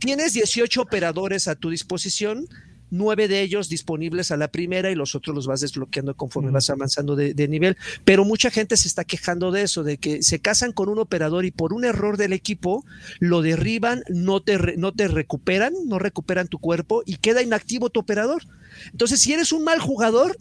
Tienes 0.00 0.32
18 0.32 0.82
operadores 0.82 1.46
a 1.46 1.54
tu 1.54 1.70
disposición, 1.70 2.48
nueve 2.90 3.28
de 3.28 3.42
ellos 3.42 3.68
disponibles 3.68 4.32
a 4.32 4.36
la 4.36 4.48
primera 4.48 4.90
y 4.90 4.96
los 4.96 5.14
otros 5.14 5.36
los 5.36 5.46
vas 5.46 5.60
desbloqueando 5.60 6.16
conforme 6.16 6.50
vas 6.50 6.68
avanzando 6.68 7.14
de, 7.14 7.46
nivel. 7.46 7.76
Pero 8.04 8.24
mucha 8.24 8.50
gente 8.50 8.76
se 8.76 8.88
está 8.88 9.04
quejando 9.04 9.52
de 9.52 9.62
eso, 9.62 9.84
de 9.84 9.98
que 9.98 10.24
se 10.24 10.40
casan 10.40 10.72
con 10.72 10.88
un 10.88 10.98
operador 10.98 11.44
y 11.44 11.52
por 11.52 11.72
un 11.72 11.84
error 11.84 12.16
del 12.16 12.32
equipo 12.32 12.84
lo 13.20 13.40
derriban, 13.40 14.02
no 14.08 14.42
te, 14.42 14.76
no 14.76 14.92
te 14.92 15.06
recuperan, 15.06 15.74
no 15.86 16.00
recuperan 16.00 16.48
tu 16.48 16.58
cuerpo 16.58 17.04
y 17.06 17.18
queda 17.18 17.40
inactivo 17.40 17.88
tu 17.88 18.00
operador. 18.00 18.42
Entonces, 18.90 19.20
si 19.20 19.32
eres 19.32 19.52
un 19.52 19.62
mal 19.62 19.78
jugador, 19.78 20.36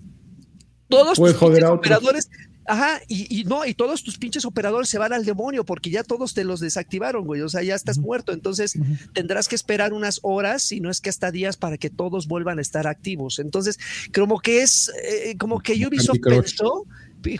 todos 0.91 1.17
tus 1.17 1.41
operadores, 1.41 2.29
ajá, 2.65 3.01
y, 3.07 3.43
no, 3.45 3.65
y 3.65 3.73
todos 3.73 4.03
tus 4.03 4.17
pinches 4.17 4.45
operadores 4.45 4.89
se 4.89 4.99
van 4.99 5.13
al 5.13 5.25
demonio 5.25 5.65
porque 5.65 5.89
ya 5.89 6.03
todos 6.03 6.35
te 6.35 6.43
los 6.43 6.59
desactivaron, 6.59 7.25
güey, 7.25 7.41
o 7.41 7.49
sea, 7.49 7.63
ya 7.63 7.73
estás 7.73 7.97
muerto, 7.97 8.31
entonces 8.31 8.77
tendrás 9.13 9.47
que 9.47 9.55
esperar 9.55 9.93
unas 9.93 10.19
horas, 10.21 10.61
si 10.61 10.79
no 10.79 10.91
es 10.91 11.01
que 11.01 11.09
hasta 11.09 11.31
días, 11.31 11.57
para 11.57 11.77
que 11.77 11.89
todos 11.89 12.27
vuelvan 12.27 12.59
a 12.59 12.61
estar 12.61 12.85
activos. 12.85 13.39
Entonces, 13.39 13.79
como 14.13 14.39
que 14.39 14.61
es, 14.61 14.91
eh, 15.03 15.35
como 15.39 15.59
que 15.59 15.73
Ubisoft 15.87 16.19
pensó, 16.21 16.85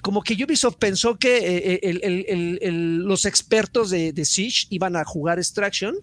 como 0.01 0.23
que 0.23 0.43
Ubisoft 0.43 0.77
pensó 0.77 1.17
que 1.17 1.79
eh, 1.81 2.71
los 2.71 3.25
expertos 3.25 3.89
de, 3.89 4.13
de 4.13 4.25
Siege 4.25 4.67
iban 4.69 4.95
a 4.95 5.03
jugar 5.03 5.37
Extraction 5.37 5.95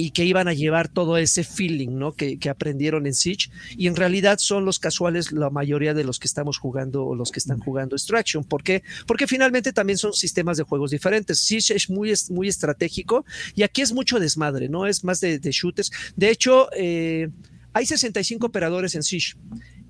y 0.00 0.12
que 0.12 0.24
iban 0.24 0.46
a 0.46 0.52
llevar 0.52 0.86
todo 0.86 1.16
ese 1.16 1.42
feeling 1.42 1.98
¿no? 1.98 2.12
que, 2.12 2.38
aprendieron 2.48 3.04
en 3.08 3.14
Siege 3.14 3.50
y 3.76 3.88
en 3.88 3.96
realidad 3.96 4.38
son 4.38 4.64
los 4.64 4.78
casuales 4.78 5.32
la 5.32 5.50
mayoría 5.50 5.92
de 5.92 6.04
los 6.04 6.20
que 6.20 6.28
estamos 6.28 6.56
jugando 6.56 7.04
o 7.04 7.16
los 7.16 7.32
que 7.32 7.40
están 7.40 7.58
jugando 7.58 7.96
Extraction. 7.96 8.44
¿Por 8.44 8.62
qué? 8.62 8.84
Porque 9.08 9.26
finalmente 9.26 9.72
también 9.72 9.98
son 9.98 10.12
sistemas 10.12 10.56
de 10.56 10.62
juegos 10.62 10.92
diferentes. 10.92 11.40
Siege 11.40 11.74
es 11.74 11.90
muy, 11.90 12.14
muy 12.30 12.46
estratégico 12.46 13.26
y 13.56 13.64
aquí 13.64 13.82
es 13.82 13.92
mucho 13.92 14.20
desmadre, 14.20 14.68
¿no? 14.68 14.86
Es 14.86 15.02
más 15.02 15.20
de, 15.20 15.40
de 15.40 15.50
shooters. 15.50 15.90
De 16.14 16.30
hecho, 16.30 16.68
eh, 16.76 17.28
hay 17.72 17.84
65 17.84 18.46
operadores 18.46 18.94
en 18.94 19.02
Siege 19.02 19.34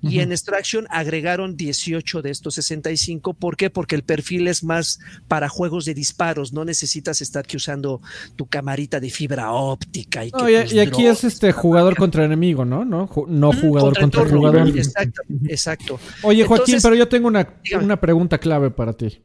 y 0.01 0.19
en 0.19 0.31
Extraction 0.31 0.85
agregaron 0.89 1.57
18 1.57 2.21
de 2.21 2.29
estos 2.29 2.55
65. 2.55 3.33
¿Por 3.33 3.57
qué? 3.57 3.69
Porque 3.69 3.95
el 3.95 4.03
perfil 4.03 4.47
es 4.47 4.63
más 4.63 4.99
para 5.27 5.49
juegos 5.49 5.85
de 5.85 5.93
disparos. 5.93 6.53
No 6.53 6.63
necesitas 6.65 7.21
estar 7.21 7.45
usando 7.53 8.01
tu 8.35 8.45
camarita 8.47 8.99
de 8.99 9.09
fibra 9.09 9.51
óptica. 9.51 10.25
Y, 10.25 10.31
y, 10.71 10.79
aquí 10.79 11.05
es 11.05 11.23
este 11.23 11.51
jugador 11.51 11.95
contra 11.95 12.23
enemigo, 12.23 12.65
¿no? 12.65 12.85
No, 12.85 13.09
no 13.27 13.53
jugador 13.53 13.97
contra, 13.99 14.27
jugador. 14.27 14.67
Exacto, 14.69 15.21
exacto. 15.47 15.99
Oye, 16.23 16.45
Joaquín, 16.45 16.77
pero 16.81 16.95
yo 16.95 17.07
tengo 17.07 17.27
una, 17.27 17.55
una, 17.81 17.99
pregunta 17.99 18.37
clave 18.37 18.71
para 18.71 18.93
ti. 18.93 19.21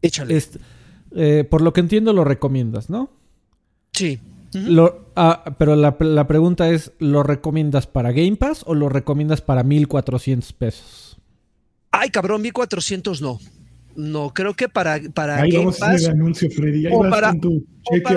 Échale. 0.00 0.36
Este, 0.36 0.58
eh, 1.14 1.44
por 1.48 1.60
lo 1.60 1.72
que 1.72 1.80
entiendo, 1.80 2.12
lo 2.12 2.24
recomiendas, 2.24 2.88
¿no? 2.88 3.10
Sí 3.92 4.20
lo, 4.52 5.10
ah, 5.16 5.56
pero 5.58 5.76
la, 5.76 5.96
la, 6.00 6.26
pregunta 6.26 6.70
es, 6.70 6.92
¿lo 6.98 7.22
recomiendas 7.22 7.86
para 7.86 8.12
Game 8.12 8.36
Pass 8.36 8.62
o 8.66 8.74
lo 8.74 8.88
recomiendas 8.88 9.40
para 9.40 9.62
1400 9.62 10.52
pesos? 10.52 11.18
Ay, 11.90 12.10
cabrón, 12.10 12.42
1400 12.42 13.22
no. 13.22 13.38
No, 13.98 14.32
creo 14.32 14.54
que 14.54 14.68
para, 14.68 15.00
para 15.12 15.38
Game 15.44 15.72
Pass. 15.76 16.08
o, 16.92 17.10
para, 17.10 17.32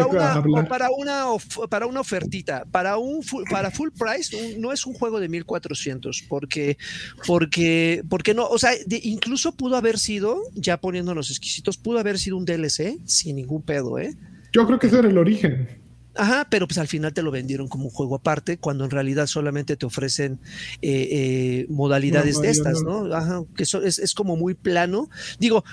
una, 0.05 0.67
para, 0.67 0.89
una, 0.91 1.25
para 1.69 1.87
una 1.87 2.01
ofertita, 2.01 2.65
para 2.69 2.97
un 2.97 3.21
para 3.49 3.71
full 3.71 3.89
price, 3.89 4.59
no 4.59 4.71
es 4.71 4.85
un 4.85 4.93
juego 4.93 5.19
de 5.19 5.27
1400, 5.27 6.25
porque, 6.29 6.77
porque, 7.25 8.03
porque 8.07 8.35
no, 8.35 8.45
o 8.45 8.59
sea, 8.59 8.73
incluso 9.01 9.55
pudo 9.55 9.75
haber 9.75 9.97
sido, 9.97 10.43
ya 10.53 10.77
poniéndonos 10.77 11.31
exquisitos, 11.31 11.77
pudo 11.77 11.97
haber 11.97 12.19
sido 12.19 12.37
un 12.37 12.45
DLC 12.45 12.99
sin 13.05 13.37
ningún 13.37 13.63
pedo, 13.63 13.97
¿eh? 13.97 14.15
Yo 14.53 14.67
creo 14.67 14.77
que 14.77 14.85
ese 14.85 14.99
era 14.99 15.09
el 15.09 15.17
origen. 15.17 15.80
Ajá, 16.15 16.47
pero 16.49 16.67
pues 16.67 16.77
al 16.77 16.87
final 16.87 17.13
te 17.13 17.21
lo 17.21 17.31
vendieron 17.31 17.67
como 17.67 17.85
un 17.85 17.91
juego 17.91 18.15
aparte, 18.15 18.57
cuando 18.57 18.83
en 18.83 18.91
realidad 18.91 19.27
solamente 19.27 19.77
te 19.77 19.85
ofrecen 19.85 20.39
eh, 20.81 21.07
eh, 21.11 21.65
modalidades 21.69 22.41
de 22.41 22.49
estas, 22.49 22.81
¿no? 22.83 23.13
Ajá, 23.13 23.43
que 23.55 23.63
es, 23.63 23.73
es, 23.73 24.13
como 24.13 24.35
muy 24.35 24.53
plano. 24.53 25.09
Digo, 25.39 25.63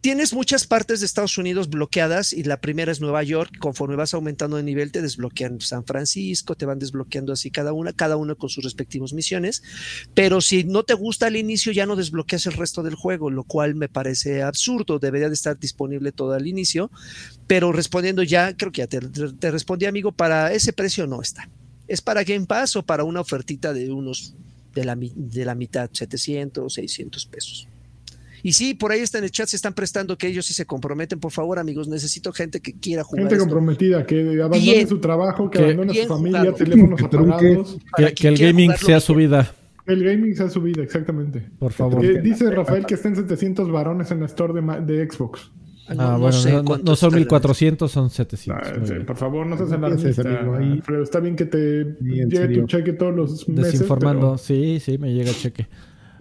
tienes 0.00 0.32
muchas 0.32 0.66
partes 0.66 1.00
de 1.00 1.06
Estados 1.06 1.36
Unidos 1.36 1.68
bloqueadas 1.68 2.32
y 2.32 2.42
la 2.44 2.60
primera 2.60 2.90
es 2.90 3.00
Nueva 3.00 3.22
York. 3.22 3.58
Conforme 3.58 3.96
vas 3.96 4.14
aumentando 4.14 4.56
de 4.56 4.62
nivel, 4.62 4.92
te 4.92 5.02
desbloquean 5.02 5.60
San 5.60 5.84
Francisco, 5.84 6.54
te 6.54 6.66
van 6.66 6.78
desbloqueando 6.78 7.32
así 7.32 7.50
cada 7.50 7.72
una, 7.72 7.92
cada 7.92 8.16
una 8.16 8.34
con 8.34 8.48
sus 8.48 8.64
respectivas 8.64 9.12
misiones. 9.12 9.62
Pero 10.14 10.40
si 10.40 10.64
no 10.64 10.84
te 10.84 10.94
gusta 10.94 11.26
al 11.26 11.36
inicio, 11.36 11.72
ya 11.72 11.86
no 11.86 11.96
desbloqueas 11.96 12.46
el 12.46 12.54
resto 12.54 12.82
del 12.82 12.94
juego, 12.94 13.30
lo 13.30 13.44
cual 13.44 13.74
me 13.74 13.88
parece 13.88 14.42
absurdo. 14.42 14.98
Debería 14.98 15.28
de 15.28 15.34
estar 15.34 15.58
disponible 15.58 16.12
todo 16.12 16.32
al 16.32 16.46
inicio. 16.46 16.90
Pero 17.46 17.72
respondiendo 17.72 18.22
ya, 18.22 18.56
creo 18.56 18.72
que 18.72 18.80
ya 18.80 18.86
te, 18.86 19.00
te 19.00 19.50
respondí, 19.50 19.86
amigo, 19.86 20.12
para 20.12 20.52
ese 20.52 20.72
precio 20.72 21.06
no 21.06 21.20
está. 21.20 21.48
¿Es 21.88 22.00
para 22.00 22.24
Game 22.24 22.46
Pass 22.46 22.76
o 22.76 22.82
para 22.84 23.04
una 23.04 23.20
ofertita 23.20 23.72
de 23.72 23.90
unos 23.90 24.34
de 24.74 24.84
la, 24.84 24.96
de 24.96 25.44
la 25.44 25.54
mitad, 25.54 25.90
700, 25.92 26.72
600 26.72 27.26
pesos? 27.26 27.69
Y 28.42 28.52
sí, 28.52 28.74
por 28.74 28.92
ahí 28.92 29.00
está 29.00 29.18
en 29.18 29.24
el 29.24 29.30
chat, 29.30 29.48
se 29.48 29.56
están 29.56 29.74
prestando 29.74 30.16
que 30.16 30.26
ellos 30.26 30.46
sí 30.46 30.54
se 30.54 30.66
comprometen. 30.66 31.20
Por 31.20 31.32
favor, 31.32 31.58
amigos, 31.58 31.88
necesito 31.88 32.32
gente 32.32 32.60
que 32.60 32.72
quiera 32.74 33.04
jugar. 33.04 33.24
Gente 33.24 33.38
comprometida, 33.38 34.06
que 34.06 34.40
abandone 34.42 34.86
su 34.86 35.00
trabajo, 35.00 35.50
que, 35.50 35.58
abandone 35.58 35.94
su 35.94 36.08
familia, 36.08 36.52
teléfonos 36.52 37.02
apagados. 37.02 37.78
Que, 38.14 38.28
el 38.28 38.38
gaming 38.38 38.72
sea 38.76 39.00
su 39.00 39.14
vida. 39.14 39.52
El 39.86 40.04
gaming 40.04 40.34
sea 40.36 40.48
su 40.48 40.60
vida, 40.60 40.82
exactamente. 40.82 41.46
Por 41.58 41.72
favor. 41.72 42.00
dice 42.22 42.50
Rafael 42.50 42.86
que 42.86 42.94
están 42.94 43.16
700 43.16 43.70
varones 43.70 44.10
en 44.10 44.20
la 44.20 44.26
store 44.26 44.60
de, 44.82 45.10
Xbox. 45.10 45.50
Ah, 45.88 46.14
ah 46.14 46.16
bueno, 46.16 46.62
no, 46.84 46.94
son 46.94 47.14
1400, 47.14 47.90
son 47.90 48.10
700. 48.10 48.68
Ah, 48.68 49.04
por 49.04 49.16
favor, 49.16 49.44
no 49.46 49.56
seas 49.56 49.72
alarmista. 49.72 50.22
Pero 50.86 51.02
está 51.02 51.18
bien 51.18 51.34
que 51.34 51.46
te 51.46 51.96
llegue 52.00 52.60
tu 52.60 52.66
cheque 52.66 52.92
todos 52.92 53.14
los 53.14 53.48
meses. 53.48 53.72
Desinformando, 53.72 54.38
sí, 54.38 54.78
sí, 54.80 54.98
me 54.98 55.12
llega 55.12 55.30
el 55.30 55.36
cheque. 55.36 55.66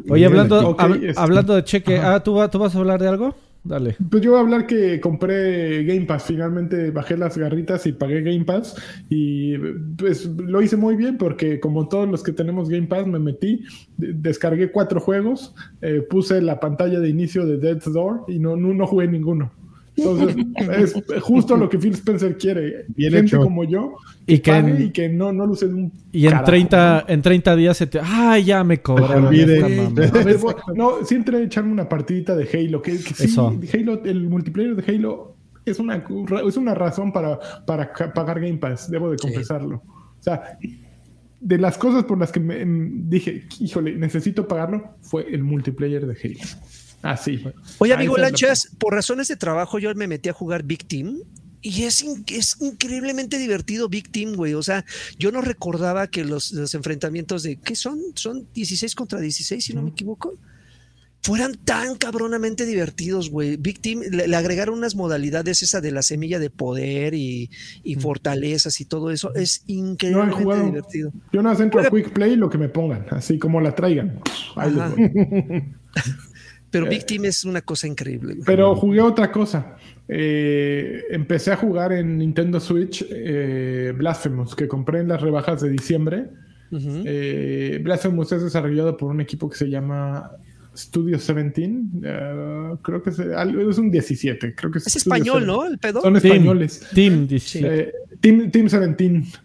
Oye, 0.08 0.26
hablando, 0.26 0.78
este, 1.02 1.20
hablando 1.20 1.56
de 1.56 1.64
cheque, 1.64 1.98
ah, 1.98 2.22
¿tú, 2.24 2.38
¿tú 2.52 2.60
vas 2.60 2.76
a 2.76 2.80
hablar 2.80 3.02
de 3.02 3.08
algo? 3.08 3.36
Dale. 3.64 3.98
Pues 4.10 4.24
yo 4.24 4.32
voy 4.32 4.40
a 4.40 4.42
hablar 4.44 4.68
que 4.68 5.02
compré 5.02 5.84
Game 5.84 6.06
Pass. 6.06 6.24
Finalmente 6.24 6.92
bajé 6.92 7.18
las 7.18 7.38
garritas 7.38 7.86
y 7.86 7.92
pagué 7.92 8.22
Game 8.22 8.46
Pass. 8.46 8.76
Y 9.10 9.58
pues 9.98 10.26
lo 10.26 10.62
hice 10.62 10.78
muy 10.78 10.96
bien 10.96 11.18
porque 11.18 11.60
como 11.60 11.88
todos 11.90 12.08
los 12.08 12.24
que 12.24 12.32
tenemos 12.32 12.70
Game 12.70 12.88
Pass 12.88 13.06
me 13.06 13.20
metí, 13.20 13.64
descargué 13.98 14.72
cuatro 14.72 15.02
juegos, 15.02 15.54
eh, 15.82 16.02
puse 16.10 16.42
la 16.42 16.60
pantalla 16.60 17.00
de 17.00 17.10
inicio 17.10 17.46
de 17.46 17.58
Death's 17.58 17.92
Door 17.92 18.26
y 18.28 18.40
no, 18.40 18.56
no, 18.56 18.74
no 18.74 18.88
jugué 18.88 19.08
ninguno. 19.08 19.52
Entonces, 20.00 20.96
es 21.16 21.22
justo 21.22 21.56
lo 21.56 21.70
que 21.70 21.78
Phil 21.78 21.94
Spencer 21.94 22.38
quiere. 22.38 22.86
Bien 22.90 23.14
Gente 23.14 23.38
como 23.38 23.64
yo 23.64 23.96
y 24.26 24.40
que, 24.40 24.76
y 24.80 24.90
que 24.92 25.10
no, 25.10 25.32
no 25.32 25.46
luce 25.46 25.66
un. 25.66 25.92
Y 26.12 26.28
en 26.28 26.44
30, 26.44 27.06
en 27.08 27.22
30 27.22 27.56
días 27.56 27.78
se 27.78 27.88
te. 27.88 28.00
¡Ay, 28.02 28.46
ya 28.46 28.64
me 28.64 28.82
cobraron! 28.82 29.34
no, 30.76 30.96
a 30.98 31.42
echarme 31.42 31.72
una 31.72 31.90
partidita 31.90 32.36
de 32.36 32.48
Halo. 32.52 32.82
Que, 32.82 32.98
sí, 32.98 33.36
Halo, 33.74 34.04
el 34.04 34.30
multiplayer 34.30 34.76
de 34.76 34.92
Halo 34.92 35.36
es 35.66 35.80
una, 35.80 36.04
es 36.48 36.58
una 36.58 36.74
razón 36.74 37.12
para, 37.12 37.40
para 37.66 37.92
pagar 38.14 38.40
Game 38.40 38.58
Pass, 38.58 38.90
debo 38.90 39.12
de 39.12 39.18
confesarlo. 39.18 39.78
O 39.78 40.22
sea, 40.22 40.58
de 41.40 41.58
las 41.58 41.78
cosas 41.78 42.04
por 42.04 42.18
las 42.18 42.32
que 42.32 42.40
me, 42.40 42.62
em, 42.62 43.10
dije, 43.10 43.48
híjole, 43.60 43.96
necesito 43.96 44.48
pagarlo, 44.48 44.96
fue 45.02 45.28
el 45.34 45.44
multiplayer 45.44 46.06
de 46.06 46.18
Halo. 46.22 46.40
Así. 47.02 47.44
Ah, 47.46 47.52
Oye, 47.80 47.94
amigo 47.94 48.18
Lanchas, 48.18 48.70
por 48.78 48.94
razones 48.94 49.28
de 49.28 49.36
trabajo 49.36 49.80
yo 49.80 49.94
me 49.96 50.08
metí 50.08 50.30
a 50.30 50.34
jugar 50.34 50.64
Big 50.64 50.88
Team. 50.88 51.18
Y 51.62 51.84
es, 51.84 52.06
es 52.28 52.56
increíblemente 52.62 53.38
divertido 53.38 53.90
Big 53.90 54.10
Team, 54.10 54.36
güey. 54.36 54.54
O 54.54 54.64
sea, 54.64 54.86
yo 55.18 55.32
no 55.32 55.42
recordaba 55.42 56.08
que 56.08 56.24
los, 56.24 56.54
los 56.54 56.74
enfrentamientos 56.74 57.44
de, 57.44 57.58
¿qué 57.58 57.76
son? 57.76 58.00
Son 58.16 58.48
16 58.54 58.96
contra 58.96 59.20
16, 59.20 59.66
si 59.66 59.74
no 59.74 59.82
me 59.82 59.90
equivoco 59.90 60.38
fueran 61.22 61.56
tan 61.56 61.96
cabronamente 61.96 62.66
divertidos, 62.66 63.30
güey. 63.30 63.58
Big 63.58 63.82
Team 63.82 64.02
le, 64.12 64.36
agregaron 64.36 64.78
unas 64.78 64.96
modalidades, 64.96 65.62
esa 65.64 65.82
de 65.82 65.92
la 65.92 66.02
semilla 66.02 66.40
de 66.40 66.50
poder 66.50 67.14
y, 67.14 67.50
fortalezas 68.00 68.80
y 68.80 68.86
todo 68.86 69.12
eso. 69.12 69.34
Es 69.36 69.64
increíblemente 69.68 70.64
divertido. 70.64 71.12
Yo 71.34 71.42
no 71.42 71.52
entro 71.52 71.82
a 71.82 71.90
Quick 71.90 72.12
Play 72.14 72.36
lo 72.36 72.50
que 72.50 72.58
me 72.58 72.70
pongan, 72.70 73.06
así 73.12 73.38
como 73.38 73.60
la 73.62 73.76
traigan. 73.76 74.20
Pero 76.72 76.88
Big 76.88 77.06
Team 77.06 77.26
es 77.26 77.46
una 77.46 77.62
cosa 77.62 77.88
increíble. 77.88 78.38
Pero 78.46 78.76
jugué 78.76 79.02
otra 79.02 79.32
cosa. 79.32 79.76
Eh, 80.08 81.04
empecé 81.10 81.52
a 81.52 81.56
jugar 81.56 81.92
en 81.94 82.18
Nintendo 82.18 82.60
Switch 82.60 83.06
eh, 83.10 83.94
Blasphemous, 83.96 84.56
que 84.56 84.68
compré 84.68 85.00
en 85.00 85.08
las 85.08 85.22
rebajas 85.22 85.62
de 85.62 85.70
diciembre. 85.70 86.30
Eh, 86.72 87.80
Blasphemous 87.84 88.32
es 88.32 88.44
desarrollado 88.44 88.96
por 88.96 89.10
un 89.10 89.22
equipo 89.22 89.50
que 89.50 89.58
se 89.58 89.70
llama 89.70 90.32
Studio 90.80 91.18
17, 91.18 91.66
eh, 92.04 92.76
creo 92.82 93.04
que 93.04 93.10
es, 93.10 93.20
es, 93.20 93.78
un 93.78 93.92
17, 93.92 94.56
creo 94.56 94.72
que 94.72 94.78
es, 94.78 94.96
español, 94.96 95.46
¿no? 95.46 95.66
El 95.66 95.78
pedo. 95.78 96.02
Son 96.02 96.16
españoles. 96.16 96.88
Team 96.94 97.28
17. 97.28 97.68
Eh, 97.68 97.94
team, 98.22 98.52
team 98.52 98.68
17, 98.68 99.40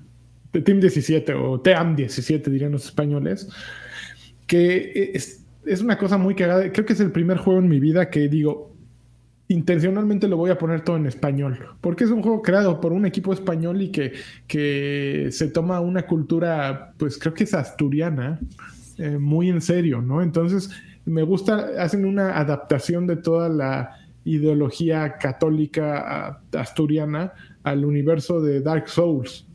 Team 0.62 0.80
17 0.80 1.34
o 1.34 1.60
TEAM 1.60 1.96
17 1.96 2.50
dirían 2.50 2.72
los 2.72 2.84
españoles, 2.84 3.48
que 4.46 5.10
es, 5.14 5.43
es 5.66 5.80
una 5.80 5.98
cosa 5.98 6.18
muy 6.18 6.34
cagada. 6.34 6.70
Creo 6.72 6.86
que 6.86 6.92
es 6.92 7.00
el 7.00 7.12
primer 7.12 7.38
juego 7.38 7.60
en 7.60 7.68
mi 7.68 7.80
vida 7.80 8.10
que 8.10 8.28
digo, 8.28 8.74
intencionalmente 9.48 10.28
lo 10.28 10.36
voy 10.36 10.50
a 10.50 10.58
poner 10.58 10.82
todo 10.82 10.96
en 10.96 11.06
español, 11.06 11.58
porque 11.80 12.04
es 12.04 12.10
un 12.10 12.22
juego 12.22 12.42
creado 12.42 12.80
por 12.80 12.92
un 12.92 13.06
equipo 13.06 13.32
español 13.32 13.82
y 13.82 13.90
que, 13.90 14.12
que 14.46 15.28
se 15.30 15.48
toma 15.48 15.80
una 15.80 16.06
cultura, 16.06 16.94
pues 16.96 17.18
creo 17.18 17.34
que 17.34 17.44
es 17.44 17.54
asturiana, 17.54 18.40
eh, 18.98 19.18
muy 19.18 19.50
en 19.50 19.60
serio, 19.60 20.00
¿no? 20.00 20.22
Entonces, 20.22 20.70
me 21.04 21.22
gusta, 21.22 21.70
hacen 21.78 22.04
una 22.04 22.38
adaptación 22.38 23.06
de 23.06 23.16
toda 23.16 23.48
la 23.48 23.96
ideología 24.24 25.18
católica 25.18 26.40
asturiana 26.52 27.32
al 27.62 27.84
universo 27.84 28.40
de 28.40 28.60
Dark 28.60 28.88
Souls. 28.88 29.46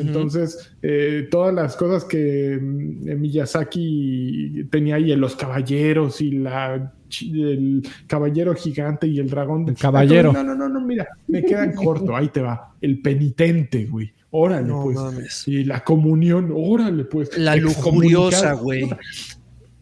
Entonces, 0.00 0.74
eh, 0.82 1.28
todas 1.30 1.54
las 1.54 1.76
cosas 1.76 2.04
que 2.04 2.58
mm, 2.60 3.20
Miyazaki 3.20 4.68
tenía 4.70 4.96
ahí, 4.96 5.14
los 5.16 5.36
caballeros 5.36 6.20
y 6.20 6.32
la 6.32 6.92
el 7.20 7.86
caballero 8.06 8.54
gigante 8.54 9.06
y 9.06 9.18
el 9.18 9.28
dragón. 9.28 9.68
El 9.68 9.76
caballero. 9.76 10.32
No, 10.32 10.42
no, 10.42 10.54
no, 10.54 10.68
no, 10.68 10.80
mira, 10.80 11.08
me 11.28 11.42
quedan 11.42 11.72
corto, 11.74 12.16
ahí 12.16 12.28
te 12.28 12.40
va. 12.40 12.74
El 12.80 13.00
penitente, 13.00 13.86
güey. 13.86 14.12
Órale, 14.30 14.72
pues. 14.72 15.46
Y 15.46 15.64
la 15.64 15.84
comunión, 15.84 16.52
órale, 16.54 17.04
pues. 17.04 17.36
La 17.36 17.54
lujuriosa, 17.54 18.54
güey. 18.54 18.88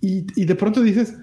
Y, 0.00 0.44
de 0.44 0.54
pronto 0.54 0.82
dices, 0.82 1.16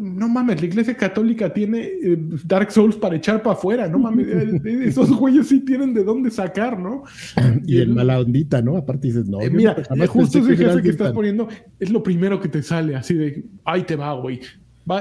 no, 0.00 0.28
mames, 0.28 0.60
la 0.60 0.66
iglesia 0.66 0.96
católica 0.96 1.52
tiene 1.52 1.80
eh, 1.82 2.18
Dark 2.44 2.72
Souls 2.72 2.96
para 2.96 3.16
echar 3.16 3.42
para 3.42 3.54
afuera, 3.54 3.88
no 3.88 3.98
mames, 3.98 4.26
eh, 4.28 4.60
eh, 4.64 4.80
esos 4.86 5.10
güeyes 5.10 5.48
sí 5.48 5.60
tienen 5.60 5.94
de 5.94 6.04
dónde 6.04 6.30
sacar, 6.30 6.78
¿no? 6.78 7.04
Y, 7.64 7.78
el, 7.78 7.94
mala 7.94 8.20
ondita, 8.20 8.60
¿no? 8.60 8.76
Aparte 8.76 9.08
dices, 9.08 9.28
no. 9.28 9.38
mira, 9.50 9.76
justo 10.08 10.38
ese 10.38 10.56
jefe 10.56 10.82
que 10.82 10.88
estás 10.88 11.12
poniendo 11.12 11.48
es 11.78 11.90
lo 11.90 12.02
primero 12.02 12.40
que 12.40 12.48
te 12.48 12.62
sale, 12.62 12.96
así 12.96 13.14
de, 13.14 13.44
ahí 13.64 13.82
te 13.82 13.94
va, 13.94 14.12
güey. 14.14 14.40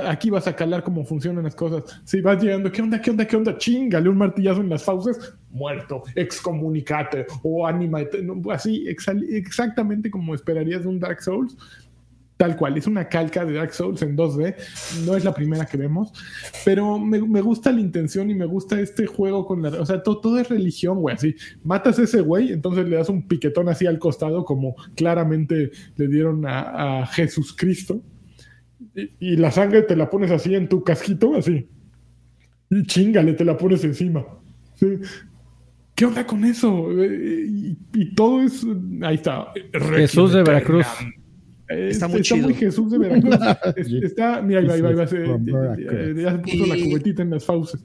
aquí 0.06 0.30
vas 0.30 0.48
a 0.48 0.56
calar 0.56 0.84
cómo 0.84 1.04
funcionan 1.04 1.46
las 1.46 1.56
cosas. 1.56 2.02
Si 2.04 2.22
vas 2.22 2.42
llegando, 2.42 2.72
¿qué 2.72 2.82
onda, 2.82 3.02
qué 3.02 3.10
onda, 3.10 3.26
qué 3.26 3.36
onda? 3.36 3.58
Chingale 3.58 4.10
un 4.10 4.18
martillazo 4.18 4.62
en 4.62 4.70
las 4.70 4.84
fauces, 4.84 5.34
muerto, 5.50 6.04
excomunicate 6.14 7.26
o 7.42 7.66
anima, 7.66 8.02
así, 8.52 8.86
exactamente 8.88 10.12
como 10.12 10.36
esperarías 10.36 10.84
de 10.84 10.90
un 10.90 11.00
Dark 11.00 11.22
Souls 11.22 11.58
tal 12.38 12.56
cual, 12.56 12.78
es 12.78 12.86
una 12.86 13.10
calca 13.10 13.44
de 13.44 13.54
Dark 13.54 13.74
Souls 13.74 14.02
en 14.04 14.16
2D, 14.16 14.56
no 15.06 15.18
es 15.18 15.26
la 15.26 15.34
primera 15.34 15.66
que 15.66 15.76
vemos, 15.76 16.14
pero 16.64 17.00
me, 17.00 17.20
gusta 17.42 17.72
la 17.72 17.82
intención 17.82 18.30
y 18.30 18.36
me 18.36 18.46
gusta 18.46 18.80
este 18.80 19.08
juego 19.08 19.46
con 19.46 19.64
la... 19.64 19.70
O 19.70 19.86
sea, 19.86 20.04
todo, 20.04 20.40
es 20.40 20.48
religión, 20.48 21.00
güey, 21.00 21.16
así, 21.16 21.36
matas 21.64 21.98
a 21.98 22.04
ese 22.04 22.22
güey, 22.22 22.54
entonces 22.54 22.88
le 22.88 22.96
das 22.96 23.10
un 23.10 23.28
piquetón 23.28 23.70
así 23.70 23.88
al 23.88 23.98
costado, 23.98 24.46
como 24.46 24.76
claramente 24.96 25.72
le 25.96 26.08
dieron 26.08 26.46
a, 26.46 27.02
a 27.02 27.08
Jesús 27.08 27.56
Cristo, 27.58 28.02
y, 29.20 29.36
la 29.36 29.52
sangre 29.52 29.82
te 29.82 29.96
la 29.96 30.10
pones 30.10 30.30
así 30.30 30.54
en 30.54 30.70
tu 30.70 30.84
casquito, 30.84 31.36
así, 31.36 31.68
y 32.70 32.84
chingale, 32.84 33.34
te 33.34 33.46
la 33.46 33.58
pones 33.58 33.84
encima. 33.84 34.26
¿Qué 35.96 36.06
onda 36.06 36.28
con 36.28 36.46
eso? 36.46 36.92
Y, 37.04 37.76
y, 37.96 38.14
todo 38.14 38.44
es... 38.44 38.64
Ahí 39.02 39.16
está. 39.16 39.52
Jesús 39.96 40.34
de 40.34 40.44
Veracruz. 40.44 40.86
Está 41.68 42.08
muy 42.08 42.22
está 42.22 42.36
Muy 42.36 42.54
Jesús 42.54 42.92
de 42.92 42.98
Veracruz. 42.98 43.36
está, 44.04 44.42
mira, 44.42 44.62
ahí 44.62 44.82
va, 44.82 44.90
ahí 44.90 44.96
va, 44.96 45.04
ya 45.04 45.08
se 45.08 46.38
puso 46.40 46.66
la 46.66 46.76
cubetita 46.76 47.22
en 47.22 47.32
las 47.32 47.44
fauces. 47.44 47.84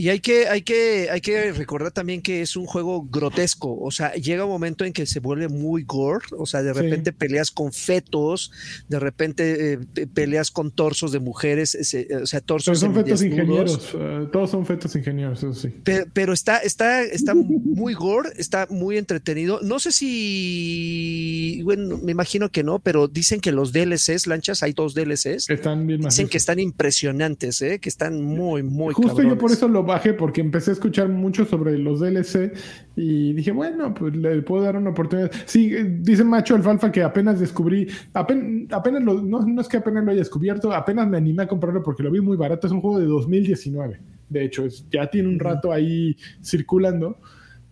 Y 0.00 0.08
hay 0.08 0.20
que, 0.20 0.48
hay, 0.48 0.62
que, 0.62 1.10
hay 1.10 1.20
que 1.20 1.52
recordar 1.52 1.92
también 1.92 2.22
que 2.22 2.40
es 2.40 2.56
un 2.56 2.64
juego 2.64 3.02
grotesco, 3.02 3.78
o 3.78 3.90
sea, 3.90 4.14
llega 4.14 4.46
un 4.46 4.50
momento 4.50 4.86
en 4.86 4.94
que 4.94 5.04
se 5.04 5.20
vuelve 5.20 5.48
muy 5.48 5.82
gore, 5.82 6.24
o 6.38 6.46
sea, 6.46 6.62
de 6.62 6.72
repente 6.72 7.12
peleas 7.12 7.50
con 7.50 7.70
fetos, 7.70 8.50
de 8.88 8.98
repente 8.98 9.74
eh, 9.74 10.06
peleas 10.06 10.50
con 10.50 10.70
torsos 10.70 11.12
de 11.12 11.20
mujeres, 11.20 11.76
o 12.22 12.24
sea, 12.24 12.40
torsos 12.40 12.80
Pero 12.80 12.92
son 12.92 12.94
fetos 12.94 13.22
ingenieros, 13.22 13.94
eh, 13.94 14.26
todos 14.32 14.50
son 14.50 14.64
fetos 14.64 14.96
ingenieros, 14.96 15.40
eso 15.40 15.52
sí. 15.52 15.68
Pero, 15.84 16.32
está, 16.32 16.56
está, 16.60 17.02
está 17.02 17.34
muy 17.34 17.92
gore, 17.92 18.30
está 18.38 18.68
muy 18.70 18.96
entretenido. 18.96 19.60
No 19.60 19.80
sé 19.80 19.92
si, 19.92 21.60
bueno, 21.62 21.98
me 21.98 22.12
imagino 22.12 22.48
que 22.48 22.64
no, 22.64 22.78
pero 22.78 23.06
dicen 23.06 23.42
que 23.42 23.52
los 23.52 23.70
DLCs, 23.74 24.26
lanchas, 24.26 24.62
hay 24.62 24.72
dos 24.72 24.94
DLCs. 24.94 25.50
Están 25.50 25.86
bien 25.86 26.00
Dicen 26.00 26.26
que 26.26 26.38
están 26.38 26.58
impresionantes, 26.58 27.60
¿eh? 27.60 27.80
que 27.80 27.90
están 27.90 28.22
muy, 28.22 28.62
muy 28.62 28.94
Justo 28.94 29.22
yo 29.22 29.36
por 29.36 29.52
eso 29.52 29.68
lo 29.68 29.89
bajé 29.90 30.14
porque 30.14 30.40
empecé 30.40 30.70
a 30.70 30.74
escuchar 30.74 31.08
mucho 31.08 31.44
sobre 31.44 31.78
los 31.78 32.00
DLC 32.00 32.52
y 32.96 33.32
dije, 33.34 33.52
bueno, 33.52 33.94
pues 33.94 34.16
le 34.16 34.42
puedo 34.42 34.64
dar 34.64 34.76
una 34.76 34.90
oportunidad. 34.90 35.30
Sí, 35.46 35.74
eh, 35.74 35.84
dice 36.00 36.24
Macho 36.24 36.54
Alfalfa 36.54 36.90
que 36.90 37.02
apenas 37.02 37.38
descubrí, 37.38 37.86
apenas, 38.12 39.02
lo, 39.02 39.22
no, 39.22 39.60
es 39.60 39.68
que 39.68 39.76
apenas 39.76 40.04
lo 40.04 40.10
haya 40.10 40.20
descubierto, 40.20 40.72
apenas 40.72 41.08
me 41.08 41.16
animé 41.18 41.44
a 41.44 41.48
comprarlo 41.48 41.82
porque 41.82 42.02
lo 42.02 42.10
vi 42.10 42.20
muy 42.20 42.36
barato. 42.36 42.66
Es 42.66 42.72
un 42.72 42.80
juego 42.80 42.98
de 42.98 43.06
2019, 43.06 44.00
de 44.28 44.44
hecho, 44.44 44.64
es, 44.64 44.86
ya 44.90 45.10
tiene 45.10 45.28
un 45.28 45.38
rato 45.38 45.72
ahí 45.72 46.16
circulando. 46.42 47.18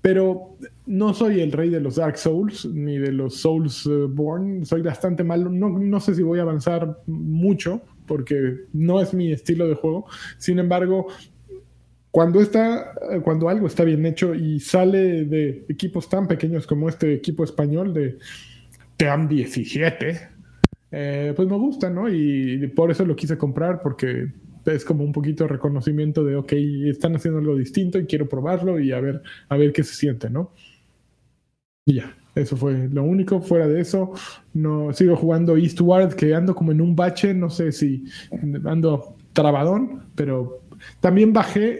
Pero 0.00 0.56
no 0.86 1.12
soy 1.12 1.40
el 1.40 1.50
rey 1.50 1.70
de 1.70 1.80
los 1.80 1.96
Dark 1.96 2.16
Souls 2.16 2.66
ni 2.66 2.98
de 2.98 3.10
los 3.10 3.40
Souls 3.40 3.90
Born. 4.10 4.64
Soy 4.64 4.80
bastante 4.80 5.24
malo. 5.24 5.50
No, 5.50 5.70
no 5.70 5.98
sé 5.98 6.14
si 6.14 6.22
voy 6.22 6.38
a 6.38 6.42
avanzar 6.42 7.02
mucho 7.06 7.82
porque 8.08 8.64
no 8.72 9.00
es 9.00 9.14
mi 9.14 9.30
estilo 9.30 9.68
de 9.68 9.74
juego. 9.74 10.06
Sin 10.38 10.58
embargo, 10.58 11.06
cuando, 12.10 12.40
está, 12.40 12.92
cuando 13.22 13.48
algo 13.48 13.66
está 13.66 13.84
bien 13.84 14.04
hecho 14.06 14.34
y 14.34 14.60
sale 14.60 15.24
de 15.24 15.66
equipos 15.68 16.08
tan 16.08 16.26
pequeños 16.26 16.66
como 16.66 16.88
este 16.88 17.12
equipo 17.12 17.44
español 17.44 17.92
de 17.92 18.18
TEAM 18.96 19.28
17, 19.28 20.20
eh, 20.90 21.32
pues 21.36 21.48
me 21.48 21.56
gusta, 21.56 21.90
¿no? 21.90 22.08
Y 22.08 22.66
por 22.68 22.90
eso 22.90 23.04
lo 23.04 23.14
quise 23.14 23.36
comprar, 23.36 23.80
porque 23.82 24.32
es 24.64 24.84
como 24.84 25.04
un 25.04 25.12
poquito 25.12 25.44
de 25.44 25.48
reconocimiento 25.48 26.24
de, 26.24 26.36
ok, 26.36 26.52
están 26.86 27.16
haciendo 27.16 27.40
algo 27.40 27.56
distinto 27.56 27.98
y 27.98 28.06
quiero 28.06 28.28
probarlo 28.28 28.78
y 28.80 28.92
a 28.92 29.00
ver, 29.00 29.22
a 29.48 29.56
ver 29.56 29.72
qué 29.72 29.84
se 29.84 29.94
siente, 29.94 30.30
¿no? 30.30 30.52
Y 31.84 31.94
ya, 31.94 32.16
eso 32.34 32.56
fue 32.56 32.88
lo 32.88 33.02
único. 33.02 33.40
Fuera 33.40 33.66
de 33.66 33.80
eso, 33.80 34.12
no 34.52 34.92
sigo 34.92 35.16
jugando 35.16 35.56
Eastward, 35.56 36.14
que 36.14 36.34
ando 36.34 36.54
como 36.54 36.72
en 36.72 36.80
un 36.80 36.94
bache, 36.94 37.34
no 37.34 37.50
sé 37.50 37.72
si 37.72 38.04
ando 38.64 39.16
trabadón, 39.32 40.04
pero 40.14 40.62
también 41.00 41.32
bajé 41.32 41.78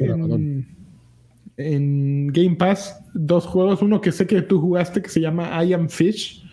en, 1.57 2.29
Game 2.29 2.57
Pass 2.57 3.01
dos 3.15 3.47
juegos. 3.47 3.83
Uno 3.83 4.01
que 4.01 4.12
sé 4.12 4.27
que 4.27 4.43
tú 4.43 4.61
jugaste 4.61 5.03
que 5.03 5.09
se 5.09 5.20
llama 5.20 5.65
I 5.65 5.73
Am 5.73 5.89
Fish. 5.89 6.45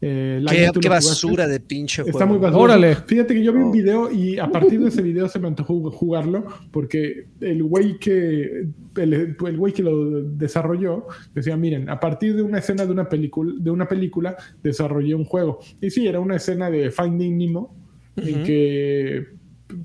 Eh, 0.00 0.44
qué, 0.80 0.88
basura 0.88 1.48
de 1.48 1.58
pinche 1.58 2.02
juego. 2.02 2.16
Está 2.16 2.24
muy 2.24 2.38
basura. 2.38 2.62
Órale. 2.62 2.94
Fíjate 2.94 3.34
que 3.34 3.42
yo 3.42 3.52
vi 3.52 3.58
un 3.58 3.72
video 3.72 4.12
y 4.12 4.38
a 4.38 4.46
partir 4.52 4.80
de 4.80 4.88
ese 4.88 5.02
video 5.02 5.28
se 5.28 5.40
me 5.40 5.48
antojó 5.48 5.90
jugarlo 5.90 6.46
porque 6.70 7.26
el 7.40 7.64
güey 7.64 7.98
que 7.98 8.68
el, 8.96 9.36
güey 9.36 9.72
que 9.72 9.82
lo 9.82 10.22
desarrolló 10.22 11.08
decía, 11.34 11.56
miren, 11.56 11.90
a 11.90 11.98
partir 11.98 12.36
de 12.36 12.42
una 12.42 12.58
escena 12.58 12.86
de 12.86 12.92
una 12.92 13.08
película 13.08 13.52
de 13.58 13.70
una 13.70 13.88
película 13.88 14.36
desarrollé 14.62 15.14
un 15.14 15.24
juego. 15.24 15.58
Y 15.80 15.90
sí, 15.90 16.06
era 16.06 16.20
una 16.20 16.36
escena 16.36 16.70
de 16.70 16.92
Finding 16.92 17.36
Nemo 17.36 17.76
en 18.16 18.44
que 18.44 19.26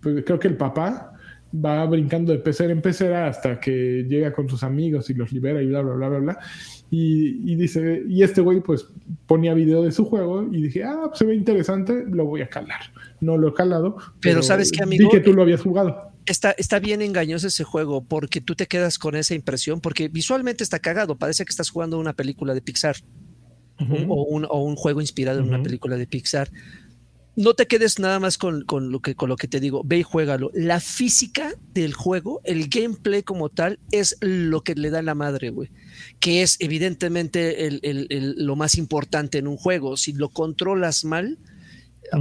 pues, 0.02 0.24
creo 0.26 0.40
que 0.40 0.48
el 0.48 0.58
papá 0.58 1.13
va 1.54 1.86
brincando 1.86 2.32
de 2.32 2.40
pecera 2.40 2.72
en 2.72 2.82
pecera 2.82 3.28
hasta 3.28 3.60
que 3.60 4.06
llega 4.08 4.34
con 4.34 4.50
sus 4.50 4.64
amigos 4.64 5.10
y 5.10 5.14
los 5.14 5.32
libera 5.32 5.62
y 5.62 5.68
bla, 5.68 5.82
bla, 5.82 5.94
bla, 5.94 6.10
bla, 6.10 6.20
bla. 6.20 6.40
Y, 6.90 7.56
dice, 7.56 8.04
y 8.08 8.22
este 8.22 8.42
güey 8.42 8.62
pues 8.62 8.88
ponía 9.26 9.56
video 9.56 9.82
de 9.82 9.92
su 9.92 10.06
juego 10.06 10.48
y 10.52 10.62
dije, 10.62 10.84
ah, 10.84 11.06
pues, 11.08 11.20
se 11.20 11.26
ve 11.26 11.34
interesante, 11.34 12.06
lo 12.08 12.26
voy 12.26 12.42
a 12.42 12.50
calar. 12.50 12.82
No 13.20 13.36
lo 13.38 13.50
he 13.50 13.54
calado. 13.54 13.98
Pero, 14.20 14.44
sabes 14.44 14.72
que, 14.72 14.84
amigo. 14.84 15.10
Que 15.10 15.20
tú 15.20 15.34
lo 15.34 15.42
habías 15.42 15.62
jugado. 15.62 16.12
Está, 16.28 16.52
está 16.52 16.80
bien 16.80 17.02
engañoso 17.02 17.48
ese 17.48 17.64
juego 17.64 18.04
porque 18.04 18.42
tú 18.42 18.56
te 18.56 18.68
quedas 18.68 19.00
con 19.00 19.16
esa 19.16 19.34
impresión, 19.34 19.82
porque 19.82 20.08
visualmente 20.08 20.64
está 20.64 20.80
cagado, 20.80 21.18
parece 21.18 21.46
que 21.46 21.50
estás 21.50 21.70
jugando 21.70 22.00
una 22.00 22.14
película 22.14 22.54
de 22.54 22.62
Pixar. 22.62 22.98
o, 24.08 24.24
un, 24.24 24.46
o, 24.46 24.64
un, 24.64 24.76
juego 24.76 25.02
inspirado 25.02 25.40
en 25.40 25.48
una 25.48 25.64
película 25.64 25.98
de 25.98 26.06
Pixar 26.06 26.50
no 27.36 27.54
te 27.54 27.68
quedes 27.68 28.00
nada 28.00 28.20
más 28.20 28.38
con, 28.38 28.66
lo 28.68 29.00
que, 29.00 29.16
con 29.16 29.30
lo 29.30 29.36
que 29.36 29.48
te 29.48 29.60
digo, 29.60 29.82
ve 29.84 30.00
y 30.00 30.04
juégalo. 30.04 30.52
La 30.54 30.80
física 30.80 31.56
del 31.74 31.94
juego, 31.94 32.42
el 32.44 32.68
gameplay 32.68 33.24
como 33.24 33.50
tal, 33.50 33.80
es 33.92 34.18
lo 34.22 34.62
que 34.62 34.76
le 34.76 34.90
da 34.90 35.02
la 35.02 35.16
madre, 35.16 35.50
güey. 35.50 35.70
Que 36.20 36.44
es 36.44 36.58
evidentemente 36.60 37.80
lo 38.38 38.56
más 38.56 38.78
importante 38.78 39.40
en 39.40 39.48
un 39.48 39.58
juego. 39.58 39.98
Si 39.98 40.14
lo 40.14 40.30
controlas 40.30 41.06
mal, 41.06 41.40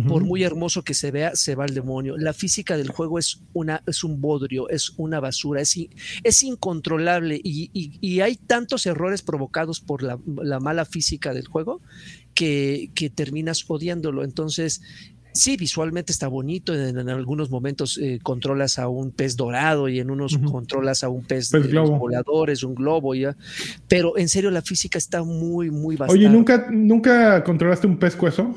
por 0.09 0.25
muy 0.25 0.43
hermoso 0.43 0.85
que 0.85 0.95
se 0.95 1.11
vea, 1.11 1.35
se 1.37 1.55
va 1.55 1.65
al 1.65 1.75
demonio. 1.75 2.17
La 2.17 2.33
física 2.33 2.77
del 2.77 2.89
juego 2.89 3.19
es, 3.19 3.43
una, 3.53 3.83
es 3.87 4.05
un 4.05 4.21
bodrio, 4.21 4.69
es 4.71 4.93
una 4.97 5.21
basura, 5.21 5.61
es, 5.61 5.77
es 6.23 6.43
incontrolable 6.43 7.41
y, 7.43 8.21
hay 8.21 8.37
tantos 8.37 8.87
errores 8.87 9.23
provocados 9.23 9.81
por 9.81 10.03
la, 10.03 10.19
la 10.43 10.61
mala 10.61 10.85
física 10.85 11.35
del 11.35 11.47
juego 11.47 11.83
que, 12.35 13.13
terminas 13.15 13.65
odiándolo. 13.69 14.25
Entonces, 14.25 14.83
sí, 15.33 15.57
visualmente 15.57 16.13
está 16.13 16.29
bonito, 16.29 16.75
en, 16.75 17.09
algunos 17.09 17.51
momentos 17.51 17.99
eh, 17.99 18.19
controlas 18.23 18.79
a 18.79 18.89
un 18.89 19.11
pez 19.11 19.37
dorado 19.37 19.89
y 19.89 20.01
en 20.01 20.11
unos 20.11 20.39
controlas 20.39 21.05
a 21.05 21.09
un 21.09 21.23
pez, 21.25 21.51
de 21.51 21.61
voladores, 21.61 22.63
un 22.63 22.75
globo, 22.75 23.15
ya. 23.15 23.37
Pero 23.89 24.17
en 24.19 24.29
serio, 24.29 24.51
la 24.51 24.63
física 24.63 24.99
está 24.99 25.23
muy, 25.23 25.71
muy 25.71 25.97
bastante. 25.97 26.27
Oye, 26.27 26.33
¿nunca, 26.33 26.67
¿nunca 26.71 27.43
controlaste 27.45 27.87
un 27.87 27.99
pez 27.99 28.17
cueso? 28.17 28.55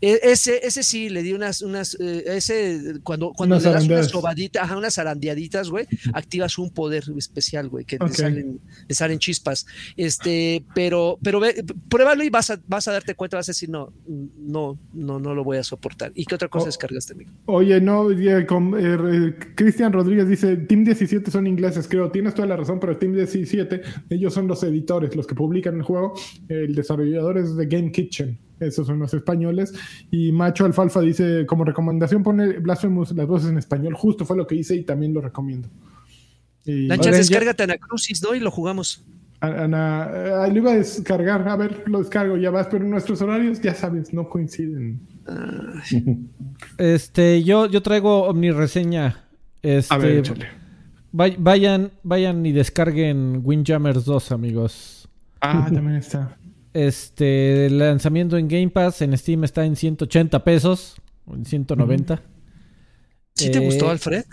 E, 0.00 0.20
ese, 0.22 0.66
ese 0.66 0.82
sí, 0.82 1.08
le 1.08 1.22
di 1.22 1.32
unas, 1.32 1.62
unas, 1.62 1.96
eh, 2.00 2.24
ese, 2.26 3.00
cuando, 3.02 3.32
cuando 3.32 3.58
le 3.58 3.62
das 3.62 3.84
unas 3.84 4.08
sobaditas, 4.08 4.70
unas 4.70 4.94
zarandeaditas, 4.94 5.70
güey, 5.70 5.86
activas 6.12 6.58
un 6.58 6.70
poder 6.70 7.04
especial, 7.16 7.68
güey, 7.68 7.84
que 7.84 7.98
te, 7.98 8.08
salen, 8.08 8.60
salen 8.88 9.18
chispas. 9.18 9.66
Este, 9.96 10.64
pero, 10.74 11.18
pero 11.22 11.40
ve, 11.40 11.64
pruébalo 11.88 12.24
y 12.24 12.30
vas 12.30 12.50
a, 12.50 12.60
vas 12.66 12.88
a 12.88 12.92
darte 12.92 13.14
cuenta, 13.14 13.36
vas 13.36 13.48
a 13.48 13.52
decir, 13.52 13.70
no, 13.70 13.92
no, 14.06 14.78
no, 14.92 15.18
no 15.18 15.34
lo 15.34 15.44
voy 15.44 15.58
a 15.58 15.64
soportar. 15.64 16.12
¿Y 16.14 16.24
qué 16.24 16.34
otra 16.34 16.48
cosa 16.48 16.66
descargaste, 16.66 17.14
amigo? 17.14 17.30
Oye, 17.46 17.80
no, 17.80 18.10
eh, 18.10 19.36
Cristian 19.54 19.92
Rodríguez 19.92 20.28
dice, 20.28 20.56
Team 20.56 20.84
17 20.84 21.30
son 21.30 21.46
ingleses, 21.46 21.88
creo, 21.88 22.10
tienes 22.10 22.34
toda 22.34 22.48
la 22.48 22.56
razón, 22.56 22.80
pero 22.80 22.96
Team 22.96 23.14
17, 23.14 23.82
ellos 24.10 24.34
son 24.34 24.46
los 24.46 24.62
editores, 24.62 25.14
los 25.16 25.26
que 25.26 25.34
publican 25.34 25.76
el 25.76 25.82
juego, 25.82 26.14
el 26.48 26.74
desarrollador 26.74 27.38
es 27.38 27.56
de 27.56 27.66
Game 27.66 27.90
Kitchen 27.92 28.38
esos 28.60 28.86
son 28.86 28.98
los 28.98 29.12
españoles. 29.14 29.72
Y 30.10 30.32
Macho 30.32 30.64
Alfalfa 30.64 31.00
dice, 31.00 31.46
como 31.46 31.64
recomendación 31.64 32.22
pone 32.22 32.58
Blasphemous 32.58 33.12
las 33.12 33.26
voces 33.26 33.50
en 33.50 33.58
español. 33.58 33.94
Justo 33.94 34.24
fue 34.24 34.36
lo 34.36 34.46
que 34.46 34.54
hice 34.54 34.74
y 34.76 34.82
también 34.82 35.12
lo 35.14 35.20
recomiendo. 35.20 35.68
Y, 36.64 36.86
Lanchas, 36.86 37.16
descárgate 37.16 37.62
Anacrucis, 37.62 38.22
¿no? 38.22 38.34
Y 38.34 38.40
lo 38.40 38.50
jugamos. 38.50 39.04
Ana, 39.40 40.46
lo 40.48 40.56
iba 40.56 40.72
a 40.72 40.76
descargar, 40.76 41.46
a 41.46 41.56
ver, 41.56 41.84
lo 41.86 41.98
descargo, 41.98 42.36
ya 42.38 42.50
vas, 42.50 42.68
pero 42.70 42.84
nuestros 42.84 43.20
horarios, 43.20 43.60
ya 43.60 43.74
sabes, 43.74 44.14
no 44.14 44.28
coinciden. 44.28 45.00
Este, 46.78 47.42
yo, 47.42 47.66
yo 47.66 47.82
traigo 47.82 48.24
Omni 48.24 48.50
reseña. 48.52 49.24
Este, 49.62 49.94
a 49.94 49.98
ver, 49.98 50.18
échale. 50.18 50.46
Vayan, 51.12 51.92
vayan 52.02 52.44
y 52.44 52.52
descarguen 52.52 53.40
Windjammers 53.44 54.04
2, 54.04 54.32
amigos. 54.32 55.08
Ah, 55.40 55.70
también 55.72 55.96
está. 55.96 56.36
Este, 56.74 57.66
el 57.66 57.78
lanzamiento 57.78 58.36
en 58.36 58.48
Game 58.48 58.68
Pass 58.68 59.00
en 59.00 59.16
Steam 59.16 59.44
está 59.44 59.64
en 59.64 59.76
180 59.76 60.42
pesos, 60.42 60.96
en 61.32 61.46
190. 61.46 62.20
¿Sí 63.34 63.50
te 63.50 63.60
gustó, 63.60 63.86
eh, 63.86 63.90
Alfred? 63.90 64.24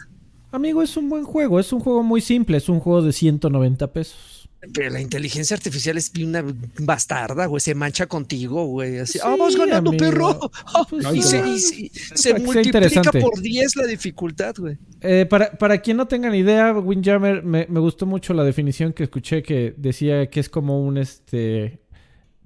Amigo, 0.52 0.82
es 0.82 0.98
un 0.98 1.08
buen 1.08 1.24
juego, 1.24 1.60
es 1.60 1.72
un 1.72 1.80
juego 1.80 2.02
muy 2.02 2.20
simple, 2.20 2.58
es 2.58 2.68
un 2.68 2.80
juego 2.80 3.04
de 3.04 3.14
190 3.14 3.94
pesos. 3.94 4.50
Pero 4.74 4.90
la 4.90 5.02
inteligencia 5.02 5.56
artificial 5.56 5.98
es 5.98 6.12
una 6.20 6.44
bastarda, 6.80 7.46
güey. 7.46 7.62
Se 7.62 7.74
mancha 7.74 8.06
contigo, 8.06 8.66
güey. 8.66 9.00
Así, 9.00 9.20
ah, 9.24 9.30
vamos 9.30 9.56
ganando, 9.56 9.92
perro. 9.92 10.52
Pues 10.90 11.06
y 11.14 11.90
se, 11.90 12.34
multiplica 12.40 13.12
por 13.12 13.40
10 13.40 13.76
la 13.76 13.88
dificultad, 13.88 14.56
güey. 14.58 14.78
Eh, 15.02 15.26
para, 15.28 15.52
para 15.52 15.80
quien 15.80 15.98
no 15.98 16.08
tengan 16.08 16.36
idea, 16.36 16.74
Windjammer, 16.74 17.44
me, 17.44 17.66
me 17.70 17.80
gustó 17.80 18.06
mucho 18.06 18.34
la 18.34 18.44
definición 18.44 18.94
que 18.94 19.04
escuché 19.04 19.42
que 19.42 19.74
decía 19.78 20.30
que 20.30 20.40
es 20.40 20.50
como 20.50 20.84
un 20.84 20.98
este 21.00 21.82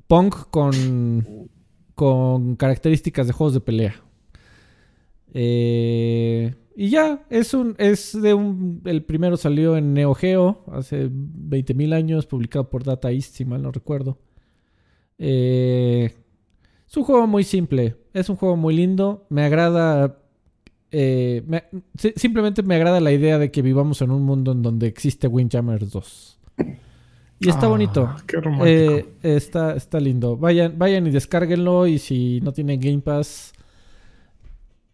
punk 0.07 0.49
con, 0.49 1.49
con 1.95 2.55
características 2.55 3.27
de 3.27 3.33
juegos 3.33 3.53
de 3.53 3.61
pelea. 3.61 3.95
Eh, 5.33 6.55
y 6.75 6.89
ya, 6.89 7.25
es 7.29 7.53
un, 7.53 7.75
es 7.77 8.19
de 8.21 8.33
un, 8.33 8.81
el 8.85 9.03
primero 9.03 9.37
salió 9.37 9.77
en 9.77 9.93
Neo 9.93 10.13
Geo 10.13 10.63
hace 10.71 11.09
20.000 11.09 11.93
años, 11.93 12.25
publicado 12.25 12.69
por 12.69 12.83
Data 12.83 13.11
East, 13.11 13.35
si 13.35 13.45
mal 13.45 13.61
no 13.61 13.71
recuerdo. 13.71 14.17
Eh, 15.17 16.13
es 16.87 16.97
un 16.97 17.03
juego 17.03 17.27
muy 17.27 17.43
simple, 17.43 17.95
es 18.13 18.29
un 18.29 18.35
juego 18.35 18.57
muy 18.57 18.75
lindo, 18.75 19.25
me 19.29 19.43
agrada, 19.43 20.19
eh, 20.91 21.43
simplemente 22.15 22.61
me 22.63 22.75
agrada 22.75 22.99
la 22.99 23.11
idea 23.11 23.39
de 23.39 23.51
que 23.51 23.61
vivamos 23.61 24.01
en 24.01 24.11
un 24.11 24.23
mundo 24.23 24.51
en 24.51 24.61
donde 24.61 24.87
existe 24.87 25.27
Windjammers 25.27 25.91
2. 25.91 26.39
Y 27.39 27.49
está 27.49 27.67
bonito. 27.67 28.09
Ah, 28.09 28.23
qué 28.25 28.37
romántico. 28.37 28.65
Eh, 28.67 29.05
está, 29.21 29.75
está 29.75 29.99
lindo. 29.99 30.37
Vayan, 30.37 30.77
vayan 30.77 31.05
y 31.07 31.11
descárguenlo. 31.11 31.85
Y 31.87 31.99
si 31.99 32.39
no 32.41 32.53
tienen 32.53 32.79
Game 32.79 32.99
Pass. 32.99 33.53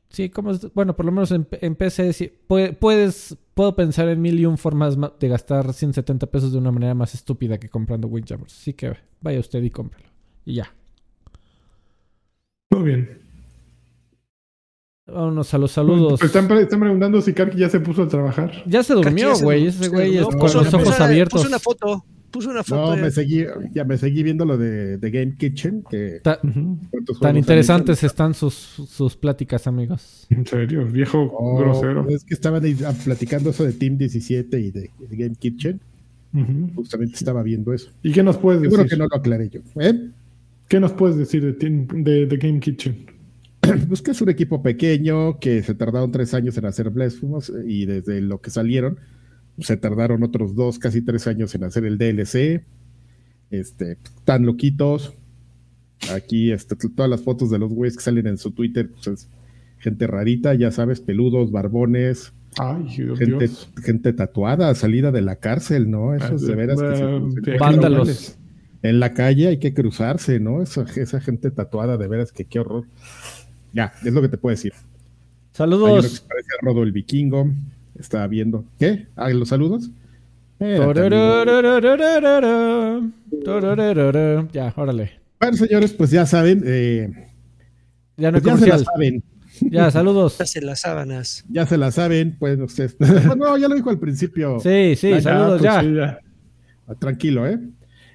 Sí, 0.10 0.30
como 0.30 0.52
bueno, 0.74 0.94
por 0.96 1.06
lo 1.06 1.12
menos 1.14 1.32
en, 1.32 1.46
PC 1.76 2.34
puedes, 2.48 3.38
puedo 3.54 3.76
pensar 3.78 4.10
en 4.10 4.22
mil 4.22 4.38
y 4.38 4.46
un 4.46 4.58
formas 4.58 4.98
de 5.20 5.28
gastar 5.30 5.74
170 5.74 6.28
pesos 6.28 6.52
de 6.52 6.58
una 6.58 6.72
manera 6.72 6.94
más 6.94 7.14
estúpida 7.14 7.58
que 7.58 7.70
comprando 7.70 8.10
Windjammers. 8.10 8.58
Así 8.60 8.74
que 8.74 8.94
vaya 9.22 9.40
usted 9.40 9.64
y 9.64 9.70
cómpralo. 9.70 10.10
Y 10.44 10.56
ya. 10.56 10.74
Muy 12.72 12.84
bien. 12.84 13.22
Vámonos 15.08 15.54
a 15.54 15.58
los 15.58 15.72
saludos. 15.72 16.22
Están, 16.22 16.48
preguntando 16.48 17.22
si 17.22 17.34
Karki 17.34 17.58
ya 17.58 17.70
se 17.70 17.80
puso 17.80 18.04
a 18.04 18.08
trabajar. 18.10 18.52
Ya 18.66 18.84
se 18.84 18.94
durmió, 18.94 19.38
güey. 19.40 19.68
Ese 19.68 19.88
güey 19.88 20.20
con 20.22 20.40
los 20.40 20.74
ojos 20.74 21.00
abiertos. 21.00 21.46
una 21.46 21.60
foto 21.60 22.04
puse 22.32 22.48
una 22.50 22.64
foto. 22.64 22.96
No, 22.96 23.02
me 23.02 23.12
seguí, 23.12 23.46
ya 23.74 23.84
me 23.84 23.98
seguí 23.98 24.24
viendo 24.24 24.46
lo 24.46 24.58
de, 24.58 24.98
Game 25.02 25.36
Kitchen. 25.38 25.84
Que, 25.90 26.22
tan 26.22 27.38
interesantes 27.38 28.04
están 28.04 28.34
sus, 28.34 28.54
sus 28.54 29.16
pláticas, 29.16 29.68
amigos. 29.68 30.26
En 30.30 30.46
serio, 30.46 30.86
viejo 30.86 31.32
oh, 31.38 31.58
grosero. 31.58 32.08
Es 32.10 32.24
que 32.24 32.34
estaban 32.34 32.64
ah, 32.86 32.94
platicando 33.04 33.52
eso 33.52 33.64
de 33.64 33.74
Team 33.74 33.98
17 33.98 34.60
y 34.60 34.72
de, 34.72 34.90
Game 35.12 35.36
Kitchen. 35.36 35.80
Justamente 36.76 37.16
estaba 37.16 37.44
viendo 37.44 37.74
eso. 37.74 37.92
¿Y 38.02 38.14
qué 38.14 38.24
nos 38.24 38.38
puedes 38.38 38.62
decir? 38.62 38.72
Seguro 38.72 38.90
que 38.90 38.98
no 38.98 39.08
lo 39.08 39.16
aclaré 39.16 39.50
yo. 39.50 39.60
¿eh? 39.80 40.10
¿Qué 40.70 40.80
nos 40.80 40.94
puedes 40.94 41.18
decir 41.18 41.44
de, 41.44 42.26
de, 42.26 42.38
Game 42.38 42.60
Kitchen? 42.60 43.06
Pues 43.88 44.02
que 44.02 44.12
es 44.12 44.22
un 44.22 44.30
equipo 44.30 44.64
pequeño 44.64 45.38
que 45.38 45.62
se 45.62 45.76
tardaron 45.76 46.12
tres 46.12 46.34
años 46.34 46.58
en 46.58 46.66
hacer 46.66 46.90
Blasphemous 46.90 47.52
y 47.68 47.86
desde 47.86 48.20
lo 48.20 48.42
que 48.42 48.50
salieron 48.50 48.98
se 49.62 49.78
tardaron 49.78 50.24
otros 50.24 50.56
dos, 50.56 50.80
casi 50.80 51.02
tres 51.02 51.28
años 51.28 51.54
en 51.56 51.64
hacer 51.64 51.86
el 51.86 51.98
DLC. 51.98 52.64
Este, 53.50 53.98
tan 54.26 54.46
loquitos. 54.46 55.14
Aquí 56.14 56.52
este, 56.52 56.76
todas 56.76 57.10
las 57.10 57.22
fotos 57.22 57.52
de 57.52 57.60
los 57.60 57.72
güeyes 57.72 57.96
que 57.96 58.04
salen 58.04 58.28
en 58.28 58.38
su 58.38 58.52
Twitter, 58.52 58.90
pues 58.90 59.08
es 59.08 59.30
gente 59.78 60.08
rarita, 60.08 60.54
ya 60.56 60.72
sabes, 60.72 61.00
peludos, 61.00 61.52
barbones. 61.52 62.34
Ay, 62.58 62.88
gente, 62.90 63.50
gente 63.84 64.14
tatuada, 64.14 64.74
salida 64.76 65.12
de 65.12 65.22
la 65.22 65.38
cárcel, 65.38 65.90
¿no? 65.90 66.14
Eso 66.16 66.36
es 66.36 66.42
de 66.42 66.56
veras 66.56 66.80
que 67.44 67.58
Vándalos. 67.58 68.38
En 68.84 69.00
la 69.00 69.14
calle 69.14 69.48
hay 69.48 69.58
que 69.58 69.74
cruzarse, 69.74 70.40
¿no? 70.40 70.62
Esa, 70.62 70.86
esa 70.96 71.22
gente 71.22 71.52
tatuada, 71.52 71.98
de 71.98 72.08
veras 72.08 72.32
que 72.32 72.46
qué 72.46 72.60
horror. 72.60 72.86
Ya, 73.74 73.94
es 74.04 74.12
lo 74.12 74.22
que 74.22 74.28
te 74.28 74.38
puedo 74.38 74.56
decir. 74.56 74.74
Saludos. 75.54 76.26
parece 76.28 76.50
Rodo 76.62 76.84
el 76.84 76.92
Vikingo 76.92 77.52
estaba 78.02 78.28
viendo. 78.28 78.66
¿Qué? 78.80 79.08
¿Ah, 79.16 79.30
los 79.30 79.50
saludos? 79.50 79.90
ya, 84.52 84.74
órale. 84.76 85.20
Bueno, 85.40 85.58
señores, 85.58 85.94
pues 85.94 86.12
ya 86.12 86.26
saben. 86.26 86.64
Eh, 86.66 87.10
ya 88.18 88.32
no 88.32 88.40
pues 88.40 88.54
ya 88.54 88.60
se 88.60 88.68
la 88.68 88.78
saben. 88.80 89.24
Ya, 89.62 89.92
saludos. 89.92 90.38
Ya 90.38 90.46
se 90.46 90.62
las 90.62 90.82
sábanas. 90.82 91.44
Ya 91.50 91.66
se 91.66 91.78
la 91.78 91.92
saben, 91.92 92.36
pues 92.40 92.60
ustedes. 92.60 92.96
no, 93.38 93.58
ya 93.58 93.68
lo 93.68 93.76
dijo 93.76 93.90
al 93.90 94.00
principio. 94.00 94.60
Sí, 94.60 94.96
sí, 94.96 95.20
saludos 95.22 95.62
pues 95.62 95.74
ya. 95.74 96.20
Ah, 96.88 96.96
tranquilo, 96.96 97.48
¿eh? 97.48 97.60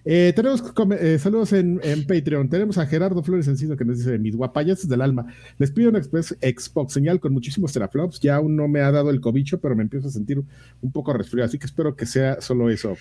Eh 0.07 0.33
tenemos 0.35 0.63
eh, 1.01 1.19
saludos 1.19 1.53
en, 1.53 1.81
Patreon. 2.07 2.49
Tenemos 2.49 2.79
a 2.79 2.87
Gerardo 2.87 3.23
Flores 3.23 3.49
Enciso 3.49 3.77
que 3.77 3.85
nos 3.85 3.99
dice: 3.99 4.19
Mis 4.19 4.37
guapayas 4.37 4.89
del 4.89 5.03
alma. 5.03 5.27
Les 5.59 5.73
pido 5.73 5.91
una 5.91 6.03
Xbox 6.03 6.93
señal 6.93 7.19
con 7.21 7.33
muchísimos 7.33 7.73
teraflops. 7.73 8.21
Ya 8.21 8.37
aún 8.37 8.55
no 8.55 8.69
me 8.69 8.81
ha 8.81 8.93
dado 8.93 9.11
el 9.11 9.21
cobicho, 9.21 9.61
pero 9.61 9.75
me 9.75 9.83
empiezo 9.83 10.09
a 10.09 10.11
sentir 10.11 10.41
un 10.81 10.93
poco 10.93 11.13
resfriado. 11.13 11.49
Así 11.49 11.59
que 11.59 11.67
espero 11.67 11.97
que 11.97 12.07
sea 12.07 12.41
solo 12.41 12.71
eso. 12.71 12.95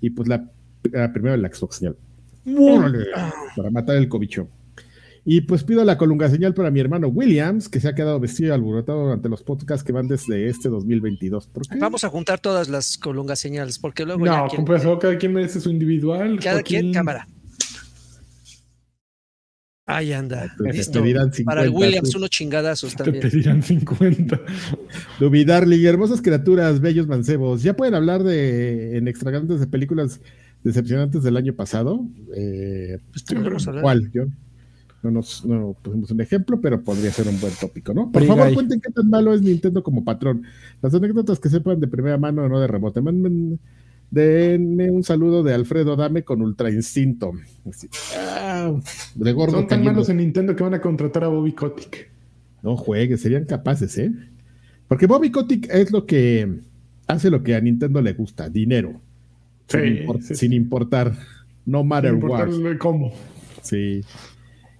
Y 0.00 0.10
pues 0.10 0.28
la, 0.28 0.48
primero 1.12 1.36
la 1.36 1.52
Xbox 1.52 1.76
señal. 1.76 1.96
para 3.54 3.70
matar 3.70 3.96
el 3.96 4.08
cobicho. 4.08 4.48
Y 5.28 5.40
pues 5.40 5.64
pido 5.64 5.84
la 5.84 5.98
colunga 5.98 6.30
señal 6.30 6.54
para 6.54 6.70
mi 6.70 6.78
hermano 6.78 7.08
Williams, 7.08 7.68
que 7.68 7.80
se 7.80 7.88
ha 7.88 7.96
quedado 7.96 8.20
vestido 8.20 8.50
y 8.50 8.52
alborotado 8.52 9.02
durante 9.02 9.28
los 9.28 9.42
podcasts 9.42 9.82
que 9.82 9.90
van 9.90 10.06
desde 10.06 10.48
este 10.48 10.68
2022. 10.68 11.50
Vamos 11.80 12.04
a 12.04 12.08
juntar 12.10 12.38
todas 12.38 12.68
las 12.68 12.96
colungas 12.96 13.40
señales, 13.40 13.76
porque 13.80 14.04
luego. 14.04 14.24
No, 14.24 14.48
ya 14.48 14.98
cada 15.00 15.18
quien 15.18 15.32
merece 15.32 15.60
su 15.60 15.68
individual. 15.68 16.38
Cada 16.38 16.62
quien, 16.62 16.92
cámara. 16.92 17.26
Ahí 19.84 20.12
anda. 20.12 20.54
Listo. 20.60 21.02
para 21.44 21.64
el 21.64 21.70
Williams, 21.70 22.14
unos 22.14 22.30
chingadazos 22.30 22.94
también. 22.94 23.20
Te 23.20 23.28
pedirán 23.28 23.64
50. 23.64 24.40
Dubidarly, 25.18 25.84
hermosas 25.86 26.22
criaturas, 26.22 26.80
bellos 26.80 27.08
mancebos. 27.08 27.64
¿Ya 27.64 27.74
pueden 27.74 27.94
hablar 27.94 28.22
de 28.22 28.96
en 28.96 29.08
extravagantes 29.08 29.58
de 29.58 29.66
películas 29.66 30.20
decepcionantes 30.62 31.24
del 31.24 31.36
año 31.36 31.52
pasado? 31.52 32.06
Eh, 32.32 32.98
pues, 33.10 33.24
¿Cuál, 33.80 34.08
John? 34.14 34.45
No 35.06 35.12
nos 35.12 35.44
no 35.44 35.76
pusimos 35.82 36.10
un 36.10 36.20
ejemplo, 36.20 36.60
pero 36.60 36.82
podría 36.82 37.10
ser 37.10 37.28
un 37.28 37.40
buen 37.40 37.52
tópico, 37.60 37.94
¿no? 37.94 38.10
Por 38.10 38.24
favor, 38.24 38.52
cuenten 38.52 38.80
qué 38.80 38.90
tan 38.90 39.08
malo 39.08 39.32
es 39.34 39.42
Nintendo 39.42 39.82
como 39.82 40.04
patrón. 40.04 40.42
Las 40.82 40.94
anécdotas 40.94 41.38
que 41.38 41.48
sepan 41.48 41.80
de 41.80 41.86
primera 41.86 42.18
mano, 42.18 42.48
no 42.48 42.60
de 42.60 42.66
rebote. 42.66 43.00
Manden, 43.00 43.58
denme 44.10 44.90
un 44.90 45.04
saludo 45.04 45.42
de 45.42 45.54
Alfredo 45.54 45.96
Dame 45.96 46.22
con 46.22 46.42
Ultra 46.42 46.70
Instinto. 46.70 47.32
Ah, 48.16 48.72
de 49.14 49.32
gordo 49.32 49.58
Son 49.58 49.68
tan 49.68 49.84
malos 49.84 50.08
en 50.08 50.18
Nintendo 50.18 50.54
que 50.56 50.62
van 50.62 50.74
a 50.74 50.80
contratar 50.80 51.24
a 51.24 51.28
Bobby 51.28 51.52
Kotick. 51.52 52.10
No 52.62 52.76
juegues, 52.76 53.20
serían 53.20 53.44
capaces, 53.44 53.96
¿eh? 53.98 54.12
Porque 54.88 55.06
Bobby 55.06 55.30
Kotick 55.30 55.68
es 55.72 55.90
lo 55.90 56.06
que 56.06 56.60
hace 57.06 57.30
lo 57.30 57.42
que 57.42 57.54
a 57.54 57.60
Nintendo 57.60 58.00
le 58.02 58.12
gusta, 58.12 58.48
dinero. 58.48 59.00
sin, 59.68 60.52
importar, 60.52 61.12
no 61.64 61.84
matter 61.84 62.12
sin 62.12 62.24
what. 62.24 62.78
cómo. 62.78 63.12
Sí. 63.62 64.04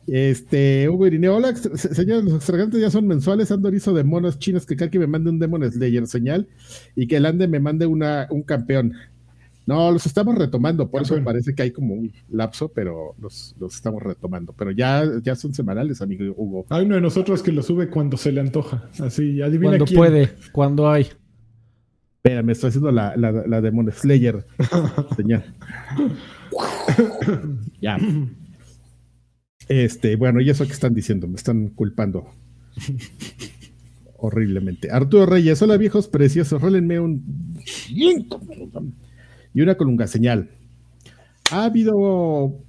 Este, 0.06 0.88
Hugo 0.88 1.06
Irineo, 1.06 1.36
hola, 1.36 1.54
señores, 1.56 2.24
los 2.24 2.34
extravagantes 2.34 2.80
ya 2.80 2.90
son 2.90 3.08
mensuales, 3.08 3.50
ando 3.50 3.68
erizo 3.68 3.92
de 3.92 4.04
monos 4.04 4.38
chinos, 4.38 4.64
que 4.64 4.76
Kaki 4.76 4.98
me 4.98 5.08
mande 5.08 5.30
un 5.30 5.38
Demon 5.38 5.70
Slayer 5.70 6.06
señal 6.06 6.46
y 6.94 7.08
que 7.08 7.16
el 7.16 7.26
Ande 7.26 7.48
me 7.48 7.58
mande 7.58 7.86
una, 7.86 8.28
un 8.30 8.42
campeón. 8.42 8.94
No, 9.66 9.90
los 9.90 10.06
estamos 10.06 10.36
retomando, 10.36 10.88
por 10.88 11.02
eso 11.02 11.16
me 11.16 11.22
parece 11.22 11.52
que 11.52 11.62
hay 11.62 11.70
como 11.72 11.94
un 11.94 12.12
lapso, 12.30 12.68
pero 12.68 13.16
los, 13.20 13.56
los, 13.58 13.74
estamos 13.74 14.00
retomando. 14.00 14.52
Pero 14.52 14.70
ya, 14.70 15.04
ya 15.24 15.34
son 15.34 15.54
semanales, 15.54 16.00
amigo 16.00 16.32
Hugo. 16.36 16.66
Hay 16.68 16.84
uno 16.84 16.94
de 16.94 17.00
nosotros 17.00 17.42
que 17.42 17.50
lo 17.50 17.64
sube 17.64 17.90
cuando 17.90 18.16
se 18.16 18.30
le 18.30 18.40
antoja. 18.40 18.88
Así, 19.00 19.42
adivina 19.42 19.76
Cuando 19.76 19.86
puede, 19.86 20.30
cuando 20.52 20.88
hay. 20.88 21.08
Espera, 22.18 22.44
me 22.44 22.52
estoy 22.52 22.68
haciendo 22.68 22.92
la, 22.92 23.16
la, 23.16 23.32
la 23.32 23.60
Demon 23.60 23.90
Slayer 23.90 24.46
señal. 25.16 25.44
ya. 27.80 27.98
Este, 29.68 30.16
bueno, 30.16 30.40
y 30.40 30.50
eso 30.50 30.66
que 30.66 30.72
están 30.72 30.94
diciendo, 30.94 31.26
me 31.26 31.36
están 31.36 31.68
culpando 31.68 32.26
horriblemente. 34.18 34.90
Arturo 34.90 35.26
Reyes, 35.26 35.60
hola 35.62 35.76
viejos 35.76 36.08
preciosos, 36.08 36.60
rólenme 36.60 37.00
un 37.00 37.54
y 39.54 39.60
una 39.60 39.74
colunga 39.76 40.06
señal. 40.06 40.50
Ha 41.50 41.64
habido 41.64 42.60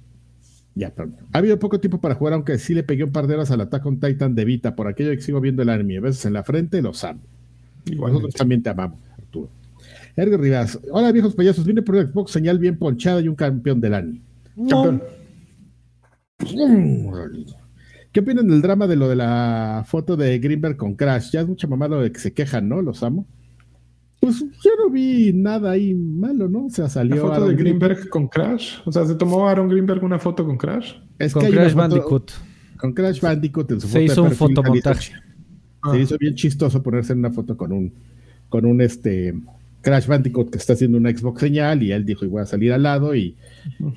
ya, 0.74 0.92
Ha 1.32 1.38
habido 1.38 1.58
poco 1.58 1.80
tiempo 1.80 2.00
para 2.00 2.14
jugar, 2.14 2.34
aunque 2.34 2.56
sí 2.58 2.72
le 2.72 2.84
pegué 2.84 3.04
un 3.04 3.10
par 3.10 3.26
de 3.26 3.34
horas 3.34 3.50
al 3.50 3.60
Attack 3.60 3.84
on 3.84 3.98
Titan 3.98 4.34
de 4.34 4.44
Vita, 4.44 4.76
por 4.76 4.86
aquello 4.86 5.10
que 5.10 5.20
sigo 5.20 5.40
viendo 5.40 5.62
el 5.62 5.70
anime. 5.70 5.98
A 5.98 6.00
veces 6.00 6.24
en 6.24 6.32
la 6.32 6.44
frente 6.44 6.80
los 6.80 7.02
amo. 7.04 7.20
Nosotros 7.90 8.34
también 8.34 8.62
te 8.62 8.70
amamos, 8.70 9.00
Arturo. 9.16 9.50
Edgar 10.14 10.40
Rivas, 10.40 10.78
hola 10.90 11.12
viejos 11.12 11.34
payasos, 11.34 11.64
vine 11.64 11.82
por 11.82 11.96
un 11.96 12.06
Xbox 12.06 12.30
señal 12.30 12.58
bien 12.58 12.78
ponchada 12.78 13.20
y 13.20 13.28
un 13.28 13.34
campeón 13.34 13.80
del 13.80 13.94
anime. 13.94 14.20
Campeón. 14.68 15.02
¿Qué 18.12 18.20
opinan 18.20 18.48
del 18.48 18.62
drama 18.62 18.86
de 18.86 18.96
lo 18.96 19.08
de 19.08 19.16
la 19.16 19.84
foto 19.86 20.16
de 20.16 20.38
Greenberg 20.38 20.76
con 20.76 20.94
Crash? 20.94 21.32
Ya 21.32 21.40
es 21.40 21.48
mucha 21.48 21.66
mamada 21.66 22.00
de 22.00 22.12
que 22.12 22.20
se 22.20 22.32
quejan, 22.32 22.68
¿no? 22.68 22.80
Los 22.80 23.02
amo. 23.02 23.26
Pues 24.20 24.40
yo 24.40 24.70
no 24.78 24.90
vi 24.90 25.32
nada 25.32 25.72
ahí 25.72 25.94
malo, 25.94 26.48
¿no? 26.48 26.66
O 26.66 26.70
sea, 26.70 26.88
salió. 26.88 27.28
¿La 27.28 27.34
foto 27.34 27.48
de 27.48 27.54
Greenberg, 27.54 28.08
con 28.08 28.28
Crash? 28.28 28.78
O 28.84 28.92
sea, 28.92 29.06
¿se 29.06 29.14
tomó 29.14 29.48
Aaron 29.48 29.68
Greenberg 29.68 30.02
una 30.02 30.18
foto 30.18 30.44
con 30.44 30.56
Crash? 30.56 30.94
Es 31.18 31.32
con 31.32 31.44
Crash 31.44 31.74
Bandicoot. 31.74 32.32
Con 32.76 32.92
Crash 32.92 33.20
Bandicoot 33.20 33.70
en 33.72 33.80
su 33.80 33.88
se 33.88 34.04
hizo 34.04 34.22
un 34.22 34.32
fotomontaje. 34.32 35.12
Se 35.90 36.00
hizo 36.00 36.16
bien 36.18 36.34
chistoso 36.34 36.82
ponerse 36.82 37.12
en 37.12 37.20
una 37.20 37.30
foto 37.30 37.56
con 37.56 37.72
un, 37.72 37.92
con 38.48 38.64
un 38.64 38.80
este 38.80 39.34
Crash 39.88 40.06
Bandicoot 40.06 40.50
que 40.50 40.58
está 40.58 40.74
haciendo 40.74 40.98
una 40.98 41.10
Xbox 41.10 41.40
señal 41.40 41.82
y 41.82 41.92
él 41.92 42.04
dijo, 42.04 42.24
y 42.24 42.28
voy 42.28 42.42
a 42.42 42.46
salir 42.46 42.72
al 42.72 42.82
lado 42.82 43.14
y, 43.14 43.36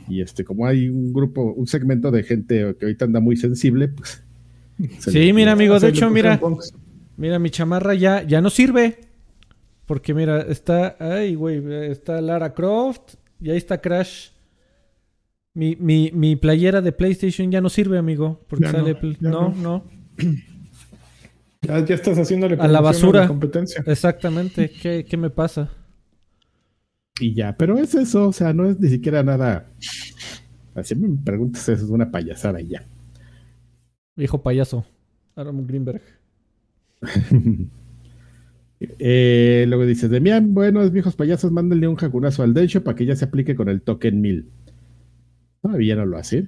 y 0.07 0.21
este, 0.21 0.43
como 0.43 0.65
hay 0.65 0.89
un 0.89 1.11
grupo, 1.11 1.53
un 1.53 1.67
segmento 1.67 2.11
de 2.11 2.23
gente 2.23 2.75
que 2.79 2.85
ahorita 2.85 3.05
anda 3.05 3.19
muy 3.19 3.37
sensible, 3.37 3.87
pues... 3.89 4.23
Sí, 4.99 5.31
mira 5.33 5.51
amigo, 5.51 5.79
de 5.79 5.89
hecho, 5.89 6.09
mira, 6.09 6.39
mira, 7.17 7.37
mi 7.37 7.51
chamarra 7.51 7.93
ya, 7.93 8.23
ya 8.23 8.41
no 8.41 8.49
sirve. 8.49 8.97
Porque 9.85 10.13
mira, 10.13 10.41
está, 10.41 10.95
ay, 10.99 11.35
güey, 11.35 11.61
está 11.91 12.21
Lara 12.21 12.53
Croft 12.53 13.15
y 13.41 13.49
ahí 13.49 13.57
está 13.57 13.81
Crash. 13.81 14.29
Mi, 15.53 15.75
mi, 15.75 16.11
mi 16.13 16.37
playera 16.37 16.81
de 16.81 16.93
PlayStation 16.93 17.51
ya 17.51 17.59
no 17.59 17.67
sirve, 17.67 17.97
amigo. 17.97 18.39
Porque 18.47 18.69
sale. 18.69 18.97
No, 19.19 19.53
no. 19.53 19.83
Ya, 21.61 21.77
estás 21.77 22.17
haciéndole 22.17 22.55
a 22.59 22.67
la 22.67 22.81
basura. 22.81 23.27
competencia. 23.27 23.83
Exactamente. 23.85 24.71
¿Qué, 24.71 25.05
¿Qué, 25.07 25.17
me 25.17 25.29
pasa? 25.29 25.69
Y 27.21 27.35
ya, 27.35 27.55
pero 27.55 27.77
es 27.77 27.93
eso, 27.93 28.29
o 28.29 28.33
sea, 28.33 28.51
no 28.51 28.67
es 28.67 28.79
ni 28.79 28.89
siquiera 28.89 29.21
nada. 29.21 29.71
Así 30.73 30.95
me 30.95 31.15
preguntas, 31.23 31.69
eso 31.69 31.85
es 31.85 31.91
una 31.91 32.09
payasada 32.09 32.59
y 32.59 32.69
ya. 32.69 32.87
Hijo 34.17 34.41
payaso, 34.41 34.85
Aaron 35.35 35.67
Greenberg. 35.67 36.01
eh, 38.79 39.65
luego 39.67 39.85
dice, 39.85 40.09
Demian, 40.09 40.55
buenos 40.55 40.91
viejos 40.91 41.15
payasos, 41.15 41.51
mándenle 41.51 41.87
un 41.87 41.95
jacunazo 41.95 42.41
al 42.41 42.55
Densho 42.55 42.83
para 42.83 42.95
que 42.95 43.05
ya 43.05 43.15
se 43.15 43.25
aplique 43.25 43.55
con 43.55 43.69
el 43.69 43.83
token 43.83 44.19
1000. 44.19 44.49
Todavía 45.61 45.95
no 45.95 46.07
lo 46.07 46.17
hace. 46.17 46.47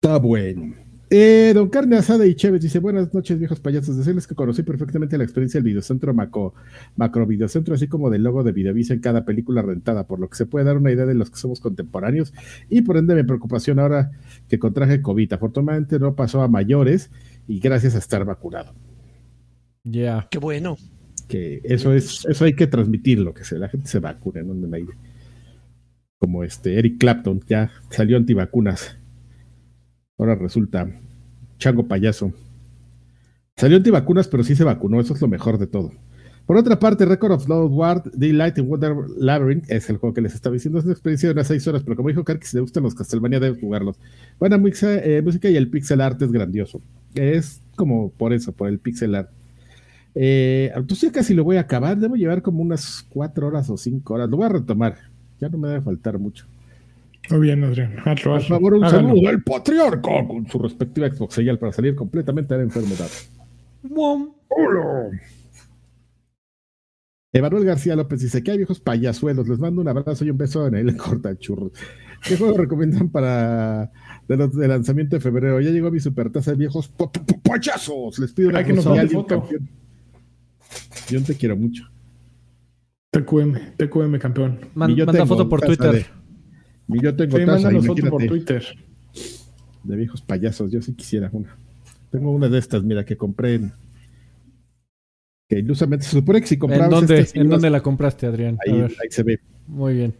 Está 0.00 0.18
bueno. 0.18 0.76
Eh, 1.10 1.52
don 1.54 1.70
Carne 1.70 1.96
Asada 1.96 2.26
y 2.26 2.34
Chévez 2.34 2.60
dice: 2.60 2.80
Buenas 2.80 3.14
noches, 3.14 3.38
viejos 3.38 3.60
payasos. 3.60 3.96
Decirles 3.96 4.26
que 4.26 4.34
conocí 4.34 4.62
perfectamente 4.62 5.16
la 5.16 5.24
experiencia 5.24 5.58
del 5.58 5.64
videocentro 5.64 6.12
Macro, 6.12 6.52
macro 6.96 7.26
Videocentro, 7.26 7.74
así 7.74 7.88
como 7.88 8.10
del 8.10 8.22
logo 8.22 8.42
de 8.42 8.52
Videovisa 8.52 8.92
en 8.92 9.00
cada 9.00 9.24
película 9.24 9.62
rentada, 9.62 10.06
por 10.06 10.20
lo 10.20 10.28
que 10.28 10.36
se 10.36 10.44
puede 10.44 10.66
dar 10.66 10.76
una 10.76 10.92
idea 10.92 11.06
de 11.06 11.14
los 11.14 11.30
que 11.30 11.38
somos 11.38 11.60
contemporáneos 11.60 12.34
y 12.68 12.82
por 12.82 12.98
ende 12.98 13.14
mi 13.14 13.22
preocupación 13.22 13.78
ahora 13.78 14.10
que 14.48 14.58
contraje 14.58 15.00
COVID. 15.00 15.32
Afortunadamente 15.32 15.98
no 15.98 16.14
pasó 16.14 16.42
a 16.42 16.48
mayores 16.48 17.10
y 17.46 17.58
gracias 17.58 17.94
a 17.94 17.98
estar 17.98 18.24
vacunado. 18.26 18.74
Ya. 19.84 20.28
Qué 20.30 20.38
bueno. 20.38 20.76
Que 21.26 21.62
eso 21.64 21.94
es, 21.94 22.26
eso 22.26 22.44
hay 22.44 22.54
que 22.54 22.66
transmitirlo, 22.66 23.32
que 23.32 23.44
se, 23.44 23.58
la 23.58 23.68
gente 23.68 23.88
se 23.88 23.98
vacune, 23.98 24.42
¿no? 24.42 24.54
Como 26.18 26.44
este 26.44 26.78
Eric 26.78 26.98
Clapton, 26.98 27.40
ya 27.46 27.70
salió 27.90 28.16
antivacunas. 28.16 28.97
Ahora 30.18 30.34
resulta 30.34 30.90
chango 31.58 31.86
payaso. 31.86 32.32
Salió 33.56 33.76
antivacunas, 33.76 34.28
pero 34.28 34.44
sí 34.44 34.54
se 34.54 34.64
vacunó. 34.64 35.00
Eso 35.00 35.14
es 35.14 35.20
lo 35.20 35.28
mejor 35.28 35.58
de 35.58 35.66
todo. 35.66 35.92
Por 36.46 36.56
otra 36.56 36.78
parte, 36.78 37.04
Record 37.04 37.32
of 37.32 37.48
Lord 37.48 37.70
Ward, 37.70 38.02
Daylight 38.14 38.56
in 38.56 38.68
Wonder 38.68 38.94
Labyrinth 39.18 39.70
es 39.70 39.90
el 39.90 39.98
juego 39.98 40.14
que 40.14 40.22
les 40.22 40.34
estaba 40.34 40.54
diciendo. 40.54 40.78
Es 40.78 40.86
una 40.86 40.94
experiencia 40.94 41.28
de 41.28 41.34
unas 41.34 41.46
seis 41.46 41.68
horas, 41.68 41.82
pero 41.82 41.94
como 41.94 42.08
dijo 42.08 42.24
Karki, 42.24 42.46
si 42.46 42.56
le 42.56 42.62
gustan 42.62 42.84
los 42.84 42.94
Castlevania, 42.94 43.38
deben 43.38 43.60
jugarlos. 43.60 43.98
Buena 44.38 44.56
eh, 44.56 45.22
música 45.22 45.50
y 45.50 45.56
el 45.56 45.68
pixel 45.68 46.00
art 46.00 46.22
es 46.22 46.32
grandioso. 46.32 46.80
Es 47.14 47.60
como 47.76 48.10
por 48.12 48.32
eso, 48.32 48.52
por 48.52 48.68
el 48.68 48.78
pixel 48.78 49.14
art. 49.14 49.30
Eh, 50.14 50.72
entonces 50.74 51.10
ya 51.10 51.12
casi 51.12 51.34
lo 51.34 51.44
voy 51.44 51.58
a 51.58 51.60
acabar. 51.60 51.98
Debo 51.98 52.16
llevar 52.16 52.40
como 52.40 52.62
unas 52.62 53.04
cuatro 53.10 53.48
horas 53.48 53.68
o 53.68 53.76
cinco 53.76 54.14
horas. 54.14 54.30
Lo 54.30 54.38
voy 54.38 54.46
a 54.46 54.48
retomar. 54.48 54.96
Ya 55.40 55.50
no 55.50 55.58
me 55.58 55.68
debe 55.68 55.82
faltar 55.82 56.18
mucho. 56.18 56.46
Muy 57.30 57.40
bien, 57.40 57.64
Adrián. 57.64 57.96
Por 58.04 58.42
favor, 58.42 58.74
un 58.74 58.88
saludo 58.88 59.28
del 59.28 59.42
patriarca 59.42 60.26
con 60.26 60.46
su 60.48 60.58
respectiva 60.58 61.10
Xbox 61.10 61.34
señal 61.34 61.58
para 61.58 61.72
salir 61.72 61.94
completamente 61.94 62.54
de 62.54 62.58
la 62.58 62.64
enfermedad. 62.64 63.08
Hola. 63.90 65.10
Emanuel 67.32 67.64
García 67.64 67.94
López 67.94 68.20
dice 68.20 68.42
que 68.42 68.52
hay 68.52 68.56
viejos 68.56 68.80
payasuelos. 68.80 69.46
Les 69.48 69.58
mando 69.58 69.82
un 69.82 69.88
abrazo 69.88 70.24
y 70.24 70.30
un 70.30 70.38
beso 70.38 70.66
en 70.66 70.74
el 70.76 70.96
corta 70.96 71.36
churros. 71.36 71.72
¿Qué 72.22 72.36
juego 72.36 72.56
recomiendan 72.56 73.10
para 73.10 73.92
de, 74.26 74.36
los, 74.36 74.56
de 74.56 74.66
lanzamiento 74.66 75.16
de 75.16 75.20
febrero? 75.20 75.60
Ya 75.60 75.70
llegó 75.70 75.90
mi 75.90 76.00
supertaza 76.00 76.52
de 76.52 76.56
viejos 76.56 76.90
pachazos. 77.42 78.18
Les 78.18 78.32
pido 78.32 78.48
una 78.48 78.64
que 78.64 78.72
nos 78.72 78.84
foto. 78.84 79.46
Yo 81.08 81.22
te 81.22 81.34
quiero 81.34 81.56
mucho. 81.56 81.84
TQM, 83.10 83.76
TQM 83.76 84.18
campeón. 84.18 84.60
manda 84.74 85.26
foto 85.26 85.48
por 85.48 85.60
Twitter. 85.60 86.06
Y 86.88 87.02
yo 87.02 87.14
tengo 87.14 87.38
sí, 87.38 87.44
taza, 87.44 87.70
foto 87.70 88.10
por 88.10 88.26
Twitter. 88.26 88.64
De 89.84 89.96
viejos 89.96 90.22
payasos, 90.22 90.70
yo 90.70 90.82
sí 90.82 90.94
quisiera 90.94 91.30
una. 91.32 91.56
Tengo 92.10 92.30
una 92.32 92.48
de 92.48 92.58
estas, 92.58 92.82
mira, 92.82 93.04
que 93.04 93.16
compré 93.16 93.54
en, 93.54 93.72
que 95.48 95.58
ilusamente 95.58 96.04
se 96.04 96.12
supone 96.12 96.40
que 96.40 96.46
si 96.46 96.58
comprabas. 96.58 96.86
¿En 96.86 97.06
dónde, 97.06 97.28
¿en 97.34 97.48
dónde 97.48 97.70
la 97.70 97.80
compraste, 97.80 98.26
Adrián? 98.26 98.58
Ahí, 98.66 98.80
ahí, 98.82 99.10
se 99.10 99.22
ve. 99.22 99.40
Muy 99.66 99.94
bien. 99.94 100.14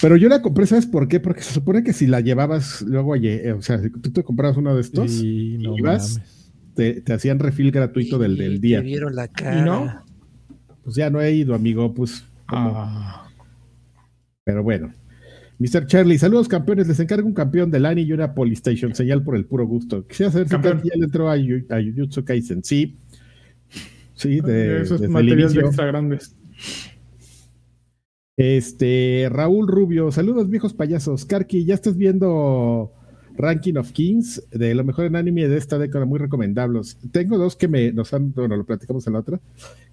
Pero 0.00 0.16
yo 0.16 0.28
la 0.28 0.40
compré, 0.40 0.66
¿sabes 0.66 0.86
por 0.86 1.08
qué? 1.08 1.20
Porque 1.20 1.42
se 1.42 1.52
supone 1.52 1.82
que 1.82 1.92
si 1.92 2.06
la 2.06 2.20
llevaba,s 2.20 2.84
luego, 2.86 3.10
oye, 3.10 3.48
eh, 3.48 3.52
o 3.52 3.62
sea, 3.62 3.78
si 3.80 3.90
tú 3.90 4.10
te 4.10 4.22
comprabas 4.22 4.56
uno 4.56 4.74
de 4.74 4.80
estos, 4.80 5.22
y 5.22 5.58
no 5.58 5.76
ibas, 5.76 6.20
te, 6.74 7.02
te, 7.02 7.12
hacían 7.12 7.38
refil 7.38 7.70
gratuito 7.70 8.18
del, 8.18 8.36
del 8.36 8.60
día. 8.60 8.78
Te 8.78 8.86
vieron 8.86 9.14
la 9.14 9.28
cara. 9.28 9.60
¿Y 9.60 9.64
no? 9.64 10.04
Pues 10.82 10.96
ya 10.96 11.10
no 11.10 11.20
he 11.20 11.32
ido, 11.32 11.54
amigo, 11.54 11.92
pues. 11.92 12.24
Ah. 12.48 13.28
Pero 14.44 14.62
bueno. 14.62 14.92
Mr. 15.62 15.86
Charlie, 15.86 16.18
saludos 16.18 16.48
campeones. 16.48 16.88
Les 16.88 16.98
encargo 16.98 17.28
un 17.28 17.34
campeón 17.34 17.70
de 17.70 17.78
Lani 17.78 18.02
y 18.02 18.12
una 18.12 18.34
Polystation, 18.34 18.96
señal 18.96 19.22
por 19.22 19.36
el 19.36 19.44
puro 19.44 19.64
gusto. 19.64 20.04
Quisiera 20.08 20.32
saber 20.32 20.48
si 20.48 20.88
ya 20.88 20.96
le 20.96 21.04
entró 21.04 21.30
a, 21.30 21.34
a 21.34 21.80
Jujutsu 21.80 22.24
Kaisen. 22.24 22.64
Sí. 22.64 22.98
Sí, 24.14 24.40
de, 24.40 24.82
esos 24.82 25.00
materiales 25.08 25.56
extra 25.56 25.86
grandes. 25.86 26.34
Este, 28.36 29.28
Raúl 29.30 29.68
Rubio, 29.68 30.10
saludos 30.10 30.50
viejos 30.50 30.74
payasos. 30.74 31.24
Karki, 31.26 31.64
ya 31.64 31.74
estás 31.74 31.96
viendo 31.96 32.92
Ranking 33.36 33.76
of 33.76 33.92
Kings 33.92 34.42
de 34.50 34.74
lo 34.74 34.84
mejor 34.84 35.06
en 35.06 35.16
anime 35.16 35.48
de 35.48 35.56
esta 35.56 35.78
década, 35.78 36.04
muy 36.04 36.18
recomendables. 36.18 36.98
Tengo 37.10 37.38
dos 37.38 37.56
que 37.56 37.68
me 37.68 37.92
nos 37.92 38.12
han, 38.12 38.32
bueno, 38.32 38.56
lo 38.56 38.64
platicamos 38.64 39.06
en 39.06 39.14
la 39.14 39.20
otra, 39.20 39.40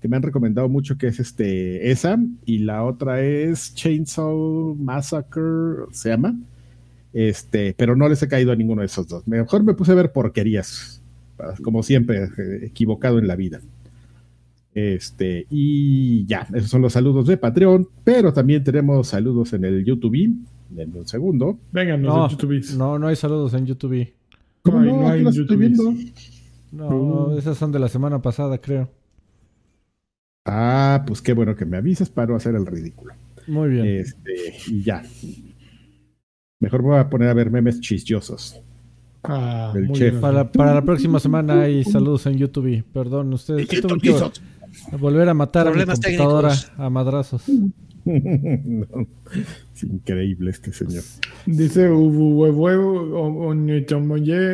que 0.02 0.08
me 0.08 0.18
han 0.18 0.24
recomendado 0.24 0.70
mucho, 0.70 0.98
que 0.98 1.08
es 1.08 1.20
este, 1.20 1.92
esa, 1.92 2.20
y 2.46 2.60
la 2.60 2.84
otra 2.84 3.22
es 3.22 3.74
Chainsaw 3.76 4.76
Massacre, 4.76 5.86
se 5.92 6.10
llama. 6.10 6.36
Este, 7.12 7.74
pero 7.78 7.96
no 7.96 8.08
les 8.08 8.22
he 8.22 8.28
caído 8.28 8.52
a 8.52 8.56
ninguno 8.56 8.82
de 8.82 8.86
esos 8.86 9.08
dos. 9.08 9.28
Mejor 9.28 9.64
me 9.64 9.74
puse 9.74 9.92
a 9.92 9.96
ver 9.96 10.12
porquerías, 10.12 11.02
como 11.64 11.82
siempre, 11.84 12.26
eh, 12.26 12.66
equivocado 12.66 13.20
en 13.20 13.28
la 13.28 13.36
vida. 13.36 13.62
Este, 14.74 15.48
y 15.50 16.26
ya, 16.26 16.48
esos 16.54 16.70
son 16.70 16.82
los 16.82 16.94
saludos 16.94 17.26
de 17.28 17.38
Patreon, 17.38 17.88
pero 18.04 18.32
también 18.32 18.64
tenemos 18.64 19.08
saludos 19.08 19.54
en 19.54 19.66
el 19.66 19.84
YouTube. 19.84 20.38
Denme 20.70 21.00
un 21.00 21.08
segundo. 21.08 21.60
Vengan, 21.72 22.02
no, 22.02 22.30
YouTube. 22.30 22.64
No, 22.78 23.00
no 23.00 23.08
hay 23.08 23.16
saludos 23.16 23.54
en 23.54 23.66
YouTube. 23.66 24.14
¿Cómo 24.62 24.80
no? 24.82 25.02
no 25.02 25.10
hay 25.10 25.22
en 25.22 25.32
YouTube. 25.32 26.14
No, 26.72 26.88
uh. 26.90 27.38
esas 27.38 27.58
son 27.58 27.72
de 27.72 27.80
la 27.80 27.88
semana 27.88 28.22
pasada, 28.22 28.60
creo. 28.60 28.90
Ah, 30.46 31.04
pues 31.06 31.22
qué 31.22 31.34
bueno 31.34 31.56
que 31.56 31.66
me 31.66 31.78
avisas 31.78 32.10
para 32.10 32.28
no 32.28 32.36
hacer 32.36 32.56
el 32.56 32.66
ridículo. 32.66 33.14
Muy 33.48 33.70
bien. 33.70 33.86
Este, 33.86 34.56
y 34.68 34.84
ya. 34.84 35.04
Mejor 36.60 36.82
voy 36.82 36.98
a 36.98 37.10
poner 37.10 37.30
a 37.30 37.34
ver 37.34 37.50
memes 37.50 37.80
chistosos. 37.80 38.60
Ah, 39.24 39.74
para, 40.22 40.52
para, 40.52 40.74
la 40.76 40.82
próxima 40.84 41.20
semana 41.20 41.64
hay 41.64 41.84
saludos 41.84 42.26
en 42.26 42.38
YouTube. 42.38 42.84
Perdón, 42.94 43.34
ustedes. 43.34 43.68
Volver 45.00 45.28
a 45.30 45.34
matar 45.34 45.68
a 45.68 45.72
mi 45.72 45.84
computadora 45.84 46.54
a 46.78 46.90
madrazos. 46.90 47.44
es 49.76 49.84
increíble 49.84 50.52
este 50.52 50.72
señor. 50.72 51.04
Dice 51.46 51.88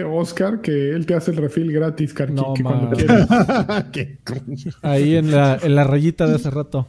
Oscar 0.04 0.62
que 0.62 0.92
él 0.92 1.06
te 1.06 1.14
hace 1.14 1.32
el 1.32 1.38
refil 1.38 1.72
gratis, 1.72 2.14
Karki, 2.14 2.34
no, 2.36 2.54
Ahí 4.82 5.16
en 5.16 5.32
la, 5.32 5.58
en 5.62 5.76
la 5.76 5.84
rayita 5.84 6.28
de 6.28 6.36
hace 6.36 6.50
rato. 6.50 6.88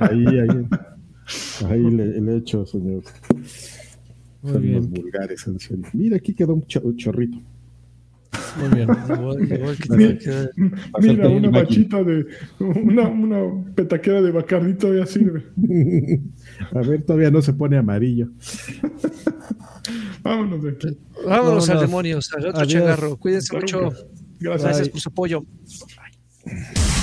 Ahí, 0.00 0.24
ahí. 0.26 0.66
Ahí 1.68 1.90
le, 1.90 2.20
le 2.20 2.32
he 2.32 2.36
hecho, 2.38 2.64
señor. 2.66 3.02
Muy 4.42 4.52
Son 4.52 4.62
bien. 4.62 4.90
vulgares, 4.90 5.46
en 5.46 5.58
serio. 5.58 5.84
Mira, 5.92 6.16
aquí 6.16 6.34
quedó 6.34 6.54
un 6.54 6.66
chorrito. 6.96 7.38
Muy 8.58 8.68
bien. 8.74 8.88
Mira, 11.00 11.28
una 11.28 11.50
bachita 11.50 12.02
de. 12.02 12.26
Una, 12.58 13.08
una 13.08 13.64
petaquera 13.74 14.20
de 14.22 14.30
bacardito 14.30 14.94
ya 14.94 15.06
sirve. 15.06 15.44
A 16.72 16.80
ver, 16.80 17.02
todavía 17.02 17.30
no 17.30 17.40
se 17.42 17.52
pone 17.52 17.76
amarillo. 17.76 18.28
Vámonos 20.22 20.62
de 20.62 20.70
aquí. 20.70 20.98
Vámonos, 21.26 21.70
al 21.70 21.80
demonios, 21.80 22.32
al 22.34 22.46
otro 22.46 22.64
changarro. 22.66 23.16
Cuídense 23.16 23.56
mucho. 23.56 23.92
Gracias. 24.40 24.62
Gracias 24.62 24.88
por 24.88 25.00
su 25.00 25.08
apoyo. 25.08 25.42
Bye. 25.42 26.97